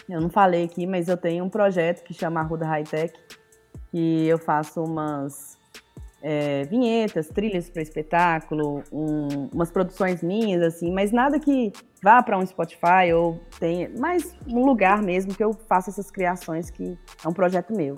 eu 0.08 0.20
não 0.20 0.28
falei 0.28 0.64
aqui, 0.64 0.86
mas 0.86 1.08
eu 1.08 1.16
tenho 1.16 1.44
um 1.44 1.48
projeto 1.48 2.02
que 2.04 2.12
chama 2.12 2.40
Arruda 2.40 2.66
High 2.66 2.84
Tech, 2.84 3.14
que 3.90 4.26
eu 4.26 4.38
faço 4.38 4.82
umas 4.82 5.56
é, 6.20 6.64
vinhetas, 6.64 7.28
trilhas 7.28 7.70
para 7.70 7.82
espetáculo, 7.82 8.82
um, 8.92 9.48
umas 9.52 9.70
produções 9.70 10.22
minhas, 10.22 10.62
assim, 10.62 10.92
mas 10.92 11.12
nada 11.12 11.38
que 11.38 11.72
vá 12.04 12.22
para 12.22 12.36
um 12.38 12.44
Spotify 12.44 13.14
ou 13.14 13.40
tenha, 13.58 13.90
mas 13.98 14.36
um 14.46 14.62
lugar 14.66 15.02
mesmo 15.02 15.34
que 15.34 15.42
eu 15.42 15.54
faça 15.54 15.88
essas 15.88 16.10
criações 16.10 16.68
que 16.68 16.98
é 17.24 17.26
um 17.26 17.32
projeto 17.32 17.74
meu. 17.74 17.96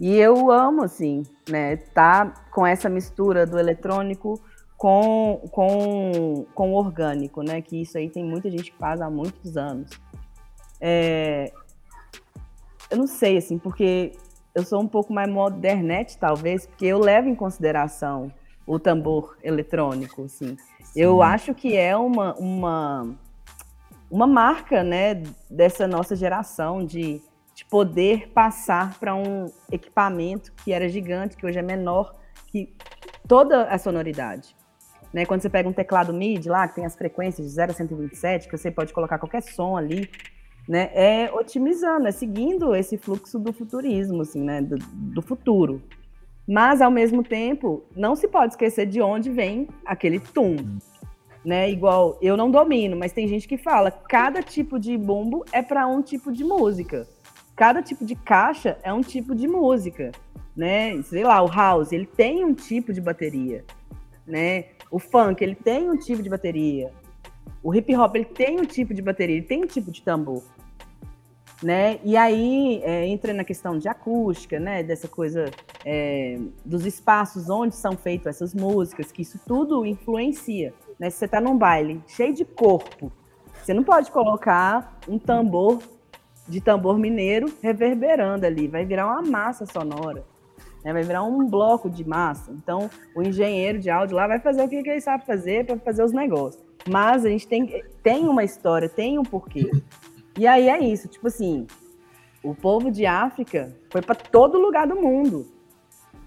E 0.00 0.16
eu 0.16 0.50
amo, 0.50 0.82
assim, 0.82 1.22
né, 1.48 1.76
tá 1.76 2.34
com 2.50 2.66
essa 2.66 2.88
mistura 2.88 3.46
do 3.46 3.56
eletrônico 3.56 4.40
com, 4.76 5.40
com, 5.52 6.44
com 6.52 6.72
o 6.72 6.74
orgânico, 6.74 7.42
né, 7.42 7.62
que 7.62 7.80
isso 7.80 7.96
aí 7.96 8.10
tem 8.10 8.24
muita 8.24 8.50
gente 8.50 8.72
que 8.72 8.76
faz 8.76 9.00
há 9.00 9.08
muitos 9.08 9.56
anos. 9.56 9.88
É, 10.80 11.52
eu 12.90 12.98
não 12.98 13.06
sei, 13.06 13.36
assim, 13.36 13.56
porque 13.56 14.12
eu 14.52 14.64
sou 14.64 14.80
um 14.80 14.88
pouco 14.88 15.12
mais 15.12 15.30
modernete, 15.30 16.18
talvez, 16.18 16.66
porque 16.66 16.86
eu 16.86 16.98
levo 16.98 17.28
em 17.28 17.36
consideração 17.36 18.32
o 18.66 18.80
tambor 18.80 19.36
eletrônico, 19.44 20.24
assim. 20.24 20.56
Sim. 20.82 21.00
Eu 21.00 21.22
acho 21.22 21.54
que 21.54 21.76
é 21.76 21.96
uma, 21.96 22.34
uma, 22.34 23.16
uma 24.14 24.28
marca, 24.28 24.84
né, 24.84 25.20
dessa 25.50 25.88
nossa 25.88 26.14
geração 26.14 26.86
de, 26.86 27.20
de 27.52 27.64
poder 27.64 28.28
passar 28.28 28.96
para 29.00 29.12
um 29.12 29.46
equipamento 29.72 30.52
que 30.52 30.72
era 30.72 30.88
gigante, 30.88 31.36
que 31.36 31.44
hoje 31.44 31.58
é 31.58 31.62
menor, 31.62 32.14
que 32.46 32.72
toda 33.26 33.64
a 33.64 33.76
sonoridade. 33.76 34.54
Né, 35.12 35.26
quando 35.26 35.42
você 35.42 35.50
pega 35.50 35.68
um 35.68 35.72
teclado 35.72 36.14
MIDI 36.14 36.48
lá, 36.48 36.68
que 36.68 36.76
tem 36.76 36.86
as 36.86 36.94
frequências 36.94 37.44
de 37.44 37.52
0 37.52 37.72
a 37.72 37.74
127, 37.74 38.48
que 38.48 38.56
você 38.56 38.70
pode 38.70 38.92
colocar 38.92 39.18
qualquer 39.18 39.42
som 39.42 39.76
ali, 39.76 40.08
né, 40.68 40.90
é 40.94 41.32
otimizando, 41.32 42.06
é 42.06 42.12
seguindo 42.12 42.72
esse 42.72 42.96
fluxo 42.96 43.36
do 43.36 43.52
futurismo, 43.52 44.22
assim, 44.22 44.42
né, 44.42 44.62
do, 44.62 44.76
do 44.76 45.22
futuro. 45.22 45.82
Mas, 46.46 46.80
ao 46.80 46.90
mesmo 46.90 47.24
tempo, 47.24 47.82
não 47.96 48.14
se 48.14 48.28
pode 48.28 48.52
esquecer 48.52 48.86
de 48.86 49.00
onde 49.00 49.30
vem 49.30 49.66
aquele 49.84 50.20
tum. 50.20 50.56
Né? 51.44 51.70
Igual, 51.70 52.18
eu 52.22 52.36
não 52.36 52.50
domino, 52.50 52.96
mas 52.96 53.12
tem 53.12 53.28
gente 53.28 53.46
que 53.46 53.58
fala, 53.58 53.90
cada 53.90 54.42
tipo 54.42 54.78
de 54.78 54.96
bumbo 54.96 55.44
é 55.52 55.60
para 55.62 55.86
um 55.86 56.00
tipo 56.00 56.32
de 56.32 56.42
música. 56.42 57.06
Cada 57.54 57.82
tipo 57.82 58.04
de 58.04 58.16
caixa 58.16 58.78
é 58.82 58.92
um 58.92 59.02
tipo 59.02 59.34
de 59.34 59.46
música, 59.46 60.10
né? 60.56 61.00
Sei 61.02 61.22
lá, 61.22 61.42
o 61.42 61.46
house, 61.46 61.92
ele 61.92 62.06
tem 62.06 62.44
um 62.44 62.54
tipo 62.54 62.92
de 62.92 63.00
bateria, 63.00 63.64
né? 64.26 64.66
O 64.90 64.98
funk, 64.98 65.44
ele 65.44 65.54
tem 65.54 65.90
um 65.90 65.96
tipo 65.96 66.22
de 66.22 66.30
bateria. 66.30 66.90
O 67.62 67.74
hip 67.74 67.94
hop, 67.94 68.16
ele 68.16 68.24
tem 68.24 68.58
um 68.58 68.64
tipo 68.64 68.94
de 68.94 69.02
bateria, 69.02 69.36
ele 69.36 69.46
tem 69.46 69.62
um 69.62 69.66
tipo 69.66 69.90
de 69.90 70.02
tambor 70.02 70.42
né? 71.64 71.98
E 72.04 72.16
aí 72.16 72.80
é, 72.84 73.06
entra 73.06 73.32
na 73.32 73.42
questão 73.42 73.78
de 73.78 73.88
acústica, 73.88 74.60
né? 74.60 74.82
Dessa 74.82 75.08
coisa 75.08 75.46
é, 75.84 76.38
dos 76.64 76.84
espaços 76.84 77.48
onde 77.48 77.74
são 77.74 77.96
feitas 77.96 78.36
essas 78.36 78.54
músicas, 78.54 79.10
que 79.10 79.22
isso 79.22 79.40
tudo 79.46 79.84
influencia. 79.86 80.74
Né? 80.98 81.10
Se 81.10 81.18
você 81.18 81.24
está 81.24 81.40
num 81.40 81.56
baile 81.56 82.02
cheio 82.06 82.32
de 82.32 82.44
corpo, 82.44 83.12
você 83.62 83.72
não 83.72 83.82
pode 83.82 84.10
colocar 84.10 84.98
um 85.08 85.18
tambor 85.18 85.82
de 86.46 86.60
tambor 86.60 86.98
mineiro 86.98 87.50
reverberando 87.62 88.44
ali, 88.44 88.68
vai 88.68 88.84
virar 88.84 89.06
uma 89.06 89.22
massa 89.22 89.64
sonora. 89.64 90.24
Né? 90.84 90.92
Vai 90.92 91.02
virar 91.02 91.22
um 91.22 91.48
bloco 91.48 91.88
de 91.88 92.06
massa. 92.06 92.52
Então, 92.52 92.90
o 93.16 93.22
engenheiro 93.22 93.78
de 93.78 93.88
áudio 93.88 94.16
lá 94.16 94.26
vai 94.26 94.38
fazer 94.38 94.62
o 94.62 94.68
que 94.68 94.76
ele 94.76 95.00
sabe 95.00 95.24
fazer 95.24 95.64
para 95.64 95.78
fazer 95.78 96.04
os 96.04 96.12
negócios. 96.12 96.62
Mas 96.86 97.24
a 97.24 97.30
gente 97.30 97.48
tem, 97.48 97.82
tem 98.02 98.28
uma 98.28 98.44
história, 98.44 98.88
tem 98.88 99.18
um 99.18 99.22
porquê. 99.22 99.70
E 100.38 100.46
aí 100.46 100.68
é 100.68 100.78
isso, 100.80 101.08
tipo 101.08 101.28
assim, 101.28 101.66
o 102.42 102.54
povo 102.54 102.90
de 102.90 103.06
África 103.06 103.74
foi 103.90 104.02
para 104.02 104.14
todo 104.14 104.58
lugar 104.58 104.86
do 104.86 104.96
mundo. 104.96 105.46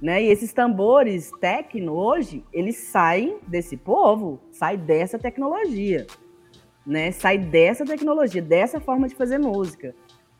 Né? 0.01 0.23
E 0.23 0.27
esses 0.27 0.53
tambores 0.53 1.31
tecno 1.39 1.93
hoje, 1.93 2.43
eles 2.53 2.77
saem 2.77 3.37
desse 3.47 3.75
povo, 3.75 4.39
saem 4.51 4.77
dessa 4.77 5.17
tecnologia. 5.17 6.05
Né? 6.85 7.11
Sai 7.11 7.37
dessa 7.37 7.85
tecnologia, 7.85 8.41
dessa 8.41 8.79
forma 8.79 9.07
de 9.07 9.15
fazer 9.15 9.37
música. 9.37 9.95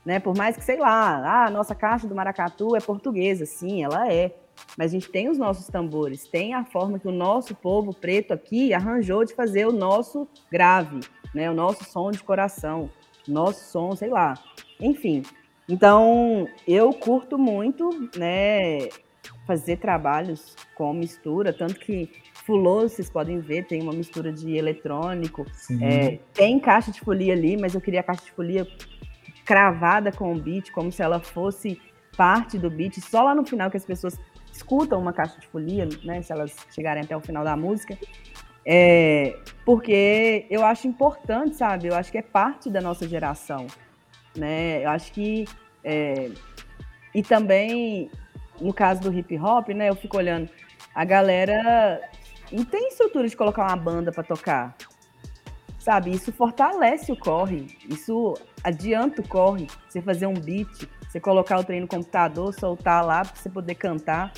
Né? 0.05 0.19
Por 0.19 0.35
mais 0.37 0.55
que, 0.55 0.63
sei 0.63 0.77
lá, 0.77 1.17
ah, 1.17 1.45
a 1.47 1.51
nossa 1.51 1.75
caixa 1.75 2.07
do 2.07 2.15
maracatu 2.15 2.75
é 2.75 2.79
portuguesa, 2.79 3.45
sim, 3.45 3.83
ela 3.83 4.11
é. 4.11 4.33
Mas 4.77 4.91
a 4.91 4.93
gente 4.93 5.09
tem 5.11 5.29
os 5.29 5.37
nossos 5.37 5.67
tambores, 5.67 6.27
tem 6.27 6.53
a 6.53 6.63
forma 6.63 6.97
que 6.97 7.07
o 7.07 7.11
nosso 7.11 7.53
povo 7.53 7.93
preto 7.93 8.33
aqui 8.33 8.73
arranjou 8.73 9.23
de 9.23 9.35
fazer 9.35 9.67
o 9.67 9.71
nosso 9.71 10.27
grave, 10.51 11.01
né? 11.33 11.49
o 11.49 11.53
nosso 11.53 11.83
som 11.83 12.09
de 12.09 12.23
coração 12.23 12.89
nosso 13.27 13.69
som, 13.71 13.95
sei 13.95 14.09
lá. 14.09 14.35
Enfim. 14.79 15.23
Então, 15.69 16.47
eu 16.67 16.93
curto 16.93 17.37
muito, 17.37 17.89
né, 18.15 18.87
fazer 19.47 19.77
trabalhos 19.77 20.55
com 20.75 20.93
mistura, 20.93 21.53
tanto 21.53 21.75
que 21.75 22.09
Fulô, 22.45 22.81
vocês 22.81 23.09
podem 23.09 23.39
ver, 23.39 23.65
tem 23.65 23.81
uma 23.81 23.91
mistura 23.91 24.31
de 24.31 24.55
eletrônico. 24.55 25.45
É, 25.81 26.19
tem 26.33 26.59
caixa 26.59 26.91
de 26.91 26.99
folia 27.01 27.33
ali, 27.33 27.57
mas 27.57 27.73
eu 27.73 27.81
queria 27.81 27.99
a 27.99 28.03
caixa 28.03 28.23
de 28.23 28.31
folia 28.31 28.67
cravada 29.45 30.11
com 30.11 30.33
o 30.33 30.39
beat, 30.39 30.71
como 30.71 30.91
se 30.91 31.01
ela 31.01 31.19
fosse 31.19 31.81
parte 32.15 32.57
do 32.57 32.69
beat, 32.69 32.99
só 32.99 33.23
lá 33.23 33.35
no 33.35 33.45
final 33.45 33.69
que 33.69 33.77
as 33.77 33.85
pessoas 33.85 34.17
escutam 34.51 34.99
uma 34.99 35.11
caixa 35.11 35.39
de 35.39 35.47
folia, 35.47 35.87
né, 36.03 36.21
se 36.21 36.31
elas 36.31 36.55
chegarem 36.73 37.03
até 37.03 37.15
o 37.15 37.21
final 37.21 37.43
da 37.43 37.55
música. 37.55 37.97
É, 38.65 39.37
porque 39.65 40.45
eu 40.49 40.65
acho 40.65 40.87
importante, 40.87 41.55
sabe? 41.55 41.87
Eu 41.87 41.95
acho 41.95 42.11
que 42.11 42.17
é 42.17 42.21
parte 42.21 42.69
da 42.69 42.81
nossa 42.81 43.07
geração, 43.07 43.67
né? 44.35 44.83
Eu 44.83 44.89
acho 44.89 45.11
que 45.13 45.45
é, 45.83 46.31
e 47.13 47.23
também 47.23 48.11
no 48.59 48.73
caso 48.73 49.01
do 49.01 49.13
hip 49.13 49.37
hop, 49.37 49.69
né? 49.69 49.89
Eu 49.89 49.95
fico 49.95 50.17
olhando 50.17 50.49
a 50.97 51.05
galera 51.05 52.01
não 52.51 52.65
tem 52.65 52.87
estrutura 52.87 53.27
de 53.27 53.37
colocar 53.37 53.67
uma 53.67 53.75
banda 53.75 54.11
para 54.11 54.23
tocar, 54.23 54.75
sabe? 55.77 56.11
Isso 56.11 56.31
fortalece 56.31 57.11
o 57.11 57.15
corre, 57.15 57.67
isso 57.87 58.33
adianta 58.63 59.21
o 59.21 59.27
corre. 59.27 59.67
Você 59.87 60.01
fazer 60.01 60.25
um 60.25 60.33
beat, 60.33 60.89
você 61.07 61.19
colocar 61.19 61.59
o 61.59 61.63
trem 61.63 61.81
no 61.81 61.87
computador, 61.87 62.51
soltar 62.53 63.05
lá 63.05 63.23
para 63.23 63.35
você 63.35 63.47
poder 63.47 63.75
cantar, 63.75 64.33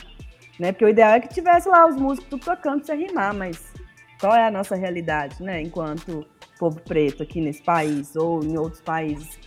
né? 0.59 0.73
Porque 0.73 0.83
o 0.83 0.89
ideal 0.89 1.13
é 1.13 1.19
que 1.21 1.29
tivesse 1.29 1.69
lá 1.69 1.87
os 1.87 1.95
músicos 1.95 2.29
tudo 2.29 2.43
tocando 2.43 2.83
pra 2.83 2.87
você 2.87 2.95
rimar, 2.95 3.33
mas 3.33 3.71
qual 4.19 4.35
é 4.35 4.45
a 4.45 4.51
nossa 4.51 4.75
realidade, 4.75 5.41
né, 5.41 5.61
enquanto 5.61 6.27
povo 6.59 6.81
preto 6.81 7.23
aqui 7.23 7.39
nesse 7.39 7.63
país 7.63 8.17
ou 8.17 8.43
em 8.43 8.57
outros 8.57 8.81
países 8.81 9.39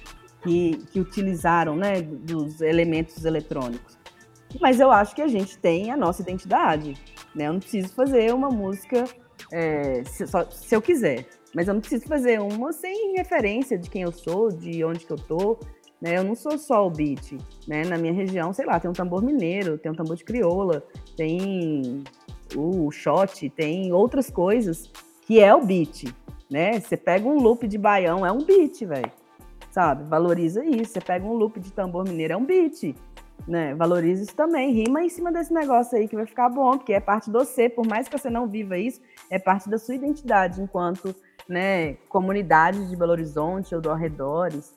que, 0.43 0.79
que 0.91 0.99
utilizaram, 0.99 1.77
né, 1.77 2.01
dos 2.01 2.62
elementos 2.62 3.23
eletrônicos. 3.27 4.02
Mas 4.61 4.81
eu 4.81 4.91
acho 4.91 5.15
que 5.15 5.23
a 5.23 5.29
gente 5.29 5.59
tem 5.59 5.91
a 5.91 5.97
nossa 5.97 6.23
identidade, 6.23 6.95
né? 7.35 7.49
Eu 7.49 7.55
não 7.55 7.61
preciso 7.61 7.93
fazer 7.95 8.33
uma 8.35 8.49
música 8.49 9.05
é, 9.51 10.03
se, 10.05 10.27
só, 10.27 10.45
se 10.51 10.75
eu 10.75 10.83
quiser, 10.83 11.27
mas 11.55 11.69
eu 11.69 11.75
não 11.75 11.81
preciso 11.81 12.07
fazer 12.07 12.41
uma 12.41 12.73
sem 12.73 13.17
referência 13.17 13.79
de 13.79 13.91
quem 13.91 14.03
eu 14.03 14.13
sou, 14.13 14.51
de 14.51 14.85
onde 14.85 15.05
que 15.05 15.13
eu 15.13 15.17
tô, 15.17 15.59
né? 16.01 16.17
Eu 16.17 16.25
não 16.25 16.35
sou 16.35 16.59
só 16.59 16.87
o 16.87 16.91
beat, 16.91 17.39
né? 17.67 17.85
Na 17.85 17.97
minha 17.97 18.13
região, 18.13 18.53
sei 18.53 18.67
lá, 18.67 18.81
tem 18.81 18.91
um 18.91 18.95
tambor 18.95 19.23
mineiro, 19.23 19.79
tem 19.79 19.93
um 19.93 19.95
tambor 19.95 20.17
de 20.17 20.25
crioula, 20.25 20.85
tem 21.17 22.05
o 22.57 22.91
shot, 22.91 23.49
tem 23.51 23.93
outras 23.93 24.31
coisas 24.31 24.91
que 25.27 25.41
é 25.41 25.55
o 25.55 25.65
beat, 25.65 26.13
né? 26.51 26.81
Você 26.81 26.97
pega 26.97 27.27
um 27.27 27.37
loop 27.37 27.67
de 27.67 27.79
baião, 27.79 28.27
é 28.27 28.33
um 28.33 28.45
beat, 28.45 28.85
velho. 28.85 29.13
Sabe? 29.71 30.05
Valoriza 30.05 30.65
isso. 30.65 30.93
Você 30.93 31.01
pega 31.01 31.25
um 31.25 31.33
loop 31.33 31.59
de 31.59 31.73
tambor 31.73 32.05
mineiro, 32.05 32.35
é 32.35 32.37
um 32.37 32.45
beat. 32.45 32.95
Né? 33.47 33.74
Valoriza 33.74 34.22
isso 34.22 34.36
também. 34.36 34.72
Rima 34.72 35.03
em 35.03 35.09
cima 35.09 35.32
desse 35.32 35.53
negócio 35.53 35.99
aí 35.99 36.07
que 36.07 36.16
vai 36.16 36.26
ficar 36.26 36.49
bom, 36.49 36.78
porque 36.78 36.93
é 36.93 37.01
parte 37.01 37.30
do 37.30 37.38
você. 37.40 37.68
Por 37.68 37.86
mais 37.86 38.09
que 38.09 38.16
você 38.16 38.30
não 38.30 38.47
viva 38.47 38.78
isso, 38.78 39.01
é 39.28 39.38
parte 39.38 39.68
da 39.68 39.78
sua 39.78 39.95
identidade 39.95 40.61
enquanto 40.61 41.14
né, 41.49 41.95
comunidade 42.09 42.88
de 42.88 42.97
Belo 42.97 43.12
Horizonte 43.12 43.74
ou 43.74 43.80
do 43.80 43.90
arredores. 43.90 44.74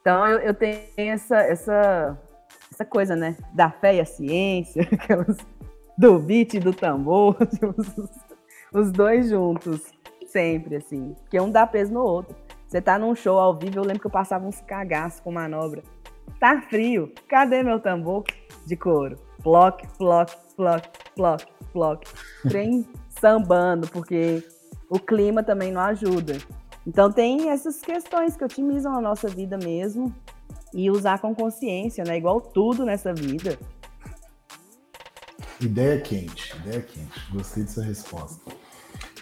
Então 0.00 0.26
eu, 0.26 0.38
eu 0.38 0.54
tenho 0.54 0.80
essa, 0.96 1.36
essa, 1.38 2.18
essa 2.72 2.84
coisa, 2.84 3.16
né? 3.16 3.36
Da 3.52 3.70
fé 3.70 3.96
e 3.96 4.00
a 4.00 4.04
ciência, 4.04 4.82
aquelas 4.92 5.36
do 5.96 6.18
beat 6.18 6.54
e 6.54 6.60
do 6.60 6.72
tambor, 6.74 7.36
os, 7.76 8.10
os 8.72 8.92
dois 8.92 9.30
juntos, 9.30 9.80
sempre, 10.26 10.76
assim. 10.76 11.14
Porque 11.22 11.40
um 11.40 11.50
dá 11.50 11.66
peso 11.66 11.92
no 11.92 12.02
outro. 12.02 12.36
Você 12.68 12.80
tá 12.80 12.98
num 12.98 13.14
show 13.14 13.38
ao 13.38 13.56
vivo, 13.56 13.78
eu 13.78 13.84
lembro 13.84 14.00
que 14.00 14.06
eu 14.06 14.10
passava 14.10 14.46
uns 14.46 14.60
cagaços 14.60 15.20
com 15.20 15.30
manobra. 15.30 15.82
Tá 16.38 16.60
frio, 16.62 17.12
cadê 17.28 17.62
meu 17.62 17.80
tambor 17.80 18.24
de 18.66 18.76
couro? 18.76 19.16
Flock, 19.42 19.86
flock, 19.96 20.32
flock, 20.54 20.88
flock, 21.14 21.46
flock. 21.72 22.10
Trem 22.48 22.86
sambando, 23.08 23.88
porque 23.88 24.46
o 24.90 24.98
clima 24.98 25.42
também 25.42 25.72
não 25.72 25.80
ajuda. 25.80 26.36
Então 26.86 27.10
tem 27.10 27.50
essas 27.50 27.80
questões 27.80 28.36
que 28.36 28.44
otimizam 28.44 28.96
a 28.96 29.00
nossa 29.00 29.28
vida 29.28 29.56
mesmo 29.56 30.14
e 30.72 30.90
usar 30.90 31.18
com 31.18 31.34
consciência, 31.34 32.04
né? 32.04 32.18
Igual 32.18 32.40
tudo 32.40 32.84
nessa 32.84 33.12
vida. 33.12 33.58
Ideia 35.60 36.00
quente, 36.00 36.54
ideia 36.56 36.82
quente. 36.82 37.32
Gostei 37.32 37.64
dessa 37.64 37.82
resposta. 37.82 38.52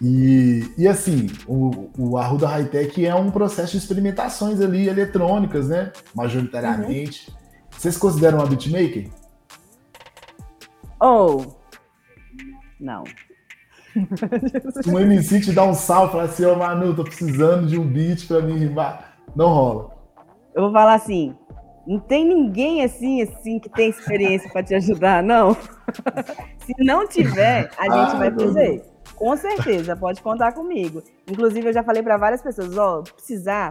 E, 0.02 0.72
e 0.76 0.88
assim, 0.88 1.28
o, 1.46 1.88
o 1.96 2.16
Arruda 2.16 2.48
High 2.48 2.66
Tech 2.66 3.06
é 3.06 3.14
um 3.14 3.30
processo 3.30 3.72
de 3.72 3.78
experimentações 3.78 4.60
ali 4.60 4.88
eletrônicas, 4.88 5.68
né? 5.68 5.92
Majoritariamente. 6.14 7.30
Uhum. 7.30 7.36
Vocês 7.70 7.96
consideram 7.96 8.38
uma 8.38 8.46
beatmaker? 8.46 9.08
Oh, 11.00 11.44
não. 12.80 13.04
um 14.88 14.98
MC 14.98 15.40
te 15.40 15.52
dá 15.52 15.62
um 15.64 15.74
salve 15.74 16.08
e 16.08 16.12
fala 16.12 16.24
assim, 16.24 16.44
ô 16.44 16.52
oh, 16.52 16.56
Manu, 16.56 16.94
tô 16.94 17.04
precisando 17.04 17.66
de 17.66 17.78
um 17.78 17.86
beat 17.86 18.26
pra 18.26 18.40
mim 18.40 18.58
rimar. 18.58 19.16
Não 19.36 19.48
rola. 19.48 19.90
Eu 20.54 20.62
vou 20.62 20.72
falar 20.72 20.94
assim, 20.94 21.34
não 21.86 22.00
tem 22.00 22.24
ninguém 22.24 22.82
assim, 22.82 23.22
assim, 23.22 23.58
que 23.58 23.68
tem 23.68 23.90
experiência 23.90 24.50
para 24.50 24.62
te 24.62 24.74
ajudar, 24.74 25.22
não. 25.22 25.56
Se 26.64 26.74
não 26.78 27.06
tiver, 27.06 27.70
a 27.78 27.84
gente 27.84 28.14
ah, 28.14 28.18
vai 28.18 28.30
fazer. 28.32 28.93
Com 29.24 29.38
certeza, 29.38 29.96
pode 29.96 30.20
contar 30.20 30.52
comigo. 30.52 31.02
Inclusive, 31.26 31.68
eu 31.68 31.72
já 31.72 31.82
falei 31.82 32.02
para 32.02 32.18
várias 32.18 32.42
pessoas, 32.42 32.76
ó, 32.76 32.98
oh, 32.98 33.02
precisar, 33.02 33.70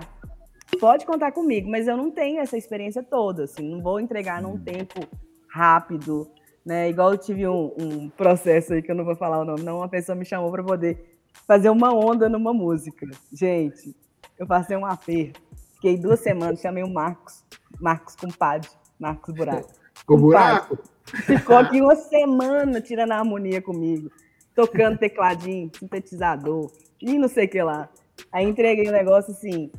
pode 0.79 1.05
contar 1.05 1.31
comigo, 1.31 1.69
mas 1.69 1.87
eu 1.87 1.95
não 1.95 2.09
tenho 2.09 2.39
essa 2.39 2.57
experiência 2.57 3.03
toda, 3.03 3.43
assim, 3.43 3.69
não 3.69 3.79
vou 3.79 3.99
entregar 3.99 4.41
num 4.41 4.57
tempo 4.57 5.07
rápido, 5.47 6.27
né? 6.65 6.89
Igual 6.89 7.11
eu 7.11 7.19
tive 7.19 7.47
um, 7.47 7.71
um 7.77 8.09
processo 8.09 8.73
aí 8.73 8.81
que 8.81 8.89
eu 8.89 8.95
não 8.95 9.05
vou 9.05 9.15
falar 9.15 9.41
o 9.41 9.45
nome, 9.45 9.61
não, 9.61 9.77
uma 9.77 9.87
pessoa 9.87 10.15
me 10.15 10.25
chamou 10.25 10.49
para 10.49 10.63
poder 10.63 11.19
fazer 11.45 11.69
uma 11.69 11.93
onda 11.93 12.27
numa 12.27 12.51
música. 12.51 13.07
Gente, 13.31 13.95
eu 14.39 14.47
passei 14.47 14.75
um 14.75 14.87
aperto. 14.87 15.39
Fiquei 15.75 15.99
duas 15.99 16.19
semanas, 16.19 16.61
chamei 16.61 16.83
o 16.83 16.91
Marcos 16.91 17.45
Marcos 17.79 18.15
Compadre, 18.15 18.71
Marcos 18.99 19.31
Buraco. 19.31 19.71
Com 20.07 20.17
buraco? 20.17 20.79
Ficou 21.27 21.57
aqui 21.57 21.79
uma 21.79 21.95
semana 21.95 22.81
tirando 22.81 23.11
a 23.11 23.19
harmonia 23.19 23.61
comigo, 23.61 24.09
tocando 24.55 24.97
tecladinho, 24.97 25.71
sintetizador 25.77 26.71
e 27.01 27.17
não 27.17 27.27
sei 27.27 27.45
o 27.45 27.49
que 27.49 27.61
lá. 27.61 27.89
Aí 28.31 28.45
entreguei 28.45 28.85
o 28.85 28.89
um 28.89 28.93
negócio 28.93 29.31
assim, 29.31 29.71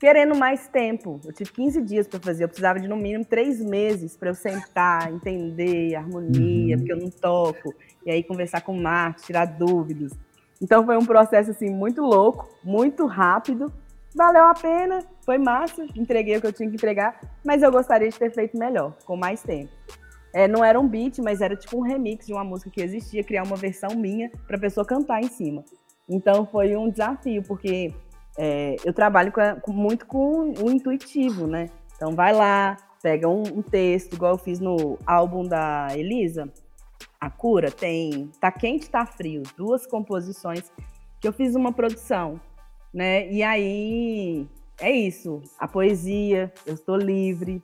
querendo 0.00 0.34
mais 0.34 0.68
tempo. 0.68 1.20
Eu 1.24 1.32
tive 1.32 1.50
15 1.52 1.82
dias 1.82 2.06
para 2.06 2.20
fazer, 2.20 2.44
eu 2.44 2.48
precisava 2.48 2.80
de 2.80 2.88
no 2.88 2.96
mínimo 2.96 3.24
três 3.24 3.60
meses 3.60 4.16
para 4.16 4.30
eu 4.30 4.34
sentar, 4.34 5.12
entender 5.12 5.94
harmonia, 5.94 6.76
uhum. 6.76 6.80
porque 6.80 6.92
eu 6.92 6.98
não 6.98 7.10
toco, 7.10 7.74
e 8.04 8.10
aí 8.10 8.22
conversar 8.22 8.60
com 8.62 8.76
o 8.76 8.82
Marcos, 8.82 9.24
tirar 9.24 9.46
dúvidas. 9.46 10.12
Então 10.60 10.84
foi 10.84 10.96
um 10.96 11.04
processo 11.04 11.50
assim 11.50 11.70
muito 11.70 12.02
louco, 12.02 12.48
muito 12.62 13.06
rápido. 13.06 13.72
Valeu 14.14 14.44
a 14.44 14.54
pena, 14.54 15.00
foi 15.24 15.38
massa, 15.38 15.84
entreguei 15.96 16.36
o 16.36 16.40
que 16.40 16.46
eu 16.46 16.52
tinha 16.52 16.68
que 16.68 16.76
entregar, 16.76 17.20
mas 17.44 17.62
eu 17.62 17.72
gostaria 17.72 18.08
de 18.08 18.18
ter 18.18 18.30
feito 18.30 18.56
melhor, 18.56 18.96
com 19.04 19.16
mais 19.16 19.42
tempo. 19.42 19.72
É, 20.34 20.48
não 20.48 20.64
era 20.64 20.80
um 20.80 20.88
beat, 20.88 21.20
mas 21.20 21.40
era 21.40 21.54
tipo 21.54 21.78
um 21.78 21.82
remix 21.82 22.26
de 22.26 22.32
uma 22.32 22.42
música 22.42 22.68
que 22.68 22.82
existia, 22.82 23.22
criar 23.22 23.44
uma 23.44 23.54
versão 23.54 23.96
minha 23.96 24.28
para 24.48 24.56
a 24.56 24.60
pessoa 24.60 24.84
cantar 24.84 25.22
em 25.22 25.28
cima. 25.28 25.64
Então 26.08 26.44
foi 26.44 26.76
um 26.76 26.90
desafio, 26.90 27.40
porque 27.44 27.94
é, 28.36 28.74
eu 28.84 28.92
trabalho 28.92 29.30
com, 29.30 29.60
com, 29.60 29.72
muito 29.72 30.04
com 30.06 30.52
o 30.52 30.70
intuitivo, 30.72 31.46
né? 31.46 31.70
Então 31.94 32.16
vai 32.16 32.32
lá, 32.32 32.76
pega 33.00 33.28
um, 33.28 33.42
um, 33.42 33.62
texto, 33.62 34.14
igual 34.14 34.32
eu 34.32 34.38
fiz 34.38 34.58
no 34.58 34.98
álbum 35.06 35.46
da 35.46 35.88
Elisa, 35.96 36.52
A 37.20 37.30
Cura, 37.30 37.70
tem 37.70 38.28
Tá 38.40 38.50
Quente, 38.50 38.90
Tá 38.90 39.06
Frio, 39.06 39.44
duas 39.56 39.86
composições 39.86 40.68
que 41.20 41.28
eu 41.28 41.32
fiz 41.32 41.54
uma 41.54 41.72
produção, 41.72 42.40
né? 42.92 43.30
E 43.30 43.40
aí 43.40 44.48
é 44.80 44.90
isso, 44.90 45.40
a 45.60 45.68
poesia, 45.68 46.52
eu 46.66 46.74
estou 46.74 46.96
livre, 46.96 47.62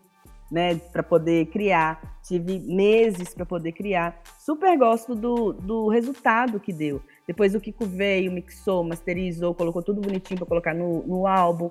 né, 0.51 0.74
para 0.74 1.03
poder 1.03 1.46
criar. 1.46 2.18
Tive 2.22 2.59
meses 2.59 3.32
para 3.32 3.46
poder 3.46 3.72
criar. 3.72 4.20
Super 4.38 4.76
gosto 4.76 5.14
do, 5.14 5.53
do 5.53 5.88
resultado 5.88 6.59
que 6.59 6.72
deu. 6.72 7.01
Depois 7.26 7.55
o 7.55 7.61
Kiko 7.61 7.86
veio, 7.86 8.32
mixou, 8.32 8.82
masterizou, 8.82 9.55
colocou 9.55 9.82
tudo 9.82 10.01
bonitinho 10.01 10.38
para 10.38 10.48
colocar 10.48 10.74
no, 10.74 11.07
no 11.07 11.26
álbum. 11.26 11.70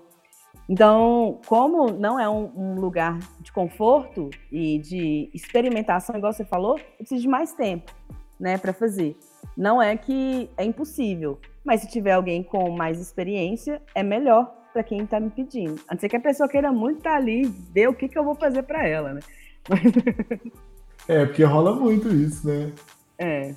Então, 0.67 1.39
como 1.47 1.91
não 1.91 2.19
é 2.19 2.29
um, 2.29 2.51
um, 2.55 2.75
lugar 2.75 3.17
de 3.39 3.51
conforto 3.51 4.29
e 4.51 4.77
de 4.77 5.29
experimentação, 5.33 6.15
igual 6.15 6.31
você 6.31 6.45
falou, 6.45 6.77
eu 6.77 6.97
preciso 6.97 7.23
de 7.23 7.27
mais 7.27 7.53
tempo, 7.53 7.91
né, 8.39 8.57
para 8.57 8.71
fazer. 8.71 9.17
Não 9.57 9.81
é 9.81 9.97
que 9.97 10.47
é 10.55 10.63
impossível, 10.63 11.39
mas 11.65 11.81
se 11.81 11.87
tiver 11.87 12.11
alguém 12.11 12.43
com 12.43 12.69
mais 12.69 12.99
experiência, 13.01 13.81
é 13.95 14.03
melhor 14.03 14.58
para 14.79 14.83
quem 14.83 15.03
está 15.03 15.19
me 15.19 15.29
pedindo. 15.29 15.81
A 15.87 15.93
não 15.93 15.99
ser 15.99 16.07
que 16.07 16.15
a 16.15 16.21
pessoa 16.21 16.47
queira 16.47 16.71
muito 16.71 16.99
estar 16.99 17.11
tá 17.11 17.17
ali, 17.17 17.45
ver 17.73 17.89
o 17.89 17.93
que, 17.93 18.07
que 18.07 18.17
eu 18.17 18.23
vou 18.23 18.35
fazer 18.35 18.63
para 18.63 18.87
ela, 18.87 19.13
né? 19.13 19.19
é, 21.07 21.25
porque 21.25 21.43
rola 21.43 21.75
muito 21.75 22.07
isso, 22.07 22.47
né? 22.47 22.71
É. 23.17 23.53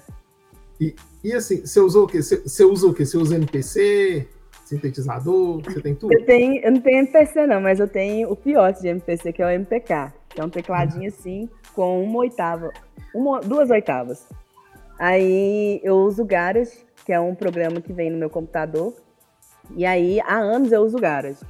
E, 0.80 0.96
e 1.22 1.32
assim, 1.32 1.64
você 1.64 1.78
usou 1.78 2.04
o 2.04 2.08
quê? 2.08 2.20
Você, 2.20 2.36
você 2.38 2.64
usa 2.64 2.88
o 2.88 2.94
quê? 2.94 3.06
Você 3.06 3.16
usa 3.16 3.36
MPC, 3.36 4.28
sintetizador, 4.64 5.62
você 5.62 5.80
tem 5.80 5.94
tudo? 5.94 6.12
Eu, 6.12 6.26
tenho, 6.26 6.60
eu 6.60 6.72
não 6.72 6.80
tenho 6.80 6.98
MPC 6.98 7.46
não, 7.46 7.60
mas 7.60 7.78
eu 7.78 7.86
tenho 7.86 8.28
o 8.28 8.34
pior 8.34 8.72
de 8.72 8.88
MPC, 8.88 9.32
que 9.32 9.42
é 9.42 9.46
o 9.46 9.50
MPK. 9.50 10.12
Que 10.28 10.40
é 10.40 10.44
um 10.44 10.50
tecladinho 10.50 11.08
assim, 11.08 11.48
com 11.72 12.02
uma 12.02 12.18
oitava, 12.18 12.72
uma, 13.14 13.40
duas 13.40 13.70
oitavas. 13.70 14.26
Aí 14.98 15.80
eu 15.84 15.98
uso 15.98 16.22
o 16.22 16.26
Garage, 16.26 16.72
que 17.04 17.12
é 17.12 17.20
um 17.20 17.34
programa 17.34 17.80
que 17.80 17.92
vem 17.92 18.10
no 18.10 18.18
meu 18.18 18.30
computador. 18.30 18.92
E 19.76 19.86
aí, 19.86 20.20
há 20.20 20.36
anos 20.36 20.72
eu 20.72 20.82
uso 20.82 20.96
o 20.98 21.00
Garage. 21.00 21.44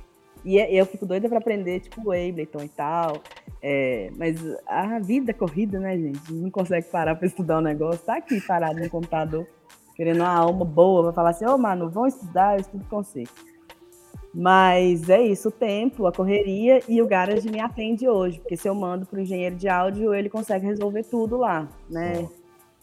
E 0.44 0.56
eu 0.56 0.84
fico 0.86 1.06
doida 1.06 1.28
para 1.28 1.38
aprender, 1.38 1.80
tipo, 1.80 2.00
o 2.08 2.12
Ableton 2.12 2.64
e 2.64 2.68
tal. 2.68 3.22
É, 3.62 4.10
mas 4.16 4.36
a 4.66 4.98
vida 4.98 5.32
corrida, 5.32 5.78
né, 5.78 5.96
gente? 5.96 6.32
Não 6.32 6.50
consegue 6.50 6.88
parar 6.88 7.14
para 7.14 7.26
estudar 7.26 7.56
o 7.56 7.58
um 7.60 7.62
negócio. 7.62 8.04
Tá 8.04 8.16
aqui 8.16 8.40
parado 8.40 8.80
no 8.80 8.90
computador, 8.90 9.46
querendo 9.94 10.20
uma 10.20 10.34
alma 10.34 10.64
boa, 10.64 11.04
vai 11.04 11.12
falar 11.12 11.30
assim: 11.30 11.46
Ô, 11.46 11.54
oh, 11.54 11.58
mano, 11.58 11.88
vão 11.88 12.06
estudar, 12.06 12.54
eu 12.54 12.60
estudo 12.60 12.84
com 12.90 13.02
você. 13.02 13.22
Mas 14.34 15.10
é 15.10 15.20
isso, 15.20 15.48
o 15.48 15.52
tempo, 15.52 16.06
a 16.06 16.12
correria 16.12 16.80
e 16.88 17.02
o 17.02 17.06
Garage 17.06 17.48
me 17.50 17.60
atende 17.60 18.08
hoje, 18.08 18.40
porque 18.40 18.56
se 18.56 18.66
eu 18.66 18.74
mando 18.74 19.04
para 19.04 19.18
o 19.18 19.22
engenheiro 19.22 19.54
de 19.54 19.68
áudio, 19.68 20.14
ele 20.14 20.30
consegue 20.30 20.64
resolver 20.66 21.04
tudo 21.04 21.36
lá, 21.36 21.68
né? 21.88 22.26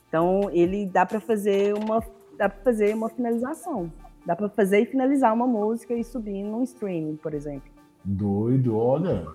Então 0.08 0.50
ele 0.52 0.86
dá 0.86 1.06
para 1.06 1.20
fazer 1.20 1.74
uma 1.74 2.04
dá 2.38 2.48
para 2.48 2.64
fazer 2.64 2.94
uma 2.94 3.10
finalização. 3.10 3.92
Dá 4.30 4.36
para 4.36 4.48
fazer 4.48 4.82
e 4.82 4.86
finalizar 4.86 5.34
uma 5.34 5.48
música 5.48 5.92
e 5.96 6.04
subir 6.04 6.44
num 6.44 6.62
streaming, 6.62 7.16
por 7.16 7.34
exemplo. 7.34 7.68
Doido, 8.06 8.78
olha. 8.78 9.26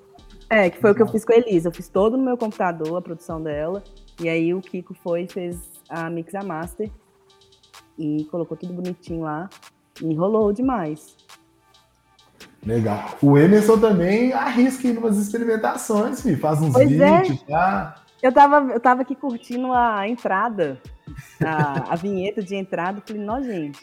É, 0.48 0.70
que 0.70 0.80
foi 0.80 0.92
o 0.92 0.94
que 0.94 1.02
eu 1.02 1.08
fiz 1.08 1.24
com 1.24 1.32
a 1.32 1.36
Elisa. 1.36 1.66
Eu 1.66 1.72
fiz 1.72 1.88
todo 1.88 2.16
no 2.16 2.22
meu 2.22 2.38
computador, 2.38 2.96
a 2.96 3.02
produção 3.02 3.42
dela. 3.42 3.82
E 4.22 4.28
aí 4.28 4.54
o 4.54 4.60
Kiko 4.60 4.94
foi 4.94 5.22
e 5.22 5.26
fez 5.26 5.58
a 5.88 6.08
Mix 6.08 6.32
a 6.36 6.44
Master. 6.44 6.88
E 7.98 8.22
colocou 8.30 8.56
tudo 8.56 8.72
bonitinho 8.72 9.22
lá. 9.22 9.50
E 10.00 10.14
rolou 10.14 10.52
demais. 10.52 11.16
Legal. 12.64 13.18
O 13.20 13.36
Emerson 13.36 13.76
também 13.80 14.32
arrisca 14.32 14.86
em 14.86 14.96
umas 14.96 15.18
experimentações, 15.18 16.22
filho. 16.22 16.38
faz 16.38 16.62
uns 16.62 16.72
pois 16.72 16.88
vídeos, 16.88 17.42
é. 17.48 17.50
tá? 17.50 17.96
Eu 18.22 18.32
tava, 18.32 18.72
eu 18.72 18.78
tava 18.78 19.02
aqui 19.02 19.16
curtindo 19.16 19.72
a 19.72 20.08
entrada, 20.08 20.80
a, 21.44 21.94
a 21.94 21.96
vinheta 21.96 22.40
de 22.40 22.54
entrada. 22.54 23.02
Falei, 23.04 23.20
não, 23.20 23.42
gente, 23.42 23.82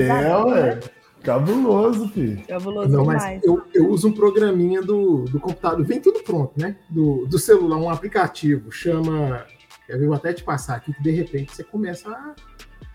é, 0.00 0.44
ué. 0.44 0.80
Cabuloso, 1.24 2.08
filho. 2.10 2.46
Cabuloso 2.46 2.88
Não, 2.90 3.00
demais. 3.00 3.22
mas 3.22 3.44
eu, 3.44 3.62
eu 3.72 3.88
uso 3.88 4.08
um 4.08 4.12
programinha 4.12 4.82
do, 4.82 5.24
do 5.24 5.40
computador, 5.40 5.82
vem 5.82 5.98
tudo 5.98 6.22
pronto, 6.22 6.52
né? 6.60 6.76
Do, 6.90 7.26
do 7.26 7.38
celular, 7.38 7.78
um 7.78 7.88
aplicativo, 7.88 8.70
chama. 8.70 9.46
Eu 9.88 10.06
vou 10.06 10.14
até 10.14 10.34
te 10.34 10.44
passar 10.44 10.76
aqui, 10.76 10.92
que 10.92 11.02
de 11.02 11.10
repente 11.10 11.54
você 11.54 11.64
começa 11.64 12.10
a, 12.10 12.34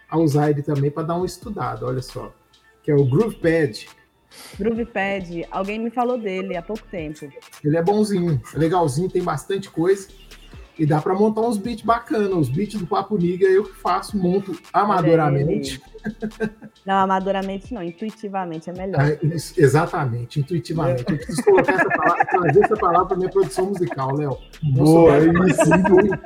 a 0.09 0.17
usar 0.19 0.51
ele 0.51 0.61
também 0.61 0.91
para 0.91 1.03
dar 1.03 1.15
uma 1.15 1.25
estudada, 1.25 1.85
olha 1.85 2.01
só. 2.03 2.31
Que 2.83 2.91
é 2.91 2.95
o 2.95 3.03
GroovePad. 3.03 3.85
GroovePad, 4.59 5.47
alguém 5.49 5.79
me 5.79 5.89
falou 5.89 6.17
dele 6.19 6.55
há 6.55 6.61
pouco 6.61 6.83
tempo. 6.89 7.27
Ele 7.63 7.77
é 7.77 7.81
bonzinho, 7.81 8.39
é 8.53 8.57
legalzinho, 8.57 9.09
tem 9.09 9.23
bastante 9.23 9.71
coisa. 9.71 10.07
E 10.79 10.85
dá 10.85 11.01
para 11.01 11.13
montar 11.13 11.41
uns 11.41 11.57
beats 11.57 11.83
bacanas. 11.83 12.31
Os 12.31 12.49
beats 12.49 12.79
do 12.79 12.87
Papo 12.87 13.17
Niga 13.17 13.45
eu 13.45 13.65
faço, 13.65 14.17
monto 14.17 14.57
amadoramente. 14.71 15.81
Não, 16.85 16.95
amadoramente 16.95 17.73
não, 17.73 17.83
intuitivamente 17.83 18.69
é 18.69 18.73
melhor. 18.73 19.01
É, 19.01 19.19
isso, 19.21 19.53
exatamente, 19.57 20.39
intuitivamente. 20.39 21.01
Eu 21.01 21.17
preciso 21.17 21.43
colocar 21.43 21.73
essa 21.73 21.89
palavra, 21.89 22.25
trazer 22.25 22.63
essa 22.63 22.77
palavra 22.77 23.07
para 23.07 23.17
minha 23.17 23.29
produção 23.29 23.65
musical, 23.65 24.15
Léo. 24.15 24.37
Boa, 24.63 25.17
é 25.17 25.25
isso. 25.25 25.73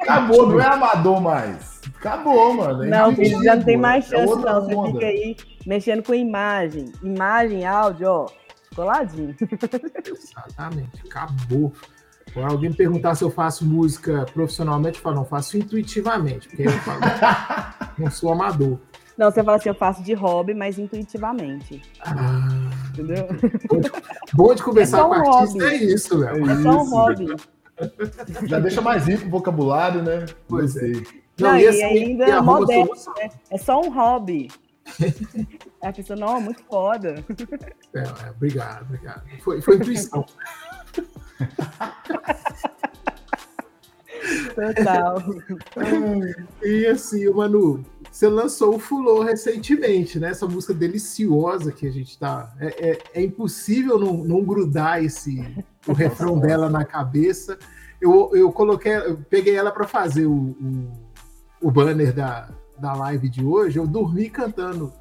Acabou, 0.02 0.48
não 0.48 0.62
é 0.62 0.66
amador 0.68 1.20
mais. 1.20 1.82
Acabou, 1.98 2.54
mano. 2.54 2.84
É 2.84 2.88
não, 2.88 3.16
filho, 3.16 3.44
já 3.44 3.56
não 3.56 3.64
tem 3.64 3.78
mais 3.78 4.06
é 4.14 4.18
chance, 4.18 4.34
é 4.34 4.36
não. 4.36 4.62
Você 4.62 4.92
fica 4.92 5.06
aí 5.08 5.36
mexendo 5.66 6.04
com 6.04 6.14
imagem. 6.14 6.92
Imagem, 7.02 7.66
áudio, 7.66 8.08
ó, 8.08 8.30
coladinho. 8.76 9.36
Exatamente, 10.06 11.02
acabou. 11.08 11.74
Quando 12.34 12.52
alguém 12.52 12.70
me 12.70 12.76
perguntar 12.76 13.16
se 13.16 13.24
eu 13.24 13.30
faço 13.30 13.66
música 13.66 14.26
profissionalmente, 14.34 14.98
eu 14.98 15.04
falo, 15.04 15.18
não, 15.18 15.26
faço 15.26 15.58
intuitivamente, 15.58 16.48
porque 16.48 16.64
eu 16.64 16.72
falo, 16.72 17.02
não 17.98 18.10
sou 18.10 18.32
amador. 18.32 18.80
Não, 19.18 19.30
você 19.30 19.44
fala 19.44 19.58
assim, 19.58 19.70
eu 19.70 19.76
faço 19.76 20.02
de 20.02 20.14
hobby, 20.14 20.56
mas 20.56 20.80
intuitivamente. 20.80 21.82
Ah, 22.02 22.48
Entendeu? 22.90 23.28
Bom 23.70 23.80
de, 23.80 23.92
bom 24.34 24.56
de 24.56 24.64
conversar 24.64 25.00
é 25.00 25.04
um 25.04 25.10
com 25.10 25.38
artista 25.38 25.66
é 25.66 25.76
isso, 25.76 26.20
velho. 26.20 26.50
É, 26.50 26.54
é 26.54 26.62
só 26.62 26.70
um 26.70 26.90
hobby. 26.90 27.36
Já 28.48 28.60
deixa 28.60 28.82
mais 28.82 29.06
rico 29.08 29.28
o 29.28 29.30
vocabulário, 29.30 30.02
né? 30.02 30.26
Pois 30.48 30.76
é. 30.76 30.92
Não, 31.40 31.50
não 31.50 31.58
e, 31.58 31.64
e 31.64 31.84
ainda 31.84 32.26
é 32.26 32.42
moderno, 32.42 32.92
né? 33.18 33.30
É 33.52 33.58
só 33.58 33.80
um 33.82 33.90
hobby. 33.92 34.50
a 35.82 35.92
pessoa, 35.92 36.18
não, 36.18 36.42
muito 36.42 36.64
foda. 36.64 37.24
É, 37.94 38.00
é, 38.00 38.32
obrigado, 38.32 38.84
obrigado. 38.84 39.24
Foi, 39.42 39.62
foi 39.62 39.76
intuição. 39.76 40.26
Total. 44.56 45.18
E 46.62 46.86
assim, 46.88 47.30
Manu, 47.30 47.84
você 48.12 48.28
lançou 48.28 48.76
o 48.76 48.80
Fulô 48.80 49.24
recentemente, 49.24 50.20
né? 50.20 50.30
Essa 50.30 50.48
música 50.48 50.74
deliciosa 50.74 51.72
que 51.72 51.88
a 51.88 51.92
gente 51.92 52.18
tá. 52.18 52.54
É, 52.60 52.92
é, 52.92 53.00
é 53.16 53.22
impossível 53.24 53.98
não, 53.98 54.24
não, 54.24 54.44
grudar 54.44 55.04
esse 55.04 55.44
o 55.88 55.94
refrão 55.94 56.38
dela 56.40 56.70
na 56.70 56.86
cabeça. 56.86 57.58
Eu, 58.00 58.30
eu 58.34 58.52
coloquei, 58.52 58.96
eu 58.96 59.18
peguei 59.30 59.56
ela 59.56 59.72
para 59.72 59.88
fazer 59.88 60.26
o, 60.28 60.32
o, 60.32 60.92
o, 61.62 61.72
banner 61.72 62.14
da, 62.14 62.50
da 62.78 62.94
live 62.94 63.30
de 63.30 63.44
hoje. 63.44 63.80
Eu 63.80 63.88
dormi 63.88 64.30
cantando. 64.30 64.94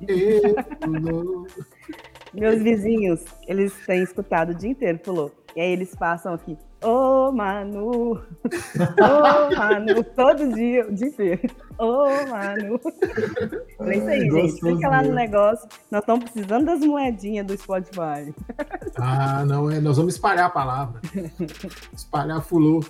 Meus 2.32 2.62
vizinhos, 2.62 3.24
eles 3.46 3.74
têm 3.84 4.02
escutado 4.02 4.52
o 4.52 4.54
dia 4.54 4.70
inteiro, 4.70 4.98
Fulô. 5.04 5.30
E 5.54 5.60
aí 5.60 5.72
eles 5.72 5.94
passam 5.94 6.32
aqui, 6.32 6.56
ô 6.82 7.28
oh, 7.28 7.32
Manu, 7.32 8.14
ô 8.14 8.18
oh, 9.00 9.54
Manu, 9.56 10.02
todo 10.16 10.54
dia, 10.54 10.88
o 10.88 10.94
dia 10.94 11.08
inteiro. 11.08 11.42
Ô 11.78 12.06
oh, 12.06 12.26
Manu. 12.30 12.80
É 13.80 13.96
isso 13.96 14.08
aí, 14.08 14.30
gente. 14.30 14.60
Fica 14.60 14.88
lá 14.88 15.02
no 15.02 15.12
negócio. 15.12 15.68
Nós 15.90 16.00
estamos 16.00 16.30
precisando 16.30 16.64
das 16.64 16.80
moedinhas 16.80 17.46
do 17.46 17.56
Spotify. 17.56 18.34
Ah, 18.96 19.44
não, 19.46 19.70
é, 19.70 19.80
nós 19.80 19.96
vamos 19.96 20.14
espalhar 20.14 20.46
a 20.46 20.50
palavra. 20.50 21.00
Espalhar 21.92 22.42
fulô. 22.42 22.84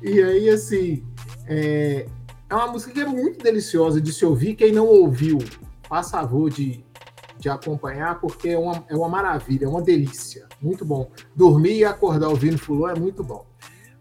E 0.00 0.22
aí, 0.22 0.48
assim, 0.48 1.04
é, 1.46 2.06
é 2.48 2.54
uma 2.54 2.68
música 2.68 2.92
que 2.92 3.00
é 3.00 3.04
muito 3.04 3.42
deliciosa 3.42 4.00
de 4.00 4.12
se 4.12 4.24
ouvir. 4.24 4.54
Quem 4.54 4.72
não 4.72 4.86
ouviu, 4.86 5.38
faz 5.82 6.10
favor 6.10 6.48
de 6.48 6.84
de 7.40 7.48
acompanhar, 7.48 8.20
porque 8.20 8.50
é 8.50 8.58
uma, 8.58 8.84
é 8.88 8.94
uma 8.94 9.08
maravilha, 9.08 9.64
é 9.64 9.68
uma 9.68 9.80
delícia. 9.80 10.46
Muito 10.60 10.84
bom. 10.84 11.10
Dormir 11.34 11.78
e 11.78 11.84
acordar 11.84 12.28
ouvindo 12.28 12.58
Fulô 12.58 12.88
é 12.88 12.94
muito 12.94 13.24
bom. 13.24 13.46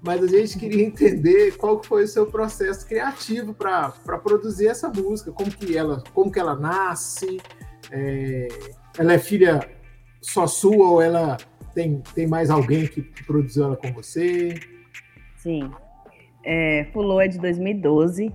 Mas 0.01 0.21
a 0.23 0.27
gente 0.27 0.59
queria 0.59 0.85
entender 0.85 1.55
qual 1.57 1.81
foi 1.81 2.03
o 2.03 2.07
seu 2.07 2.25
processo 2.25 2.85
criativo 2.85 3.53
para 3.53 3.91
produzir 4.21 4.67
essa 4.67 4.89
música, 4.89 5.31
como 5.31 5.49
que 5.49 5.77
ela, 5.77 6.03
como 6.13 6.31
que 6.31 6.39
ela 6.39 6.55
nasce, 6.55 7.41
é, 7.91 8.47
ela 8.97 9.13
é 9.13 9.19
filha 9.19 9.67
só 10.21 10.45
sua 10.45 10.89
ou 10.89 11.01
ela 11.01 11.37
tem, 11.73 12.01
tem 12.13 12.27
mais 12.27 12.49
alguém 12.49 12.87
que 12.87 13.01
produziu 13.23 13.65
ela 13.65 13.77
com 13.77 13.91
você? 13.93 14.53
Sim. 15.37 15.71
É, 16.43 16.87
Fulô 16.93 17.19
é 17.21 17.27
de 17.27 17.39
2012, 17.39 18.33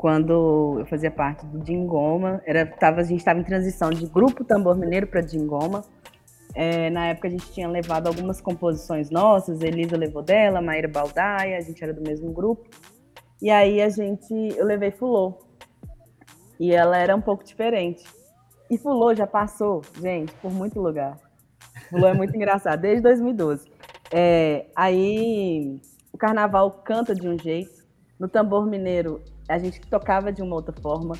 quando 0.00 0.78
eu 0.78 0.86
fazia 0.86 1.10
parte 1.10 1.44
do 1.44 1.58
Dingoma. 1.58 2.40
Era, 2.46 2.64
tava, 2.64 3.02
a 3.02 3.04
gente 3.04 3.18
estava 3.18 3.38
em 3.38 3.44
transição 3.44 3.90
de 3.90 4.06
grupo 4.06 4.42
Tambor 4.42 4.74
Mineiro 4.74 5.06
para 5.06 5.20
Dingoma. 5.20 5.84
É, 6.54 6.88
na 6.88 7.08
época 7.08 7.28
a 7.28 7.30
gente 7.30 7.52
tinha 7.52 7.68
levado 7.68 8.06
algumas 8.06 8.40
composições 8.40 9.10
nossas, 9.10 9.60
Elisa 9.60 9.98
levou 9.98 10.22
dela, 10.22 10.62
Maíra 10.62 10.88
Baldaia, 10.88 11.58
a 11.58 11.60
gente 11.60 11.84
era 11.84 11.92
do 11.92 12.00
mesmo 12.00 12.32
grupo. 12.32 12.66
E 13.42 13.50
aí 13.50 13.82
a 13.82 13.90
gente, 13.90 14.32
eu 14.56 14.64
levei 14.64 14.90
Fulô. 14.90 15.38
E 16.58 16.72
ela 16.72 16.96
era 16.96 17.14
um 17.14 17.20
pouco 17.20 17.44
diferente. 17.44 18.02
E 18.70 18.78
Fulô 18.78 19.14
já 19.14 19.26
passou, 19.26 19.82
gente, 20.00 20.32
por 20.36 20.50
muito 20.50 20.80
lugar. 20.80 21.18
Fulô 21.90 22.06
é 22.06 22.14
muito 22.14 22.34
engraçado, 22.34 22.80
desde 22.80 23.02
2012. 23.02 23.70
É, 24.10 24.64
aí 24.74 25.78
o 26.10 26.16
carnaval 26.16 26.70
canta 26.84 27.14
de 27.14 27.28
um 27.28 27.38
jeito, 27.38 27.84
no 28.18 28.28
tambor 28.28 28.66
mineiro 28.66 29.20
a 29.50 29.58
gente 29.58 29.80
tocava 29.80 30.32
de 30.32 30.42
uma 30.42 30.54
outra 30.54 30.74
forma, 30.80 31.14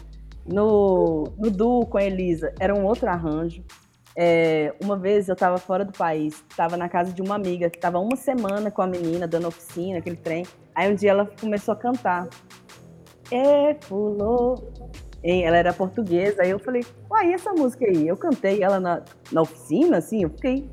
no, 0.47 1.25
no 1.37 1.51
duo 1.51 1.87
com 1.87 1.99
a 1.99 2.05
Elisa 2.05 2.55
era 2.59 2.75
um 2.75 2.85
outro 2.85 3.09
arranjo. 3.09 3.63
É, 4.17 4.75
uma 4.83 4.97
vez 4.97 5.29
eu 5.29 5.35
estava 5.35 5.57
fora 5.59 5.85
do 5.85 5.93
país, 5.93 6.45
estava 6.51 6.77
na 6.77 6.89
casa 6.89 7.13
de 7.13 7.23
uma 7.23 7.37
amiga 7.37 7.71
que 7.71 7.77
estava 7.77 7.99
uma 7.99 8.17
semana 8.17 8.71
com 8.71 8.83
a 8.83 8.87
menina 8.87 9.27
dando 9.27 9.49
oficina, 9.49 9.99
aquele 9.99 10.17
trem. 10.17 10.45
Aí 10.75 10.91
um 10.91 10.95
dia 10.95 11.11
ela 11.11 11.31
começou 11.41 11.73
a 11.73 11.77
cantar. 11.77 12.29
É, 13.31 13.77
fulô, 13.83 14.57
ela 15.23 15.57
era 15.57 15.73
portuguesa, 15.73 16.43
aí 16.43 16.51
eu 16.51 16.59
falei, 16.59 16.85
uai, 17.09 17.33
essa 17.33 17.53
música 17.53 17.85
aí? 17.85 18.09
Eu 18.09 18.17
cantei 18.17 18.63
ela 18.63 18.81
na, 18.81 19.03
na 19.31 19.43
oficina, 19.43 19.99
assim, 19.99 20.23
eu 20.23 20.31
fiquei. 20.31 20.69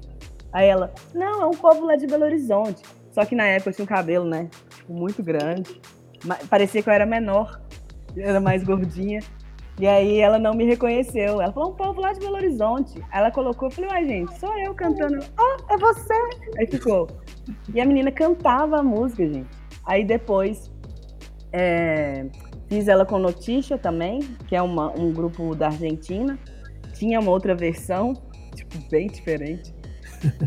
Aí 0.52 0.68
ela, 0.68 0.92
não, 1.14 1.44
é 1.44 1.46
um 1.46 1.52
povo 1.52 1.86
lá 1.86 1.96
de 1.96 2.08
Belo 2.08 2.24
Horizonte. 2.24 2.82
Só 3.12 3.26
que 3.26 3.36
na 3.36 3.46
época 3.46 3.70
eu 3.70 3.74
tinha 3.74 3.84
um 3.84 3.88
cabelo, 3.88 4.26
né, 4.26 4.50
tipo, 4.76 4.94
muito 4.94 5.22
grande. 5.22 5.80
Parecia 6.50 6.82
que 6.82 6.90
eu 6.90 6.94
era 6.94 7.06
menor, 7.06 7.62
era 8.18 8.40
mais 8.40 8.64
gordinha. 8.64 9.22
E 9.80 9.86
aí 9.86 10.20
ela 10.20 10.40
não 10.40 10.54
me 10.54 10.66
reconheceu. 10.66 11.40
Ela 11.40 11.52
falou, 11.52 11.72
um 11.72 11.76
povo 11.76 12.02
lá 12.02 12.12
de 12.12 12.20
Belo 12.20 12.36
Horizonte. 12.36 13.00
Ela 13.14 13.30
colocou, 13.30 13.68
eu 13.68 13.72
falei, 13.72 13.90
uai, 13.92 14.06
gente, 14.06 14.40
sou 14.40 14.58
eu 14.58 14.74
cantando. 14.74 15.20
Oh, 15.40 15.74
é 15.74 15.78
você! 15.78 16.14
Aí 16.58 16.66
ficou. 16.66 17.08
E 17.74 17.80
a 17.80 17.86
menina 17.86 18.12
cantava 18.12 18.80
a 18.80 18.84
música, 18.84 19.26
gente. 19.28 19.50
Aí 19.86 20.04
depois, 20.04 20.72
é, 21.54 22.26
Fiz 22.68 22.90
ela 22.90 23.06
com 23.06 23.18
Notícia 23.18 23.78
também, 23.78 24.20
que 24.48 24.56
é 24.56 24.62
uma, 24.62 24.92
um 25.00 25.12
grupo 25.12 25.56
da 25.56 25.68
Argentina. 25.68 26.38
Tinha 26.94 27.20
uma 27.20 27.32
outra 27.32 27.56
versão, 27.56 28.14
tipo, 28.54 28.78
bem 28.90 29.08
diferente. 29.08 29.74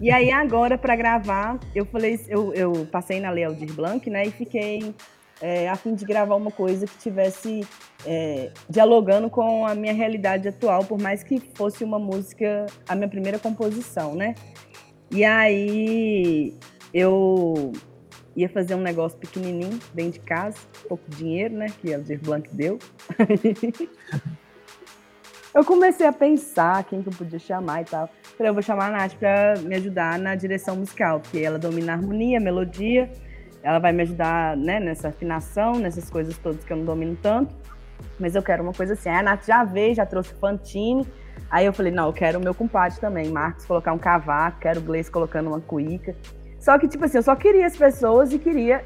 E 0.03 0.11
aí 0.11 0.31
agora 0.31 0.77
para 0.77 0.95
gravar, 0.97 1.59
eu 1.75 1.87
falei, 1.87 2.21
eu, 2.29 2.53
eu 2.53 2.73
passei 2.93 3.21
na 3.21 3.31
Lei 3.31 3.45
Aldir 3.45 3.73
Blanc, 3.73 4.11
né, 4.11 4.25
e 4.27 4.31
fiquei 4.31 4.95
é, 5.41 5.69
a 5.69 5.77
fim 5.77 5.95
de 5.95 6.05
gravar 6.05 6.37
uma 6.37 6.51
coisa 6.51 6.87
que 6.87 6.99
tivesse 6.99 7.67
é, 8.07 8.51
dialogando 8.69 9.31
com 9.31 9.67
a 9.67 9.75
minha 9.75 9.93
realidade 9.93 10.49
atual, 10.49 10.85
por 10.85 11.01
mais 11.01 11.23
que 11.23 11.41
fosse 11.55 11.83
uma 11.83 11.99
música, 11.99 12.67
a 12.89 12.95
minha 12.95 13.09
primeira 13.09 13.39
composição, 13.39 14.15
né? 14.15 14.35
E 15.11 15.25
aí 15.25 16.55
eu 16.93 17.73
ia 18.37 18.49
fazer 18.49 18.75
um 18.75 18.81
negócio 18.81 19.19
pequenininho, 19.19 19.79
dentro 19.93 20.13
de 20.13 20.21
casa, 20.21 20.59
pouco 20.89 21.05
dinheiro, 21.11 21.55
né, 21.55 21.67
que 21.81 21.91
o 21.91 21.95
Aldir 21.95 22.21
Blanc 22.21 22.49
deu. 22.55 22.79
eu 25.55 25.65
comecei 25.65 26.07
a 26.07 26.13
pensar 26.13 26.85
quem 26.85 27.03
que 27.03 27.09
eu 27.09 27.13
podia 27.13 27.39
chamar 27.39 27.83
e 27.83 27.85
tal. 27.85 28.09
Falei, 28.37 28.51
eu 28.51 28.55
vou 28.55 28.63
chamar 28.63 28.87
a 28.87 28.99
Nath 28.99 29.15
para 29.15 29.55
me 29.63 29.75
ajudar 29.75 30.19
na 30.19 30.35
direção 30.35 30.77
musical, 30.77 31.21
porque 31.21 31.39
ela 31.39 31.59
domina 31.59 31.93
a 31.93 31.97
harmonia, 31.97 32.39
a 32.39 32.41
melodia, 32.41 33.11
ela 33.63 33.79
vai 33.79 33.93
me 33.93 34.03
ajudar, 34.03 34.57
né, 34.57 34.81
nessa 34.81 35.09
afinação, 35.09 35.75
nessas 35.75 36.09
coisas 36.11 36.37
todas 36.39 36.65
que 36.65 36.73
eu 36.73 36.77
não 36.77 36.85
domino 36.85 37.17
tanto. 37.21 37.55
Mas 38.19 38.35
eu 38.35 38.43
quero 38.43 38.63
uma 38.63 38.73
coisa 38.73 38.95
assim. 38.95 39.09
Aí 39.09 39.17
a 39.17 39.23
Nath 39.23 39.47
já 39.47 39.65
veio, 39.65 39.95
já 39.95 40.07
trouxe 40.07 40.35
Fantine. 40.35 41.07
Aí 41.51 41.67
eu 41.67 41.73
falei, 41.73 41.93
não, 41.93 42.07
eu 42.07 42.13
quero 42.13 42.39
o 42.39 42.43
meu 42.43 42.55
compadre 42.55 42.99
também. 43.01 43.29
Marcos 43.29 43.65
colocar 43.67 43.93
um 43.93 43.99
cavaco, 43.99 44.61
quero 44.61 44.81
o 44.81 44.83
Gleice 44.83 45.11
colocando 45.11 45.49
uma 45.49 45.61
cuíca. 45.61 46.15
Só 46.59 46.79
que, 46.79 46.87
tipo 46.87 47.05
assim, 47.05 47.19
eu 47.19 47.23
só 47.23 47.35
queria 47.35 47.67
as 47.67 47.77
pessoas 47.77 48.33
e 48.33 48.39
queria 48.39 48.85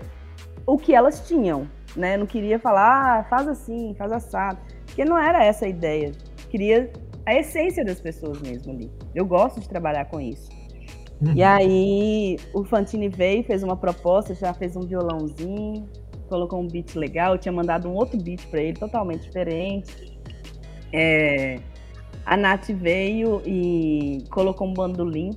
o 0.66 0.78
que 0.78 0.94
elas 0.94 1.26
tinham, 1.26 1.68
né? 1.96 2.16
Não 2.16 2.26
queria 2.26 2.58
falar, 2.58 3.20
ah, 3.20 3.24
faz 3.24 3.48
assim, 3.48 3.94
faz 3.98 4.12
assado. 4.12 4.58
Porque 4.86 5.04
não 5.04 5.18
era 5.18 5.44
essa 5.44 5.66
a 5.66 5.68
ideia. 5.68 6.12
Queria 6.48 6.92
a 7.26 7.34
essência 7.34 7.84
das 7.84 8.00
pessoas 8.00 8.40
mesmo 8.40 8.72
ali. 8.72 8.90
Eu 9.14 9.26
gosto 9.26 9.60
de 9.60 9.68
trabalhar 9.68 10.04
com 10.06 10.20
isso. 10.20 10.48
Uhum. 11.26 11.34
E 11.34 11.42
aí 11.42 12.38
o 12.52 12.64
Fantini 12.64 13.08
veio, 13.08 13.44
fez 13.44 13.62
uma 13.62 13.76
proposta, 13.76 14.34
já 14.34 14.52
fez 14.52 14.76
um 14.76 14.82
violãozinho, 14.82 15.88
colocou 16.28 16.60
um 16.60 16.68
beat 16.68 16.94
legal. 16.96 17.34
Eu 17.34 17.38
tinha 17.38 17.52
mandado 17.52 17.88
um 17.88 17.94
outro 17.94 18.20
beat 18.20 18.46
para 18.48 18.60
ele, 18.60 18.76
totalmente 18.76 19.22
diferente. 19.22 20.18
É, 20.92 21.58
a 22.24 22.36
Nath 22.36 22.68
veio 22.70 23.42
e 23.44 24.24
colocou 24.30 24.66
um 24.66 24.72
bandolim 24.72 25.30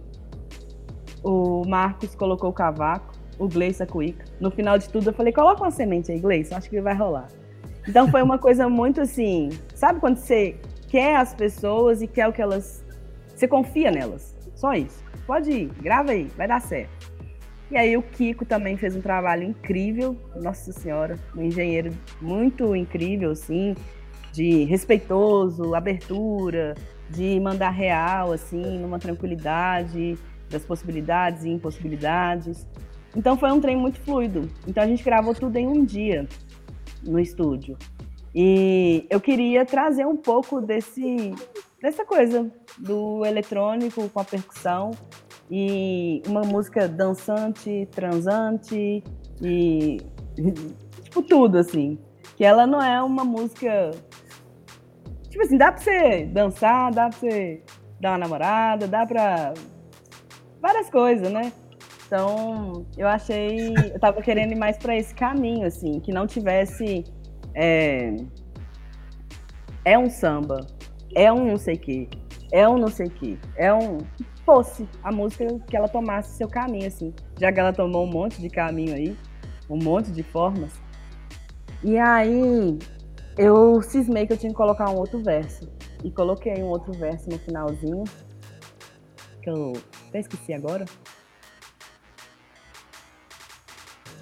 o 1.24 1.64
Marcos 1.68 2.16
colocou 2.16 2.50
o 2.50 2.54
cavaco, 2.54 3.14
o 3.38 3.48
Gleice 3.48 3.84
a 3.84 3.86
cuíca. 3.86 4.26
No 4.40 4.50
final 4.50 4.78
de 4.78 4.90
tudo, 4.90 5.10
eu 5.10 5.14
falei, 5.14 5.34
coloca 5.34 5.62
uma 5.62 5.72
semente 5.72 6.12
aí, 6.12 6.20
Gleice, 6.20 6.54
acho 6.54 6.70
que 6.70 6.82
vai 6.82 6.96
rolar. 6.96 7.28
Então 7.88 8.10
foi 8.10 8.22
uma 8.22 8.38
coisa 8.38 8.70
muito 8.70 9.02
assim, 9.02 9.50
sabe 9.74 10.00
quando 10.00 10.18
você 10.18 10.58
quer 10.88 11.16
as 11.18 11.34
pessoas 11.34 12.02
e 12.02 12.08
quer 12.08 12.28
o 12.28 12.34
que 12.34 12.42
elas. 12.42 12.84
Você 13.28 13.48
confia 13.48 13.92
nelas. 13.92 14.36
Só 14.56 14.74
isso. 14.74 15.04
Pode 15.28 15.52
ir, 15.52 15.72
grava 15.82 16.12
aí, 16.12 16.32
vai 16.38 16.48
dar 16.48 16.62
certo. 16.62 17.12
E 17.70 17.76
aí 17.76 17.98
o 17.98 18.02
Kiko 18.02 18.46
também 18.46 18.78
fez 18.78 18.96
um 18.96 19.02
trabalho 19.02 19.44
incrível, 19.44 20.16
nossa 20.42 20.72
senhora, 20.72 21.20
um 21.36 21.44
engenheiro 21.44 21.92
muito 22.22 22.74
incrível, 22.74 23.32
assim, 23.32 23.76
de 24.32 24.64
respeitoso, 24.64 25.76
abertura, 25.76 26.76
de 27.10 27.38
mandar 27.42 27.72
real, 27.72 28.32
assim, 28.32 28.80
numa 28.80 28.98
tranquilidade 29.00 30.18
das 30.50 30.64
possibilidades 30.64 31.44
e 31.44 31.50
impossibilidades. 31.50 32.66
Então 33.14 33.38
foi 33.38 33.52
um 33.52 33.60
trem 33.60 33.76
muito 33.76 34.00
fluido. 34.00 34.50
Então 34.66 34.82
a 34.82 34.88
gente 34.88 35.04
gravou 35.04 35.36
tudo 35.36 35.58
em 35.58 35.68
um 35.68 35.84
dia 35.84 36.26
no 37.04 37.20
estúdio. 37.20 37.78
E 38.34 39.06
eu 39.10 39.20
queria 39.20 39.66
trazer 39.66 40.06
um 40.06 40.16
pouco 40.16 40.62
desse 40.62 41.34
dessa 41.82 42.06
coisa 42.06 42.52
do 42.78 43.26
eletrônico 43.26 44.10
com 44.10 44.20
a 44.20 44.24
percussão 44.24 44.92
e 45.50 46.22
uma 46.28 46.42
música 46.42 46.88
dançante, 46.88 47.88
transante 47.92 49.04
e 49.42 49.98
tipo 51.04 51.22
tudo 51.24 51.58
assim. 51.58 51.98
Que 52.36 52.44
ela 52.44 52.68
não 52.68 52.82
é 52.82 53.02
uma 53.02 53.24
música 53.24 53.92
tipo 55.30 55.44
assim, 55.44 55.58
dá 55.58 55.72
para 55.72 55.82
você 55.82 56.26
dançar, 56.26 56.92
dá 56.92 57.10
para 57.10 57.20
você 57.20 57.64
dar 58.00 58.12
uma 58.12 58.18
namorada, 58.18 58.88
dá 58.88 59.06
para 59.06 59.54
várias 60.62 60.90
coisas, 60.90 61.32
né? 61.32 61.52
Então, 62.06 62.86
eu 62.98 63.08
achei. 63.08 63.74
Eu 63.94 64.00
tava 64.00 64.22
querendo 64.22 64.54
ir 64.54 64.58
mais 64.58 64.78
para 64.78 64.96
esse 64.96 65.14
caminho, 65.14 65.68
assim, 65.68 66.00
que 66.00 66.12
não 66.12 66.26
tivesse. 66.26 67.04
É, 67.54 68.16
é 69.84 69.98
um 69.98 70.10
samba, 70.10 70.66
é 71.18 71.34
um 71.34 71.47
não 71.47 71.57
sei 71.57 71.74
o 71.74 71.80
quê, 71.80 72.07
é 72.51 72.70
um 72.70 72.78
não 72.78 72.89
sei 72.89 73.07
o 73.07 73.09
quê, 73.09 73.39
é 73.55 73.74
um. 73.74 73.97
Fosse 74.45 74.88
a 75.03 75.11
música 75.11 75.45
que 75.68 75.76
ela 75.76 75.89
tomasse 75.89 76.38
seu 76.38 76.47
caminho, 76.47 76.88
assim. 76.88 77.13
Já 77.38 77.51
que 77.51 77.59
ela 77.59 77.74
tomou 77.74 78.05
um 78.05 78.09
monte 78.09 78.39
de 78.39 78.49
caminho 78.49 78.93
aí, 78.93 79.18
um 79.68 79.78
monte 79.84 80.11
de 80.11 80.22
formas. 80.22 80.72
E 81.84 81.97
aí, 81.97 82.78
eu 83.36 83.82
cismei 83.82 84.26
que 84.26 84.34
eu 84.34 84.38
tinha 84.38 84.51
que 84.51 84.55
colocar 84.55 84.89
um 84.89 84.95
outro 84.95 85.22
verso. 85.22 85.68
E 86.03 86.11
coloquei 86.11 86.61
um 86.61 86.68
outro 86.68 86.93
verso 86.93 87.28
no 87.30 87.39
finalzinho, 87.39 88.03
que 89.41 89.49
eu 89.49 89.74
até 90.07 90.20
esqueci 90.20 90.53
agora. 90.53 90.86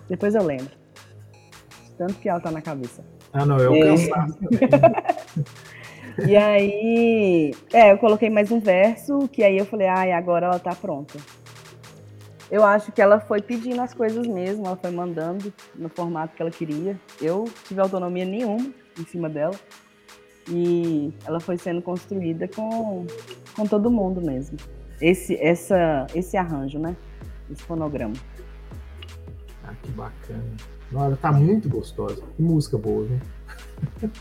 Depois 0.09 0.33
eu 0.33 0.43
lembro. 0.43 0.71
Tanto 1.97 2.15
que 2.15 2.29
ela 2.29 2.39
tá 2.39 2.49
na 2.49 2.61
cabeça. 2.61 3.03
Ah, 3.31 3.45
não, 3.45 3.57
eu 3.57 3.75
é... 3.75 3.79
cansado. 3.81 4.37
e 6.27 6.35
aí, 6.35 7.53
é, 7.73 7.91
eu 7.91 7.97
coloquei 7.97 8.29
mais 8.29 8.51
um 8.51 8.59
verso, 8.59 9.27
que 9.27 9.43
aí 9.43 9.57
eu 9.57 9.65
falei, 9.65 9.87
ai, 9.87 10.11
agora 10.11 10.47
ela 10.47 10.59
tá 10.59 10.73
pronta. 10.73 11.17
Eu 12.49 12.63
acho 12.63 12.91
que 12.91 13.01
ela 13.01 13.19
foi 13.19 13.41
pedindo 13.41 13.81
as 13.81 13.93
coisas 13.93 14.25
mesmo, 14.27 14.65
ela 14.65 14.75
foi 14.75 14.91
mandando 14.91 15.51
no 15.75 15.89
formato 15.89 16.35
que 16.35 16.41
ela 16.41 16.51
queria. 16.51 16.99
Eu 17.19 17.45
tive 17.67 17.81
autonomia 17.81 18.23
nenhuma 18.23 18.71
em 18.99 19.05
cima 19.05 19.27
dela. 19.27 19.55
E 20.47 21.11
ela 21.25 21.39
foi 21.39 21.57
sendo 21.57 21.81
construída 21.81 22.47
com 22.47 23.07
com 23.55 23.65
todo 23.65 23.89
mundo 23.89 24.21
mesmo. 24.21 24.57
Esse, 25.01 25.35
essa, 25.41 26.07
esse 26.13 26.37
arranjo, 26.37 26.77
né? 26.77 26.95
Esse 27.49 27.63
fonograma. 27.63 28.13
Ah, 29.63 29.73
que 29.81 29.91
bacana. 29.91 30.55
Ela 30.95 31.17
tá 31.17 31.31
muito 31.31 31.69
gostosa. 31.69 32.21
Que 32.35 32.41
música 32.41 32.77
boa, 32.77 33.05
viu? 33.05 33.19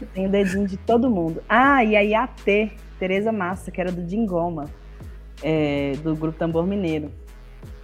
Tem 0.12 0.26
o 0.26 0.30
dedinho 0.30 0.66
de 0.66 0.76
todo 0.76 1.08
mundo. 1.08 1.42
Ah, 1.48 1.84
e 1.84 1.96
aí 1.96 2.14
a 2.14 2.26
T, 2.26 2.72
Tereza 2.98 3.30
Massa, 3.30 3.70
que 3.70 3.80
era 3.80 3.92
do 3.92 4.02
Dingoma, 4.02 4.64
é, 5.42 5.92
do 6.02 6.14
Grupo 6.14 6.38
Tambor 6.38 6.66
Mineiro. 6.66 7.10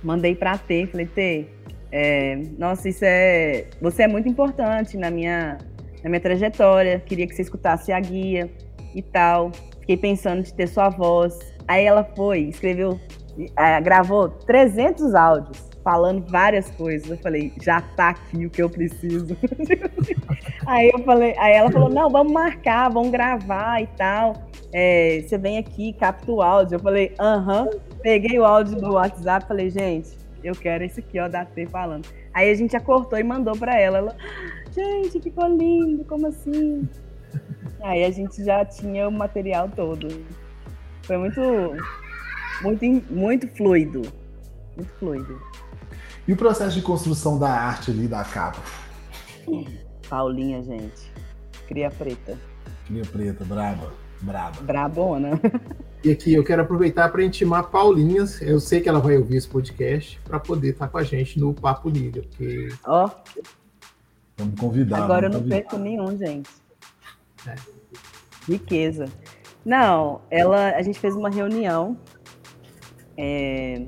Mandei 0.03 0.35
pra 0.35 0.57
T, 0.57 0.87
falei, 0.87 1.07
T, 1.07 1.47
é, 1.93 2.37
nossa, 2.59 2.89
isso 2.89 3.05
é. 3.05 3.67
Você 3.81 4.05
é 4.05 4.09
muito 4.09 4.29
importante 4.29 4.97
na 4.97 5.11
minha, 5.11 5.59
na 6.03 6.11
minha 6.11 6.21
trajetória. 6.21 7.01
Queria 7.01 7.27
que 7.27 7.35
você 7.35 7.43
escutasse 7.43 7.93
a 7.93 8.01
guia 8.01 8.51
e 8.95 9.03
tal. 9.03 9.53
Fiquei 9.81 9.97
pensando 9.97 10.43
de 10.43 10.55
ter 10.55 10.67
sua 10.67 10.89
voz. 10.89 11.39
Aí 11.67 11.85
ela 11.85 12.05
foi, 12.05 12.41
escreveu, 12.41 12.99
gravou 13.83 14.29
300 14.29 15.15
áudios 15.15 15.70
falando 15.83 16.25
várias 16.29 16.71
coisas. 16.71 17.11
Eu 17.11 17.19
falei, 17.19 17.53
já 17.63 17.81
tá 17.81 18.11
aqui 18.11 18.47
o 18.47 18.51
que 18.51 18.63
eu 18.63 18.71
preciso. 18.71 19.37
aí 20.67 20.91
eu 20.93 20.99
falei, 21.01 21.35
aí 21.39 21.55
ela 21.55 21.71
falou, 21.71 21.89
não, 21.89 22.11
vamos 22.11 22.33
marcar, 22.33 22.89
vamos 22.91 23.11
gravar 23.11 23.83
e 23.83 23.87
tal. 23.89 24.35
É, 24.73 25.23
você 25.27 25.37
vem 25.37 25.59
aqui, 25.59 25.93
capta 25.95 26.31
o 26.31 26.43
áudio. 26.43 26.77
Eu 26.77 26.81
falei, 26.81 27.15
aham. 27.19 27.69
Peguei 28.03 28.39
o 28.39 28.45
áudio 28.45 28.77
do 28.77 28.93
WhatsApp, 28.95 29.47
falei, 29.47 29.69
gente, 29.69 30.17
eu 30.43 30.55
quero 30.55 30.85
esse 30.85 31.01
aqui, 31.01 31.19
ó, 31.19 31.29
da 31.29 31.45
T 31.45 31.67
falando. 31.67 32.09
Aí 32.33 32.51
a 32.51 32.55
gente 32.55 32.77
acortou 32.77 33.19
e 33.19 33.25
mandou 33.25 33.57
para 33.57 33.79
ela. 33.79 33.99
Ela, 33.99 34.17
gente, 34.75 35.21
ficou 35.21 35.47
lindo, 35.49 36.05
como 36.05 36.27
assim? 36.29 36.89
Aí 37.83 38.05
a 38.05 38.11
gente 38.11 38.45
já 38.45 38.65
tinha 38.65 39.09
o 39.09 39.13
material 39.13 39.69
todo. 39.69 40.09
Foi 41.03 41.19
muito, 41.19 41.41
muito, 42.63 43.13
muito 43.13 43.49
fluido. 43.49 44.03
Muito 44.77 44.93
fluido. 44.95 45.50
E 46.31 46.33
o 46.33 46.37
processo 46.37 46.77
de 46.77 46.83
construção 46.83 47.41
da 47.41 47.51
arte 47.51 47.91
ali 47.91 48.07
da 48.07 48.23
capa? 48.23 48.63
Paulinha, 50.09 50.63
gente. 50.63 51.13
Cria 51.67 51.91
preta. 51.91 52.39
Cria 52.87 53.03
preta, 53.05 53.45
braba. 53.45 53.93
Braba. 54.23 54.63
Brabona. 54.63 55.41
E 56.05 56.11
aqui 56.13 56.33
eu 56.33 56.45
quero 56.45 56.63
aproveitar 56.63 57.11
para 57.11 57.25
intimar 57.25 57.65
Paulinhas. 57.65 58.41
Eu 58.41 58.61
sei 58.61 58.81
que 58.81 58.89
ela 58.89 59.01
vai 59.01 59.17
ouvir 59.17 59.39
esse 59.39 59.49
podcast 59.49 60.21
para 60.25 60.39
poder 60.39 60.71
estar 60.71 60.87
tá 60.87 60.93
com 60.93 60.99
a 60.99 61.03
gente 61.03 61.41
no 61.41 61.53
Papo 61.53 61.89
Liga. 61.89 62.23
Porque... 62.23 62.69
Ó. 62.87 63.07
Oh. 63.07 63.41
Vamos 64.39 64.61
convidar. 64.61 65.03
Agora 65.03 65.29
vamos 65.29 65.35
eu 65.35 65.41
não 65.43 65.49
perco 65.49 65.79
nenhum, 65.79 66.17
gente. 66.17 66.49
É. 67.45 67.57
Riqueza. 68.49 69.07
Não, 69.65 70.21
ela, 70.31 70.77
a 70.77 70.83
gente 70.83 71.01
fez 71.01 71.17
uma 71.17 71.29
reunião. 71.29 71.99
É, 73.17 73.85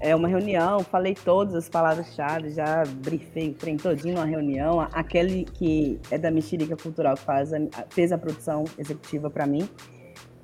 é 0.00 0.14
uma 0.14 0.28
reunião, 0.28 0.80
falei 0.80 1.14
todas 1.14 1.54
as 1.54 1.68
palavras-chave, 1.68 2.50
já 2.50 2.82
briefei 3.04 3.54
todinho 3.80 4.14
numa 4.14 4.26
reunião. 4.26 4.80
Aquele 4.92 5.44
que 5.44 5.98
é 6.10 6.18
da 6.18 6.30
Mexerica 6.30 6.76
Cultural, 6.76 7.14
que 7.14 7.22
faz 7.22 7.52
a, 7.52 7.58
fez 7.90 8.12
a 8.12 8.18
produção 8.18 8.64
executiva 8.78 9.30
para 9.30 9.46
mim, 9.46 9.68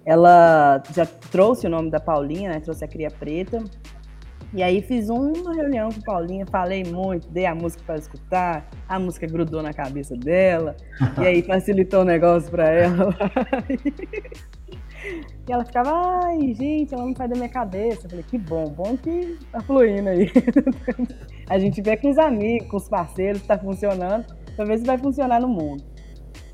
ela 0.04 0.82
já 0.94 1.04
trouxe 1.04 1.66
o 1.66 1.70
nome 1.70 1.90
da 1.90 2.00
Paulinha, 2.00 2.50
né? 2.50 2.60
Trouxe 2.60 2.84
a 2.84 2.88
Cria 2.88 3.10
Preta. 3.10 3.62
E 4.52 4.62
aí 4.64 4.82
fiz 4.82 5.08
uma 5.08 5.54
reunião 5.54 5.90
com 5.90 6.00
a 6.00 6.04
Paulinha, 6.04 6.44
falei 6.46 6.82
muito, 6.82 7.28
dei 7.28 7.46
a 7.46 7.54
música 7.54 7.84
para 7.86 7.96
escutar, 7.96 8.68
a 8.88 8.98
música 8.98 9.24
grudou 9.24 9.62
na 9.62 9.72
cabeça 9.72 10.16
dela, 10.16 10.74
e 11.22 11.24
aí 11.24 11.40
facilitou 11.42 12.00
o 12.00 12.04
negócio 12.04 12.50
para 12.50 12.68
ela. 12.68 13.14
E 15.48 15.52
ela 15.52 15.64
ficava, 15.64 15.90
ai, 16.24 16.54
gente, 16.54 16.94
ela 16.94 17.04
não 17.04 17.16
sai 17.16 17.26
da 17.26 17.34
minha 17.34 17.48
cabeça. 17.48 18.06
Eu 18.06 18.10
falei, 18.10 18.24
que 18.24 18.38
bom, 18.38 18.66
bom 18.66 18.96
que 18.96 19.36
tá 19.50 19.60
fluindo 19.60 20.08
aí. 20.08 20.30
a 21.50 21.58
gente 21.58 21.82
vê 21.82 21.96
com 21.96 22.08
os 22.08 22.18
amigos, 22.18 22.68
com 22.68 22.76
os 22.76 22.88
parceiros, 22.88 23.42
tá 23.42 23.58
funcionando, 23.58 24.26
pra 24.54 24.64
ver 24.64 24.78
se 24.78 24.84
vai 24.84 24.96
funcionar 24.96 25.40
no 25.40 25.48
mundo. 25.48 25.82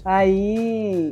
Aí 0.02 1.10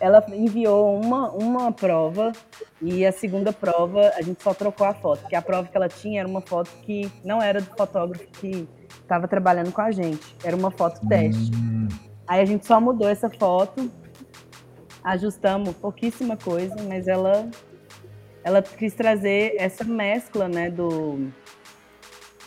ela 0.00 0.24
enviou 0.32 1.00
uma, 1.00 1.30
uma 1.32 1.72
prova 1.72 2.32
e 2.80 3.04
a 3.04 3.10
segunda 3.10 3.52
prova 3.52 4.12
a 4.14 4.22
gente 4.22 4.42
só 4.42 4.54
trocou 4.54 4.86
a 4.86 4.94
foto, 4.94 5.20
porque 5.22 5.34
a 5.34 5.42
prova 5.42 5.66
que 5.66 5.76
ela 5.76 5.88
tinha 5.88 6.20
era 6.20 6.28
uma 6.28 6.40
foto 6.40 6.70
que 6.82 7.10
não 7.24 7.42
era 7.42 7.60
do 7.60 7.76
fotógrafo 7.76 8.24
que 8.40 8.68
estava 8.88 9.26
trabalhando 9.26 9.72
com 9.72 9.80
a 9.80 9.90
gente, 9.90 10.36
era 10.44 10.54
uma 10.54 10.70
foto 10.70 11.00
teste. 11.08 11.50
Hum. 11.56 11.88
Aí 12.26 12.42
a 12.42 12.44
gente 12.44 12.66
só 12.66 12.80
mudou 12.80 13.08
essa 13.08 13.28
foto 13.30 13.90
ajustamos 15.08 15.74
pouquíssima 15.76 16.36
coisa, 16.36 16.76
mas 16.86 17.08
ela 17.08 17.48
ela 18.44 18.62
quis 18.62 18.94
trazer 18.94 19.54
essa 19.58 19.84
mescla, 19.84 20.48
né, 20.48 20.70
do 20.70 21.28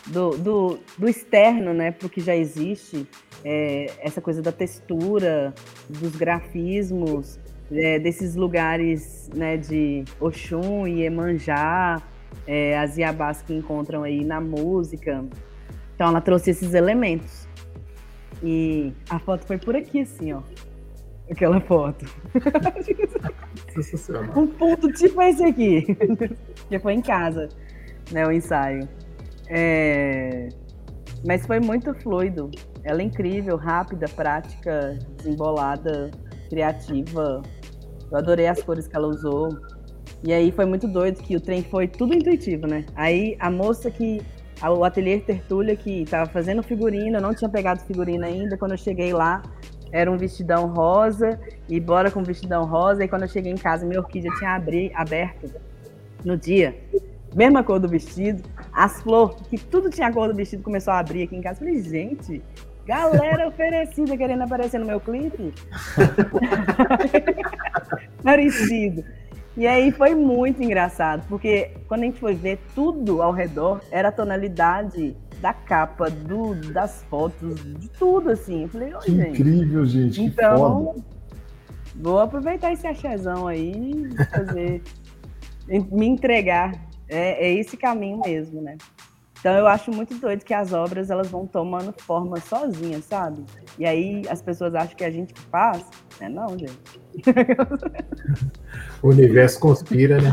do, 0.06 0.30
do, 0.30 0.80
do 0.98 1.08
externo, 1.08 1.72
né, 1.72 1.92
para 1.92 2.06
o 2.06 2.10
que 2.10 2.20
já 2.20 2.34
existe, 2.34 3.06
é, 3.44 3.86
essa 4.00 4.20
coisa 4.20 4.42
da 4.42 4.50
textura, 4.50 5.54
dos 5.88 6.16
grafismos, 6.16 7.38
é, 7.70 8.00
desses 8.00 8.34
lugares, 8.34 9.30
né, 9.32 9.56
de 9.56 10.04
Oxum 10.18 10.88
e 10.88 11.02
Emanjá, 11.04 12.02
é, 12.48 12.76
as 12.78 12.96
Iabás 12.96 13.42
que 13.42 13.54
encontram 13.54 14.02
aí 14.02 14.24
na 14.24 14.40
música. 14.40 15.24
Então 15.94 16.08
ela 16.08 16.20
trouxe 16.20 16.50
esses 16.50 16.74
elementos. 16.74 17.46
E 18.42 18.92
a 19.08 19.20
foto 19.20 19.46
foi 19.46 19.56
por 19.56 19.76
aqui, 19.76 20.00
assim, 20.00 20.32
ó 20.32 20.42
aquela 21.30 21.60
foto. 21.60 22.04
um 24.36 24.46
ponto 24.46 24.92
tipo 24.92 25.20
esse 25.22 25.44
aqui. 25.44 25.96
que 26.68 26.78
foi 26.78 26.94
em 26.94 27.02
casa, 27.02 27.48
né, 28.10 28.26
o 28.26 28.32
ensaio. 28.32 28.88
É... 29.48 30.48
Mas 31.26 31.46
foi 31.46 31.60
muito 31.60 31.94
fluido. 31.94 32.50
Ela 32.84 33.00
é 33.00 33.04
incrível, 33.04 33.56
rápida, 33.56 34.06
prática, 34.08 34.98
desembolada, 35.16 36.10
criativa. 36.48 37.42
Eu 38.10 38.18
adorei 38.18 38.46
as 38.48 38.62
cores 38.62 38.88
que 38.88 38.96
ela 38.96 39.06
usou. 39.06 39.48
E 40.24 40.32
aí 40.32 40.52
foi 40.52 40.64
muito 40.64 40.86
doido 40.86 41.22
que 41.22 41.36
o 41.36 41.40
trem 41.40 41.62
foi 41.62 41.88
tudo 41.88 42.14
intuitivo, 42.14 42.66
né? 42.66 42.84
Aí 42.94 43.36
a 43.38 43.50
moça 43.50 43.90
que. 43.90 44.20
O 44.64 44.84
ateliê 44.84 45.18
Tertúlia 45.18 45.74
que 45.74 46.02
estava 46.02 46.30
fazendo 46.30 46.62
figurina, 46.62 47.18
eu 47.18 47.22
não 47.22 47.34
tinha 47.34 47.50
pegado 47.50 47.80
figurina 47.80 48.26
ainda. 48.26 48.56
Quando 48.56 48.72
eu 48.72 48.78
cheguei 48.78 49.12
lá, 49.12 49.42
era 49.92 50.10
um 50.10 50.16
vestidão 50.16 50.66
rosa, 50.66 51.38
e 51.68 51.78
bora 51.78 52.10
com 52.10 52.22
vestidão 52.22 52.64
rosa. 52.64 53.04
E 53.04 53.08
quando 53.08 53.22
eu 53.22 53.28
cheguei 53.28 53.52
em 53.52 53.56
casa, 53.56 53.86
minha 53.86 54.00
orquídea 54.00 54.32
tinha 54.38 54.56
abri, 54.56 54.90
aberto 54.94 55.52
no 56.24 56.36
dia. 56.36 56.74
Mesma 57.34 57.62
cor 57.62 57.78
do 57.78 57.88
vestido, 57.88 58.42
as 58.72 59.02
flores, 59.02 59.36
que 59.48 59.58
tudo 59.58 59.90
tinha 59.90 60.10
cor 60.12 60.28
do 60.28 60.34
vestido, 60.34 60.62
começou 60.62 60.92
a 60.92 60.98
abrir 60.98 61.24
aqui 61.24 61.36
em 61.36 61.42
casa. 61.42 61.60
Falei, 61.60 61.82
gente, 61.82 62.42
galera 62.86 63.48
oferecida 63.48 64.16
querendo 64.16 64.42
aparecer 64.42 64.78
no 64.78 64.86
meu 64.86 64.98
clipe. 65.00 65.52
Parecido. 68.22 69.04
E 69.54 69.66
aí 69.66 69.92
foi 69.92 70.14
muito 70.14 70.62
engraçado, 70.62 71.26
porque 71.28 71.72
quando 71.86 72.02
a 72.02 72.04
gente 72.04 72.18
foi 72.18 72.34
ver 72.34 72.58
tudo 72.74 73.20
ao 73.20 73.32
redor, 73.32 73.82
era 73.90 74.08
a 74.08 74.12
tonalidade 74.12 75.14
da 75.42 75.52
capa, 75.52 76.08
do, 76.08 76.54
das 76.72 77.02
fotos, 77.10 77.56
de 77.56 77.90
tudo, 77.90 78.30
assim. 78.30 78.62
Eu 78.62 78.68
falei, 78.68 78.92
que 78.94 79.10
gente. 79.10 79.40
Incrível, 79.40 79.84
gente. 79.84 80.22
Então, 80.22 80.94
vou 81.96 82.20
aproveitar 82.20 82.72
esse 82.72 82.86
achezão 82.86 83.48
aí 83.48 83.72
e 83.72 84.24
fazer. 84.26 84.82
me 85.68 86.06
entregar. 86.06 86.72
É, 87.08 87.48
é 87.48 87.54
esse 87.54 87.76
caminho 87.76 88.20
mesmo, 88.24 88.62
né? 88.62 88.76
Então 89.38 89.52
eu 89.54 89.66
acho 89.66 89.90
muito 89.90 90.14
doido 90.14 90.44
que 90.44 90.54
as 90.54 90.72
obras 90.72 91.10
elas 91.10 91.28
vão 91.28 91.44
tomando 91.48 91.92
forma 92.00 92.38
sozinhas, 92.40 93.04
sabe? 93.04 93.44
E 93.76 93.84
aí 93.84 94.22
as 94.30 94.40
pessoas 94.40 94.72
acham 94.72 94.96
que 94.96 95.04
a 95.04 95.10
gente 95.10 95.34
que 95.34 95.40
faz. 95.40 95.84
É 96.20 96.28
não, 96.28 96.56
gente. 96.56 96.78
o 99.02 99.08
universo 99.08 99.58
conspira, 99.58 100.20
né? 100.22 100.32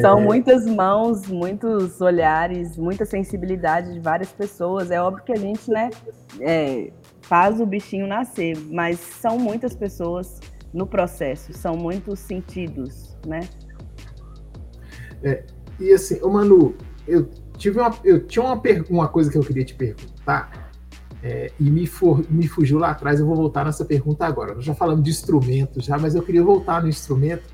São 0.00 0.20
é. 0.20 0.24
muitas 0.24 0.66
mãos, 0.66 1.26
muitos 1.26 2.00
olhares, 2.00 2.76
muita 2.76 3.04
sensibilidade 3.04 3.92
de 3.92 4.00
várias 4.00 4.30
pessoas. 4.30 4.90
É 4.90 5.00
óbvio 5.00 5.24
que 5.24 5.32
a 5.32 5.36
gente, 5.36 5.70
né, 5.70 5.90
é, 6.40 6.90
faz 7.22 7.60
o 7.60 7.66
bichinho 7.66 8.06
nascer, 8.06 8.56
mas 8.70 8.98
são 8.98 9.38
muitas 9.38 9.74
pessoas 9.74 10.40
no 10.72 10.86
processo, 10.86 11.52
são 11.52 11.76
muitos 11.76 12.18
sentidos, 12.18 13.16
né? 13.26 13.40
É, 15.22 15.44
e 15.80 15.92
assim, 15.92 16.20
ô 16.22 16.28
Manu, 16.28 16.74
eu 17.06 17.28
tive 17.56 17.80
uma, 17.80 17.94
eu 18.04 18.26
tinha 18.26 18.44
uma, 18.44 18.60
uma 18.90 19.08
coisa 19.08 19.30
que 19.30 19.38
eu 19.38 19.42
queria 19.42 19.64
te 19.64 19.74
perguntar 19.74 20.70
é, 21.22 21.50
e 21.58 21.70
me, 21.70 21.86
for, 21.86 22.24
me 22.30 22.46
fugiu 22.46 22.78
lá 22.78 22.90
atrás. 22.90 23.18
Eu 23.18 23.26
vou 23.26 23.34
voltar 23.34 23.64
nessa 23.64 23.84
pergunta 23.84 24.24
agora. 24.24 24.54
Nós 24.54 24.64
já 24.64 24.74
falamos 24.74 25.02
de 25.02 25.10
instrumento 25.10 25.80
já, 25.80 25.98
mas 25.98 26.14
eu 26.14 26.22
queria 26.22 26.42
voltar 26.42 26.82
no 26.82 26.88
instrumento 26.88 27.44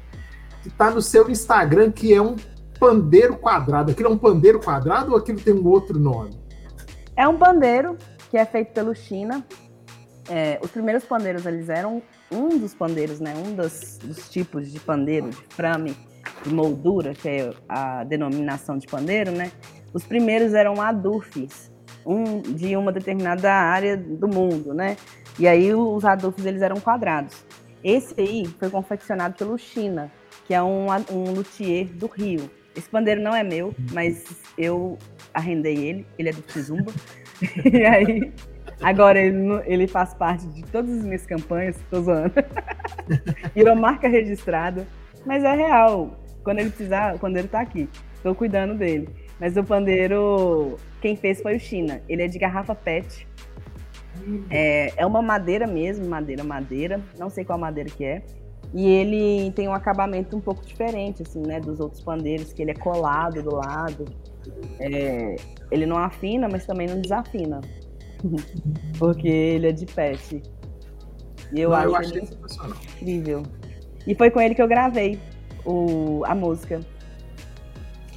que 0.65 0.69
está 0.69 0.91
no 0.91 1.03
seu 1.03 1.31
Instagram, 1.31 1.93
que 1.93 2.15
é 2.15 2.23
um 2.23 2.37
pandeiro 2.81 3.37
quadrado. 3.37 3.93
Aquilo 3.93 4.09
é 4.09 4.13
um 4.13 4.17
pandeiro 4.17 4.59
quadrado 4.59 5.13
ou 5.13 5.19
aquilo 5.19 5.39
tem 5.39 5.53
um 5.53 5.69
outro 5.69 5.99
nome? 5.99 6.31
É 7.15 7.29
um 7.29 7.37
pandeiro 7.37 7.99
que 8.31 8.39
é 8.39 8.47
feito 8.47 8.73
pelo 8.73 8.95
China. 8.95 9.45
É, 10.27 10.59
os 10.63 10.71
primeiros 10.71 11.05
pandeiros, 11.05 11.45
eles 11.45 11.69
eram 11.69 12.03
um 12.33 12.59
dos 12.59 12.75
pandeiros, 12.75 13.21
né? 13.21 13.35
Um 13.37 13.55
dos, 13.55 13.99
dos 14.03 14.31
tipos 14.31 14.73
de 14.73 14.81
pandeiro, 14.81 15.29
de 15.29 15.37
frame, 15.51 15.95
de 16.43 16.53
moldura, 16.53 17.13
que 17.13 17.29
é 17.29 17.51
a 17.69 18.03
denominação 18.05 18.79
de 18.79 18.87
pandeiro, 18.87 19.33
né? 19.33 19.53
Os 19.93 20.05
primeiros 20.05 20.55
eram 20.55 20.81
adufes, 20.81 21.71
um 22.07 22.41
de 22.41 22.75
uma 22.75 22.91
determinada 22.91 23.53
área 23.53 23.99
do 23.99 24.27
mundo, 24.27 24.73
né? 24.73 24.97
E 25.39 25.47
aí 25.47 25.75
os 25.75 26.07
adufes 26.07 26.47
eles 26.47 26.63
eram 26.63 26.81
quadrados. 26.81 27.45
Esse 27.85 28.19
aí 28.19 28.47
foi 28.59 28.71
confeccionado 28.71 29.35
pelo 29.35 29.59
China, 29.59 30.11
que 30.45 30.55
é 30.55 30.63
um, 30.63 30.87
um 31.11 31.33
luthier 31.33 31.87
do 31.87 32.07
Rio. 32.07 32.51
Esse 32.77 32.89
pandeiro 32.89 33.21
não 33.21 33.35
é 33.35 33.43
meu, 33.43 33.75
mas 33.93 34.25
eu 34.59 34.99
arrendei 35.33 35.77
ele, 35.77 36.07
ele 36.19 36.29
é 36.29 36.33
do 36.33 36.43
Kizumba. 36.43 36.93
e 37.73 37.85
aí, 37.85 38.33
agora 38.83 39.21
ele, 39.21 39.39
ele 39.65 39.87
faz 39.87 40.13
parte 40.15 40.47
de 40.49 40.63
todas 40.65 40.99
as 40.99 41.05
minhas 41.05 41.25
campanhas, 41.25 41.77
tô 41.91 42.03
zoando. 42.03 42.35
Virou 43.55 43.77
marca 43.77 44.09
registrada, 44.09 44.87
mas 45.25 45.45
é 45.45 45.55
real. 45.55 46.19
Quando 46.43 46.59
ele 46.59 46.71
precisar, 46.71 47.19
quando 47.19 47.37
ele 47.37 47.49
tá 47.49 47.61
aqui, 47.61 47.89
tô 48.23 48.35
cuidando 48.35 48.75
dele. 48.75 49.09
Mas 49.41 49.57
o 49.57 49.65
pandeiro, 49.65 50.79
quem 51.01 51.17
fez 51.17 51.41
foi 51.41 51.57
o 51.57 51.61
China. 51.61 52.03
Ele 52.09 52.23
é 52.23 52.29
de 52.29 52.39
garrafa 52.39 52.75
PET. 52.75 53.27
É, 54.51 54.93
é 54.97 55.07
uma 55.07 55.23
madeira 55.23 55.67
mesmo, 55.67 56.07
madeira, 56.07 56.45
madeira. 56.45 57.01
Não 57.19 57.31
sei 57.31 57.45
qual 57.45 57.59
madeira 57.59 57.91
que 57.91 58.05
é. 58.05 58.23
E 58.75 58.89
ele 58.89 59.53
tem 59.53 59.69
um 59.69 59.73
acabamento 59.73 60.37
um 60.37 60.41
pouco 60.41 60.67
diferente, 60.67 61.23
assim, 61.23 61.41
né, 61.41 61.61
dos 61.61 61.79
outros 61.79 62.03
pandeiros, 62.03 62.53
que 62.53 62.61
ele 62.61 62.73
é 62.73 62.75
colado 62.75 63.41
do 63.41 63.55
lado. 63.55 64.05
É, 64.81 65.37
ele 65.71 65.87
não 65.87 65.97
afina, 65.97 66.49
mas 66.49 66.67
também 66.67 66.89
não 66.89 67.01
desafina. 67.01 67.61
Porque 68.99 69.29
ele 69.29 69.69
é 69.69 69.73
de 69.73 69.87
pet. 69.87 70.43
E 71.53 71.61
eu, 71.61 71.71
não, 71.71 71.77
acho 71.95 72.17
eu 72.17 72.25
ele 72.25 72.29
incrível. 72.97 73.43
E 74.07 74.15
foi 74.17 74.29
com 74.31 74.41
ele 74.41 74.57
que 74.57 74.63
eu 74.63 74.67
gravei 74.67 75.21
o, 75.65 76.23
a 76.27 76.35
música. 76.35 76.81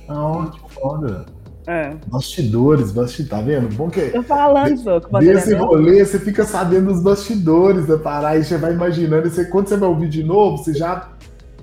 Ah, 0.10 0.50
que 0.52 0.74
foda. 0.74 1.26
É. 1.68 1.94
Bastidores, 2.08 2.94
bastidores, 2.94 3.30
tá 3.30 3.42
vendo? 3.42 3.68
Bom 3.76 3.90
que. 3.90 4.10
Tô 4.10 4.24
falando, 4.24 4.82
pô. 4.82 5.20
Desse 5.20 5.54
rolê, 5.54 6.06
você 6.06 6.18
fica 6.18 6.46
sabendo 6.46 6.90
os 6.90 7.04
bastidores 7.04 7.86
da 7.86 7.98
parada, 7.98 8.38
e 8.38 8.46
você 8.46 8.58
vai 8.58 8.72
imaginando. 8.72 9.30
Você, 9.30 9.44
quando 9.44 9.68
você 9.68 9.76
vai 9.76 9.90
ouvir 9.90 10.08
de 10.08 10.24
novo, 10.24 10.58
você 10.58 10.74
já 10.74 11.10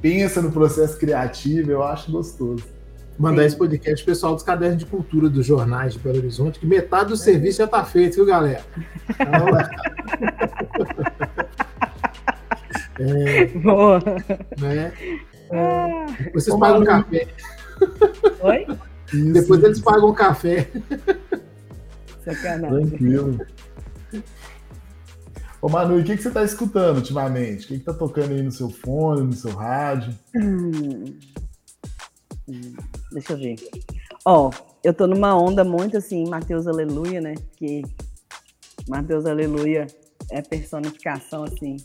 pensa 0.02 0.42
no 0.42 0.52
processo 0.52 0.98
criativo, 0.98 1.70
eu 1.70 1.82
acho 1.82 2.12
gostoso. 2.12 2.62
Mandar 3.18 3.42
Sim. 3.42 3.46
esse 3.46 3.56
podcast 3.56 4.04
pro 4.04 4.12
pessoal 4.12 4.34
dos 4.34 4.42
cadernos 4.42 4.78
de 4.78 4.84
cultura 4.84 5.30
dos 5.30 5.46
jornais 5.46 5.94
de 5.94 6.00
Belo 6.00 6.18
Horizonte, 6.18 6.58
que 6.58 6.66
metade 6.66 7.08
do 7.08 7.16
serviço 7.16 7.58
já 7.58 7.66
tá 7.66 7.82
feito, 7.82 8.16
viu, 8.16 8.26
galera? 8.26 8.60
Então, 9.08 9.58
é, 12.98 13.46
Boa. 13.46 14.00
Né? 14.60 14.92
É, 15.50 16.30
vocês 16.34 16.54
pagam 16.58 16.84
café. 16.84 17.26
Oi? 18.42 18.66
Isso, 19.14 19.32
Depois 19.32 19.60
isso. 19.60 19.68
eles 19.68 19.80
pagam 19.80 20.08
o 20.08 20.14
café. 20.14 20.70
Sacanagem. 22.24 22.88
Tranquilo. 22.88 23.38
Ô 25.60 25.68
Manu, 25.68 25.98
e 25.98 26.02
o 26.02 26.04
que, 26.04 26.16
que 26.16 26.22
você 26.22 26.28
está 26.28 26.42
escutando 26.44 26.96
ultimamente? 26.98 27.64
O 27.64 27.68
que, 27.68 27.78
que 27.78 27.84
tá 27.84 27.94
tocando 27.94 28.32
aí 28.32 28.42
no 28.42 28.52
seu 28.52 28.68
fone, 28.68 29.22
no 29.22 29.32
seu 29.32 29.52
rádio? 29.52 30.14
Hum. 30.36 31.04
Hum. 32.48 32.74
Deixa 33.12 33.32
eu 33.32 33.38
ver. 33.38 33.56
Ó, 34.26 34.50
eu 34.82 34.92
tô 34.92 35.06
numa 35.06 35.34
onda 35.34 35.64
muito 35.64 35.96
assim, 35.96 36.28
Mateus 36.28 36.66
Aleluia, 36.66 37.20
né? 37.20 37.34
Que 37.56 37.82
Mateus 38.88 39.24
Aleluia 39.24 39.86
é 40.30 40.42
personificação, 40.42 41.44
assim, 41.44 41.76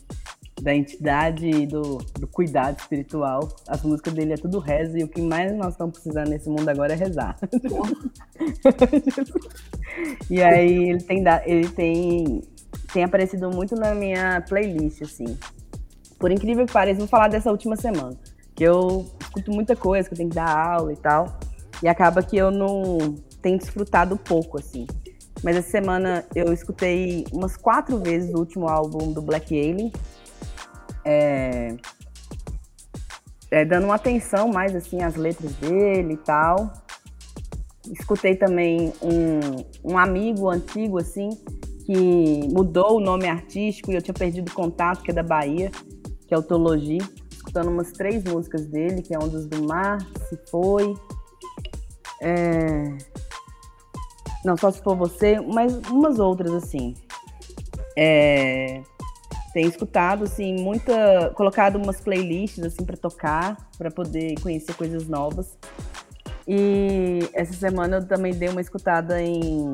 da 0.62 0.74
entidade 0.74 1.48
e 1.48 1.66
do, 1.66 1.98
do 2.18 2.26
cuidado 2.26 2.78
espiritual. 2.78 3.48
As 3.66 3.82
músicas 3.82 4.12
dele 4.12 4.34
é 4.34 4.36
tudo 4.36 4.58
reza 4.58 4.98
e 4.98 5.04
o 5.04 5.08
que 5.08 5.22
mais 5.22 5.56
nós 5.56 5.72
estamos 5.72 5.94
precisando 5.94 6.28
nesse 6.28 6.48
mundo 6.48 6.68
agora 6.68 6.92
é 6.92 6.96
rezar. 6.96 7.36
e 10.30 10.42
aí 10.42 10.90
ele 10.90 11.02
tem, 11.02 11.24
ele 11.46 11.68
tem, 11.68 12.42
tem 12.92 13.04
aparecido 13.04 13.50
muito 13.50 13.74
na 13.74 13.94
minha 13.94 14.42
playlist, 14.42 15.02
assim. 15.02 15.38
Por 16.18 16.30
incrível 16.30 16.66
que 16.66 16.72
pareça, 16.72 16.98
vou 16.98 17.08
falar 17.08 17.28
dessa 17.28 17.50
última 17.50 17.76
semana. 17.76 18.16
Que 18.54 18.64
eu 18.64 19.06
escuto 19.20 19.50
muita 19.50 19.74
coisa, 19.74 20.08
que 20.08 20.14
eu 20.14 20.18
tenho 20.18 20.28
que 20.28 20.34
dar 20.34 20.54
aula 20.54 20.92
e 20.92 20.96
tal. 20.96 21.38
E 21.82 21.88
acaba 21.88 22.22
que 22.22 22.36
eu 22.36 22.50
não 22.50 22.98
tenho 23.40 23.56
desfrutado 23.56 24.18
pouco, 24.18 24.58
assim. 24.58 24.86
Mas 25.42 25.56
essa 25.56 25.70
semana 25.70 26.24
eu 26.34 26.52
escutei 26.52 27.24
umas 27.32 27.56
quatro 27.56 27.98
vezes 27.98 28.34
o 28.34 28.38
último 28.38 28.68
álbum 28.68 29.12
do 29.12 29.22
Black 29.22 29.58
Alien, 29.58 29.92
é, 31.04 31.76
é, 33.50 33.64
dando 33.64 33.84
uma 33.84 33.96
atenção 33.96 34.48
mais 34.48 34.74
assim 34.74 35.02
às 35.02 35.16
letras 35.16 35.52
dele 35.54 36.14
e 36.14 36.16
tal. 36.18 36.72
Escutei 37.90 38.36
também 38.36 38.92
um, 39.02 39.92
um 39.92 39.98
amigo 39.98 40.48
antigo 40.48 40.98
assim 40.98 41.30
que 41.84 42.48
mudou 42.52 42.98
o 42.98 43.00
nome 43.00 43.28
artístico 43.28 43.90
e 43.90 43.94
eu 43.96 44.02
tinha 44.02 44.14
perdido 44.14 44.52
contato, 44.52 45.02
que 45.02 45.10
é 45.10 45.14
da 45.14 45.22
Bahia, 45.22 45.70
que 46.28 46.32
é 46.32 46.38
o 46.38 46.42
Tologi, 46.42 46.98
escutando 47.30 47.68
umas 47.68 47.90
três 47.90 48.22
músicas 48.22 48.66
dele, 48.66 49.02
que 49.02 49.14
é 49.14 49.18
dos 49.18 49.46
do 49.46 49.64
Mar, 49.64 49.98
Se 50.28 50.38
Foi. 50.50 50.94
É... 52.22 52.96
Não, 54.44 54.56
só 54.56 54.70
se 54.70 54.80
for 54.82 54.96
você, 54.96 55.40
mas 55.40 55.74
umas 55.90 56.18
outras 56.18 56.52
assim. 56.52 56.94
É 57.96 58.82
tenho 59.52 59.68
escutado 59.68 60.24
assim 60.24 60.54
muita 60.60 61.30
colocado 61.34 61.76
umas 61.76 62.00
playlists 62.00 62.64
assim 62.64 62.84
para 62.84 62.96
tocar 62.96 63.56
para 63.76 63.90
poder 63.90 64.38
conhecer 64.40 64.74
coisas 64.74 65.08
novas. 65.08 65.58
E 66.46 67.28
essa 67.32 67.52
semana 67.52 67.98
eu 67.98 68.06
também 68.06 68.32
dei 68.32 68.48
uma 68.48 68.60
escutada 68.60 69.22
em 69.22 69.70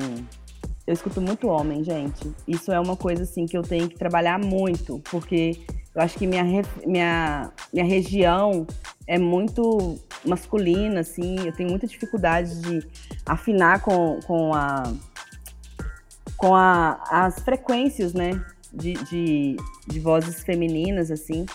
eu 0.85 0.93
escuto 0.93 1.19
muito 1.19 1.47
homem 1.47 1.83
gente. 1.83 2.31
Isso 2.47 2.71
é 2.71 2.79
uma 2.79 2.95
coisa 2.95 3.23
assim 3.23 3.45
que 3.45 3.57
eu 3.57 3.61
tenho 3.61 3.89
que 3.89 3.97
trabalhar 3.97 4.39
muito 4.39 4.99
porque 5.11 5.59
eu 5.93 6.01
acho 6.01 6.17
que 6.17 6.25
minha 6.25 6.43
minha 6.85 7.51
minha 7.73 7.85
região 7.85 8.65
é 9.05 9.17
muito 9.17 9.99
masculina 10.25 11.01
assim. 11.01 11.45
Eu 11.45 11.53
tenho 11.53 11.69
muita 11.69 11.87
dificuldade 11.87 12.61
de 12.61 12.87
afinar 13.25 13.81
com, 13.81 14.19
com 14.25 14.53
a 14.53 14.83
com 16.35 16.55
a, 16.55 17.01
as 17.09 17.39
frequências 17.39 18.13
né 18.13 18.39
de, 18.73 18.93
de, 18.93 19.55
de 19.87 19.99
vozes 19.99 20.43
femininas, 20.43 21.11
assim. 21.11 21.45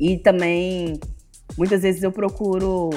E 0.00 0.18
também, 0.18 0.98
muitas 1.56 1.82
vezes 1.82 2.02
eu 2.02 2.12
procuro 2.12 2.90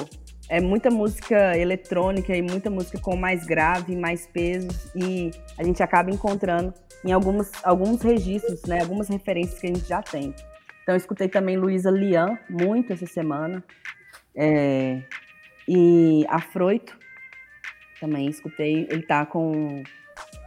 é 0.48 0.60
muita 0.60 0.90
música 0.90 1.58
eletrônica 1.58 2.34
e 2.34 2.40
muita 2.40 2.70
música 2.70 3.00
com 3.00 3.16
mais 3.16 3.44
grave, 3.44 3.96
mais 3.96 4.28
peso, 4.28 4.68
e 4.94 5.32
a 5.58 5.64
gente 5.64 5.82
acaba 5.82 6.08
encontrando 6.10 6.72
em 7.04 7.10
algumas, 7.10 7.50
alguns 7.64 8.00
registros, 8.00 8.62
né, 8.62 8.80
algumas 8.80 9.08
referências 9.08 9.58
que 9.58 9.66
a 9.66 9.74
gente 9.74 9.88
já 9.88 10.00
tem. 10.00 10.32
Então, 10.82 10.94
eu 10.94 10.96
escutei 10.96 11.28
também 11.28 11.56
Luísa 11.56 11.90
Lian 11.90 12.38
muito 12.48 12.92
essa 12.92 13.06
semana, 13.06 13.62
é, 14.36 15.02
e 15.66 16.24
Afroito 16.28 16.96
também 18.00 18.28
escutei. 18.28 18.86
Ele 18.90 19.02
tá 19.02 19.26
com 19.26 19.82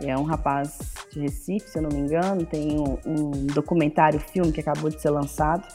é 0.01 0.17
um 0.17 0.23
rapaz 0.23 0.79
de 1.11 1.19
Recife, 1.19 1.69
se 1.69 1.77
eu 1.77 1.83
não 1.83 1.89
me 1.89 1.99
engano. 1.99 2.45
Tem 2.45 2.79
um, 2.79 2.97
um 3.05 3.31
documentário, 3.47 4.19
filme 4.19 4.51
que 4.51 4.61
acabou 4.61 4.89
de 4.89 5.01
ser 5.01 5.09
lançado. 5.09 5.67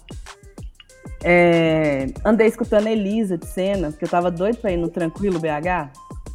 É, 1.23 2.07
andei 2.25 2.47
escutando 2.47 2.87
Elisa 2.87 3.39
de 3.39 3.47
cena, 3.47 3.91
porque 3.91 4.05
eu 4.05 4.09
tava 4.09 4.31
doido 4.31 4.59
pra 4.59 4.73
ir 4.73 4.77
no 4.77 4.89
Tranquilo 4.89 5.39
BH. 5.39 5.91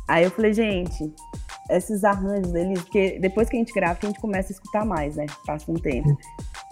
Aí 0.08 0.24
eu 0.24 0.32
falei, 0.32 0.54
gente, 0.54 1.14
esses 1.70 2.04
arranjos 2.04 2.52
deles, 2.52 2.82
porque 2.82 3.20
depois 3.20 3.48
que 3.48 3.56
a 3.56 3.60
gente 3.60 3.72
grava, 3.72 4.00
a 4.02 4.06
gente 4.08 4.20
começa 4.20 4.52
a 4.52 4.54
escutar 4.54 4.86
mais, 4.86 5.16
né? 5.16 5.28
Passa 5.46 5.72
um 5.72 5.76
tempo. 5.76 6.18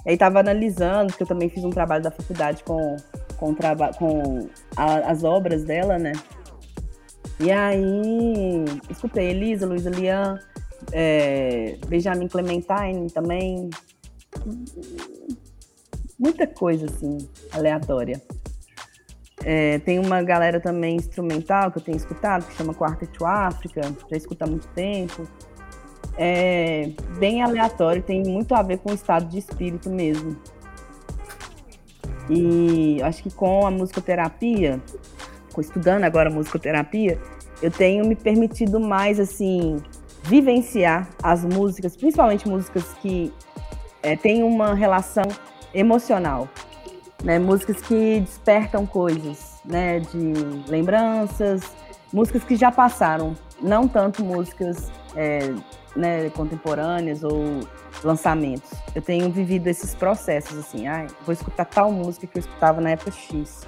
Aí 0.06 0.18
tava 0.18 0.40
analisando, 0.40 1.08
porque 1.08 1.24
eu 1.24 1.28
também 1.28 1.50
fiz 1.50 1.64
um 1.64 1.70
trabalho 1.70 2.04
da 2.04 2.10
faculdade 2.10 2.64
com, 2.64 2.96
com, 3.38 3.54
traba 3.54 3.92
com 3.94 4.50
a, 4.76 5.12
as 5.12 5.24
obras 5.24 5.64
dela, 5.64 6.00
né? 6.00 6.14
E 7.40 7.52
aí 7.52 8.66
escutei 8.90 9.30
Elisa, 9.30 9.68
Luísa 9.68 9.92
Lian, 9.92 10.40
é, 10.92 11.78
Benjamin 11.88 12.28
Clementine 12.28 13.10
também. 13.14 13.70
Muita 16.20 16.48
coisa 16.48 16.86
assim, 16.86 17.18
aleatória. 17.52 18.22
É, 19.44 19.80
tem 19.80 20.00
uma 20.00 20.22
galera 20.24 20.60
também 20.60 20.96
instrumental 20.96 21.72
que 21.72 21.78
eu 21.78 21.84
tenho 21.84 21.98
escutado, 21.98 22.46
que 22.48 22.56
chama 22.56 22.74
Quartet 22.74 23.24
África, 23.24 23.82
já 24.10 24.18
escuta 24.18 24.46
há 24.46 24.48
muito 24.48 24.68
tempo. 24.70 25.28
É 26.18 26.92
bem 27.20 27.44
aleatório, 27.44 28.02
tem 28.02 28.24
muito 28.24 28.56
a 28.56 28.64
ver 28.64 28.80
com 28.80 28.92
o 28.92 28.96
estado 28.96 29.28
de 29.28 29.38
espírito 29.38 29.90
mesmo. 29.90 30.36
E 32.30 33.02
acho 33.04 33.24
que 33.24 33.32
com 33.32 33.66
a 33.66 33.72
musicoterapia, 33.72 34.82
estudando 35.60 36.04
agora 36.04 36.30
musicoterapia, 36.30 37.20
eu 37.62 37.72
tenho 37.72 38.06
me 38.06 38.16
permitido 38.16 38.80
mais 38.80 39.20
assim 39.20 39.82
vivenciar 40.28 41.08
as 41.24 41.46
músicas, 41.46 41.96
principalmente 41.96 42.48
músicas 42.48 42.84
que 43.02 43.34
é, 44.04 44.16
têm 44.16 44.44
uma 44.44 44.74
relação 44.74 45.24
emocional, 45.74 46.50
né? 47.24 47.40
Músicas 47.40 47.82
que 47.82 48.20
despertam 48.20 48.86
coisas 48.86 49.62
né, 49.64 50.00
de 50.00 50.70
lembranças, 50.70 51.62
músicas 52.12 52.44
que 52.44 52.56
já 52.56 52.72
passaram, 52.72 53.36
não 53.62 53.88
tanto 53.88 54.24
músicas 54.24 54.92
é, 55.16 55.54
né, 55.96 56.30
contemporâneas 56.32 57.24
ou 57.24 57.62
lançamentos. 58.04 58.70
Eu 58.94 59.02
tenho 59.02 59.32
vivido 59.32 59.68
esses 59.68 59.96
processos 59.96 60.58
assim, 60.58 60.88
ah, 60.88 61.08
vou 61.26 61.34
escutar 61.34 61.66
tal 61.66 61.92
música 61.92 62.28
que 62.28 62.38
eu 62.38 62.42
escutava 62.42 62.82
na 62.82 62.92
época 62.92 63.12
X. 63.12 63.66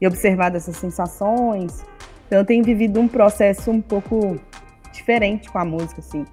E 0.00 0.06
observado 0.06 0.56
essas 0.56 0.76
sensações. 0.76 1.84
Então 2.26 2.38
eu 2.38 2.44
tenho 2.44 2.64
vivido 2.64 2.98
um 3.00 3.08
processo 3.08 3.70
um 3.70 3.82
pouco 3.82 4.40
diferente 4.92 5.50
com 5.50 5.58
a 5.58 5.64
música, 5.64 6.00
assim. 6.00 6.24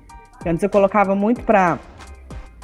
Antes 0.46 0.64
eu 0.64 0.70
colocava 0.70 1.16
muito 1.16 1.44
para 1.44 1.80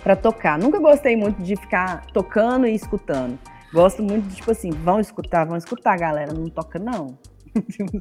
para 0.04 0.16
tocar. 0.18 0.60
Nunca 0.60 0.80
gostei 0.80 1.16
muito 1.16 1.42
de 1.42 1.56
ficar 1.56 2.06
tocando 2.08 2.68
e 2.68 2.76
escutando. 2.76 3.40
Gosto 3.74 4.04
muito 4.04 4.28
de, 4.28 4.36
tipo 4.36 4.52
assim, 4.52 4.70
vão 4.70 5.00
escutar, 5.00 5.46
vão 5.46 5.58
escutar, 5.58 5.98
galera. 5.98 6.34
Não 6.34 6.50
toca, 6.50 6.78
não. 6.78 7.18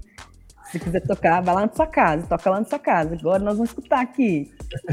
Se 0.65 0.81
quiser 0.81 1.01
tocar, 1.07 1.41
vai 1.43 1.55
lá 1.55 1.67
na 1.67 1.73
sua 1.73 1.87
casa, 1.87 2.27
toca 2.27 2.51
lá 2.51 2.59
na 2.59 2.67
sua 2.67 2.79
casa. 2.79 3.15
Agora 3.15 3.39
nós 3.39 3.57
vamos 3.57 3.71
escutar 3.71 4.01
aqui. 4.01 4.51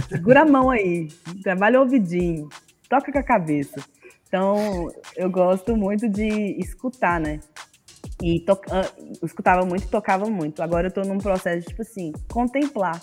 Segura 0.08 0.42
a 0.42 0.46
mão 0.46 0.70
aí, 0.70 1.08
trabalha 1.42 1.80
o 1.80 1.84
ouvidinho, 1.84 2.50
toca 2.90 3.12
com 3.12 3.18
a 3.18 3.24
cabeça. 3.24 3.82
Então, 4.28 4.92
eu 5.16 5.30
gosto 5.30 5.76
muito 5.76 6.08
de 6.08 6.28
escutar, 6.60 7.20
né? 7.20 7.40
E 8.22 8.40
to... 8.42 8.60
Ah, 8.72 8.90
escutava 9.24 9.66
muito 9.66 9.88
tocava 9.88 10.26
muito. 10.30 10.62
Agora 10.62 10.88
eu 10.88 10.92
tô 10.92 11.02
num 11.02 11.18
processo 11.18 11.68
tipo 11.68 11.82
assim, 11.82 12.12
contemplar 12.32 13.02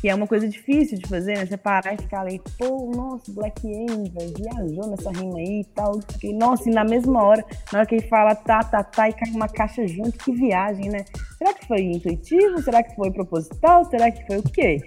que 0.00 0.08
é 0.08 0.14
uma 0.14 0.26
coisa 0.26 0.48
difícil 0.48 0.98
de 0.98 1.06
fazer, 1.06 1.36
né? 1.36 1.46
Você 1.46 1.56
parar 1.58 1.92
e 1.92 1.98
ficar 1.98 2.22
ali, 2.22 2.40
pô, 2.58 2.90
nossa, 2.94 3.30
Black 3.32 3.66
M, 3.66 4.10
viajou 4.36 4.90
nessa 4.90 5.10
rima 5.10 5.38
aí 5.38 5.60
e 5.60 5.64
tal. 5.74 6.00
E, 6.22 6.32
nossa, 6.32 6.70
e 6.70 6.72
na 6.72 6.84
mesma 6.84 7.22
hora, 7.22 7.44
na 7.70 7.80
hora 7.80 7.86
que 7.86 7.96
ele 7.96 8.08
fala 8.08 8.34
tá, 8.34 8.60
tá, 8.60 8.82
tá, 8.82 9.08
e 9.10 9.12
cai 9.12 9.30
uma 9.30 9.48
caixa 9.48 9.86
junto, 9.86 10.12
que 10.12 10.32
viagem, 10.32 10.88
né? 10.88 11.04
Será 11.36 11.52
que 11.52 11.66
foi 11.66 11.82
intuitivo? 11.82 12.62
Será 12.62 12.82
que 12.82 12.94
foi 12.96 13.10
proposital? 13.10 13.84
Será 13.84 14.10
que 14.10 14.26
foi 14.26 14.38
o 14.38 14.42
quê? 14.42 14.80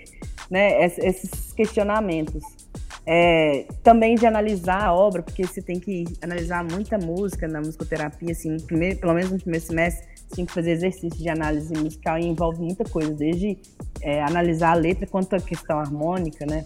Né? 0.50 0.84
esses 0.84 1.54
questionamentos. 1.54 2.44
É, 3.06 3.66
também 3.84 4.16
de 4.16 4.26
analisar 4.26 4.82
a 4.82 4.94
obra, 4.94 5.22
porque 5.22 5.46
você 5.46 5.62
tem 5.62 5.80
que 5.80 6.06
analisar 6.22 6.64
muita 6.64 6.98
música 6.98 7.48
na 7.48 7.60
musicoterapia, 7.60 8.32
assim, 8.32 8.56
primeiro, 8.58 9.00
pelo 9.00 9.14
menos 9.14 9.32
no 9.32 9.40
primeiro 9.40 9.66
semestre, 9.66 10.08
tinha 10.34 10.48
que 10.48 10.54
fazer 10.54 10.72
exercício 10.72 11.20
de 11.20 11.30
análise 11.30 11.74
musical 11.78 12.18
e 12.18 12.26
envolve 12.26 12.62
muita 12.62 12.86
coisa, 12.86 13.14
desde 13.14 13.58
é, 14.02 14.24
analisar 14.24 14.72
a 14.72 14.76
letra 14.76 15.06
quanto 15.06 15.36
a 15.36 15.40
questão 15.40 15.80
harmônica, 15.80 16.46
né, 16.46 16.64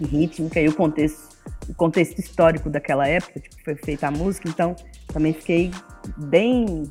rítmica 0.00 0.60
e 0.60 0.68
o 0.68 0.74
contexto, 0.74 1.34
o 1.68 1.74
contexto 1.74 2.18
histórico 2.18 2.68
daquela 2.68 3.08
época, 3.08 3.40
tipo, 3.40 3.56
foi 3.64 3.74
feita 3.74 4.08
a 4.08 4.10
música, 4.10 4.48
então 4.48 4.76
também 5.12 5.32
fiquei 5.32 5.70
bem 6.16 6.84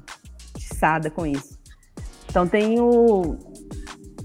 tiçada 0.58 1.12
com 1.12 1.26
isso. 1.26 1.60
Então 2.28 2.48
tenho 2.48 3.38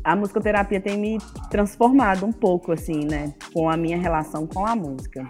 a 0.04 0.16
musicoterapia 0.16 0.80
tem 0.80 0.98
me 0.98 1.18
transformado 1.50 2.24
um 2.24 2.32
pouco 2.32 2.72
assim, 2.72 3.04
né, 3.04 3.34
com 3.52 3.68
a 3.68 3.76
minha 3.76 3.98
relação 3.98 4.46
com 4.46 4.66
a 4.66 4.74
música. 4.74 5.26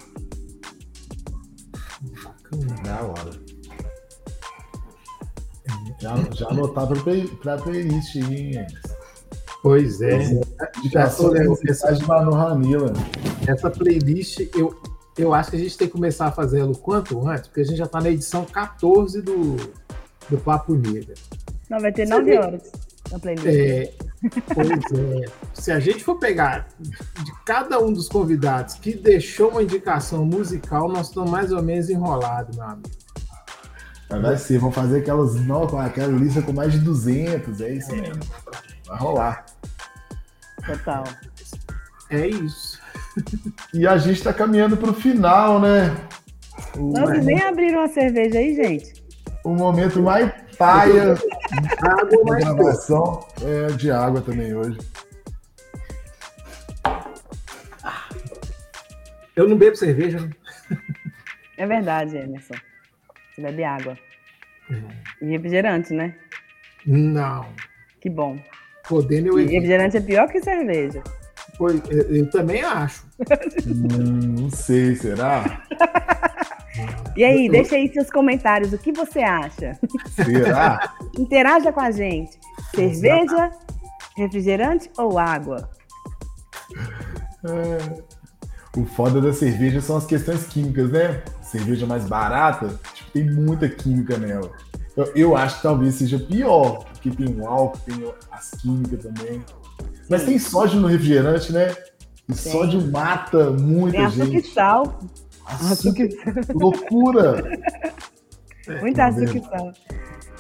Da 2.85 3.03
hora. 3.03 3.49
Já, 6.01 6.15
já 6.33 6.49
anotava 6.49 6.95
para 7.43 7.55
a 7.55 7.59
playlist 7.59 8.17
aí, 8.17 8.57
hein, 8.57 8.67
Pois 9.63 10.01
é. 10.01 10.21
Indicação 10.79 11.33
de 11.35 11.41
mensagem 11.65 11.99
de 11.99 12.07
Manu 12.07 12.33
Ramila. 12.33 12.93
Essa 13.47 13.69
playlist, 13.69 14.49
eu, 14.55 14.81
eu 15.19 15.35
acho 15.35 15.51
que 15.51 15.57
a 15.57 15.59
gente 15.59 15.77
tem 15.77 15.89
que 15.89 15.93
começar 15.93 16.27
a 16.27 16.33
fazê-lo 16.33 16.77
quanto 16.79 17.27
antes, 17.29 17.49
porque 17.49 17.61
a 17.61 17.65
gente 17.65 17.77
já 17.77 17.85
está 17.85 18.01
na 18.01 18.09
edição 18.09 18.45
14 18.45 19.21
do, 19.21 19.57
do 20.31 20.39
Papo 20.39 20.75
Negra. 20.75 21.15
Não, 21.69 21.81
vai 21.81 21.93
ter 21.93 22.07
9 22.07 22.39
horas 22.39 22.88
na 23.11 23.19
playlist. 23.19 23.47
É, 23.47 23.93
pois 24.55 24.71
é. 24.71 25.25
Se 25.55 25.73
a 25.73 25.81
gente 25.81 26.05
for 26.05 26.17
pegar 26.17 26.69
de 26.79 27.33
cada 27.45 27.79
um 27.81 27.93
dos 27.93 28.09
convidados 28.09 28.75
que 28.75 28.95
deixou 28.95 29.51
uma 29.51 29.63
indicação 29.63 30.25
musical, 30.25 30.89
nós 30.89 31.09
estamos 31.09 31.31
mais 31.31 31.53
ou 31.53 31.63
menos 31.63 31.89
enrolados, 31.89 32.57
meu 32.57 32.67
amigo. 32.67 32.91
Vai 34.09 34.39
ser, 34.39 34.59
vão 34.59 34.73
fazer 34.73 35.01
aquelas, 35.01 35.35
não, 35.35 35.65
aquela 35.79 36.13
lista 36.13 36.41
com 36.41 36.53
mais 36.53 36.73
de 36.73 36.79
200, 36.79 37.61
é 37.61 37.75
isso 37.75 37.95
mesmo. 37.95 38.23
Vai 38.87 38.99
rolar. 38.99 39.45
Total. 40.65 41.05
É 42.11 42.27
isso. 42.27 42.81
E 43.75 43.87
a 43.87 43.99
gente 43.99 44.23
tá 44.23 44.33
caminhando 44.33 44.77
pro 44.77 44.95
final, 44.95 45.61
né? 45.61 45.95
O... 46.77 46.93
Não, 46.93 47.07
vocês 47.07 47.25
nem 47.25 47.43
abriram 47.43 47.83
a 47.83 47.89
cerveja 47.89 48.39
aí, 48.39 48.55
gente. 48.55 49.05
O 49.45 49.51
momento 49.51 50.03
mais 50.03 50.33
paia 50.57 51.17
da 51.51 52.39
gravação 52.39 53.27
é 53.43 53.67
de 53.73 53.91
água 53.91 54.21
também 54.21 54.55
hoje. 54.55 54.79
Eu 59.35 59.49
não 59.49 59.57
bebo 59.57 59.77
cerveja. 59.77 60.21
Né? 60.21 60.31
É 61.57 61.67
verdade, 61.67 62.17
Emerson. 62.17 62.55
Você 63.35 63.41
bebe 63.41 63.65
água. 63.65 63.97
Uhum. 64.69 64.89
E 65.23 65.27
refrigerante, 65.27 65.95
né? 65.95 66.15
Não. 66.85 67.47
Que 68.01 68.11
bom. 68.11 68.39
Podendo 68.89 69.29
eu 69.29 69.41
e 69.41 69.45
refrigerante 69.45 69.97
é 69.97 70.01
pior 70.01 70.29
que 70.29 70.41
cerveja. 70.41 71.03
Pois, 71.57 71.81
eu 71.91 72.29
também 72.31 72.63
acho. 72.63 73.07
hum, 73.67 74.41
não 74.41 74.51
sei, 74.51 74.95
será? 74.95 75.65
E 77.19 77.25
aí, 77.25 77.49
deixa 77.51 77.75
aí 77.75 77.93
seus 77.93 78.09
comentários. 78.09 78.73
O 78.73 78.79
que 78.79 78.93
você 78.93 79.19
acha? 79.19 79.77
Será? 80.15 80.95
Interaja 81.19 81.73
com 81.73 81.81
a 81.81 81.91
gente. 81.91 82.39
Cerveja, 82.73 83.51
refrigerante 84.17 84.89
ou 84.97 85.19
água? 85.19 85.69
É... 87.45 88.09
O 88.77 88.85
foda 88.85 89.21
da 89.21 89.33
cerveja 89.33 89.81
são 89.81 89.97
as 89.97 90.07
questões 90.07 90.47
químicas, 90.47 90.93
né? 90.93 91.25
Cerveja 91.43 91.85
mais 91.85 92.05
barata, 92.05 92.79
tipo, 92.95 93.11
tem 93.11 93.29
muita 93.29 93.69
química 93.69 94.17
nela. 94.17 94.53
Eu, 94.97 95.13
eu 95.17 95.37
acho 95.37 95.57
que 95.57 95.63
talvez 95.63 95.97
seja 95.97 96.19
pior, 96.19 96.85
porque 96.85 97.11
tem 97.11 97.35
o 97.35 97.49
álcool, 97.49 97.79
tem 97.79 98.15
as 98.31 98.51
químicas 98.51 99.03
também. 99.03 99.43
Mas 100.09 100.25
tem 100.25 100.39
sódio 100.39 100.79
no 100.79 100.87
refrigerante, 100.87 101.53
né? 101.53 101.75
E 102.29 102.35
tem. 102.35 102.53
sódio 102.53 102.87
mata 102.89 103.51
muita 103.51 103.99
tem 103.99 104.11
gente. 104.11 104.37
E 104.37 104.43
sal. 104.53 105.01
Açúcar 105.49 106.09
sal. 106.11 106.35
Loucura! 106.55 107.43
Muita 108.81 109.07
açúcar 109.07 109.41
sal. 109.49 109.73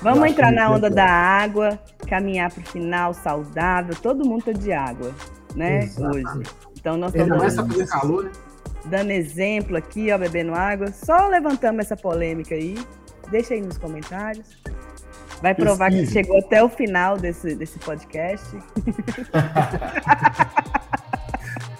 Vamos 0.00 0.30
entrar 0.30 0.52
na 0.52 0.70
onda 0.70 0.88
da 0.88 1.06
água, 1.06 1.78
caminhar 2.06 2.52
para 2.52 2.62
o 2.62 2.66
final 2.66 3.14
saudável. 3.14 3.94
Todo 3.96 4.24
mundo 4.24 4.44
tá 4.44 4.52
de 4.52 4.72
água, 4.72 5.12
né? 5.56 5.84
Exatamente. 5.84 6.28
Hoje. 6.28 6.42
Então 6.78 6.96
nós 6.96 7.14
estamos 7.14 7.74
dando, 7.74 7.88
calor, 7.88 8.24
né? 8.24 8.32
dando 8.84 9.10
exemplo 9.10 9.76
aqui, 9.76 10.12
ó, 10.12 10.18
bebendo 10.18 10.54
água. 10.54 10.92
Só 10.92 11.26
levantamos 11.26 11.84
essa 11.84 11.96
polêmica 11.96 12.54
aí. 12.54 12.76
Deixa 13.30 13.54
aí 13.54 13.60
nos 13.60 13.76
comentários. 13.76 14.56
Vai 15.42 15.54
provar 15.54 15.90
que 15.90 16.06
chegou 16.06 16.38
até 16.38 16.62
o 16.62 16.68
final 16.68 17.16
desse, 17.16 17.54
desse 17.54 17.78
podcast. 17.78 18.46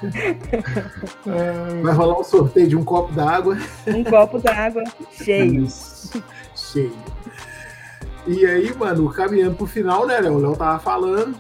Vai 1.82 1.94
rolar 1.94 2.20
um 2.20 2.24
sorteio 2.24 2.68
de 2.68 2.76
um 2.76 2.84
copo 2.84 3.12
d'água. 3.12 3.56
Um 3.86 4.04
copo 4.04 4.38
d'água 4.38 4.84
cheio. 5.12 5.66
cheio. 6.54 6.92
E 8.26 8.44
aí, 8.46 8.74
mano, 8.76 9.10
caminhando 9.10 9.56
pro 9.56 9.66
final, 9.66 10.06
né, 10.06 10.20
Léo? 10.20 10.34
O 10.34 10.38
Léo 10.38 10.56
tava 10.56 10.78
falando 10.78 11.34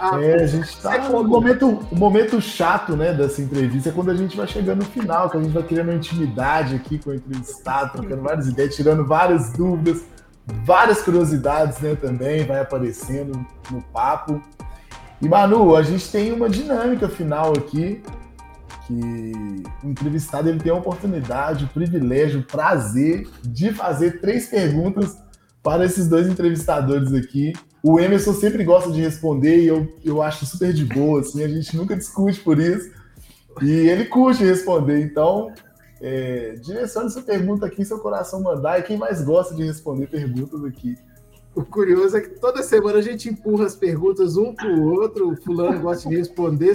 ah, 0.00 0.18
é, 0.18 0.42
a 0.42 0.46
gente 0.46 0.80
tá 0.80 1.10
no 1.10 1.22
momento, 1.22 1.68
o 1.92 1.94
momento 1.94 2.40
chato, 2.40 2.96
né, 2.96 3.12
dessa 3.12 3.42
entrevista 3.42 3.90
é 3.90 3.92
quando 3.92 4.10
a 4.10 4.16
gente 4.16 4.34
vai 4.34 4.46
chegando 4.46 4.78
no 4.78 4.86
final, 4.86 5.28
que 5.28 5.36
a 5.36 5.42
gente 5.42 5.52
vai 5.52 5.62
criando 5.62 5.92
intimidade 5.92 6.74
aqui 6.74 6.98
com 6.98 7.10
o 7.10 7.14
entrevistado, 7.14 7.92
trocando 7.92 8.22
várias 8.22 8.48
ideias, 8.48 8.74
tirando 8.74 9.04
várias 9.04 9.52
dúvidas, 9.52 10.02
várias 10.64 11.02
curiosidades, 11.02 11.80
né, 11.80 11.94
também 11.96 12.46
vai 12.46 12.60
aparecendo 12.60 13.46
no 13.70 13.82
papo. 13.92 14.40
E 15.20 15.28
Manu, 15.28 15.76
a 15.76 15.82
gente 15.82 16.10
tem 16.10 16.32
uma 16.32 16.48
dinâmica 16.48 17.08
final 17.08 17.52
aqui, 17.52 18.02
que 18.86 19.62
o 19.84 19.88
entrevistado 19.88 20.48
ele 20.48 20.58
tem 20.58 20.72
a 20.72 20.76
oportunidade, 20.76 21.64
o 21.64 21.68
privilégio, 21.68 22.40
o 22.40 22.44
prazer 22.44 23.28
de 23.42 23.72
fazer 23.72 24.20
três 24.20 24.48
perguntas 24.48 25.16
para 25.62 25.84
esses 25.84 26.08
dois 26.08 26.26
entrevistadores 26.26 27.12
aqui. 27.12 27.52
O 27.82 28.00
Emerson 28.00 28.32
sempre 28.34 28.64
gosta 28.64 28.90
de 28.90 29.00
responder 29.00 29.62
e 29.62 29.66
eu, 29.66 29.94
eu 30.04 30.22
acho 30.22 30.44
super 30.46 30.72
de 30.72 30.84
boa, 30.84 31.20
assim, 31.20 31.42
a 31.42 31.48
gente 31.48 31.76
nunca 31.76 31.96
discute 31.96 32.40
por 32.40 32.58
isso. 32.58 32.90
E 33.62 33.70
ele 33.70 34.06
curte 34.06 34.42
responder, 34.42 35.02
então 35.02 35.52
é, 36.00 36.54
direcione 36.62 37.08
essa 37.08 37.20
pergunta 37.20 37.66
aqui, 37.66 37.84
seu 37.84 37.98
coração 37.98 38.42
mandar, 38.42 38.78
e 38.78 38.82
quem 38.82 38.96
mais 38.96 39.22
gosta 39.22 39.54
de 39.54 39.64
responder 39.64 40.06
perguntas 40.06 40.64
aqui. 40.64 40.96
O 41.60 41.64
curioso 41.66 42.16
é 42.16 42.22
que 42.22 42.40
toda 42.40 42.62
semana 42.62 42.98
a 42.98 43.02
gente 43.02 43.28
empurra 43.28 43.66
as 43.66 43.76
perguntas 43.76 44.38
um 44.38 44.54
para 44.54 44.66
o 44.66 44.94
outro, 44.94 45.30
o 45.30 45.36
fulano 45.36 45.78
gosta 45.78 46.08
de 46.08 46.16
responder, 46.16 46.72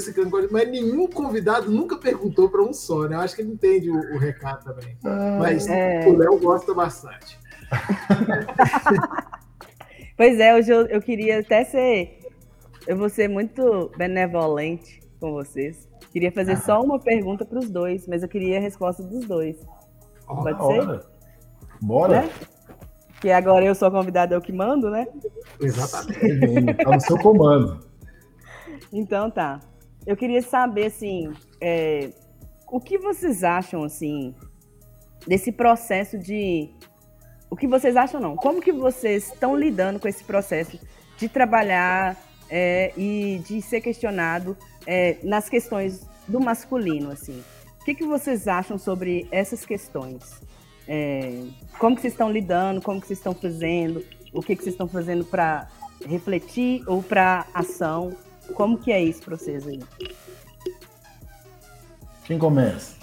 mas 0.52 0.70
nenhum 0.70 1.07
convidado 1.07 1.72
nunca 1.72 1.98
perguntou 1.98 2.48
para 2.48 2.62
um 2.62 2.72
só, 2.72 3.07
né? 3.07 3.16
Eu 3.16 3.22
acho 3.22 3.36
que 3.36 3.41
ele 3.41 3.53
entende 3.53 3.90
o, 3.90 3.95
o 3.95 4.18
recado 4.20 4.64
também. 4.64 4.95
Ah, 5.03 5.38
mas 5.40 5.68
é... 5.68 6.07
o 6.07 6.16
Léo 6.16 6.40
gosta 6.40 6.72
bastante. 6.76 7.40
pois 10.16 10.40
é, 10.40 10.53
hoje 10.53 10.72
eu, 10.72 10.86
eu 10.86 11.02
queria 11.02 11.40
até 11.40 11.64
ser. 11.64 12.20
Eu 12.86 12.95
vou 12.95 13.10
ser 13.10 13.28
muito 13.28 13.91
benevolente 13.98 14.99
com 15.20 15.32
vocês. 15.32 15.90
Queria 16.12 16.32
fazer 16.32 16.53
ah. 16.53 16.62
só 16.62 16.84
uma 16.84 16.99
pergunta 16.99 17.44
para 17.44 17.57
os 17.57 17.72
dois, 17.72 18.07
mas 18.07 18.22
eu 18.22 18.30
queria 18.30 18.60
a 18.60 18.62
resposta 18.62 19.02
dos 19.02 19.26
dois. 19.26 19.57
Pode 20.28 20.68
ser? 20.68 21.02
Bora. 21.82 22.22
Né? 22.22 22.30
Que 23.22 23.32
agora 23.32 23.66
eu 23.66 23.74
sou 23.74 23.90
convidado, 23.90 24.34
eu 24.34 24.42
que 24.42 24.52
mando, 24.52 24.90
né? 24.90 25.08
Exatamente. 25.60 26.74
Tá 26.84 26.92
no 26.92 27.02
seu 27.02 27.18
comando. 27.18 27.80
Então 28.92 29.32
tá. 29.32 29.60
Eu 30.06 30.16
queria 30.16 30.42
saber, 30.42 30.88
assim, 30.88 31.34
é, 31.60 32.12
o 32.68 32.80
que 32.80 32.98
vocês 32.98 33.44
acham, 33.44 33.84
assim, 33.84 34.36
desse 35.28 35.52
processo 35.52 36.18
de. 36.18 36.70
O 37.50 37.56
que 37.56 37.68
vocês 37.68 37.96
acham, 37.96 38.20
não? 38.20 38.36
Como 38.36 38.62
que 38.62 38.72
vocês 38.72 39.32
estão 39.32 39.56
lidando 39.56 40.00
com 40.00 40.08
esse 40.08 40.24
processo 40.24 40.80
de 41.18 41.30
trabalhar 41.30 42.18
é, 42.50 42.92
e 42.98 43.42
de 43.46 43.62
ser 43.62 43.82
questionado 43.82 44.58
é, 44.86 45.18
nas 45.24 45.50
questões 45.50 46.08
do 46.28 46.40
masculino, 46.40 47.12
assim? 47.12 47.44
O 47.82 47.86
que, 47.86 47.96
que 47.96 48.04
vocês 48.04 48.48
acham 48.48 48.78
sobre 48.78 49.28
essas 49.32 49.66
questões? 49.66 50.42
É, 50.88 51.44
como 51.80 51.95
que 51.95 52.02
vocês 52.02 52.14
estão 52.14 52.32
lidando? 52.32 52.82
Como 52.82 53.02
que 53.02 53.07
vocês 53.07 53.20
estão 53.20 53.34
fazendo? 53.34 54.03
O 54.34 54.41
que, 54.41 54.56
que 54.56 54.64
vocês 54.64 54.74
estão 54.74 54.88
fazendo 54.88 55.24
para 55.26 55.68
refletir 56.06 56.84
ou 56.88 57.02
para 57.02 57.45
ação? 57.53 58.14
Como 58.53 58.78
que 58.78 58.91
é 58.91 59.02
isso 59.02 59.22
para 59.22 59.38
vocês 59.38 59.68
aí? 59.68 59.82
Quem 62.26 62.38
começa? 62.38 62.95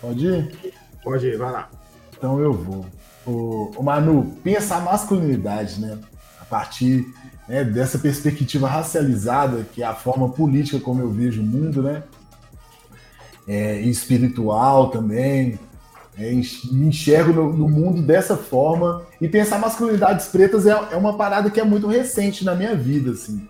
Pode 0.00 0.26
ir? 0.26 0.74
Pode 1.02 1.26
ir, 1.26 1.36
vai 1.36 1.52
lá. 1.52 1.70
Então 2.16 2.40
eu 2.40 2.52
vou. 2.52 2.86
O, 3.26 3.72
o 3.76 3.82
Manu, 3.82 4.36
pensa 4.42 4.76
a 4.76 4.80
masculinidade, 4.80 5.80
né? 5.80 5.98
A 6.40 6.44
partir 6.44 7.06
né, 7.48 7.64
dessa 7.64 7.98
perspectiva 7.98 8.68
racializada, 8.68 9.66
que 9.72 9.82
é 9.82 9.86
a 9.86 9.94
forma 9.94 10.28
política 10.28 10.78
como 10.78 11.00
eu 11.00 11.10
vejo 11.10 11.42
o 11.42 11.44
mundo, 11.44 11.82
né? 11.82 12.02
É, 13.48 13.80
espiritual 13.80 14.90
também. 14.90 15.58
É, 16.18 16.32
me 16.32 16.86
enxergo 16.86 17.32
no, 17.32 17.52
no, 17.52 17.68
mundo 17.68 18.00
dessa 18.02 18.36
forma. 18.36 19.06
E 19.20 19.28
pensar 19.28 19.58
masculinidades 19.58 20.26
pretas 20.28 20.66
é, 20.66 20.70
é, 20.70 20.96
uma 20.96 21.16
parada 21.16 21.50
que 21.50 21.60
é 21.60 21.64
muito 21.64 21.86
recente 21.86 22.44
na 22.44 22.54
minha 22.54 22.74
vida, 22.74 23.10
assim. 23.10 23.48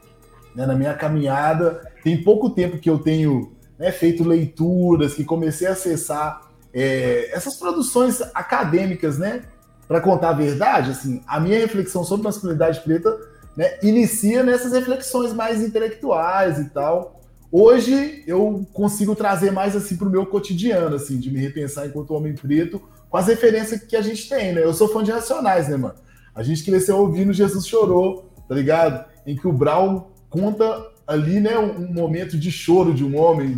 Né? 0.54 0.66
Na 0.66 0.74
minha 0.74 0.94
caminhada. 0.94 1.92
Tem 2.02 2.22
pouco 2.22 2.50
tempo 2.50 2.78
que 2.78 2.90
eu 2.90 2.98
tenho 2.98 3.52
né, 3.78 3.92
feito 3.92 4.24
leituras, 4.24 5.14
que 5.14 5.24
comecei 5.24 5.68
a 5.68 5.72
acessar 5.72 6.42
é, 6.74 7.30
essas 7.32 7.56
produções 7.56 8.20
acadêmicas, 8.34 9.18
né? 9.18 9.42
Para 9.86 10.00
contar 10.00 10.30
a 10.30 10.32
verdade, 10.32 10.90
assim, 10.90 11.22
a 11.26 11.38
minha 11.38 11.58
reflexão 11.58 12.02
sobre 12.02 12.24
masculinidade 12.24 12.80
preta 12.80 13.16
né, 13.56 13.78
inicia 13.82 14.42
nessas 14.42 14.72
reflexões 14.72 15.32
mais 15.32 15.62
intelectuais 15.62 16.58
e 16.58 16.68
tal. 16.70 17.20
Hoje 17.50 18.24
eu 18.26 18.66
consigo 18.72 19.14
trazer 19.14 19.52
mais 19.52 19.76
assim 19.76 19.96
para 19.96 20.08
o 20.08 20.10
meu 20.10 20.26
cotidiano, 20.26 20.96
assim, 20.96 21.18
de 21.18 21.30
me 21.30 21.38
repensar 21.38 21.86
enquanto 21.86 22.14
homem 22.14 22.34
preto, 22.34 22.82
com 23.08 23.16
as 23.16 23.26
referências 23.26 23.82
que 23.82 23.96
a 23.96 24.02
gente 24.02 24.28
tem, 24.28 24.52
né? 24.52 24.62
Eu 24.62 24.74
sou 24.74 24.88
fã 24.88 25.02
de 25.02 25.12
Racionais, 25.12 25.68
né, 25.68 25.76
mano? 25.76 25.94
A 26.34 26.42
gente 26.42 26.64
cresceu 26.64 26.98
ouvindo 26.98 27.32
Jesus 27.32 27.66
Chorou, 27.66 28.30
tá 28.48 28.54
ligado? 28.54 29.04
Em 29.26 29.36
que 29.36 29.46
o 29.46 29.52
Brown 29.52 30.08
conta 30.28 30.90
ali, 31.06 31.40
né, 31.40 31.56
um 31.56 31.92
momento 31.92 32.36
de 32.36 32.50
choro 32.50 32.92
de 32.92 33.04
um 33.04 33.16
homem, 33.16 33.56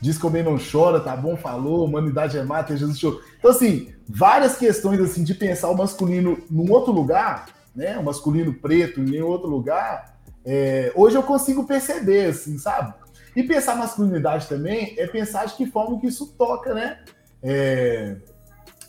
diz 0.00 0.16
que 0.16 0.24
o 0.24 0.28
homem 0.28 0.42
não 0.42 0.56
chora, 0.58 0.98
tá 0.98 1.14
bom, 1.14 1.36
falou, 1.36 1.84
humanidade 1.84 2.38
é 2.38 2.42
mata, 2.42 2.76
Jesus 2.76 2.98
chorou. 2.98 3.20
Então, 3.38 3.50
assim, 3.50 3.92
várias 4.08 4.56
questões, 4.56 4.98
assim, 5.00 5.22
de 5.22 5.34
pensar 5.34 5.68
o 5.68 5.76
masculino 5.76 6.38
num 6.50 6.70
outro 6.72 6.90
lugar, 6.90 7.48
né, 7.74 7.98
o 7.98 8.02
masculino 8.02 8.54
preto 8.54 9.00
em 9.00 9.20
outro 9.20 9.48
lugar, 9.48 10.16
é, 10.44 10.90
hoje 10.94 11.16
eu 11.16 11.22
consigo 11.22 11.64
perceber, 11.64 12.30
assim, 12.30 12.56
sabe? 12.56 12.94
E 13.36 13.42
pensar 13.42 13.76
masculinidade 13.76 14.48
também 14.48 14.94
é 14.96 15.06
pensar 15.06 15.44
de 15.44 15.54
que 15.54 15.66
forma 15.66 16.00
que 16.00 16.06
isso 16.06 16.34
toca, 16.38 16.72
né? 16.72 17.00
É, 17.42 18.16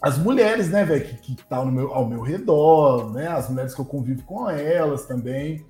as 0.02 0.18
mulheres, 0.18 0.70
né, 0.70 0.86
velho, 0.86 1.04
que, 1.04 1.36
que 1.36 1.46
tá 1.46 1.64
meu, 1.66 1.94
ao 1.94 2.08
meu 2.08 2.22
redor, 2.22 3.12
né? 3.12 3.28
As 3.28 3.50
mulheres 3.50 3.76
que 3.76 3.82
eu 3.82 3.86
convivo 3.86 4.24
com 4.24 4.50
elas 4.50 5.06
também. 5.06 5.66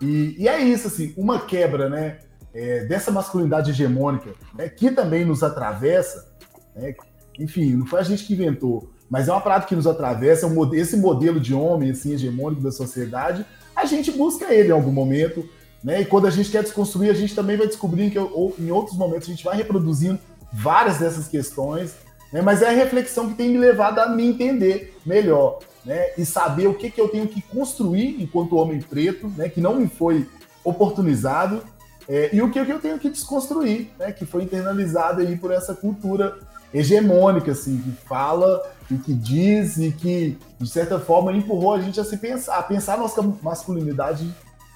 E, 0.00 0.36
e 0.38 0.48
é 0.48 0.60
isso, 0.60 0.86
assim, 0.86 1.12
uma 1.16 1.40
quebra, 1.40 1.90
né? 1.90 2.18
É, 2.54 2.84
dessa 2.84 3.10
masculinidade 3.10 3.70
hegemônica, 3.70 4.30
né, 4.56 4.68
que 4.68 4.90
também 4.90 5.24
nos 5.24 5.40
atravessa, 5.44 6.34
né, 6.74 6.96
enfim, 7.38 7.76
não 7.76 7.86
foi 7.86 8.00
a 8.00 8.02
gente 8.02 8.24
que 8.24 8.32
inventou, 8.32 8.90
mas 9.08 9.28
é 9.28 9.32
uma 9.32 9.40
prática 9.40 9.68
que 9.68 9.76
nos 9.76 9.86
atravessa, 9.86 10.48
é 10.48 10.76
esse 10.76 10.96
modelo 10.96 11.38
de 11.38 11.54
homem 11.54 11.92
assim, 11.92 12.12
hegemônico 12.12 12.60
da 12.60 12.72
sociedade, 12.72 13.46
a 13.76 13.84
gente 13.84 14.10
busca 14.10 14.52
ele 14.52 14.70
em 14.70 14.72
algum 14.72 14.90
momento, 14.90 15.48
né? 15.82 16.02
E 16.02 16.04
quando 16.04 16.26
a 16.26 16.30
gente 16.30 16.50
quer 16.50 16.62
desconstruir, 16.62 17.10
a 17.10 17.14
gente 17.14 17.34
também 17.34 17.56
vai 17.56 17.66
descobrir 17.66 18.10
que 18.10 18.18
ou, 18.18 18.54
em 18.58 18.70
outros 18.70 18.96
momentos 18.96 19.28
a 19.28 19.30
gente 19.30 19.44
vai 19.44 19.56
reproduzindo 19.56 20.18
várias 20.52 20.98
dessas 20.98 21.28
questões, 21.28 21.94
né? 22.32 22.42
mas 22.42 22.62
é 22.62 22.68
a 22.68 22.72
reflexão 22.72 23.28
que 23.28 23.34
tem 23.34 23.50
me 23.50 23.58
levado 23.58 23.98
a 23.98 24.08
me 24.08 24.26
entender 24.26 24.96
melhor 25.04 25.60
né? 25.84 26.10
e 26.18 26.24
saber 26.24 26.66
o 26.66 26.74
que, 26.74 26.90
que 26.90 27.00
eu 27.00 27.08
tenho 27.08 27.26
que 27.26 27.40
construir 27.42 28.20
enquanto 28.22 28.56
homem 28.56 28.80
preto, 28.80 29.28
né? 29.36 29.48
que 29.48 29.60
não 29.60 29.76
me 29.76 29.88
foi 29.88 30.28
oportunizado, 30.62 31.62
é, 32.08 32.34
e 32.34 32.42
o 32.42 32.50
que, 32.50 32.64
que 32.64 32.72
eu 32.72 32.80
tenho 32.80 32.98
que 32.98 33.08
desconstruir, 33.08 33.90
né? 33.98 34.12
que 34.12 34.26
foi 34.26 34.42
internalizado 34.42 35.20
aí 35.20 35.36
por 35.36 35.52
essa 35.52 35.74
cultura 35.74 36.36
hegemônica, 36.72 37.52
assim, 37.52 37.78
que 37.78 37.90
fala 38.06 38.62
e 38.90 38.96
que 38.96 39.12
diz 39.12 39.76
e 39.76 39.90
que, 39.90 40.38
de 40.58 40.68
certa 40.68 40.98
forma, 40.98 41.32
empurrou 41.32 41.74
a 41.74 41.80
gente 41.80 42.00
a 42.00 42.04
se 42.04 42.16
pensar, 42.16 42.58
a 42.58 42.62
pensar 42.62 42.94
a 42.94 42.98
nossa 42.98 43.22
masculinidade 43.42 44.28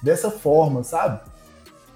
dessa 0.05 0.29
forma, 0.29 0.83
sabe? 0.83 1.19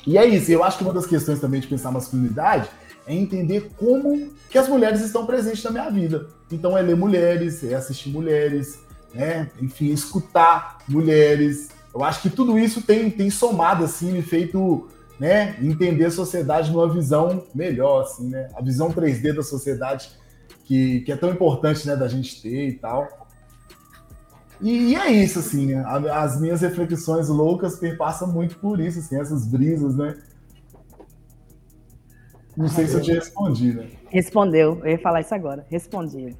E 0.06 0.18
é 0.18 0.26
isso, 0.26 0.52
eu 0.52 0.64
acho 0.64 0.80
que 0.80 0.84
uma 0.84 0.94
das 0.94 1.06
questões 1.06 1.40
também 1.40 1.62
de 1.62 1.68
pensar 1.68 1.92
masculinidade 1.92 2.68
é 3.06 3.14
entender 3.14 3.70
como 3.78 4.32
que 4.50 4.58
as 4.58 4.68
mulheres 4.68 5.02
estão 5.02 5.26
presentes 5.26 5.64
na 5.64 5.72
minha 5.72 5.90
vida. 5.90 6.28
Então 6.52 6.76
é 6.76 6.82
ler 6.82 6.96
mulheres, 6.96 7.64
é 7.64 7.76
assistir 7.76 8.10
mulheres, 8.10 8.80
né? 9.14 9.50
Enfim, 9.62 9.92
escutar 9.92 10.80
mulheres. 10.88 11.70
Eu 11.94 12.04
acho 12.04 12.22
que 12.24 12.30
tudo 12.30 12.58
isso 12.58 12.82
tem, 12.82 13.10
tem 13.12 13.30
somado, 13.30 13.84
assim, 13.84 14.12
me 14.12 14.22
feito 14.24 14.88
né, 15.20 15.56
entender 15.62 16.06
a 16.06 16.12
sociedade 16.12 16.72
numa 16.72 16.92
visão 16.92 17.44
melhor, 17.54 18.04
assim, 18.04 18.30
né? 18.30 18.50
A 18.56 18.62
visão 18.62 18.92
3D 18.92 19.36
da 19.36 19.44
sociedade 19.44 20.10
que, 20.66 21.02
que 21.02 21.12
é 21.12 21.16
tão 21.16 21.30
importante, 21.30 21.86
né, 21.88 21.96
da 21.96 22.08
gente 22.08 22.42
ter 22.42 22.70
e 22.70 22.74
tal. 22.74 23.19
E, 24.62 24.92
e, 24.92 24.96
é 24.96 25.12
isso, 25.12 25.40
assim, 25.40 25.68
né? 25.68 25.84
as 26.12 26.40
minhas 26.40 26.62
reflexões 26.62 27.30
loucas 27.30 27.78
perpassam 27.78 28.28
muito 28.28 28.58
por 28.58 28.80
isso, 28.80 29.00
assim, 29.00 29.20
essas 29.20 29.48
brisas, 29.48 29.96
né? 29.96 30.18
Não 32.58 32.68
sei 32.68 32.88
se 32.88 32.96
eu 32.96 33.02
te 33.02 33.14
respondi, 33.14 33.74
né? 33.74 33.90
Respondeu, 34.10 34.82
eu 34.84 34.92
ia 34.92 35.00
falar 35.00 35.22
isso 35.22 35.34
agora, 35.34 35.66
respondi. 35.70 36.36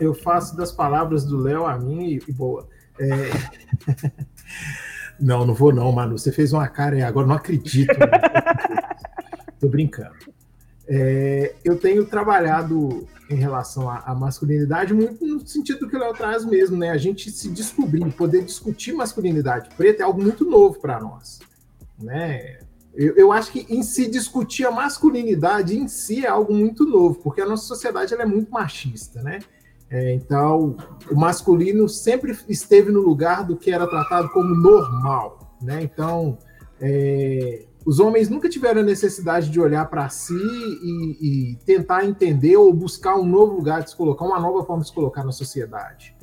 Eu 0.00 0.14
faço 0.14 0.56
das 0.56 0.72
palavras 0.72 1.24
do 1.24 1.36
Léo 1.36 1.66
a 1.66 1.76
mim 1.76 2.18
e, 2.26 2.32
boa. 2.32 2.66
É... 2.98 3.30
não, 5.20 5.44
não 5.44 5.52
vou 5.52 5.72
não, 5.72 5.92
Manu, 5.92 6.16
você 6.16 6.32
fez 6.32 6.54
uma 6.54 6.66
cara 6.68 6.96
e 6.96 7.02
agora 7.02 7.26
não 7.26 7.36
acredito. 7.36 7.88
Né? 7.98 8.06
Tô 9.60 9.68
brincando. 9.68 10.14
É, 10.88 11.54
eu 11.62 11.78
tenho 11.78 12.06
trabalhado 12.06 13.06
em 13.30 13.36
relação 13.36 13.90
à, 13.90 13.98
à, 14.06 14.14
masculinidade, 14.14 14.94
muito 14.94 15.24
no 15.26 15.46
sentido 15.46 15.88
que 15.88 15.96
o 15.96 15.98
Léo 15.98 16.14
traz 16.14 16.44
mesmo, 16.44 16.76
né? 16.76 16.90
A 16.90 16.96
gente 16.96 17.30
se 17.30 17.48
descobrir, 17.50 18.10
poder 18.12 18.44
discutir 18.44 18.92
masculinidade 18.92 19.68
preta 19.76 20.02
é 20.02 20.06
algo 20.06 20.22
muito 20.22 20.44
novo 20.44 20.80
para 20.80 20.98
nós, 21.00 21.40
né? 21.98 22.58
Eu, 22.94 23.14
eu, 23.14 23.32
acho 23.32 23.52
que 23.52 23.66
em 23.68 23.82
se 23.82 24.10
discutir 24.10 24.66
a 24.66 24.70
masculinidade 24.70 25.78
em 25.78 25.86
si 25.86 26.24
é 26.24 26.28
algo 26.28 26.52
muito 26.52 26.84
novo, 26.84 27.20
porque 27.22 27.40
a 27.40 27.46
nossa 27.46 27.64
sociedade 27.64 28.12
ela 28.12 28.22
é 28.22 28.26
muito 28.26 28.50
machista, 28.50 29.22
né? 29.22 29.40
É, 29.90 30.12
então, 30.14 30.76
o 31.10 31.14
masculino 31.14 31.88
sempre 31.88 32.36
esteve 32.48 32.90
no 32.90 33.00
lugar 33.00 33.44
do 33.44 33.56
que 33.56 33.70
era 33.70 33.86
tratado 33.86 34.28
como 34.30 34.54
normal, 34.54 35.56
né? 35.62 35.82
Então, 35.82 36.38
é, 36.80 37.64
os 37.88 38.00
homens 38.00 38.28
nunca 38.28 38.50
tiveram 38.50 38.82
a 38.82 38.84
necessidade 38.84 39.48
de 39.48 39.58
olhar 39.58 39.86
para 39.88 40.10
si 40.10 40.34
e, 40.34 41.16
e, 41.22 41.56
tentar 41.64 42.04
entender 42.04 42.54
ou 42.54 42.70
buscar 42.70 43.16
um 43.16 43.24
novo 43.24 43.54
lugar 43.54 43.82
de 43.82 43.88
se 43.88 43.96
colocar, 43.96 44.26
uma 44.26 44.38
nova 44.38 44.62
forma 44.62 44.82
de 44.82 44.88
se 44.88 44.94
colocar 44.94 45.24
na 45.24 45.32
sociedade. 45.32 46.14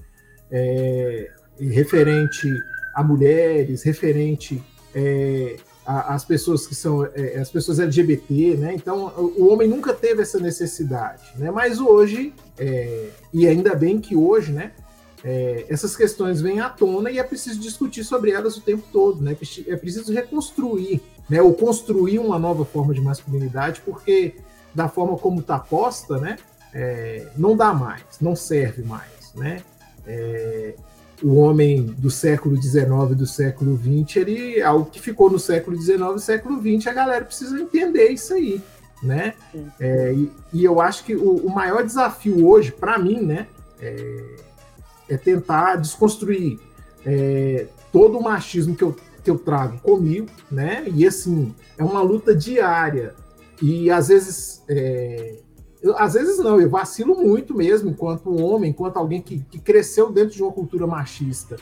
É, 0.51 1.31
referente 1.59 2.47
a 2.93 3.03
mulheres, 3.03 3.81
referente 3.81 4.63
é, 4.93 5.55
às 5.83 6.23
pessoas 6.23 6.67
que 6.67 6.75
são 6.75 7.03
é, 7.03 7.39
as 7.39 7.49
pessoas 7.49 7.79
LGBT, 7.79 8.57
né? 8.57 8.75
Então 8.75 9.11
o 9.35 9.47
homem 9.47 9.67
nunca 9.67 9.91
teve 9.91 10.21
essa 10.21 10.39
necessidade, 10.39 11.23
né? 11.35 11.49
Mas 11.49 11.79
hoje 11.79 12.31
é, 12.59 13.09
e 13.33 13.47
ainda 13.47 13.73
bem 13.73 13.99
que 13.99 14.15
hoje, 14.15 14.51
né? 14.51 14.71
é, 15.25 15.65
essas 15.67 15.95
questões 15.95 16.39
vêm 16.39 16.59
à 16.59 16.69
tona 16.69 17.09
e 17.09 17.17
é 17.17 17.23
preciso 17.23 17.59
discutir 17.59 18.03
sobre 18.03 18.29
elas 18.29 18.57
o 18.57 18.61
tempo 18.61 18.83
todo, 18.93 19.23
né? 19.23 19.35
É 19.67 19.75
preciso 19.75 20.13
reconstruir, 20.13 21.01
né? 21.29 21.41
Ou 21.41 21.53
construir 21.53 22.19
uma 22.19 22.37
nova 22.39 22.65
forma 22.65 22.93
de 22.93 23.01
masculinidade, 23.01 23.81
porque 23.81 24.35
da 24.73 24.89
forma 24.89 25.17
como 25.17 25.39
está 25.39 25.57
posta, 25.57 26.17
né? 26.17 26.37
É, 26.73 27.27
não 27.37 27.55
dá 27.55 27.73
mais, 27.73 28.03
não 28.19 28.35
serve 28.35 28.83
mais, 28.83 29.33
né? 29.33 29.61
É, 30.05 30.75
o 31.23 31.35
homem 31.35 31.81
do 31.81 32.09
século 32.09 32.61
XIX 32.61 32.85
e 33.11 33.15
do 33.15 33.25
século 33.25 33.77
XX, 33.77 34.17
ele 34.17 34.61
algo 34.61 34.85
que 34.85 34.99
ficou 34.99 35.29
no 35.29 35.39
século 35.39 35.79
XIX 35.81 35.99
e 36.17 36.19
século 36.19 36.59
XX, 36.59 36.87
a 36.87 36.93
galera 36.93 37.23
precisa 37.23 37.59
entender 37.59 38.09
isso 38.09 38.33
aí, 38.33 38.61
né? 39.01 39.33
É, 39.79 40.13
e, 40.13 40.31
e, 40.53 40.65
eu 40.65 40.81
acho 40.81 41.05
que 41.05 41.15
o, 41.15 41.37
o 41.37 41.49
maior 41.49 41.83
desafio 41.83 42.45
hoje, 42.45 42.71
para 42.71 42.97
mim, 42.97 43.21
né, 43.21 43.47
é, 43.79 44.35
é, 45.09 45.17
tentar 45.17 45.75
desconstruir 45.77 46.59
é, 47.05 47.67
todo 47.91 48.17
o 48.17 48.23
machismo 48.23 48.75
que 48.75 48.83
eu, 48.83 48.95
que 49.25 49.31
eu 49.31 49.37
trago 49.37 49.79
comigo, 49.79 50.29
né? 50.49 50.85
E 50.87 51.05
assim, 51.05 51.53
é 51.77 51.83
uma 51.83 52.01
luta 52.01 52.35
diária. 52.35 53.13
E 53.61 53.89
às 53.89 54.07
vezes 54.07 54.63
é, 54.69 55.39
eu, 55.85 55.95
às 55.97 56.13
vezes 56.13 56.39
não, 56.39 56.59
eu 56.59 56.67
vacilo 56.69 57.15
muito 57.15 57.55
mesmo, 57.55 57.91
enquanto 57.91 58.35
homem, 58.35 58.71
enquanto 58.71 58.97
alguém 58.97 59.21
que, 59.21 59.39
que 59.39 59.59
cresceu 59.59 60.11
dentro 60.11 60.35
de 60.35 60.41
uma 60.41 60.51
cultura 60.51 60.87
machista 60.87 61.57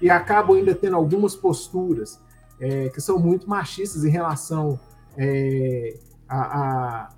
e 0.00 0.10
acabo 0.10 0.54
ainda 0.54 0.74
tendo 0.74 0.96
algumas 0.96 1.36
posturas 1.36 2.20
é, 2.60 2.88
que 2.88 3.00
são 3.00 3.20
muito 3.20 3.48
machistas 3.48 4.04
em 4.04 4.10
relação 4.10 4.80
é, 5.16 5.96
a, 6.28 6.38
a, 6.38 7.10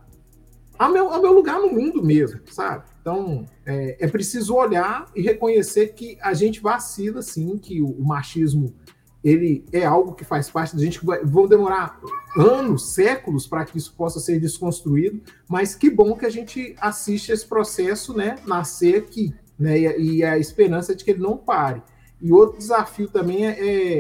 a, 0.79 0.89
meu, 0.91 1.11
meu 1.21 1.33
lugar 1.33 1.61
no 1.61 1.73
mundo 1.73 2.03
mesmo, 2.03 2.41
sabe? 2.51 2.85
Então, 3.01 3.47
é, 3.65 3.97
é, 3.99 4.07
preciso 4.07 4.55
olhar 4.55 5.07
e 5.17 5.23
reconhecer 5.23 5.95
que 5.95 6.19
a 6.21 6.35
gente 6.35 6.61
vacila, 6.61 7.23
sim, 7.23 7.57
que 7.57 7.81
o, 7.81 7.89
o 7.89 8.07
machismo 8.07 8.75
ele 9.23 9.65
é 9.73 9.85
algo 9.85 10.15
que 10.15 10.25
faz 10.25 10.51
parte 10.51 10.75
da 10.75 10.83
gente, 10.83 10.99
que 10.99 11.07
vai, 11.07 11.23
vão 11.25 11.47
demorar 11.47 12.01
anos, 12.37 12.95
séculos 12.95 13.47
para 13.47 13.65
que 13.65 13.77
isso 13.77 13.95
possa 13.95 14.19
ser 14.19 14.41
desconstruído, 14.41 15.21
mas 15.49 15.75
que 15.75 15.91
bom 15.91 16.17
que 16.17 16.25
a 16.25 16.31
gente 16.31 16.75
assiste 16.81 17.31
esse 17.31 17.47
processo 17.47 18.17
né, 18.17 18.37
nascer 18.47 18.97
aqui, 18.97 19.35
né, 19.59 19.79
e, 19.79 20.17
e 20.17 20.25
a 20.25 20.39
esperança 20.39 20.95
de 20.95 21.05
que 21.05 21.11
ele 21.11 21.21
não 21.21 21.37
pare. 21.37 21.83
E 22.21 22.33
outro 22.33 22.59
desafio 22.59 23.09
também 23.09 23.47
é, 23.47 23.51
é, 23.51 23.99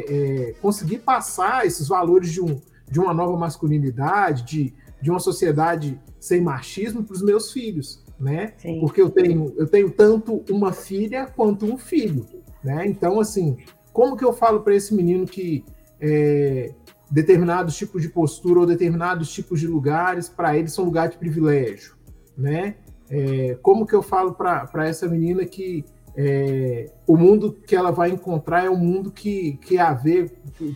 é 0.49 0.53
conseguir 0.61 0.99
passar 0.99 1.67
esses 1.67 1.89
valores 1.89 2.31
de, 2.31 2.41
um, 2.41 2.61
de 2.91 3.01
uma 3.01 3.15
nova 3.15 3.37
masculinidade, 3.37 4.45
de, 4.45 4.75
de 5.01 5.11
uma 5.11 5.21
sociedade 5.21 5.99
sem 6.19 6.41
machismo 6.41 7.03
para 7.03 7.15
os 7.15 7.23
meus 7.23 7.51
filhos, 7.51 8.05
né? 8.19 8.53
Sim. 8.59 8.81
Porque 8.81 9.01
eu 9.01 9.09
tenho, 9.09 9.55
eu 9.57 9.67
tenho 9.67 9.91
tanto 9.91 10.45
uma 10.51 10.73
filha 10.73 11.27
quanto 11.35 11.65
um 11.65 11.79
filho, 11.79 12.27
né? 12.63 12.87
Então, 12.87 13.19
assim, 13.19 13.57
como 13.93 14.17
que 14.17 14.25
eu 14.25 14.33
falo 14.33 14.61
para 14.61 14.75
esse 14.75 14.95
menino 14.95 15.27
que 15.27 15.65
é, 16.01 16.73
determinados 17.11 17.77
tipos 17.77 18.03
de 18.03 18.09
postura 18.09 18.61
ou 18.61 18.67
determinados 18.67 19.33
tipos 19.33 19.61
de 19.61 19.67
lugares 19.67 20.29
para 20.29 20.57
ele 20.57 20.69
são 20.69 20.85
lugares 20.85 21.13
de 21.13 21.19
privilégio, 21.19 21.95
né? 22.37 22.77
É, 23.11 23.59
como 23.61 23.85
que 23.85 23.95
eu 23.95 24.03
falo 24.03 24.35
para 24.35 24.87
essa 24.87 25.09
menina 25.09 25.45
que 25.45 25.85
é, 26.17 26.91
o 27.07 27.17
mundo 27.17 27.57
que 27.67 27.75
ela 27.75 27.91
vai 27.91 28.11
encontrar 28.11 28.65
é 28.65 28.71
um 28.71 28.77
mundo 28.77 29.11
que, 29.11 29.59
que 29.63 29.79
a 29.79 29.93
vê, 29.93 30.31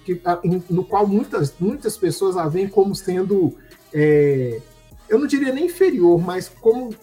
que, 0.05 0.21
no 0.71 0.85
qual 0.85 1.07
muitas, 1.07 1.55
muitas 1.61 1.97
pessoas 1.97 2.37
a 2.37 2.49
veem 2.49 2.69
como 2.69 2.95
sendo, 2.95 3.55
é, 3.93 4.61
eu 5.09 5.19
não 5.19 5.27
diria 5.27 5.53
nem 5.53 5.67
inferior, 5.67 6.21
mas 6.21 6.49
como 6.49 6.95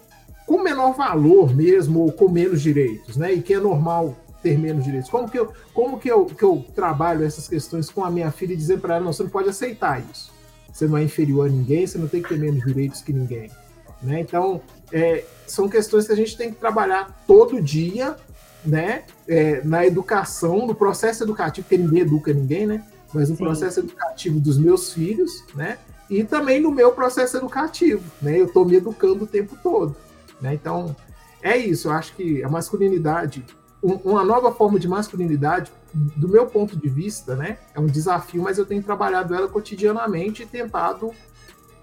com 0.46 0.62
menor 0.62 0.94
valor 0.94 1.56
mesmo, 1.56 2.02
ou 2.02 2.12
com 2.12 2.28
menos 2.28 2.62
direitos, 2.62 3.16
né? 3.16 3.32
E 3.32 3.42
que 3.42 3.54
é 3.54 3.60
normal 3.60 4.18
ter 4.42 4.58
menos 4.58 4.84
direitos? 4.84 5.10
Como 5.10 5.30
que 5.30 5.38
eu, 5.38 5.54
como 5.74 6.00
que 6.00 6.12
eu, 6.12 6.26
que 6.26 6.44
eu 6.44 6.66
trabalho 6.76 7.24
essas 7.26 7.48
questões 7.48 7.90
com 7.90 8.04
a 8.04 8.12
minha 8.12 8.32
filha 8.32 8.54
e 8.54 8.58
dizer 8.58 8.80
para 8.80 8.96
ela, 8.96 9.06
não, 9.06 9.14
você 9.14 9.24
não 9.24 9.30
pode 9.30 9.50
aceitar 9.50 10.04
isso. 10.12 10.32
Você 10.72 10.88
não 10.88 10.98
é 10.98 11.04
inferior 11.04 11.48
a 11.48 11.50
ninguém, 11.50 11.86
você 11.86 11.98
não 11.98 12.08
tem 12.08 12.22
que 12.22 12.30
ter 12.30 12.40
menos 12.40 12.64
direitos 12.64 13.02
que 13.02 13.12
ninguém. 13.12 13.52
Né? 14.02 14.20
Então, 14.22 14.62
é, 14.92 15.24
são 15.46 15.70
questões 15.70 16.08
que 16.08 16.14
a 16.14 16.16
gente 16.16 16.36
tem 16.36 16.52
que 16.52 16.60
trabalhar 16.60 17.24
todo 17.28 17.62
dia, 17.62 18.16
né? 18.66 19.04
É, 19.28 19.62
na 19.64 19.86
educação, 19.86 20.66
no 20.66 20.76
processo 20.76 21.24
educativo, 21.24 21.68
porque 21.68 21.82
ninguém 21.82 22.02
educa 22.02 22.34
ninguém, 22.34 22.66
né? 22.66 22.84
Mas 23.14 23.30
no 23.30 23.36
Sim. 23.36 23.44
processo 23.44 23.80
educativo 23.80 24.40
dos 24.40 24.58
meus 24.58 24.94
filhos, 24.94 25.44
né? 25.56 25.78
E 26.10 26.24
também 26.24 26.60
no 26.60 26.72
meu 26.72 26.92
processo 26.92 27.38
educativo, 27.38 28.04
né? 28.22 28.40
Eu 28.40 28.46
estou 28.46 28.66
me 28.66 28.76
educando 28.76 29.24
o 29.24 29.28
tempo 29.28 29.58
todo, 29.62 29.96
né? 30.40 30.54
Então, 30.54 30.96
é 31.42 31.58
isso. 31.58 31.88
Eu 31.88 31.94
acho 31.94 32.16
que 32.16 32.44
a 32.44 32.50
masculinidade 32.50 33.44
uma 33.82 34.24
nova 34.24 34.52
forma 34.52 34.80
de 34.80 34.88
masculinidade, 34.88 35.72
do 35.94 36.28
meu 36.28 36.46
ponto 36.46 36.78
de 36.78 36.88
vista, 36.88 37.36
né? 37.36 37.58
É 37.74 37.80
um 37.80 37.88
desafio, 37.88 38.44
mas 38.44 38.58
eu 38.58 38.66
tenho 38.66 38.84
trabalhado 38.84 39.34
ela 39.34 39.48
cotidianamente 39.48 40.44
e 40.44 40.46
tentado 40.46 41.12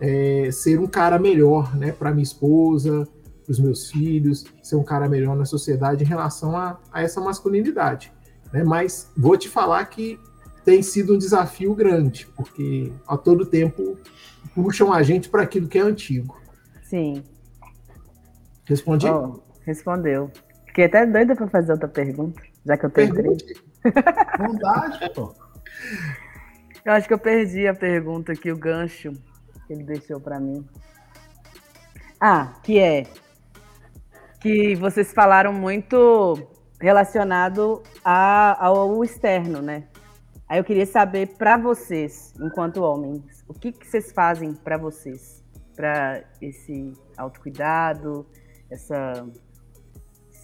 é, 0.01 0.51
ser 0.53 0.79
um 0.79 0.87
cara 0.87 1.19
melhor, 1.19 1.77
né? 1.77 1.93
Para 1.93 2.13
minha 2.13 2.23
esposa, 2.23 3.07
para 3.45 3.53
os 3.53 3.59
meus 3.59 3.91
filhos, 3.91 4.45
ser 4.63 4.77
um 4.77 4.85
cara 4.85 5.09
melhor 5.09 5.35
na 5.37 5.45
sociedade 5.45 6.05
em 6.05 6.07
relação 6.07 6.57
a, 6.57 6.79
a 6.93 7.03
essa 7.03 7.21
masculinidade. 7.21 8.13
Né? 8.53 8.63
Mas 8.63 9.11
vou 9.17 9.37
te 9.37 9.49
falar 9.49 9.85
que 9.87 10.21
tem 10.65 10.83
sido 10.83 11.15
um 11.15 11.19
desafio 11.19 11.75
grande, 11.75 12.29
porque 12.37 12.93
a 13.07 13.17
todo 13.17 13.47
tempo 13.47 13.97
puxam 14.55 14.93
a 14.93 15.03
gente 15.03 15.29
para 15.29 15.43
aquilo 15.43 15.67
que 15.67 15.79
é 15.79 15.83
antigo. 15.83 16.39
Sim. 16.83 17.25
Respondi? 18.65 19.07
Oh, 19.09 19.41
respondeu. 19.65 20.31
Fiquei 20.79 20.87
até 20.87 21.07
doida 21.07 21.35
para 21.35 21.49
fazer 21.49 21.73
outra 21.73 21.89
pergunta, 21.89 22.41
já 22.65 22.77
que 22.77 22.87
eu 22.87 22.91
tenho 22.91 23.13
três. 23.13 23.39
Vontade, 24.39 25.13
pô. 25.13 25.35
Eu 26.85 26.93
acho 26.93 27.09
que 27.09 27.15
eu 27.15 27.19
perdi 27.19 27.67
a 27.67 27.75
pergunta 27.75 28.31
aqui, 28.31 28.53
o 28.53 28.57
gancho 28.57 29.11
que 29.67 29.73
ele 29.73 29.83
deixou 29.83 30.21
para 30.21 30.39
mim. 30.39 30.65
Ah, 32.21 32.61
que 32.63 32.79
é 32.79 33.03
que 34.41 34.77
vocês 34.77 35.13
falaram 35.13 35.53
muito 35.53 36.49
relacionado 36.81 37.83
a, 38.05 38.65
ao 38.65 39.03
externo, 39.03 39.61
né? 39.61 39.89
Aí 40.49 40.61
eu 40.61 40.65
queria 40.65 40.87
saber 40.87 41.27
para 41.37 41.57
vocês, 41.57 42.33
enquanto 42.41 42.85
homens, 42.85 43.45
o 43.49 43.53
que, 43.53 43.73
que 43.73 43.85
vocês 43.85 44.13
fazem 44.13 44.55
para 44.55 44.77
vocês, 44.77 45.43
para 45.75 46.23
esse 46.41 46.93
autocuidado, 47.17 48.25
essa 48.71 49.27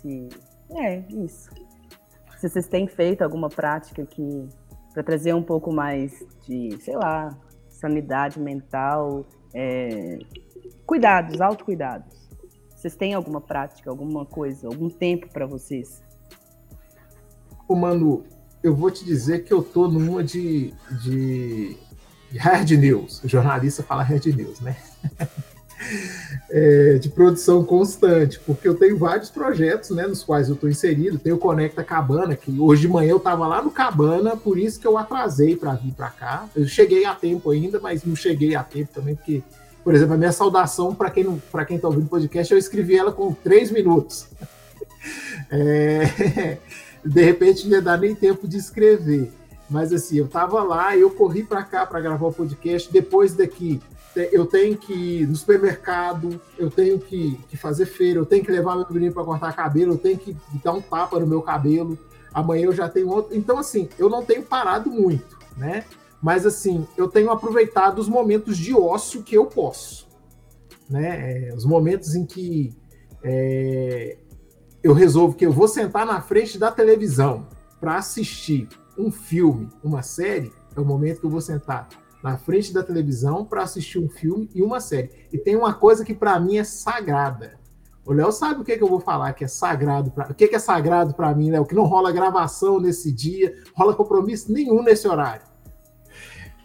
se. 0.05 0.29
É, 0.71 0.99
isso. 1.11 1.51
Se 2.39 2.49
vocês 2.49 2.69
têm 2.69 2.87
feito 2.87 3.23
alguma 3.23 3.49
prática 3.49 4.05
que. 4.05 4.47
para 4.93 5.03
trazer 5.03 5.35
um 5.35 5.43
pouco 5.43 5.73
mais 5.73 6.23
de, 6.47 6.77
sei 6.83 6.97
lá, 6.97 7.37
sanidade 7.71 8.39
mental, 8.39 9.25
é, 9.55 10.19
cuidados, 10.87 11.41
autocuidados. 11.41 12.29
Vocês 12.77 12.95
têm 12.95 13.15
alguma 13.15 13.41
prática, 13.41 13.89
alguma 13.89 14.27
coisa, 14.27 14.67
algum 14.67 14.91
tempo 14.91 15.29
para 15.31 15.47
vocês? 15.47 16.03
Ô, 17.67 17.75
Manu, 17.75 18.25
eu 18.63 18.75
vou 18.75 18.91
te 18.91 19.05
dizer 19.05 19.45
que 19.45 19.53
eu 19.53 19.63
tô 19.63 19.89
numa 19.89 20.23
de, 20.23 20.75
de, 21.03 21.79
de 22.31 22.39
hard 22.39 22.71
news. 22.73 23.25
O 23.25 23.29
jornalista 23.29 23.83
fala 23.83 24.03
hard 24.03 24.27
news, 24.27 24.61
né? 24.61 24.77
é, 26.51 26.95
de 26.95 27.09
produção 27.09 27.65
constante, 27.65 28.39
porque 28.41 28.69
eu 28.69 28.75
tenho 28.75 28.97
vários 28.97 29.31
projetos 29.31 29.91
né, 29.91 30.07
nos 30.07 30.23
quais 30.23 30.49
eu 30.49 30.55
estou 30.55 30.69
inserido. 30.69 31.19
Tem 31.19 31.33
o 31.33 31.39
Conecta 31.39 31.83
Cabana, 31.83 32.37
que 32.37 32.59
hoje 32.59 32.83
de 32.83 32.89
manhã 32.89 33.11
eu 33.11 33.17
estava 33.17 33.47
lá 33.47 33.63
no 33.63 33.71
Cabana, 33.71 34.37
por 34.37 34.59
isso 34.59 34.79
que 34.79 34.87
eu 34.87 34.97
atrasei 34.97 35.57
para 35.57 35.75
vir 35.75 35.93
para 35.93 36.11
cá. 36.11 36.49
Eu 36.55 36.67
cheguei 36.67 37.05
a 37.05 37.15
tempo 37.15 37.51
ainda, 37.51 37.81
mas 37.81 38.05
não 38.05 38.15
cheguei 38.15 38.55
a 38.55 38.63
tempo 38.63 38.91
também, 38.95 39.15
porque, 39.15 39.43
por 39.83 39.95
exemplo, 39.95 40.15
a 40.15 40.19
minha 40.19 40.33
saudação, 40.33 40.95
para 40.95 41.11
quem 41.11 41.77
está 41.77 41.89
ouvindo 41.89 42.07
o 42.07 42.09
podcast, 42.09 42.53
eu 42.53 42.59
escrevi 42.59 42.97
ela 42.97 43.13
com 43.13 43.33
três 43.33 43.71
minutos. 43.71 44.27
É, 45.51 46.57
de 47.05 47.23
repente 47.23 47.67
não 47.67 47.73
ia 47.73 47.83
dar 47.83 47.99
nem 47.99 48.15
tempo 48.15 48.49
de 48.49 48.57
escrever. 48.57 49.31
Mas 49.69 49.93
assim, 49.93 50.19
eu 50.19 50.27
estava 50.27 50.63
lá, 50.63 50.97
eu 50.97 51.11
corri 51.11 51.43
para 51.43 51.63
cá 51.63 51.87
para 51.87 52.01
gravar 52.01 52.27
o 52.27 52.33
podcast. 52.33 52.91
Depois 52.93 53.35
daqui, 53.35 53.81
eu 54.17 54.47
tenho 54.47 54.77
que 54.77 54.93
ir 54.93 55.29
no 55.29 55.35
supermercado, 55.35 56.41
eu 56.57 56.71
tenho 56.71 56.99
que, 56.99 57.37
que 57.49 57.57
fazer 57.57 57.87
feira, 57.87 58.19
eu 58.19 58.27
tenho 58.27 58.45
que 58.45 58.51
levar 58.51 58.77
meu 58.77 58.87
menino 58.91 59.13
para 59.13 59.25
cortar 59.25 59.55
cabelo, 59.55 59.95
eu 59.95 59.99
tenho 59.99 60.19
que 60.19 60.37
dar 60.63 60.73
um 60.73 60.81
tapa 60.81 61.19
no 61.19 61.27
meu 61.27 61.43
cabelo. 61.43 61.99
Amanhã 62.33 62.67
eu 62.67 62.73
já 62.73 62.89
tenho 62.89 63.09
outro. 63.09 63.37
Então, 63.37 63.59
assim, 63.59 63.89
eu 63.99 64.09
não 64.09 64.25
tenho 64.25 64.43
parado 64.43 64.91
muito, 64.91 65.39
né? 65.57 65.85
Mas, 66.23 66.47
assim, 66.47 66.87
eu 66.97 67.09
tenho 67.09 67.31
aproveitado 67.31 67.99
os 67.99 68.09
momentos 68.09 68.57
de 68.57 68.75
ócio 68.75 69.23
que 69.23 69.37
eu 69.37 69.47
posso, 69.47 70.09
né? 70.89 71.49
É, 71.49 71.55
os 71.55 71.65
momentos 71.65 72.15
em 72.15 72.25
que 72.25 72.73
é, 73.23 74.17
eu 74.83 74.93
resolvo 74.93 75.35
que 75.35 75.47
eu 75.47 75.53
vou 75.53 75.67
sentar 75.67 76.07
na 76.07 76.21
frente 76.21 76.59
da 76.59 76.71
televisão 76.71 77.49
para 77.81 77.97
assistir 77.97 78.69
um 78.97 79.11
filme, 79.11 79.69
uma 79.83 80.03
série, 80.03 80.53
é 80.77 80.81
o 80.81 80.85
momento 80.85 81.21
que 81.21 81.27
eu 81.27 81.31
vou 81.31 81.41
sentar 81.41 81.89
na 82.25 82.39
frente 82.39 82.73
da 82.73 82.83
televisão 82.83 83.45
para 83.45 83.63
assistir 83.63 83.99
um 83.99 84.09
filme 84.09 84.49
e 84.55 84.63
uma 84.63 84.81
série. 84.81 85.11
E 85.31 85.37
tem 85.37 85.55
uma 85.55 85.75
coisa 85.75 86.03
que 86.03 86.15
para 86.15 86.41
mim 86.41 86.57
é 86.57 86.65
sagrada. 86.65 87.53
O 88.03 88.15
Léo 88.15 88.33
sabe 88.33 88.63
o 88.63 88.65
que, 88.65 88.73
é 88.73 88.79
que 88.79 88.83
eu 88.83 88.89
vou 88.89 88.99
falar 88.99 89.35
que 89.35 89.45
é 89.45 89.47
sagrado. 89.47 90.11
Pra... 90.11 90.31
O 90.31 90.35
que, 90.35 90.45
é 90.45 90.49
que 90.49 90.57
é 90.57 90.59
sagrado 90.59 91.13
para 91.13 91.35
mim, 91.35 91.51
Léo? 91.51 91.67
Que 91.67 91.75
não 91.75 91.85
rola 91.85 92.11
gravação 92.11 92.81
nesse 92.81 93.13
dia, 93.13 93.55
rola 93.75 93.95
compromisso 93.95 94.51
nenhum 94.51 94.83
nesse 94.83 95.07
horário. 95.07 95.43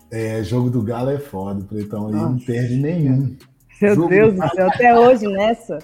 É, 0.09 0.41
jogo 0.43 0.69
do 0.69 0.81
Galo 0.81 1.09
é 1.09 1.19
foda, 1.19 1.67
então 1.73 2.07
ele 2.07 2.17
não 2.17 2.39
perde 2.39 2.77
nenhum. 2.77 3.35
Meu 3.81 3.95
jogo 3.95 4.09
Deus 4.09 4.33
do 4.33 4.49
céu, 4.49 4.67
até 4.67 4.99
hoje 4.99 5.25
nessa. 5.27 5.79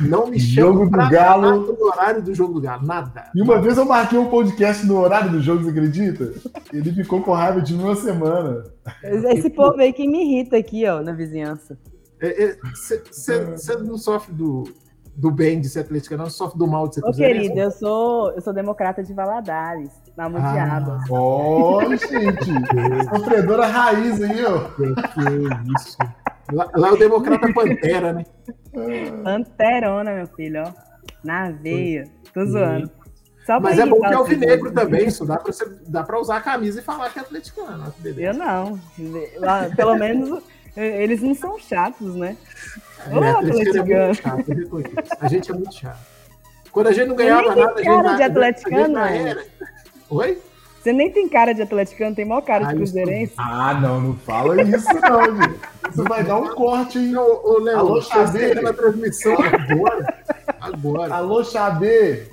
Não 0.00 0.28
me 0.28 0.40
chama 0.40 0.72
jogo 0.72 0.84
do 0.86 1.10
Galo 1.10 1.76
no 1.78 1.86
horário 1.86 2.22
do 2.22 2.34
jogo 2.34 2.54
do 2.54 2.60
Galo, 2.60 2.86
nada. 2.86 3.30
E 3.34 3.42
uma 3.42 3.60
vez 3.60 3.76
eu 3.76 3.84
marquei 3.84 4.18
um 4.18 4.30
podcast 4.30 4.86
no 4.86 4.98
horário 4.98 5.30
do 5.30 5.42
jogo, 5.42 5.62
você 5.62 5.70
acredita? 5.70 6.32
Ele 6.72 6.90
ficou 6.92 7.20
com 7.20 7.32
raiva 7.32 7.60
de 7.60 7.74
uma 7.74 7.94
semana. 7.96 8.64
Esse 9.02 9.50
povo 9.50 9.78
aí 9.78 9.92
que 9.92 10.08
me 10.08 10.22
irrita 10.22 10.56
aqui, 10.56 10.86
ó, 10.86 11.02
na 11.02 11.12
vizinhança. 11.12 11.78
Você 12.72 13.32
é, 13.32 13.74
é, 13.74 13.78
não 13.78 13.98
sofre 13.98 14.32
do, 14.32 14.64
do 15.14 15.30
bem 15.30 15.60
de 15.60 15.68
ser 15.68 15.80
atleticano, 15.80 16.22
não 16.22 16.30
sofre 16.30 16.58
do 16.58 16.66
mal 16.66 16.88
de 16.88 16.94
ser 16.94 17.04
Ô, 17.04 17.12
querido, 17.12 17.58
eu 17.58 17.70
sou, 17.70 18.32
eu 18.32 18.40
sou 18.40 18.54
democrata 18.54 19.02
de 19.02 19.12
Valadares, 19.12 19.90
na 20.16 20.30
Mundiaba. 20.30 21.00
Ah, 21.02 21.06
ó, 21.10 21.78
oh, 21.78 21.90
gente, 21.90 22.50
sofredora 23.14 23.66
raiz 23.66 24.22
aí, 24.22 24.44
ó. 24.44 24.60
Que, 24.70 24.94
que 24.94 25.72
isso. 25.76 25.98
Lá, 26.52 26.70
lá 26.74 26.88
é 26.88 26.92
o 26.92 26.96
democrata 26.96 27.52
Pantera, 27.52 28.12
né? 28.12 28.24
Panterona, 29.22 30.14
meu 30.14 30.26
filho, 30.28 30.62
ó. 30.66 30.72
Na 31.22 31.50
veia. 31.50 32.04
Tô 32.32 32.44
zoando. 32.44 32.90
Só 33.46 33.60
Mas 33.60 33.78
é 33.78 33.84
bom 33.84 34.00
que 34.00 34.06
é 34.06 34.14
alvinegro 34.14 34.72
também, 34.72 35.06
isso 35.06 35.26
dá 35.26 35.36
pra, 35.36 35.52
você, 35.52 35.66
dá 35.86 36.02
pra 36.02 36.18
usar 36.18 36.38
a 36.38 36.40
camisa 36.40 36.80
e 36.80 36.82
falar 36.82 37.10
que 37.10 37.18
é 37.18 37.22
atleticano. 37.22 37.94
Eu 38.16 38.34
não. 38.34 38.80
Pelo 39.76 39.96
menos 39.96 40.42
eles 40.76 41.20
não 41.20 41.34
são 41.34 41.58
chatos, 41.58 42.14
né? 42.16 42.36
É, 43.06 43.14
Ô, 43.14 43.22
atleticano. 43.22 43.92
É 43.92 44.14
chato, 44.14 44.44
a 45.20 45.28
gente 45.28 45.50
é 45.50 45.54
muito 45.54 45.74
chato. 45.74 46.14
Quando 46.72 46.88
a 46.88 46.92
gente 46.92 47.08
não 47.08 47.16
ganhava 47.16 47.54
nada, 47.54 47.74
a 47.74 47.76
gente. 47.76 47.84
Cara 47.84 48.14
de 48.14 48.22
atleticano, 48.22 48.98
a 48.98 49.08
gente 49.08 49.28
era. 49.28 49.44
Oi? 50.10 50.38
Você 50.84 50.92
nem 50.92 51.10
tem 51.10 51.26
cara 51.26 51.54
de 51.54 51.62
atleticano, 51.62 52.14
tem 52.14 52.26
maior 52.26 52.42
cara 52.42 52.66
ah, 52.66 52.68
de 52.68 52.76
cruzeirense. 52.76 53.32
Ah, 53.38 53.72
não, 53.80 54.02
não 54.02 54.14
fala 54.16 54.60
isso 54.60 54.86
não, 55.00 55.24
gente. 55.40 55.60
Isso 55.90 56.04
vai 56.04 56.22
dar 56.22 56.36
um 56.36 56.54
corte, 56.54 56.98
hein? 56.98 57.16
Ô, 57.16 57.40
ô 57.42 57.58
Léo, 57.58 57.78
Alô, 57.78 58.02
Xadê. 58.02 58.54
na 58.60 58.70
transmissão 58.70 59.32
agora. 59.32 60.14
Agora. 60.60 61.14
Alô, 61.14 61.42
Xadê. 61.42 62.26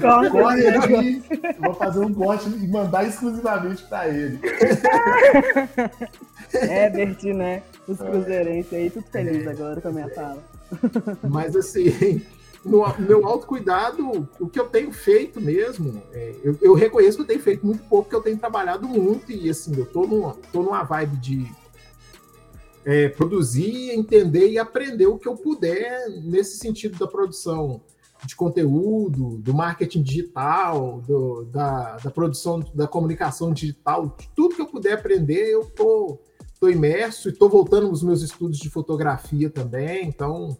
Corre, 0.00 0.30
Corre 0.30 0.68
aqui. 0.68 1.22
Vou 1.60 1.74
fazer 1.74 1.98
um 1.98 2.14
corte 2.14 2.48
e 2.48 2.66
mandar 2.66 3.04
exclusivamente 3.04 3.82
para 3.84 4.08
ele. 4.08 4.40
É, 6.54 6.90
Berti, 6.90 7.32
né? 7.32 7.62
Os 7.88 7.96
cruzeirenses 7.96 8.72
aí, 8.74 8.90
tudo 8.90 9.06
feliz 9.10 9.46
agora 9.46 9.80
com 9.80 9.88
a 9.88 9.92
minha 9.92 10.08
fala. 10.10 10.38
Mas 11.22 11.56
assim, 11.56 12.20
no 12.64 12.84
meu 12.98 13.26
autocuidado, 13.26 14.28
o 14.38 14.48
que 14.48 14.58
eu 14.58 14.68
tenho 14.68 14.92
feito 14.92 15.40
mesmo, 15.40 16.02
é, 16.12 16.34
eu, 16.44 16.56
eu, 16.62 16.74
reconheço 16.74 17.16
que 17.16 17.22
eu 17.22 17.26
tenho 17.26 17.40
feito 17.40 17.66
muito 17.66 17.82
pouco, 17.84 18.04
porque 18.04 18.16
eu 18.16 18.22
tenho 18.22 18.38
trabalhado 18.38 18.86
muito 18.86 19.32
e 19.32 19.50
assim, 19.50 19.76
eu 19.76 19.86
tô 19.86 20.06
numa, 20.06 20.36
tô 20.52 20.62
numa 20.62 20.84
vibe 20.84 21.16
de 21.16 21.52
é, 22.84 23.08
produzir, 23.08 23.90
entender 23.90 24.48
e 24.50 24.58
aprender 24.58 25.06
o 25.06 25.18
que 25.18 25.28
eu 25.28 25.36
puder 25.36 26.08
nesse 26.22 26.58
sentido 26.58 26.98
da 26.98 27.06
produção 27.06 27.80
de 28.24 28.36
conteúdo, 28.36 29.38
do 29.38 29.52
marketing 29.52 30.02
digital, 30.02 31.02
do, 31.06 31.44
da, 31.46 31.96
da, 31.96 32.10
produção, 32.10 32.60
da 32.72 32.86
comunicação 32.86 33.52
digital, 33.52 34.16
tudo 34.36 34.54
que 34.54 34.62
eu 34.62 34.66
puder 34.66 34.92
aprender, 34.92 35.50
eu 35.50 35.64
tô, 35.64 36.20
tô 36.60 36.68
imerso 36.68 37.28
e 37.28 37.32
tô 37.32 37.48
voltando 37.48 37.88
nos 37.88 38.04
meus 38.04 38.22
estudos 38.22 38.58
de 38.58 38.70
fotografia 38.70 39.50
também, 39.50 40.06
então 40.06 40.56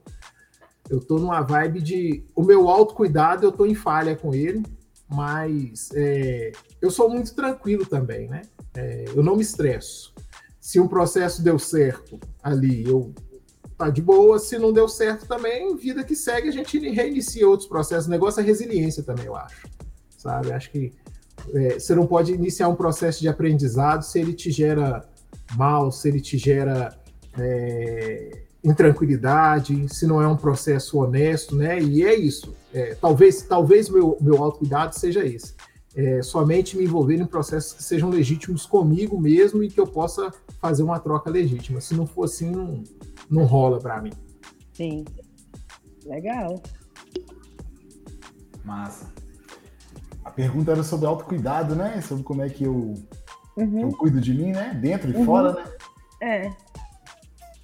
eu 0.93 1.01
tô 1.01 1.19
numa 1.19 1.41
vibe 1.41 1.81
de 1.81 2.25
o 2.37 2.43
meu 2.43 2.69
autocuidado, 2.69 3.47
eu 3.47 3.51
tô 3.51 3.65
em 3.65 3.75
falha 3.75 4.15
com 4.15 4.35
ele, 4.35 4.63
mas 5.09 5.89
é, 5.95 6.53
eu 6.83 6.91
sou 6.91 7.09
muito 7.09 7.35
tranquilo 7.35 7.87
também, 7.87 8.29
né? 8.29 8.43
É, 8.75 9.07
eu 9.09 9.23
não 9.23 9.35
me 9.35 9.43
estresso. 9.43 10.13
Se 10.61 10.79
um 10.79 10.87
processo 10.87 11.43
deu 11.43 11.59
certo 11.59 12.21
ali, 12.43 12.87
eu 12.87 13.15
tá 13.79 13.89
de 13.89 14.03
boa. 14.03 14.39
Se 14.39 14.59
não 14.59 14.71
deu 14.71 14.87
certo 14.87 15.27
também, 15.27 15.75
vida 15.77 16.05
que 16.05 16.15
segue, 16.15 16.49
a 16.49 16.53
gente 16.53 16.79
reinicia 16.91 17.49
outros 17.49 17.69
processos. 17.69 18.07
O 18.07 18.11
negócio 18.11 18.41
é 18.41 18.45
resiliência 18.45 19.03
também, 19.03 19.25
eu 19.25 19.35
acho. 19.35 19.67
Sabe? 20.19 20.53
Acho 20.53 20.71
que 20.71 20.93
é, 21.55 21.81
você 21.81 21.95
não 21.95 22.07
pode 22.07 22.33
iniciar 22.33 22.69
um 22.69 22.77
processo 22.77 23.21
de 23.21 23.29
aprendizado 23.29 24.03
se 24.03 24.21
ele 24.21 24.35
te 24.35 24.51
gera 24.51 25.09
mal, 25.57 25.91
se 25.91 26.07
ele 26.09 26.21
te 26.21 26.37
gera 26.37 26.95
é, 27.39 28.43
intranquilidade, 28.65 29.89
se 29.93 30.07
não 30.07 30.23
é 30.23 30.29
um 30.29 30.37
processo 30.37 30.99
honesto, 30.99 31.57
né? 31.57 31.81
E 31.81 32.05
é 32.05 32.15
isso. 32.15 32.55
É, 32.73 32.95
talvez 32.95 33.43
talvez 33.43 33.89
meu, 33.89 34.17
meu 34.21 34.43
autocuidado 34.43 34.95
seja 34.95 35.25
esse. 35.25 35.55
É, 35.95 36.23
somente 36.23 36.77
me 36.77 36.85
envolver 36.85 37.17
em 37.17 37.27
processos 37.27 37.75
que 37.75 37.83
sejam 37.83 38.09
legítimos 38.09 38.65
comigo 38.65 39.21
mesmo 39.21 39.63
e 39.63 39.69
que 39.69 39.79
eu 39.79 39.87
possa 39.87 40.33
fazer 40.59 40.83
uma 40.83 40.99
troca 40.99 41.29
legítima. 41.29 41.81
Se 41.81 41.95
não 41.95 42.07
for 42.07 42.25
assim, 42.25 42.51
não, 42.51 42.83
não 43.29 43.45
rola 43.45 43.79
para 43.79 44.01
mim. 44.01 44.13
Sim. 44.73 45.05
Legal. 46.07 46.63
Massa. 48.65 49.13
A 50.25 50.31
pergunta 50.31 50.71
era 50.73 50.83
sobre 50.83 51.07
autocuidado, 51.07 51.75
né? 51.75 52.01
Sobre 52.01 52.25
como 52.25 52.43
é 52.43 52.49
que 52.49 52.65
eu, 52.65 52.95
uhum. 53.57 53.81
eu 53.81 53.89
cuido 53.91 54.21
de 54.21 54.33
mim, 54.33 54.53
né? 54.53 54.79
Dentro 54.81 55.11
e 55.11 55.17
uhum. 55.17 55.27
fora, 55.27 55.53
né? 55.53 55.65
É. 56.23 56.72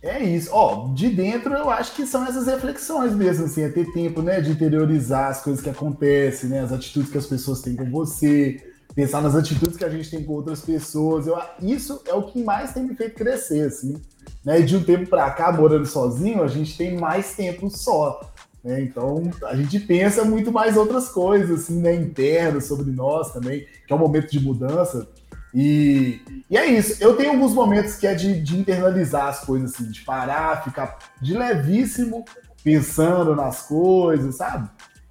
É 0.01 0.23
isso. 0.23 0.51
Ó, 0.53 0.93
de 0.95 1.09
dentro 1.09 1.55
eu 1.55 1.69
acho 1.71 1.95
que 1.95 2.07
são 2.07 2.25
essas 2.25 2.47
reflexões 2.47 3.15
mesmo, 3.15 3.47
assim, 3.47 3.63
é 3.63 3.69
ter 3.69 3.93
tempo, 3.93 4.23
né, 4.23 4.41
de 4.41 4.53
interiorizar 4.53 5.31
as 5.31 5.43
coisas 5.43 5.63
que 5.63 5.71
acontecem, 5.71 6.51
né, 6.51 6.61
as 6.61 6.73
atitudes 6.73 7.11
que 7.11 7.19
as 7.19 7.27
pessoas 7.27 7.61
têm 7.61 7.75
com 7.75 7.91
você, 7.91 8.63
pensar 8.95 9.21
nas 9.21 9.35
atitudes 9.35 9.77
que 9.77 9.85
a 9.85 9.89
gente 9.89 10.11
tem 10.11 10.25
com 10.25 10.33
outras 10.33 10.61
pessoas. 10.61 11.27
Eu, 11.27 11.37
isso 11.61 12.01
é 12.07 12.15
o 12.15 12.25
que 12.25 12.43
mais 12.43 12.73
tem 12.73 12.85
me 12.85 12.95
feito 12.95 13.15
crescer, 13.15 13.67
assim. 13.67 14.01
Né? 14.45 14.61
E 14.61 14.65
de 14.65 14.77
um 14.77 14.83
tempo 14.83 15.09
para 15.09 15.31
cá, 15.31 15.53
morando 15.53 15.87
sozinho, 15.87 16.43
a 16.43 16.49
gente 16.49 16.77
tem 16.77 16.97
mais 16.97 17.35
tempo 17.35 17.69
só. 17.71 18.21
Né? 18.63 18.83
Então, 18.83 19.31
a 19.45 19.55
gente 19.57 19.79
pensa 19.81 20.25
muito 20.25 20.51
mais 20.53 20.77
outras 20.77 21.09
coisas, 21.09 21.61
assim, 21.61 21.81
né, 21.81 21.95
internas 21.95 22.65
sobre 22.65 22.91
nós 22.91 23.33
também, 23.33 23.67
que 23.87 23.93
é 23.93 23.97
um 23.97 24.01
momento 24.01 24.31
de 24.31 24.41
mudança. 24.41 25.09
E, 25.55 26.21
e 26.51 26.57
é 26.57 26.67
isso. 26.67 27.03
Eu 27.03 27.17
tenho 27.17 27.31
alguns 27.31 27.55
momentos 27.55 27.97
que 27.97 28.07
é 28.07 28.15
de, 28.15 28.41
de 28.41 28.59
internalizar 28.59 29.27
as 29.27 29.41
coisas, 29.41 29.75
assim, 29.75 29.91
de 29.91 30.03
parar, 30.03 30.63
ficar 30.63 30.99
de 31.21 31.37
levíssimo, 31.37 32.25
pensando 32.63 33.35
nas 33.35 33.63
coisas, 33.63 34.37
sabe? 34.37 34.69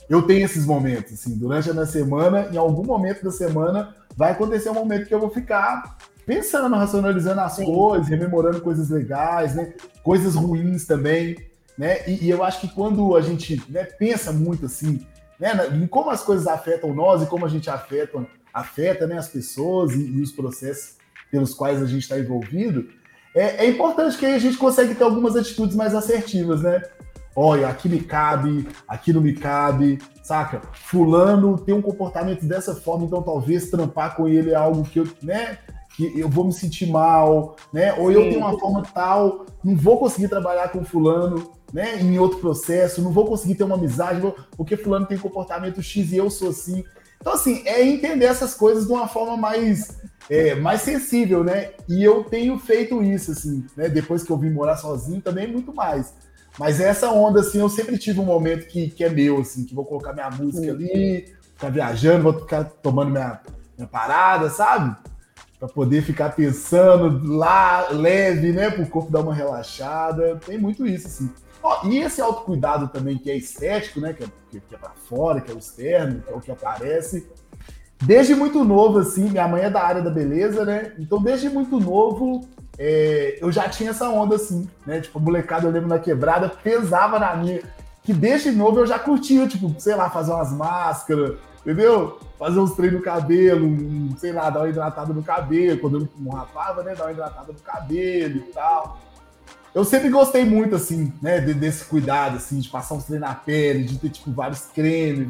Eu 0.09 0.21
tenho 0.21 0.45
esses 0.45 0.65
momentos, 0.65 1.13
assim, 1.13 1.37
durante 1.37 1.69
a 1.69 1.73
minha 1.73 1.85
semana, 1.85 2.49
em 2.51 2.57
algum 2.57 2.83
momento 2.83 3.23
da 3.23 3.31
semana, 3.31 3.95
vai 4.15 4.31
acontecer 4.31 4.69
um 4.69 4.73
momento 4.73 5.07
que 5.07 5.13
eu 5.13 5.19
vou 5.19 5.29
ficar 5.29 5.97
pensando, 6.25 6.75
racionalizando 6.75 7.41
as 7.41 7.53
Sim. 7.53 7.65
coisas, 7.65 8.07
rememorando 8.07 8.61
coisas 8.61 8.89
legais, 8.89 9.55
né? 9.55 9.73
Coisas 10.03 10.35
ruins 10.35 10.85
também, 10.85 11.35
né? 11.77 12.07
E, 12.07 12.25
e 12.25 12.29
eu 12.29 12.43
acho 12.43 12.61
que 12.61 12.67
quando 12.69 13.15
a 13.15 13.21
gente 13.21 13.61
né, 13.69 13.83
pensa 13.83 14.31
muito 14.31 14.65
assim, 14.65 15.05
né, 15.39 15.51
em 15.73 15.85
como 15.87 16.09
as 16.09 16.23
coisas 16.23 16.47
afetam 16.47 16.93
nós 16.93 17.21
e 17.21 17.27
como 17.27 17.45
a 17.45 17.49
gente 17.49 17.69
afeta, 17.69 18.25
afeta 18.59 19.05
né, 19.05 19.17
as 19.17 19.29
pessoas 19.29 19.93
e, 19.93 20.17
e 20.17 20.21
os 20.21 20.31
processos 20.31 20.95
pelos 21.29 21.53
quais 21.53 21.81
a 21.81 21.85
gente 21.85 22.03
está 22.03 22.17
envolvido, 22.17 22.87
é, 23.35 23.65
é, 23.65 23.69
importante 23.69 24.17
que 24.17 24.25
a 24.25 24.39
gente 24.39 24.57
consiga 24.57 24.95
ter 24.95 25.03
algumas 25.03 25.35
atitudes 25.35 25.75
mais 25.75 25.93
assertivas, 25.93 26.61
né? 26.61 26.81
Olha, 27.35 27.67
aqui 27.67 27.87
me 27.87 27.99
cabe, 27.99 28.67
aqui 28.87 29.13
não 29.13 29.21
me 29.21 29.33
cabe, 29.33 29.99
saca? 30.23 30.61
Fulano 30.73 31.55
tem 31.55 31.75
um 31.75 31.81
comportamento 31.81 32.45
dessa 32.45 32.73
forma, 32.73 33.05
então 33.05 33.21
talvez 33.21 33.69
trampar 33.69 34.15
com 34.15 34.27
ele 34.27 34.51
é 34.51 34.55
algo 34.55 34.83
que 34.83 34.99
eu, 34.99 35.07
né? 35.21 35.59
Que 35.95 36.19
eu 36.19 36.27
vou 36.27 36.45
me 36.45 36.53
sentir 36.53 36.87
mal, 36.87 37.55
né? 37.71 37.93
Ou 37.93 38.07
Sim. 38.07 38.13
eu 38.13 38.21
tenho 38.23 38.39
uma 38.39 38.57
forma 38.57 38.81
tal, 38.81 39.45
não 39.63 39.75
vou 39.75 39.99
conseguir 39.99 40.29
trabalhar 40.29 40.69
com 40.69 40.83
fulano, 40.83 41.51
né? 41.71 42.01
Em 42.01 42.17
outro 42.17 42.39
processo, 42.39 43.03
não 43.03 43.11
vou 43.11 43.27
conseguir 43.27 43.53
ter 43.53 43.65
uma 43.65 43.75
amizade, 43.75 44.19
porque 44.55 44.75
fulano 44.75 45.05
tem 45.05 45.17
comportamento 45.17 45.79
X 45.83 46.11
e 46.11 46.17
eu 46.17 46.31
sou 46.31 46.49
assim. 46.49 46.83
Então, 47.19 47.33
assim, 47.33 47.61
é 47.65 47.83
entender 47.85 48.25
essas 48.25 48.53
coisas 48.53 48.85
de 48.85 48.91
uma 48.91 49.07
forma 49.07 49.35
mais, 49.35 49.97
é, 50.29 50.55
mais 50.55 50.81
sensível, 50.81 51.43
né? 51.43 51.71
E 51.87 52.03
eu 52.03 52.23
tenho 52.23 52.57
feito 52.59 53.03
isso, 53.03 53.31
assim, 53.31 53.65
né? 53.75 53.89
Depois 53.89 54.23
que 54.23 54.31
eu 54.31 54.37
vim 54.37 54.49
morar 54.49 54.77
sozinho, 54.77 55.21
também 55.21 55.51
muito 55.51 55.73
mais. 55.73 56.13
Mas 56.57 56.79
essa 56.79 57.11
onda, 57.11 57.41
assim, 57.41 57.59
eu 57.59 57.69
sempre 57.69 57.97
tive 57.97 58.19
um 58.19 58.25
momento 58.25 58.67
que, 58.67 58.89
que 58.89 59.03
é 59.03 59.09
meu, 59.09 59.39
assim, 59.39 59.63
que 59.63 59.75
vou 59.75 59.85
colocar 59.85 60.13
minha 60.13 60.29
música 60.29 60.71
ali, 60.71 61.33
ficar 61.53 61.69
viajando, 61.69 62.23
vou 62.23 62.39
ficar 62.39 62.63
tomando 62.63 63.11
minha, 63.11 63.39
minha 63.77 63.87
parada, 63.87 64.49
sabe? 64.49 64.95
Para 65.59 65.67
poder 65.67 66.01
ficar 66.03 66.35
pensando 66.35 67.35
lá, 67.35 67.89
leve, 67.89 68.51
né? 68.51 68.69
Para 68.71 68.83
o 68.83 68.89
corpo 68.89 69.11
dar 69.11 69.21
uma 69.21 69.33
relaxada. 69.33 70.39
Tem 70.45 70.57
muito 70.57 70.85
isso, 70.85 71.07
assim. 71.07 71.29
E 71.85 71.97
esse 71.99 72.21
autocuidado 72.21 72.87
também, 72.87 73.17
que 73.17 73.29
é 73.29 73.35
estético, 73.35 73.99
né? 73.99 74.13
Que 74.13 74.23
é, 74.23 74.27
que, 74.49 74.75
é 74.75 74.77
para 74.77 74.91
fora, 74.91 75.41
que 75.41 75.51
é 75.51 75.55
o 75.55 75.59
externo, 75.59 76.21
que 76.21 76.31
é 76.31 76.35
o 76.35 76.41
que 76.41 76.51
aparece. 76.51 77.27
Desde 78.01 78.35
muito 78.35 78.63
novo, 78.63 78.99
assim, 78.99 79.29
minha 79.29 79.47
mãe 79.47 79.63
é 79.63 79.69
da 79.69 79.81
área 79.81 80.01
da 80.01 80.09
beleza, 80.09 80.63
né? 80.63 80.93
Então, 80.99 81.21
desde 81.21 81.49
muito 81.49 81.79
novo, 81.79 82.47
é, 82.77 83.39
eu 83.41 83.51
já 83.51 83.67
tinha 83.67 83.89
essa 83.89 84.07
onda, 84.09 84.35
assim, 84.35 84.69
né? 84.85 85.01
Tipo, 85.01 85.19
molecada, 85.19 85.65
eu 85.67 85.71
lembro 85.71 85.89
na 85.89 85.99
quebrada, 85.99 86.49
pesava 86.49 87.17
na 87.17 87.35
minha. 87.35 87.61
Que 88.03 88.13
desde 88.13 88.51
novo 88.51 88.79
eu 88.79 88.87
já 88.87 88.99
curtia, 88.99 89.47
tipo, 89.47 89.73
sei 89.79 89.95
lá, 89.95 90.09
fazer 90.09 90.31
umas 90.31 90.51
máscaras, 90.53 91.37
entendeu? 91.61 92.19
Fazer 92.37 92.59
uns 92.59 92.73
treinos 92.73 92.99
no 92.99 93.03
cabelo, 93.03 94.17
sei 94.17 94.31
lá, 94.31 94.49
dar 94.49 94.59
uma 94.59 94.69
hidratada 94.69 95.11
no 95.11 95.23
cabelo. 95.23 95.79
Quando 95.79 95.99
eu 96.01 96.07
não 96.17 96.31
rapava, 96.31 96.83
né? 96.83 96.93
Dar 96.95 97.05
uma 97.05 97.11
hidratada 97.11 97.51
no 97.51 97.59
cabelo 97.59 98.37
e 98.37 98.51
tal. 98.53 98.99
Eu 99.77 99.85
sempre 99.85 100.09
gostei 100.09 100.43
muito, 100.43 100.75
assim, 100.75 101.13
né, 101.21 101.39
desse 101.39 101.85
cuidado, 101.85 102.37
assim, 102.37 102.59
de 102.59 102.67
passar 102.67 102.95
uns 102.95 103.03
treinos 103.03 103.29
na 103.29 103.35
pele, 103.35 103.83
de 103.83 103.99
ter, 103.99 104.09
tipo, 104.09 104.31
vários 104.31 104.61
cremes. 104.73 105.27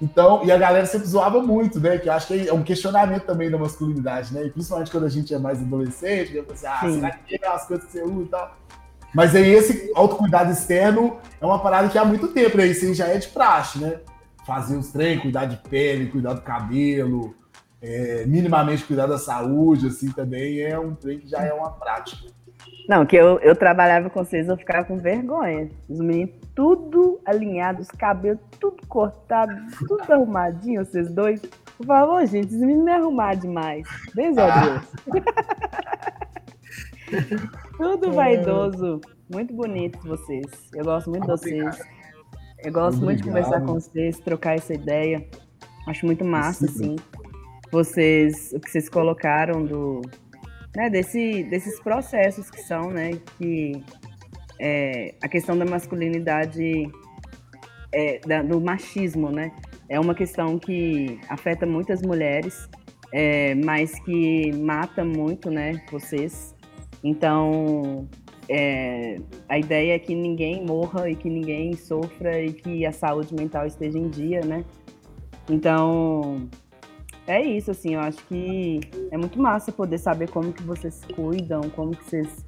Então, 0.00 0.42
e 0.42 0.50
a 0.50 0.56
galera 0.56 0.86
sempre 0.86 1.06
zoava 1.06 1.42
muito, 1.42 1.78
né? 1.78 1.98
Que 1.98 2.08
eu 2.08 2.14
acho 2.14 2.28
que 2.28 2.48
é 2.48 2.52
um 2.54 2.62
questionamento 2.62 3.24
também 3.24 3.50
da 3.50 3.58
masculinidade, 3.58 4.32
né? 4.32 4.46
E 4.46 4.50
principalmente 4.50 4.90
quando 4.90 5.04
a 5.04 5.10
gente 5.10 5.34
é 5.34 5.38
mais 5.38 5.60
adolescente, 5.60 6.34
eu 6.34 6.46
assim, 6.50 6.66
ah, 6.66 6.80
Sim. 6.80 6.94
será 6.94 7.10
que 7.10 7.34
é 7.34 7.46
as 7.46 7.66
coisas 7.66 7.84
que 7.84 7.92
você 7.92 8.02
usa 8.02 8.22
e 8.22 8.28
tal? 8.28 8.56
Mas 9.14 9.36
aí 9.36 9.52
esse 9.52 9.92
autocuidado 9.94 10.50
externo 10.50 11.18
é 11.38 11.44
uma 11.44 11.58
parada 11.58 11.90
que 11.90 11.98
há 11.98 12.06
muito 12.06 12.28
tempo, 12.28 12.56
né? 12.56 12.66
Isso 12.66 12.86
aí 12.86 12.94
já 12.94 13.08
é 13.08 13.18
de 13.18 13.28
praxe, 13.28 13.78
né? 13.78 14.00
Fazer 14.46 14.78
os 14.78 14.88
treinos, 14.88 15.24
cuidar 15.24 15.44
de 15.44 15.58
pele, 15.58 16.06
cuidar 16.06 16.32
do 16.32 16.40
cabelo, 16.40 17.34
é, 17.82 18.24
minimamente 18.24 18.82
cuidar 18.84 19.06
da 19.06 19.18
saúde, 19.18 19.88
assim, 19.88 20.10
também 20.10 20.60
é 20.60 20.78
um 20.78 20.94
trem 20.94 21.18
que 21.18 21.28
já 21.28 21.42
é 21.44 21.52
uma 21.52 21.70
prática. 21.70 22.32
Não, 22.88 23.06
que 23.06 23.16
eu, 23.16 23.38
eu 23.40 23.56
trabalhava 23.56 24.10
com 24.10 24.22
vocês, 24.22 24.48
eu 24.48 24.56
ficava 24.56 24.84
com 24.84 24.98
vergonha. 24.98 25.70
Os 25.88 26.00
meninos 26.00 26.34
tudo 26.54 27.20
alinhado, 27.24 27.80
os 27.80 27.88
cabelos 27.88 28.40
tudo 28.60 28.86
cortado, 28.86 29.54
tudo 29.88 30.12
arrumadinho, 30.12 30.84
vocês 30.84 31.10
dois. 31.10 31.40
Por 31.76 31.86
favor, 31.86 32.24
gente, 32.26 32.54
os 32.54 32.60
meninos 32.60 32.84
me 32.84 32.92
arrumar 32.92 33.34
demais. 33.34 33.88
Deus 34.14 34.36
ah. 34.38 34.82
Deus. 35.06 35.24
tudo 37.78 38.12
vaidoso. 38.12 39.00
Muito 39.32 39.54
bonitos 39.54 40.04
vocês. 40.04 40.46
Eu 40.74 40.84
gosto 40.84 41.10
muito 41.10 41.22
de 41.22 41.30
vocês. 41.30 41.80
Eu 42.62 42.72
gosto 42.72 42.98
Obrigado. 42.98 43.04
muito 43.04 43.18
de 43.18 43.24
conversar 43.24 43.60
com 43.62 43.74
vocês, 43.74 44.18
trocar 44.20 44.54
essa 44.54 44.74
ideia. 44.74 45.26
Acho 45.88 46.06
muito 46.06 46.24
massa, 46.24 46.66
assim. 46.66 46.96
Vocês, 47.70 48.52
o 48.52 48.60
que 48.60 48.70
vocês 48.70 48.88
colocaram 48.88 49.64
do, 49.64 50.02
né, 50.76 50.90
desse, 50.90 51.44
desses 51.44 51.80
processos 51.80 52.50
que 52.50 52.60
são, 52.62 52.90
né, 52.90 53.12
que 53.38 53.82
é, 54.60 55.14
a 55.22 55.28
questão 55.28 55.56
da 55.56 55.64
masculinidade, 55.64 56.90
é, 57.92 58.18
da, 58.26 58.42
do 58.42 58.60
machismo, 58.60 59.30
né, 59.30 59.52
é 59.88 59.98
uma 60.00 60.14
questão 60.14 60.58
que 60.58 61.18
afeta 61.28 61.66
muitas 61.66 62.02
mulheres, 62.02 62.68
é, 63.12 63.54
mas 63.54 63.98
que 64.00 64.52
mata 64.52 65.04
muito, 65.04 65.50
né, 65.50 65.82
vocês. 65.90 66.54
Então, 67.02 68.08
é, 68.48 69.18
a 69.48 69.58
ideia 69.58 69.94
é 69.94 69.98
que 69.98 70.14
ninguém 70.14 70.64
morra 70.64 71.08
e 71.08 71.14
que 71.14 71.28
ninguém 71.28 71.74
sofra 71.74 72.42
e 72.42 72.52
que 72.52 72.84
a 72.84 72.92
saúde 72.92 73.34
mental 73.34 73.66
esteja 73.66 73.98
em 73.98 74.08
dia, 74.08 74.40
né? 74.40 74.64
Então, 75.50 76.48
é 77.26 77.42
isso, 77.42 77.70
assim, 77.70 77.94
eu 77.94 78.00
acho 78.00 78.18
que 78.26 78.80
é 79.10 79.16
muito 79.16 79.40
massa 79.40 79.72
poder 79.72 79.98
saber 79.98 80.28
como 80.28 80.52
que 80.52 80.62
vocês 80.62 81.00
cuidam, 81.14 81.62
como 81.70 81.96
que 81.96 82.04
vocês 82.04 82.44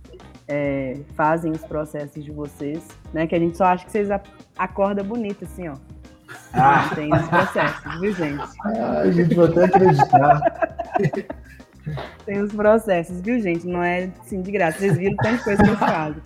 é, 0.47 0.99
fazem 1.15 1.51
os 1.51 1.65
processos 1.65 2.23
de 2.25 2.31
vocês, 2.31 2.87
né? 3.13 3.27
Que 3.27 3.35
a 3.35 3.39
gente 3.39 3.57
só 3.57 3.65
acha 3.65 3.85
que 3.85 3.93
vocês 3.93 4.09
acordam 4.57 5.05
bonito, 5.05 5.45
assim, 5.45 5.69
ó. 5.69 5.75
Ah. 6.53 6.91
Tem 6.95 7.13
os 7.13 7.29
processos, 7.29 8.01
viu, 8.01 8.13
gente? 8.13 8.45
Ah, 8.65 9.01
a 9.01 9.11
gente 9.11 9.35
vai 9.35 9.47
até 9.47 9.65
acreditar. 9.65 10.41
Tem 12.27 12.43
os 12.43 12.53
processos, 12.53 13.21
viu, 13.21 13.39
gente? 13.41 13.67
Não 13.67 13.83
é 13.83 14.11
assim 14.21 14.43
de 14.43 14.51
graça. 14.51 14.79
Vocês 14.79 14.97
viram 14.97 15.17
tanta 15.17 15.43
coisa 15.43 15.63
que 15.63 15.71
eu 15.71 15.77
falo. 15.77 16.17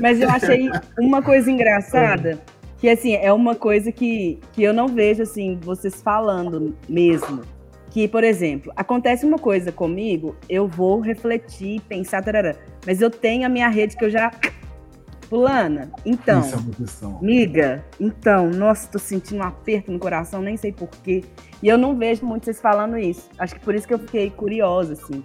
Mas 0.00 0.20
eu 0.20 0.28
achei 0.30 0.70
uma 0.98 1.22
coisa 1.22 1.50
engraçada 1.50 2.40
que 2.78 2.88
assim, 2.88 3.14
é 3.14 3.32
uma 3.32 3.54
coisa 3.54 3.90
que, 3.90 4.38
que 4.52 4.62
eu 4.62 4.72
não 4.72 4.88
vejo 4.88 5.22
assim, 5.22 5.58
vocês 5.62 6.02
falando 6.02 6.76
mesmo. 6.88 7.42
Que, 7.90 8.08
por 8.08 8.24
exemplo, 8.24 8.72
acontece 8.74 9.24
uma 9.24 9.38
coisa 9.38 9.70
comigo, 9.70 10.34
eu 10.48 10.66
vou 10.66 11.00
refletir, 11.00 11.80
pensar, 11.82 12.22
tarará, 12.22 12.56
mas 12.84 13.00
eu 13.00 13.08
tenho 13.08 13.46
a 13.46 13.48
minha 13.48 13.68
rede 13.68 13.96
que 13.96 14.04
eu 14.04 14.10
já. 14.10 14.30
Fulana, 15.30 15.90
então. 16.04 16.40
Isso 16.40 16.54
é 16.54 16.58
uma 16.58 16.74
questão. 16.74 17.18
Miga, 17.22 17.84
então, 17.98 18.50
nossa, 18.50 18.88
tô 18.88 18.98
sentindo 18.98 19.40
um 19.40 19.42
aperto 19.42 19.90
no 19.90 19.98
coração, 19.98 20.42
nem 20.42 20.56
sei 20.56 20.70
porquê. 20.70 21.24
E 21.62 21.68
eu 21.68 21.78
não 21.78 21.96
vejo 21.96 22.26
muito 22.26 22.44
vocês 22.44 22.60
falando 22.60 22.98
isso. 22.98 23.30
Acho 23.38 23.54
que 23.54 23.60
por 23.60 23.74
isso 23.74 23.88
que 23.88 23.94
eu 23.94 23.98
fiquei 23.98 24.28
curiosa, 24.28 24.92
assim. 24.92 25.24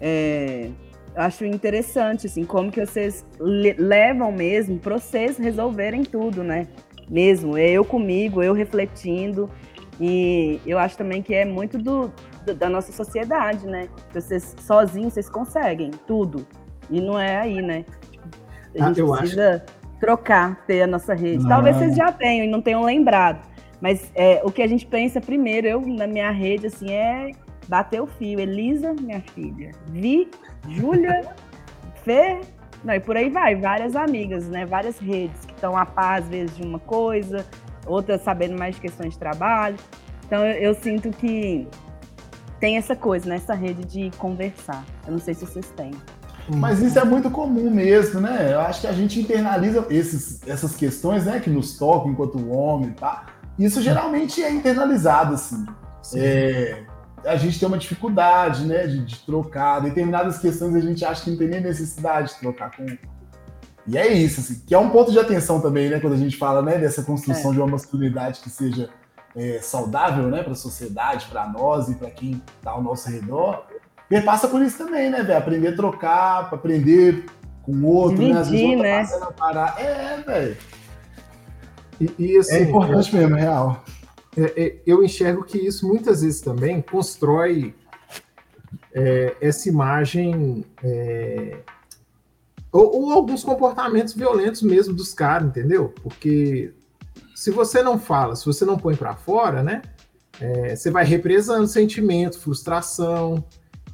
É, 0.00 0.68
acho 1.16 1.44
interessante, 1.44 2.26
assim, 2.26 2.44
como 2.44 2.70
que 2.70 2.84
vocês 2.84 3.24
levam 3.40 4.32
mesmo 4.32 4.78
para 4.78 4.98
vocês 4.98 5.38
resolverem 5.38 6.02
tudo, 6.02 6.42
né? 6.42 6.66
Mesmo, 7.08 7.56
eu 7.58 7.84
comigo, 7.84 8.42
eu 8.42 8.52
refletindo. 8.52 9.50
E 10.00 10.60
eu 10.66 10.78
acho 10.78 10.96
também 10.96 11.22
que 11.22 11.34
é 11.34 11.44
muito 11.44 11.78
do, 11.78 12.12
do 12.44 12.54
da 12.54 12.68
nossa 12.68 12.90
sociedade, 12.92 13.66
né? 13.66 13.88
Vocês 14.12 14.56
sozinhos, 14.60 15.12
vocês 15.12 15.28
conseguem 15.28 15.90
tudo. 16.06 16.46
E 16.90 17.00
não 17.00 17.18
é 17.18 17.36
aí, 17.36 17.62
né? 17.62 17.84
A 18.78 18.84
ah, 18.84 18.88
gente 18.88 19.02
ah, 19.02 19.16
precisa 19.16 19.54
acho... 19.54 20.00
trocar, 20.00 20.64
ter 20.66 20.82
a 20.82 20.86
nossa 20.86 21.14
rede. 21.14 21.46
Talvez 21.46 21.76
vocês 21.76 21.94
já 21.94 22.10
tenham 22.10 22.44
e 22.44 22.48
não 22.48 22.60
tenham 22.60 22.82
lembrado. 22.82 23.46
Mas 23.80 24.10
é, 24.14 24.40
o 24.44 24.50
que 24.50 24.62
a 24.62 24.66
gente 24.66 24.86
pensa 24.86 25.20
primeiro, 25.20 25.66
eu 25.66 25.80
na 25.80 26.06
minha 26.06 26.30
rede, 26.30 26.66
assim, 26.66 26.90
é 26.90 27.32
bater 27.68 28.00
o 28.00 28.06
fio. 28.06 28.40
Elisa, 28.40 28.94
minha 28.94 29.20
filha. 29.20 29.72
Vi 29.88 30.28
Júlia, 30.68 31.34
Fê, 32.04 32.40
não, 32.84 32.94
e 32.94 33.00
por 33.00 33.16
aí 33.16 33.30
vai, 33.30 33.56
várias 33.56 33.96
amigas, 33.96 34.46
né? 34.46 34.66
Várias 34.66 34.98
redes 34.98 35.44
que 35.46 35.54
estão 35.54 35.76
a 35.76 35.86
par, 35.86 36.20
às 36.20 36.28
vezes, 36.28 36.54
de 36.54 36.62
uma 36.62 36.78
coisa, 36.78 37.46
outras 37.86 38.20
sabendo 38.20 38.58
mais 38.58 38.74
de 38.74 38.80
questões 38.82 39.14
de 39.14 39.18
trabalho. 39.18 39.76
Então, 40.26 40.44
eu, 40.44 40.52
eu 40.52 40.74
sinto 40.74 41.10
que 41.10 41.66
tem 42.60 42.76
essa 42.76 42.94
coisa, 42.94 43.26
né? 43.28 43.36
Essa 43.36 43.54
rede 43.54 43.84
de 43.84 44.16
conversar. 44.18 44.84
Eu 45.06 45.12
não 45.12 45.18
sei 45.18 45.32
se 45.32 45.46
vocês 45.46 45.70
têm. 45.70 45.92
Mas 46.56 46.82
isso 46.82 46.98
é 46.98 47.04
muito 47.04 47.30
comum 47.30 47.70
mesmo, 47.70 48.20
né? 48.20 48.52
Eu 48.52 48.60
acho 48.60 48.82
que 48.82 48.86
a 48.86 48.92
gente 48.92 49.18
internaliza 49.18 49.86
esses, 49.88 50.46
essas 50.46 50.76
questões, 50.76 51.24
né? 51.24 51.40
Que 51.40 51.48
nos 51.48 51.78
tocam 51.78 52.12
enquanto 52.12 52.50
homem, 52.50 52.90
tá? 52.90 53.26
Isso 53.58 53.80
geralmente 53.80 54.42
é 54.42 54.50
internalizado, 54.52 55.34
assim. 55.34 55.64
É, 56.14 56.84
a 57.24 57.36
gente 57.36 57.58
tem 57.58 57.66
uma 57.66 57.78
dificuldade, 57.78 58.64
né, 58.64 58.86
de, 58.86 59.04
de, 59.04 59.18
trocar. 59.20 59.80
Determinadas 59.80 60.38
questões 60.38 60.74
a 60.74 60.80
gente 60.80 61.04
acha 61.04 61.24
que 61.24 61.30
não 61.30 61.38
tem 61.38 61.48
nem 61.48 61.60
necessidade 61.60 62.32
de 62.32 62.40
trocar 62.40 62.70
com. 62.76 62.86
E 63.86 63.98
é 63.98 64.12
isso, 64.12 64.40
assim, 64.40 64.62
que 64.66 64.74
é 64.74 64.78
um 64.78 64.88
ponto 64.88 65.12
de 65.12 65.18
atenção 65.18 65.60
também, 65.60 65.90
né, 65.90 66.00
quando 66.00 66.14
a 66.14 66.18
gente 66.18 66.36
fala, 66.36 66.62
né, 66.62 66.78
dessa 66.78 67.02
construção 67.02 67.50
é. 67.50 67.54
de 67.54 67.60
uma 67.60 67.68
masculinidade 67.68 68.40
que 68.40 68.48
seja 68.48 68.88
é, 69.36 69.58
saudável, 69.60 70.28
né, 70.28 70.42
para 70.42 70.52
a 70.52 70.56
sociedade, 70.56 71.26
para 71.26 71.46
nós 71.48 71.88
e 71.88 71.94
para 71.94 72.10
quem 72.10 72.42
está 72.58 72.70
ao 72.70 72.82
nosso 72.82 73.10
redor. 73.10 73.66
E 74.10 74.20
passa 74.20 74.48
por 74.48 74.62
isso 74.62 74.78
também, 74.78 75.10
né, 75.10 75.22
velho? 75.22 75.38
Aprender 75.38 75.68
a 75.68 75.76
trocar, 75.76 76.48
aprender 76.52 77.26
com 77.62 77.72
o 77.72 77.86
outro, 77.86 78.18
Dividir, 78.18 78.32
né? 78.32 78.40
Às 78.40 78.48
vezes 78.48 78.78
né? 78.78 79.00
passando 79.00 79.24
a 79.24 79.32
parar. 79.32 79.80
É, 79.80 80.16
velho. 80.18 80.56
E, 82.00 82.14
e, 82.18 82.38
assim, 82.38 82.54
é 82.54 82.62
importante 82.62 83.14
mesmo, 83.14 83.36
é 83.36 83.40
real 83.40 83.82
é, 83.86 83.93
é, 83.93 83.93
eu 84.86 85.04
enxergo 85.04 85.44
que 85.44 85.58
isso 85.58 85.86
muitas 85.86 86.22
vezes 86.22 86.40
também 86.40 86.82
constrói 86.82 87.74
é, 88.92 89.36
essa 89.40 89.68
imagem 89.68 90.64
é, 90.82 91.58
ou, 92.70 93.02
ou, 93.02 93.12
alguns 93.12 93.44
comportamentos 93.44 94.14
violentos 94.14 94.62
mesmo 94.62 94.94
dos 94.94 95.12
caras, 95.12 95.48
entendeu? 95.48 95.92
Porque 96.02 96.72
se 97.34 97.50
você 97.50 97.82
não 97.82 97.98
fala, 97.98 98.36
se 98.36 98.44
você 98.46 98.64
não 98.64 98.78
põe 98.78 98.96
para 98.96 99.14
fora, 99.14 99.62
né? 99.62 99.82
É, 100.40 100.74
você 100.74 100.90
vai 100.90 101.04
represando 101.04 101.66
sentimento, 101.68 102.40
frustração, 102.40 103.44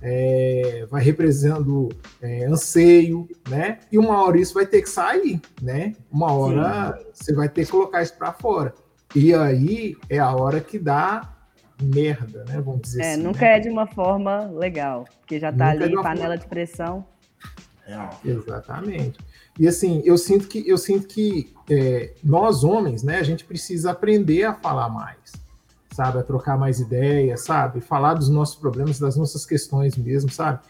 é, 0.01 0.87
vai 0.91 1.03
represando 1.03 1.91
é, 2.23 2.47
anseio, 2.47 3.29
né? 3.49 3.81
E 3.93 3.99
uma 3.99 4.23
hora 4.23 4.39
isso 4.39 4.55
vai 4.55 4.67
ter 4.67 4.81
que 4.83 4.89
sair, 4.89 5.41
né? 5.61 5.95
Uma 6.11 6.33
hora 6.33 6.97
Sim. 6.97 7.05
você 7.13 7.35
vai 7.35 7.49
ter 7.49 7.67
que 7.67 7.71
colocar 7.71 8.03
isso 8.03 8.17
para 8.17 8.33
fora. 8.33 8.75
E 9.15 9.35
aí 9.35 9.97
é 10.09 10.19
a 10.19 10.33
hora 10.35 10.61
que 10.61 10.79
dá 10.79 11.29
merda, 11.83 12.45
né? 12.49 12.61
Vamos 12.61 12.83
dizer 12.83 13.03
é, 13.03 13.13
assim. 13.13 13.23
Nunca 13.23 13.41
né? 13.41 13.57
é 13.57 13.61
de 13.61 13.69
uma 13.69 13.87
forma 13.87 14.47
legal, 14.53 15.05
porque 15.21 15.39
já 15.41 15.53
tá 15.53 15.73
nunca 15.73 15.85
ali, 15.85 15.95
é 15.95 16.03
panela 16.03 16.19
forma... 16.21 16.39
de 16.39 16.47
pressão. 16.47 17.05
É, 17.87 18.29
exatamente. 18.29 19.19
E 19.59 19.67
assim, 19.67 20.01
eu 20.05 20.17
sinto 20.17 20.47
que 20.47 20.67
eu 20.69 20.79
sinto 20.79 21.09
que 21.09 21.53
é, 21.69 22.13
nós 22.23 22.63
homens, 22.63 23.03
né, 23.03 23.19
a 23.19 23.23
gente 23.23 23.45
precisa 23.45 23.91
aprender 23.91 24.45
a 24.45 24.55
falar 24.55 24.89
mais, 24.89 25.33
sabe, 25.91 26.19
a 26.19 26.23
trocar 26.23 26.57
mais 26.57 26.79
ideias, 26.79 27.43
sabe, 27.43 27.81
falar 27.81 28.15
dos 28.15 28.29
nossos 28.29 28.55
problemas, 28.55 28.99
das 29.01 29.17
nossas 29.17 29.45
questões 29.45 29.97
mesmo, 29.97 30.31
sabe. 30.31 30.61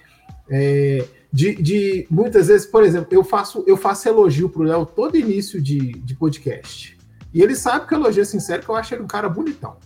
É, 0.48 1.06
de, 1.32 1.54
de, 1.56 2.06
muitas 2.10 2.48
vezes, 2.48 2.66
por 2.66 2.82
exemplo, 2.82 3.08
eu 3.12 3.22
faço 3.22 3.62
eu 3.66 3.76
faço 3.76 4.08
elogio 4.08 4.48
pro 4.48 4.62
Léo 4.62 4.86
todo 4.86 5.16
início 5.16 5.60
de, 5.60 5.92
de 5.92 6.14
podcast. 6.16 6.99
E 7.32 7.42
ele 7.42 7.54
sabe 7.54 7.86
que 7.86 7.94
eu 7.94 7.98
elogio 7.98 8.24
sincero, 8.24 8.62
que 8.62 8.68
eu 8.68 8.76
acho 8.76 8.94
ele 8.94 9.02
um 9.02 9.06
cara 9.06 9.28
bonitão. 9.28 9.76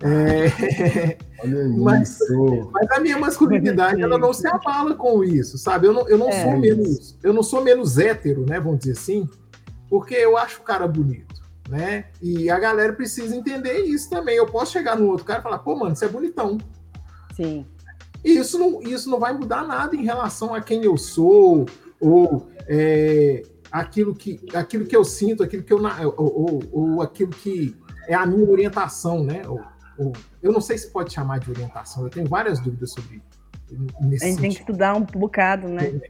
É... 0.00 1.16
Olha 1.42 1.68
mas, 1.78 2.20
isso. 2.20 2.70
mas 2.72 2.90
a 2.90 3.00
minha 3.00 3.18
masculinidade 3.18 4.02
ela 4.02 4.18
não 4.18 4.32
se 4.32 4.46
abala 4.46 4.94
com 4.94 5.22
isso, 5.24 5.58
sabe? 5.58 5.86
Eu 5.86 5.92
não, 5.92 6.08
eu 6.08 6.18
não 6.18 6.28
é, 6.28 6.42
sou 6.42 6.58
menos, 6.58 7.18
eu 7.22 7.32
não 7.32 7.42
sou 7.42 7.62
menos 7.62 7.98
hétero, 7.98 8.46
né? 8.48 8.60
Vamos 8.60 8.80
dizer 8.80 8.92
assim, 8.92 9.28
porque 9.88 10.14
eu 10.14 10.36
acho 10.36 10.60
o 10.60 10.64
cara 10.64 10.86
bonito, 10.86 11.42
né? 11.68 12.06
E 12.20 12.50
a 12.50 12.58
galera 12.58 12.92
precisa 12.92 13.34
entender 13.34 13.80
isso 13.80 14.08
também. 14.08 14.36
Eu 14.36 14.46
posso 14.46 14.72
chegar 14.72 14.96
no 14.96 15.08
outro 15.08 15.24
cara 15.24 15.40
e 15.40 15.42
falar, 15.42 15.58
pô, 15.58 15.76
mano, 15.76 15.94
você 15.94 16.04
é 16.04 16.08
bonitão. 16.08 16.58
Sim. 17.34 17.66
E 18.24 18.38
isso 18.38 18.58
não, 18.58 18.80
isso 18.82 19.10
não 19.10 19.18
vai 19.18 19.32
mudar 19.32 19.66
nada 19.66 19.96
em 19.96 20.04
relação 20.04 20.54
a 20.54 20.60
quem 20.60 20.84
eu 20.84 20.96
sou, 20.96 21.66
ou 22.00 22.48
é, 22.68 23.42
aquilo, 23.72 24.14
que, 24.14 24.38
aquilo 24.54 24.84
que 24.84 24.94
eu 24.94 25.04
sinto, 25.04 25.42
aquilo 25.42 25.62
que 25.62 25.72
eu 25.72 25.80
ou, 25.82 26.14
ou, 26.18 26.62
ou 26.72 27.02
aquilo 27.02 27.30
que 27.30 27.74
é 28.06 28.14
a 28.14 28.26
minha 28.26 28.48
orientação, 28.48 29.24
né? 29.24 29.42
Ou, 29.48 29.60
ou, 29.96 30.12
eu 30.42 30.52
não 30.52 30.60
sei 30.60 30.76
se 30.76 30.90
pode 30.90 31.12
chamar 31.12 31.40
de 31.40 31.50
orientação, 31.50 32.04
eu 32.04 32.10
tenho 32.10 32.28
várias 32.28 32.60
dúvidas 32.60 32.92
sobre 32.92 33.22
nesse 34.00 34.24
A 34.24 34.28
gente 34.28 34.36
sentido. 34.36 34.40
tem 34.40 34.50
que 34.50 34.60
estudar 34.60 34.94
um 34.94 35.02
bocado, 35.02 35.68
né? 35.68 36.00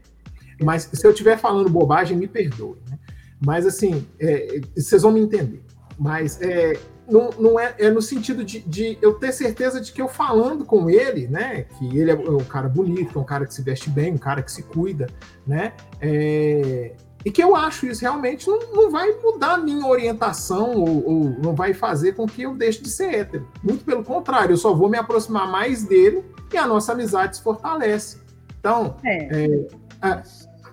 Mas 0.61 0.91
se 0.93 1.07
eu 1.07 1.13
estiver 1.13 1.39
falando 1.39 1.71
bobagem, 1.71 2.17
me 2.17 2.27
perdoe. 2.27 2.79
Né? 2.91 2.99
Mas 3.45 3.67
assim, 3.67 4.07
é, 4.19 4.61
vocês 4.77 5.03
vão 5.03 5.13
me 5.13 5.21
entender. 5.21 5.63
Mas 5.99 6.41
é, 6.41 6.79
não, 7.09 7.31
não 7.39 7.61
é, 7.61 7.75
é 7.79 7.91
no 7.91 8.01
sentido 8.01 8.45
de, 8.45 8.61
de, 8.61 8.99
eu 9.03 9.15
ter 9.15 9.33
certeza 9.33 9.81
de 9.81 9.93
que 9.93 10.01
eu 10.01 10.09
falando 10.09 10.65
com 10.65 10.89
ele, 10.89 11.27
né, 11.27 11.63
que 11.63 11.99
ele 11.99 12.11
é 12.11 12.15
um 12.15 12.45
cara 12.45 12.69
bonito, 12.69 13.19
é 13.19 13.23
um 13.23 13.25
cara 13.25 13.47
que 13.47 13.55
se 13.55 13.63
veste 13.63 13.91
bem, 13.91 14.13
um 14.13 14.19
cara 14.19 14.43
que 14.43 14.51
se 14.51 14.63
cuida, 14.63 15.07
né, 15.47 15.73
é, 16.01 16.93
e 17.25 17.31
que 17.31 17.43
eu 17.43 17.55
acho 17.55 17.87
isso 17.87 18.03
realmente 18.03 18.47
não, 18.47 18.59
não 18.73 18.91
vai 18.91 19.13
mudar 19.23 19.55
a 19.55 19.59
minha 19.59 19.87
orientação 19.87 20.75
ou, 20.75 21.07
ou, 21.07 21.31
não 21.43 21.55
vai 21.55 21.73
fazer 21.73 22.13
com 22.15 22.27
que 22.27 22.43
eu 22.43 22.55
deixe 22.55 22.83
de 22.83 22.91
ser 22.91 23.15
hétero. 23.15 23.49
Muito 23.63 23.85
pelo 23.85 24.05
contrário, 24.05 24.53
eu 24.53 24.57
só 24.57 24.75
vou 24.75 24.89
me 24.89 24.99
aproximar 24.99 25.51
mais 25.51 25.85
dele 25.85 26.25
e 26.53 26.57
a 26.57 26.67
nossa 26.67 26.93
amizade 26.93 27.37
se 27.37 27.43
fortalece. 27.43 28.19
Então, 28.59 28.97
é. 29.05 29.45
É, 29.45 29.67
a, 30.01 30.23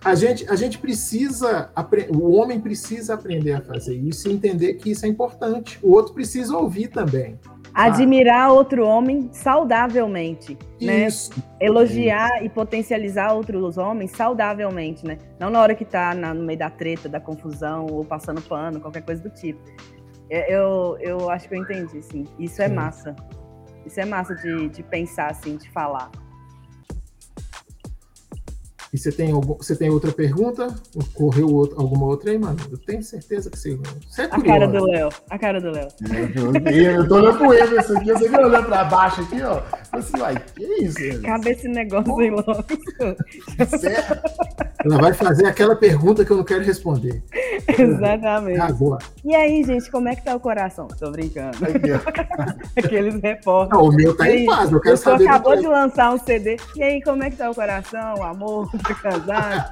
a, 0.03 0.15
gente, 0.15 0.49
a 0.49 0.55
gente 0.55 0.77
precisa, 0.77 1.71
o 2.09 2.31
homem 2.31 2.59
precisa 2.59 3.13
aprender 3.13 3.53
a 3.53 3.61
fazer 3.61 3.95
isso 3.95 4.27
e 4.27 4.33
entender 4.33 4.75
que 4.75 4.91
isso 4.91 5.05
é 5.05 5.09
importante. 5.09 5.79
O 5.81 5.91
outro 5.91 6.13
precisa 6.13 6.55
ouvir 6.57 6.87
também. 6.87 7.39
Admirar 7.85 8.51
outro 8.51 8.85
homem 8.85 9.29
saudavelmente, 9.31 10.57
né? 10.81 11.07
Isso. 11.07 11.31
Elogiar 11.59 12.37
isso. 12.37 12.45
e 12.45 12.49
potencializar 12.49 13.33
outros 13.33 13.77
homens 13.77 14.11
saudavelmente, 14.11 15.05
né? 15.05 15.17
Não 15.39 15.49
na 15.49 15.61
hora 15.61 15.73
que 15.73 15.85
tá 15.85 16.13
na, 16.13 16.33
no 16.33 16.43
meio 16.43 16.59
da 16.59 16.69
treta, 16.69 17.07
da 17.07 17.19
confusão, 17.19 17.85
ou 17.85 18.03
passando 18.03 18.41
pano, 18.41 18.79
qualquer 18.79 19.01
coisa 19.01 19.21
do 19.21 19.29
tipo. 19.29 19.61
É, 20.29 20.53
eu, 20.53 20.97
eu 20.99 21.29
acho 21.29 21.47
que 21.47 21.55
eu 21.55 21.59
entendi, 21.59 22.01
sim. 22.03 22.25
Isso 22.37 22.61
é 22.61 22.67
sim. 22.67 22.75
massa. 22.75 23.15
Isso 23.85 23.99
é 23.99 24.05
massa 24.05 24.35
de, 24.35 24.69
de 24.69 24.83
pensar, 24.83 25.31
assim, 25.31 25.57
de 25.57 25.69
falar. 25.71 26.11
E 28.91 28.97
você 28.97 29.11
tem, 29.11 29.31
algum, 29.31 29.53
você 29.53 29.75
tem 29.75 29.89
outra 29.89 30.11
pergunta? 30.11 30.73
Correu 31.13 31.47
outro, 31.53 31.79
alguma 31.79 32.07
outra 32.07 32.31
aí, 32.31 32.39
mano? 32.39 32.57
Eu 32.71 32.77
tenho 32.77 33.03
certeza 33.03 33.47
que 33.49 33.57
você. 33.57 33.77
você 34.09 34.23
é 34.23 34.25
a 34.25 34.41
cara 34.41 34.67
do 34.67 34.83
Léo. 34.83 35.09
A 35.29 35.37
cara 35.37 35.61
do 35.61 35.69
Léo. 35.69 35.87
Eu, 36.73 37.07
tô 37.07 37.15
olhando 37.17 37.37
pro 37.37 37.53
Emerson 37.53 37.97
aqui, 37.97 38.11
você 38.11 38.27
viu 38.27 38.39
olhando 38.39 38.65
pra 38.65 38.83
baixo 38.85 39.21
aqui, 39.21 39.43
ó. 39.43 39.61
Assim, 39.91 40.19
uai, 40.19 40.35
que 40.55 40.63
isso, 40.83 40.99
Emerson? 40.99 41.21
Cabe 41.21 41.49
esse 41.51 41.67
negócio 41.67 42.19
aí 42.19 42.31
logo. 42.31 42.65
Ela 44.83 44.97
vai 44.97 45.13
fazer 45.13 45.45
aquela 45.45 45.75
pergunta 45.75 46.25
que 46.25 46.31
eu 46.31 46.37
não 46.37 46.43
quero 46.43 46.63
responder. 46.63 47.21
Exatamente. 47.67 48.59
Agora. 48.59 49.05
E 49.23 49.35
aí, 49.35 49.63
gente, 49.63 49.91
como 49.91 50.09
é 50.09 50.15
que 50.15 50.23
tá 50.23 50.35
o 50.35 50.39
coração? 50.39 50.87
Tô 50.87 51.11
brincando. 51.11 51.57
Aqueles 52.75 53.21
repórteres. 53.21 53.83
Não, 53.83 53.89
o 53.89 53.91
meu 53.91 54.17
tá 54.17 54.31
em 54.31 54.45
paz, 54.45 54.71
eu 54.71 54.81
quero 54.81 54.97
saber. 54.97 55.25
Você 55.25 55.29
acabou 55.29 55.55
de 55.55 55.67
lançar 55.67 56.11
um 56.11 56.17
CD. 56.17 56.57
E 56.75 56.81
aí, 56.81 57.01
como 57.03 57.23
é 57.23 57.29
que 57.29 57.35
tá 57.35 57.51
o 57.51 57.55
coração, 57.55 58.15
o 58.15 58.23
amor? 58.23 58.69
Pra 58.79 58.95
casar. 58.95 59.71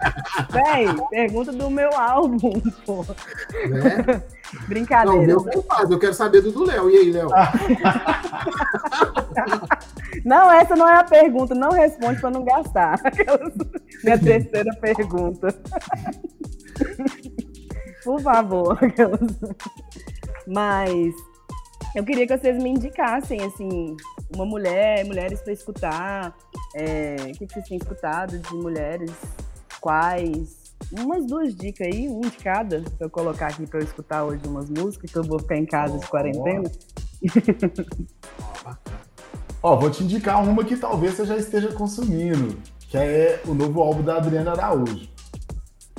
Véi, 0.49 0.85
pergunta 1.09 1.51
do 1.51 1.69
meu 1.69 1.89
álbum, 1.97 2.61
pô. 2.85 3.05
Né? 3.67 4.23
Brincadeira. 4.67 5.33
Não, 5.33 5.43
meu 5.43 5.55
não 5.55 5.63
faz, 5.63 5.89
eu 5.89 5.99
quero 5.99 6.13
saber 6.13 6.41
do 6.41 6.51
do 6.51 6.65
Léo. 6.65 6.89
E 6.89 6.97
aí, 6.97 7.11
Léo? 7.11 7.29
não, 10.23 10.51
essa 10.51 10.75
não 10.75 10.87
é 10.87 10.99
a 10.99 11.03
pergunta, 11.03 11.53
não 11.53 11.71
responde 11.71 12.21
para 12.21 12.29
não 12.29 12.43
gastar. 12.43 12.99
Minha 14.03 14.19
terceira 14.19 14.73
pergunta. 14.79 15.47
Por 18.03 18.21
favor. 18.21 18.77
Mas 20.47 21.13
eu 21.95 22.03
queria 22.03 22.27
que 22.27 22.37
vocês 22.37 22.61
me 22.61 22.69
indicassem, 22.69 23.41
assim, 23.43 23.95
uma 24.33 24.45
mulher, 24.45 25.05
mulheres 25.05 25.41
para 25.41 25.53
escutar. 25.53 26.35
É, 26.75 27.15
o 27.19 27.33
que, 27.33 27.47
que 27.47 27.53
vocês 27.53 27.67
têm 27.67 27.77
escutado 27.77 28.37
de 28.37 28.53
mulheres? 28.55 29.11
Quais? 29.79 30.75
Umas 30.91 31.25
duas 31.25 31.55
dicas 31.55 31.87
aí, 31.87 32.07
um 32.07 32.21
de 32.21 32.37
cada, 32.37 32.81
pra 32.81 33.07
eu 33.07 33.09
colocar 33.09 33.47
aqui 33.47 33.65
para 33.65 33.79
eu 33.79 33.83
escutar 33.83 34.23
hoje 34.23 34.41
umas 34.45 34.69
músicas, 34.69 35.11
que 35.11 35.17
eu 35.17 35.23
vou 35.23 35.39
ficar 35.39 35.57
em 35.57 35.65
casa 35.65 35.95
oh, 35.95 35.99
de 35.99 36.07
quarentena. 36.07 36.71
Ó, 39.63 39.73
oh, 39.73 39.79
vou 39.79 39.89
te 39.89 40.03
indicar 40.03 40.43
uma 40.43 40.63
que 40.63 40.77
talvez 40.77 41.15
você 41.15 41.25
já 41.25 41.35
esteja 41.35 41.73
consumindo, 41.73 42.57
que 42.79 42.97
é 42.97 43.41
o 43.45 43.53
novo 43.53 43.81
álbum 43.81 44.03
da 44.03 44.17
Adriana 44.17 44.51
Araújo. 44.51 45.09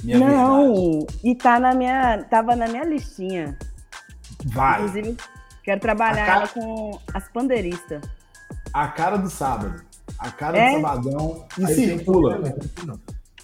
Minha 0.03 0.19
Não, 0.21 0.73
verdade. 0.73 1.21
e 1.25 1.35
tá 1.35 1.59
na 1.59 1.75
minha, 1.75 2.23
tava 2.25 2.55
na 2.55 2.69
minha 2.69 2.85
listinha. 2.85 3.59
Vai. 4.47 4.81
Inclusive, 4.81 5.17
quero 5.69 5.81
trabalhar 5.81 6.27
cara... 6.27 6.49
com 6.49 6.99
as 7.13 7.29
pandeiristas. 7.29 8.03
A 8.73 8.89
cara 8.89 9.19
do 9.19 9.29
sábado. 9.29 9.83
A 10.19 10.31
cara 10.31 10.57
é? 10.57 10.71
do 10.71 10.81
sabadão. 10.81 11.47
E 11.59 11.67
Aí 11.67 11.75
circula. 11.75 12.41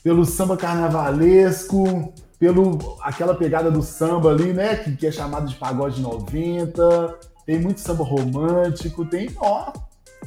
Pelo 0.02 0.24
samba 0.24 0.56
carnavalesco, 0.56 2.14
pelo 2.38 2.98
aquela 3.02 3.34
pegada 3.34 3.70
do 3.70 3.82
samba 3.82 4.30
ali, 4.30 4.54
né? 4.54 4.76
Que, 4.76 4.96
que 4.96 5.06
é 5.06 5.12
chamado 5.12 5.46
de 5.46 5.54
pagode 5.56 6.00
90. 6.00 7.18
Tem 7.44 7.60
muito 7.60 7.80
samba 7.80 8.04
romântico, 8.04 9.04
tem, 9.04 9.30
ó, 9.36 9.70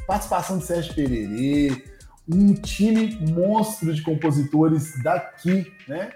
participação 0.05 0.59
de 0.59 0.65
Sérgio 0.65 0.93
Pererê, 0.93 1.83
um 2.31 2.53
time 2.53 3.17
monstro 3.31 3.91
de 3.91 4.03
compositores 4.03 5.01
daqui, 5.01 5.71
né? 5.87 6.11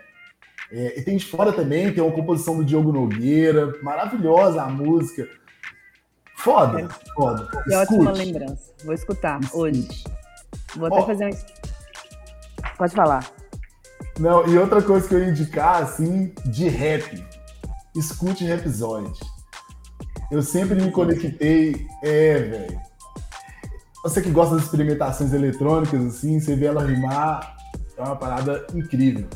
É, 0.71 0.99
e 0.99 1.03
tem 1.03 1.17
de 1.17 1.25
fora 1.25 1.51
também, 1.51 1.91
tem 1.91 2.03
uma 2.03 2.13
composição 2.13 2.55
do 2.55 2.63
Diogo 2.63 2.91
Nogueira, 2.91 3.73
maravilhosa 3.81 4.61
a 4.61 4.69
música. 4.69 5.27
Foda, 6.43 6.87
foda. 7.15 7.47
Que 7.63 7.75
ótima 7.75 8.11
lembrança. 8.11 8.73
Vou 8.83 8.93
escutar 8.93 9.39
Escute. 9.39 9.57
hoje. 9.57 10.03
Vou 10.75 10.87
até 10.87 11.05
fazer 11.05 11.25
um. 11.27 12.71
Pode 12.77 12.95
falar. 12.95 13.25
Não, 14.19 14.47
e 14.47 14.57
outra 14.57 14.81
coisa 14.81 15.07
que 15.07 15.13
eu 15.13 15.19
ia 15.19 15.29
indicar, 15.29 15.83
assim, 15.83 16.33
de 16.45 16.67
rap. 16.67 17.23
Escute 17.95 18.45
Rapzoid. 18.45 19.11
Eu 20.31 20.41
sempre 20.41 20.81
me 20.81 20.91
conectei. 20.91 21.87
É, 22.03 22.39
velho. 22.39 22.81
Você 24.03 24.19
que 24.19 24.31
gosta 24.31 24.55
das 24.55 24.63
experimentações 24.63 25.33
eletrônicas, 25.33 26.03
assim, 26.03 26.39
você 26.39 26.55
vê 26.55 26.65
ela 26.65 26.83
rimar, 26.83 27.55
é 27.95 28.01
uma 28.01 28.15
parada 28.15 28.65
incrível. 28.73 29.27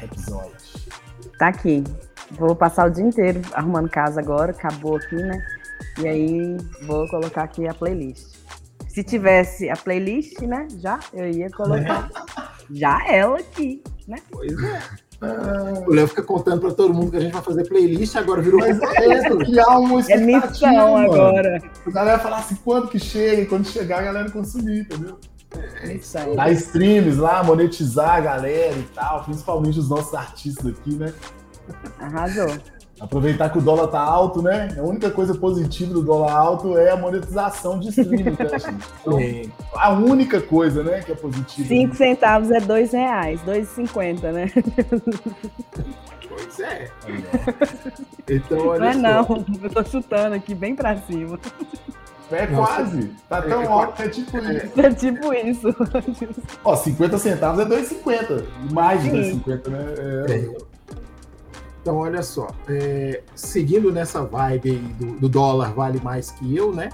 Rapzoid. 0.00 0.90
Tá 1.38 1.48
aqui. 1.48 1.84
Vou 2.32 2.56
passar 2.56 2.88
o 2.88 2.90
dia 2.90 3.04
inteiro 3.04 3.40
arrumando 3.52 3.88
casa 3.88 4.20
agora, 4.20 4.50
acabou 4.50 4.96
aqui, 4.96 5.14
né? 5.14 5.40
E 6.00 6.08
aí 6.08 6.56
vou 6.82 7.08
colocar 7.08 7.44
aqui 7.44 7.66
a 7.66 7.74
playlist. 7.74 8.36
Se 8.88 9.02
tivesse 9.02 9.70
a 9.70 9.76
playlist, 9.76 10.40
né? 10.40 10.68
Já 10.78 11.00
eu 11.12 11.30
ia 11.30 11.50
colocar 11.50 12.10
é. 12.14 12.42
já 12.70 12.98
ela 13.08 13.38
aqui, 13.38 13.82
né? 14.06 14.18
Pois 14.30 14.62
é. 14.62 14.82
Ah, 15.22 15.84
o 15.86 15.94
Léo 15.94 16.08
fica 16.08 16.22
contando 16.22 16.60
para 16.60 16.72
todo 16.72 16.92
mundo 16.92 17.12
que 17.12 17.16
a 17.16 17.20
gente 17.20 17.32
vai 17.32 17.42
fazer 17.42 17.68
playlist, 17.68 18.16
agora 18.16 18.42
virou 18.42 18.58
Mas 18.58 18.80
é, 18.82 19.30
criar 19.36 19.78
uma 19.78 20.00
É 20.10 20.16
missão 20.16 20.96
agora. 20.96 21.62
A 21.86 21.90
galera 21.90 22.18
falar 22.18 22.38
assim, 22.38 22.56
quando 22.56 22.88
que 22.88 22.98
chega, 22.98 23.42
e 23.42 23.46
quando 23.46 23.66
chegar 23.68 24.00
a 24.00 24.02
galera 24.02 24.30
consumir, 24.30 24.80
entendeu? 24.80 25.16
É 25.82 25.94
isso 25.94 26.18
aí. 26.18 26.34
Dar 26.34 26.50
streams 26.50 27.18
lá, 27.18 27.44
monetizar 27.44 28.16
a 28.16 28.20
galera 28.20 28.76
e 28.76 28.82
tal, 28.94 29.22
principalmente 29.24 29.78
os 29.78 29.88
nossos 29.88 30.12
artistas 30.12 30.66
aqui, 30.66 30.94
né? 30.96 31.14
Arrasou. 32.00 32.48
Aproveitar 33.02 33.50
que 33.50 33.58
o 33.58 33.60
dólar 33.60 33.88
tá 33.88 33.98
alto, 33.98 34.40
né? 34.40 34.68
A 34.78 34.82
única 34.82 35.10
coisa 35.10 35.34
positiva 35.34 35.92
do 35.92 36.02
dólar 36.02 36.30
alto 36.30 36.78
é 36.78 36.90
a 36.90 36.96
monetização 36.96 37.80
de 37.80 37.88
streaming, 37.88 38.22
né, 38.22 38.36
Então, 39.02 39.18
a 39.74 39.90
única 39.90 40.40
coisa, 40.40 40.84
né, 40.84 41.00
que 41.00 41.10
é 41.10 41.14
positiva. 41.16 41.66
Cinco 41.66 41.96
centavos 41.96 42.52
é 42.52 42.60
dois 42.60 42.92
reais, 42.92 43.40
dois 43.42 43.68
e 43.72 43.74
cinquenta, 43.74 44.30
né? 44.30 44.46
Pois 46.28 46.60
é. 46.60 46.90
Então, 48.30 48.68
olha 48.68 48.94
não 48.94 49.10
é 49.10 49.14
não, 49.14 49.44
eu 49.60 49.70
tô 49.70 49.84
chutando 49.84 50.36
aqui 50.36 50.54
bem 50.54 50.76
pra 50.76 50.96
cima. 50.96 51.40
É 52.30 52.46
quase. 52.46 53.10
Tá 53.28 53.42
tão 53.42 53.62
é, 53.62 53.66
alto 53.66 53.94
que 53.94 54.02
é 54.02 54.08
tipo 54.08 54.38
é. 54.38 54.54
isso. 54.54 54.80
É 54.80 54.94
tipo 54.94 55.34
isso. 55.34 55.76
Ó, 56.64 56.76
50 56.76 57.18
centavos 57.18 57.60
é 57.60 57.64
2,50. 57.64 58.44
Mais 58.70 59.02
de 59.02 59.10
2,50, 59.10 59.68
né? 59.68 59.94
É. 59.98 60.32
é. 60.32 60.71
Então, 61.82 61.96
olha 61.96 62.22
só, 62.22 62.46
é, 62.68 63.24
seguindo 63.34 63.90
nessa 63.90 64.22
vibe 64.22 64.70
aí 64.70 64.78
do, 64.78 65.18
do, 65.18 65.28
dólar 65.28 65.74
vale 65.74 66.00
mais 66.00 66.30
que 66.30 66.56
eu, 66.56 66.72
né? 66.72 66.90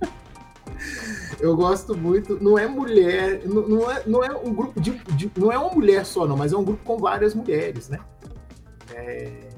eu 1.38 1.54
gosto 1.54 1.94
muito. 1.94 2.42
Não 2.42 2.58
é 2.58 2.66
mulher, 2.66 3.42
não, 3.44 3.68
não, 3.68 3.90
é, 3.90 4.02
não 4.06 4.24
é 4.24 4.32
um 4.32 4.54
grupo 4.54 4.80
de, 4.80 4.92
de, 5.14 5.30
Não 5.36 5.52
é 5.52 5.58
uma 5.58 5.70
mulher 5.70 6.06
só, 6.06 6.26
não, 6.26 6.34
mas 6.34 6.54
é 6.54 6.56
um 6.56 6.64
grupo 6.64 6.82
com 6.82 6.96
várias 6.96 7.34
mulheres, 7.34 7.90
né? 7.90 7.98
É, 8.94 9.50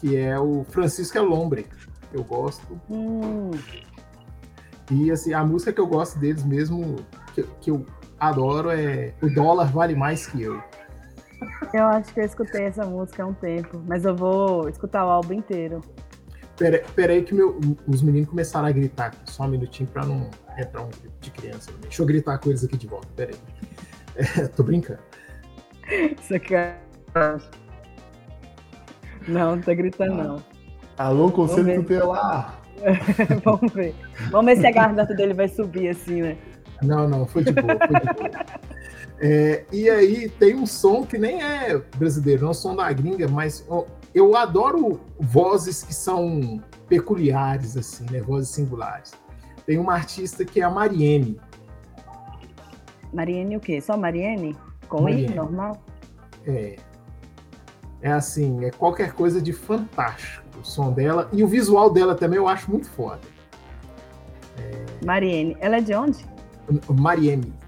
que 0.00 0.16
é 0.16 0.40
o 0.40 0.64
Francisco 0.70 1.18
Elombre. 1.18 1.66
Eu 2.14 2.24
gosto. 2.24 2.80
Hum. 2.90 3.50
E 4.90 5.10
assim, 5.10 5.34
a 5.34 5.44
música 5.44 5.70
que 5.70 5.80
eu 5.82 5.86
gosto 5.86 6.18
deles 6.18 6.44
mesmo, 6.44 6.96
que, 7.34 7.42
que 7.60 7.70
eu 7.70 7.84
adoro, 8.18 8.70
é 8.70 9.12
O 9.20 9.28
Dólar 9.28 9.70
Vale 9.70 9.94
Mais 9.94 10.26
Que 10.26 10.44
Eu. 10.44 10.62
Eu 11.72 11.84
acho 11.84 12.12
que 12.12 12.20
eu 12.20 12.24
escutei 12.24 12.64
essa 12.64 12.84
música 12.84 13.22
há 13.22 13.26
um 13.26 13.34
tempo, 13.34 13.82
mas 13.86 14.04
eu 14.04 14.14
vou 14.14 14.68
escutar 14.68 15.04
o 15.06 15.10
álbum 15.10 15.34
inteiro. 15.34 15.80
Pera, 16.56 16.82
pera 16.94 17.12
aí 17.12 17.22
que 17.22 17.34
meu, 17.34 17.58
os 17.86 18.02
meninos 18.02 18.28
começaram 18.28 18.66
a 18.66 18.72
gritar. 18.72 19.12
Só 19.24 19.44
um 19.44 19.48
minutinho 19.48 19.88
pra 19.88 20.04
não 20.04 20.30
entrar 20.58 20.82
um 20.82 20.88
grito 20.88 21.14
de 21.20 21.30
criança. 21.30 21.70
Deixa 21.80 22.02
eu 22.02 22.06
gritar 22.06 22.38
coisas 22.38 22.64
aqui 22.64 22.76
de 22.76 22.86
volta. 22.86 23.08
Pera 23.16 23.32
aí. 23.32 23.38
É, 24.16 24.46
tô 24.48 24.62
brincando. 24.62 25.00
Isso 26.20 26.34
aqui 26.34 26.54
é... 26.54 26.78
Não, 29.26 29.56
não 29.56 29.62
tá 29.62 29.74
gritando, 29.74 30.14
não. 30.14 30.42
Alô, 30.98 31.30
conselho 31.30 31.82
tutelar. 31.82 32.60
Vamos 33.44 33.72
ver. 33.72 33.94
Vamos 34.30 34.46
ver 34.46 34.60
se 34.60 34.66
a 34.66 34.72
garganta 34.72 35.14
dele 35.14 35.34
vai 35.34 35.48
subir 35.48 35.88
assim, 35.88 36.22
né? 36.22 36.36
Não, 36.82 37.08
não, 37.08 37.26
foi 37.26 37.44
de 37.44 37.52
boa, 37.52 37.78
foi 37.78 38.00
de 38.00 38.14
boa. 38.14 38.30
É, 39.24 39.64
e 39.72 39.88
aí 39.88 40.28
tem 40.28 40.56
um 40.56 40.66
som 40.66 41.06
que 41.06 41.16
nem 41.16 41.40
é 41.40 41.78
brasileiro, 41.96 42.40
não 42.40 42.48
é 42.48 42.50
um 42.50 42.54
som 42.54 42.74
da 42.74 42.92
gringa, 42.92 43.28
mas 43.28 43.64
ó, 43.68 43.84
eu 44.12 44.36
adoro 44.36 45.00
vozes 45.16 45.84
que 45.84 45.94
são 45.94 46.60
peculiares, 46.88 47.76
assim, 47.76 48.04
né? 48.10 48.20
Vozes 48.20 48.50
singulares. 48.50 49.12
Tem 49.64 49.78
uma 49.78 49.94
artista 49.94 50.44
que 50.44 50.60
é 50.60 50.64
a 50.64 50.70
Mariene. 50.70 51.40
Mariene 53.12 53.56
o 53.56 53.60
quê? 53.60 53.80
Só 53.80 53.96
Mariene? 53.96 54.56
Com 54.88 55.02
Mariene. 55.02 55.32
I, 55.32 55.36
normal? 55.36 55.80
É, 56.44 56.76
é 58.00 58.10
assim, 58.10 58.64
é 58.64 58.72
qualquer 58.72 59.12
coisa 59.12 59.40
de 59.40 59.52
fantástico 59.52 60.42
o 60.60 60.64
som 60.64 60.92
dela. 60.92 61.28
E 61.32 61.44
o 61.44 61.46
visual 61.46 61.90
dela 61.90 62.16
também 62.16 62.38
eu 62.38 62.48
acho 62.48 62.68
muito 62.68 62.90
foda. 62.90 63.20
Mariene. 65.04 65.56
Ela 65.60 65.76
é 65.76 65.80
de 65.80 65.94
onde? 65.94 66.26
Mariene. 66.88 67.61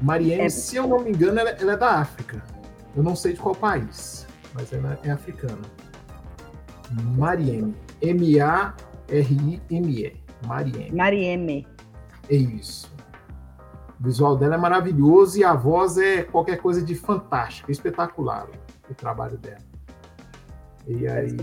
Mariene, 0.00 0.42
É. 0.42 0.48
se 0.48 0.76
eu 0.76 0.86
não 0.86 1.00
me 1.00 1.10
engano, 1.10 1.40
ela, 1.40 1.50
ela 1.50 1.72
é 1.72 1.76
da 1.76 1.98
África. 1.98 2.42
Eu 2.96 3.02
não 3.02 3.16
sei 3.16 3.32
de 3.32 3.40
qual 3.40 3.54
país, 3.54 4.26
mas 4.54 4.72
ela 4.72 4.98
é 5.02 5.10
africana. 5.10 5.58
Mariene. 7.16 7.74
M-A-R-I-M-E. 9.08 10.16
Mariene. 10.46 10.96
Marieme. 10.96 11.66
É 12.30 12.36
isso. 12.36 12.92
O 14.00 14.04
visual 14.04 14.36
dela 14.36 14.54
é 14.54 14.58
maravilhoso 14.58 15.38
e 15.38 15.44
a 15.44 15.54
voz 15.54 15.98
é 15.98 16.22
qualquer 16.22 16.58
coisa 16.58 16.80
de 16.82 16.94
fantástico, 16.94 17.70
espetacular 17.72 18.46
o 18.88 18.94
trabalho 18.94 19.36
dela. 19.38 19.58
E 20.86 21.06
aí, 21.06 21.36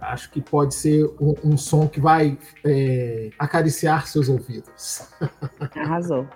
acho 0.00 0.30
que 0.30 0.40
pode 0.42 0.74
ser 0.74 1.04
um, 1.20 1.34
um 1.44 1.56
som 1.56 1.86
que 1.88 2.00
vai 2.00 2.36
é, 2.64 3.30
acariciar 3.38 4.06
seus 4.06 4.28
ouvidos. 4.28 5.08
Arrasou. 5.76 6.26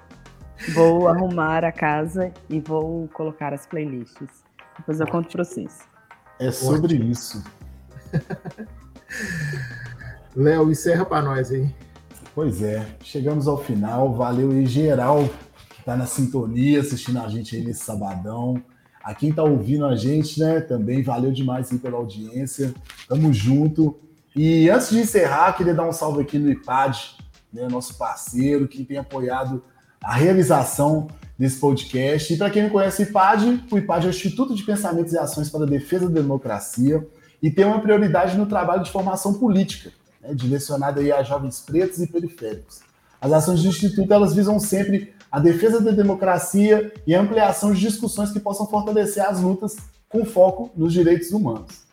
Vou 0.68 1.08
arrumar 1.08 1.64
a 1.64 1.72
casa 1.72 2.32
e 2.48 2.60
vou 2.60 3.08
colocar 3.08 3.54
as 3.54 3.66
playlists. 3.66 4.44
Depois 4.76 5.00
eu 5.00 5.06
conto 5.06 5.30
pra 5.30 5.42
vocês. 5.42 5.78
É 6.38 6.50
sobre 6.50 6.96
isso. 6.96 7.42
Léo, 10.36 10.70
encerra 10.70 11.04
para 11.04 11.22
nós 11.22 11.50
aí. 11.50 11.74
Pois 12.34 12.62
é, 12.62 12.86
chegamos 13.02 13.48
ao 13.48 13.58
final. 13.58 14.14
Valeu 14.14 14.50
aí, 14.50 14.66
geral, 14.66 15.28
que 15.70 15.82
tá 15.82 15.96
na 15.96 16.06
sintonia, 16.06 16.80
assistindo 16.80 17.20
a 17.20 17.28
gente 17.28 17.56
aí 17.56 17.64
nesse 17.64 17.82
sabadão. 17.82 18.62
A 19.02 19.14
quem 19.14 19.32
tá 19.32 19.42
ouvindo 19.42 19.86
a 19.86 19.96
gente, 19.96 20.38
né, 20.38 20.60
também 20.60 21.02
valeu 21.02 21.32
demais 21.32 21.72
aí 21.72 21.78
pela 21.78 21.96
audiência. 21.96 22.74
Tamo 23.08 23.32
junto. 23.32 23.98
E 24.36 24.68
antes 24.68 24.90
de 24.90 25.00
encerrar, 25.00 25.54
queria 25.54 25.74
dar 25.74 25.88
um 25.88 25.92
salve 25.92 26.20
aqui 26.20 26.38
no 26.38 26.50
IPAD, 26.50 27.16
né, 27.52 27.66
nosso 27.66 27.96
parceiro, 27.96 28.68
que 28.68 28.84
tem 28.84 28.98
apoiado 28.98 29.64
a 30.02 30.14
realização 30.14 31.08
desse 31.38 31.58
podcast. 31.58 32.34
E 32.34 32.36
para 32.36 32.50
quem 32.50 32.64
não 32.64 32.70
conhece 32.70 33.02
o 33.02 33.06
IPAD, 33.06 33.64
o 33.70 33.78
IPAD 33.78 34.04
é 34.04 34.08
o 34.08 34.10
Instituto 34.10 34.54
de 34.54 34.62
Pensamentos 34.62 35.14
e 35.14 35.18
Ações 35.18 35.48
para 35.48 35.64
a 35.64 35.66
Defesa 35.66 36.06
da 36.08 36.20
Democracia 36.20 37.06
e 37.42 37.50
tem 37.50 37.64
uma 37.64 37.80
prioridade 37.80 38.36
no 38.36 38.44
trabalho 38.44 38.82
de 38.82 38.90
formação 38.90 39.32
política, 39.34 39.90
né, 40.20 40.34
direcionada 40.34 41.00
aí 41.00 41.10
a 41.10 41.22
jovens 41.22 41.60
pretos 41.60 41.98
e 41.98 42.06
periféricos. 42.06 42.80
As 43.18 43.32
ações 43.32 43.62
do 43.62 43.68
Instituto 43.68 44.12
elas 44.12 44.34
visam 44.34 44.60
sempre 44.60 45.14
a 45.32 45.40
defesa 45.40 45.80
da 45.80 45.92
democracia 45.92 46.92
e 47.06 47.14
a 47.14 47.20
ampliação 47.20 47.72
de 47.72 47.78
discussões 47.80 48.32
que 48.32 48.40
possam 48.40 48.66
fortalecer 48.66 49.24
as 49.24 49.40
lutas 49.40 49.76
com 50.08 50.24
foco 50.24 50.72
nos 50.76 50.92
direitos 50.92 51.30
humanos. 51.30 51.84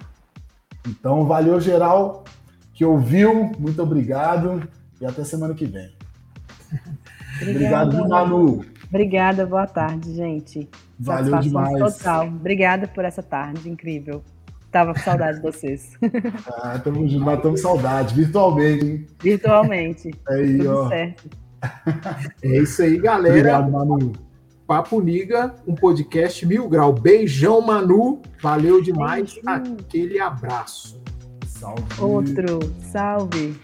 Então, 0.87 1.27
valeu 1.27 1.61
geral 1.61 2.25
que 2.73 2.85
ouviu, 2.85 3.53
muito 3.59 3.83
obrigado 3.83 4.67
e 5.01 5.07
até 5.07 5.25
semana 5.25 5.55
que 5.55 5.67
vem. 5.67 5.91
Obrigado, 7.43 8.09
Manu. 8.09 8.65
Obrigada, 8.89 9.47
boa 9.47 9.67
tarde, 9.67 10.15
gente. 10.15 10.69
Valeu 10.99 11.39
demais. 11.39 11.79
Total. 11.79 12.27
Obrigada 12.27 12.89
por 12.89 13.05
essa 13.05 13.23
tarde 13.23 13.69
incrível. 13.69 14.23
Tava 14.71 14.95
com 14.95 15.01
saudade 15.01 15.39
de 15.39 15.43
vocês. 15.43 15.99
Ah, 16.47 16.79
tamo 16.79 17.09
junto, 17.09 17.25
matamos 17.25 17.61
saudade, 17.61 18.15
virtualmente, 18.15 18.85
hein? 18.85 19.07
Virtualmente. 19.21 20.11
Aí, 20.29 20.59
Tudo 20.59 20.77
ó. 20.77 20.89
certo. 20.89 21.31
É 22.43 22.59
isso 22.59 22.83
aí, 22.83 22.99
galera. 22.99 23.35
Obrigado, 23.35 23.71
Manu. 23.71 24.13
Papo 24.67 25.01
Liga, 25.01 25.53
um 25.67 25.75
podcast 25.75 26.47
mil 26.47 26.69
grau. 26.69 26.93
Beijão, 26.93 27.61
Manu. 27.61 28.23
Valeu 28.41 28.81
demais. 28.81 29.35
Beijinho. 29.45 29.77
Aquele 29.81 30.21
abraço. 30.21 31.03
Salve. 31.47 31.83
Outro. 32.01 32.61
Salve. 32.93 33.57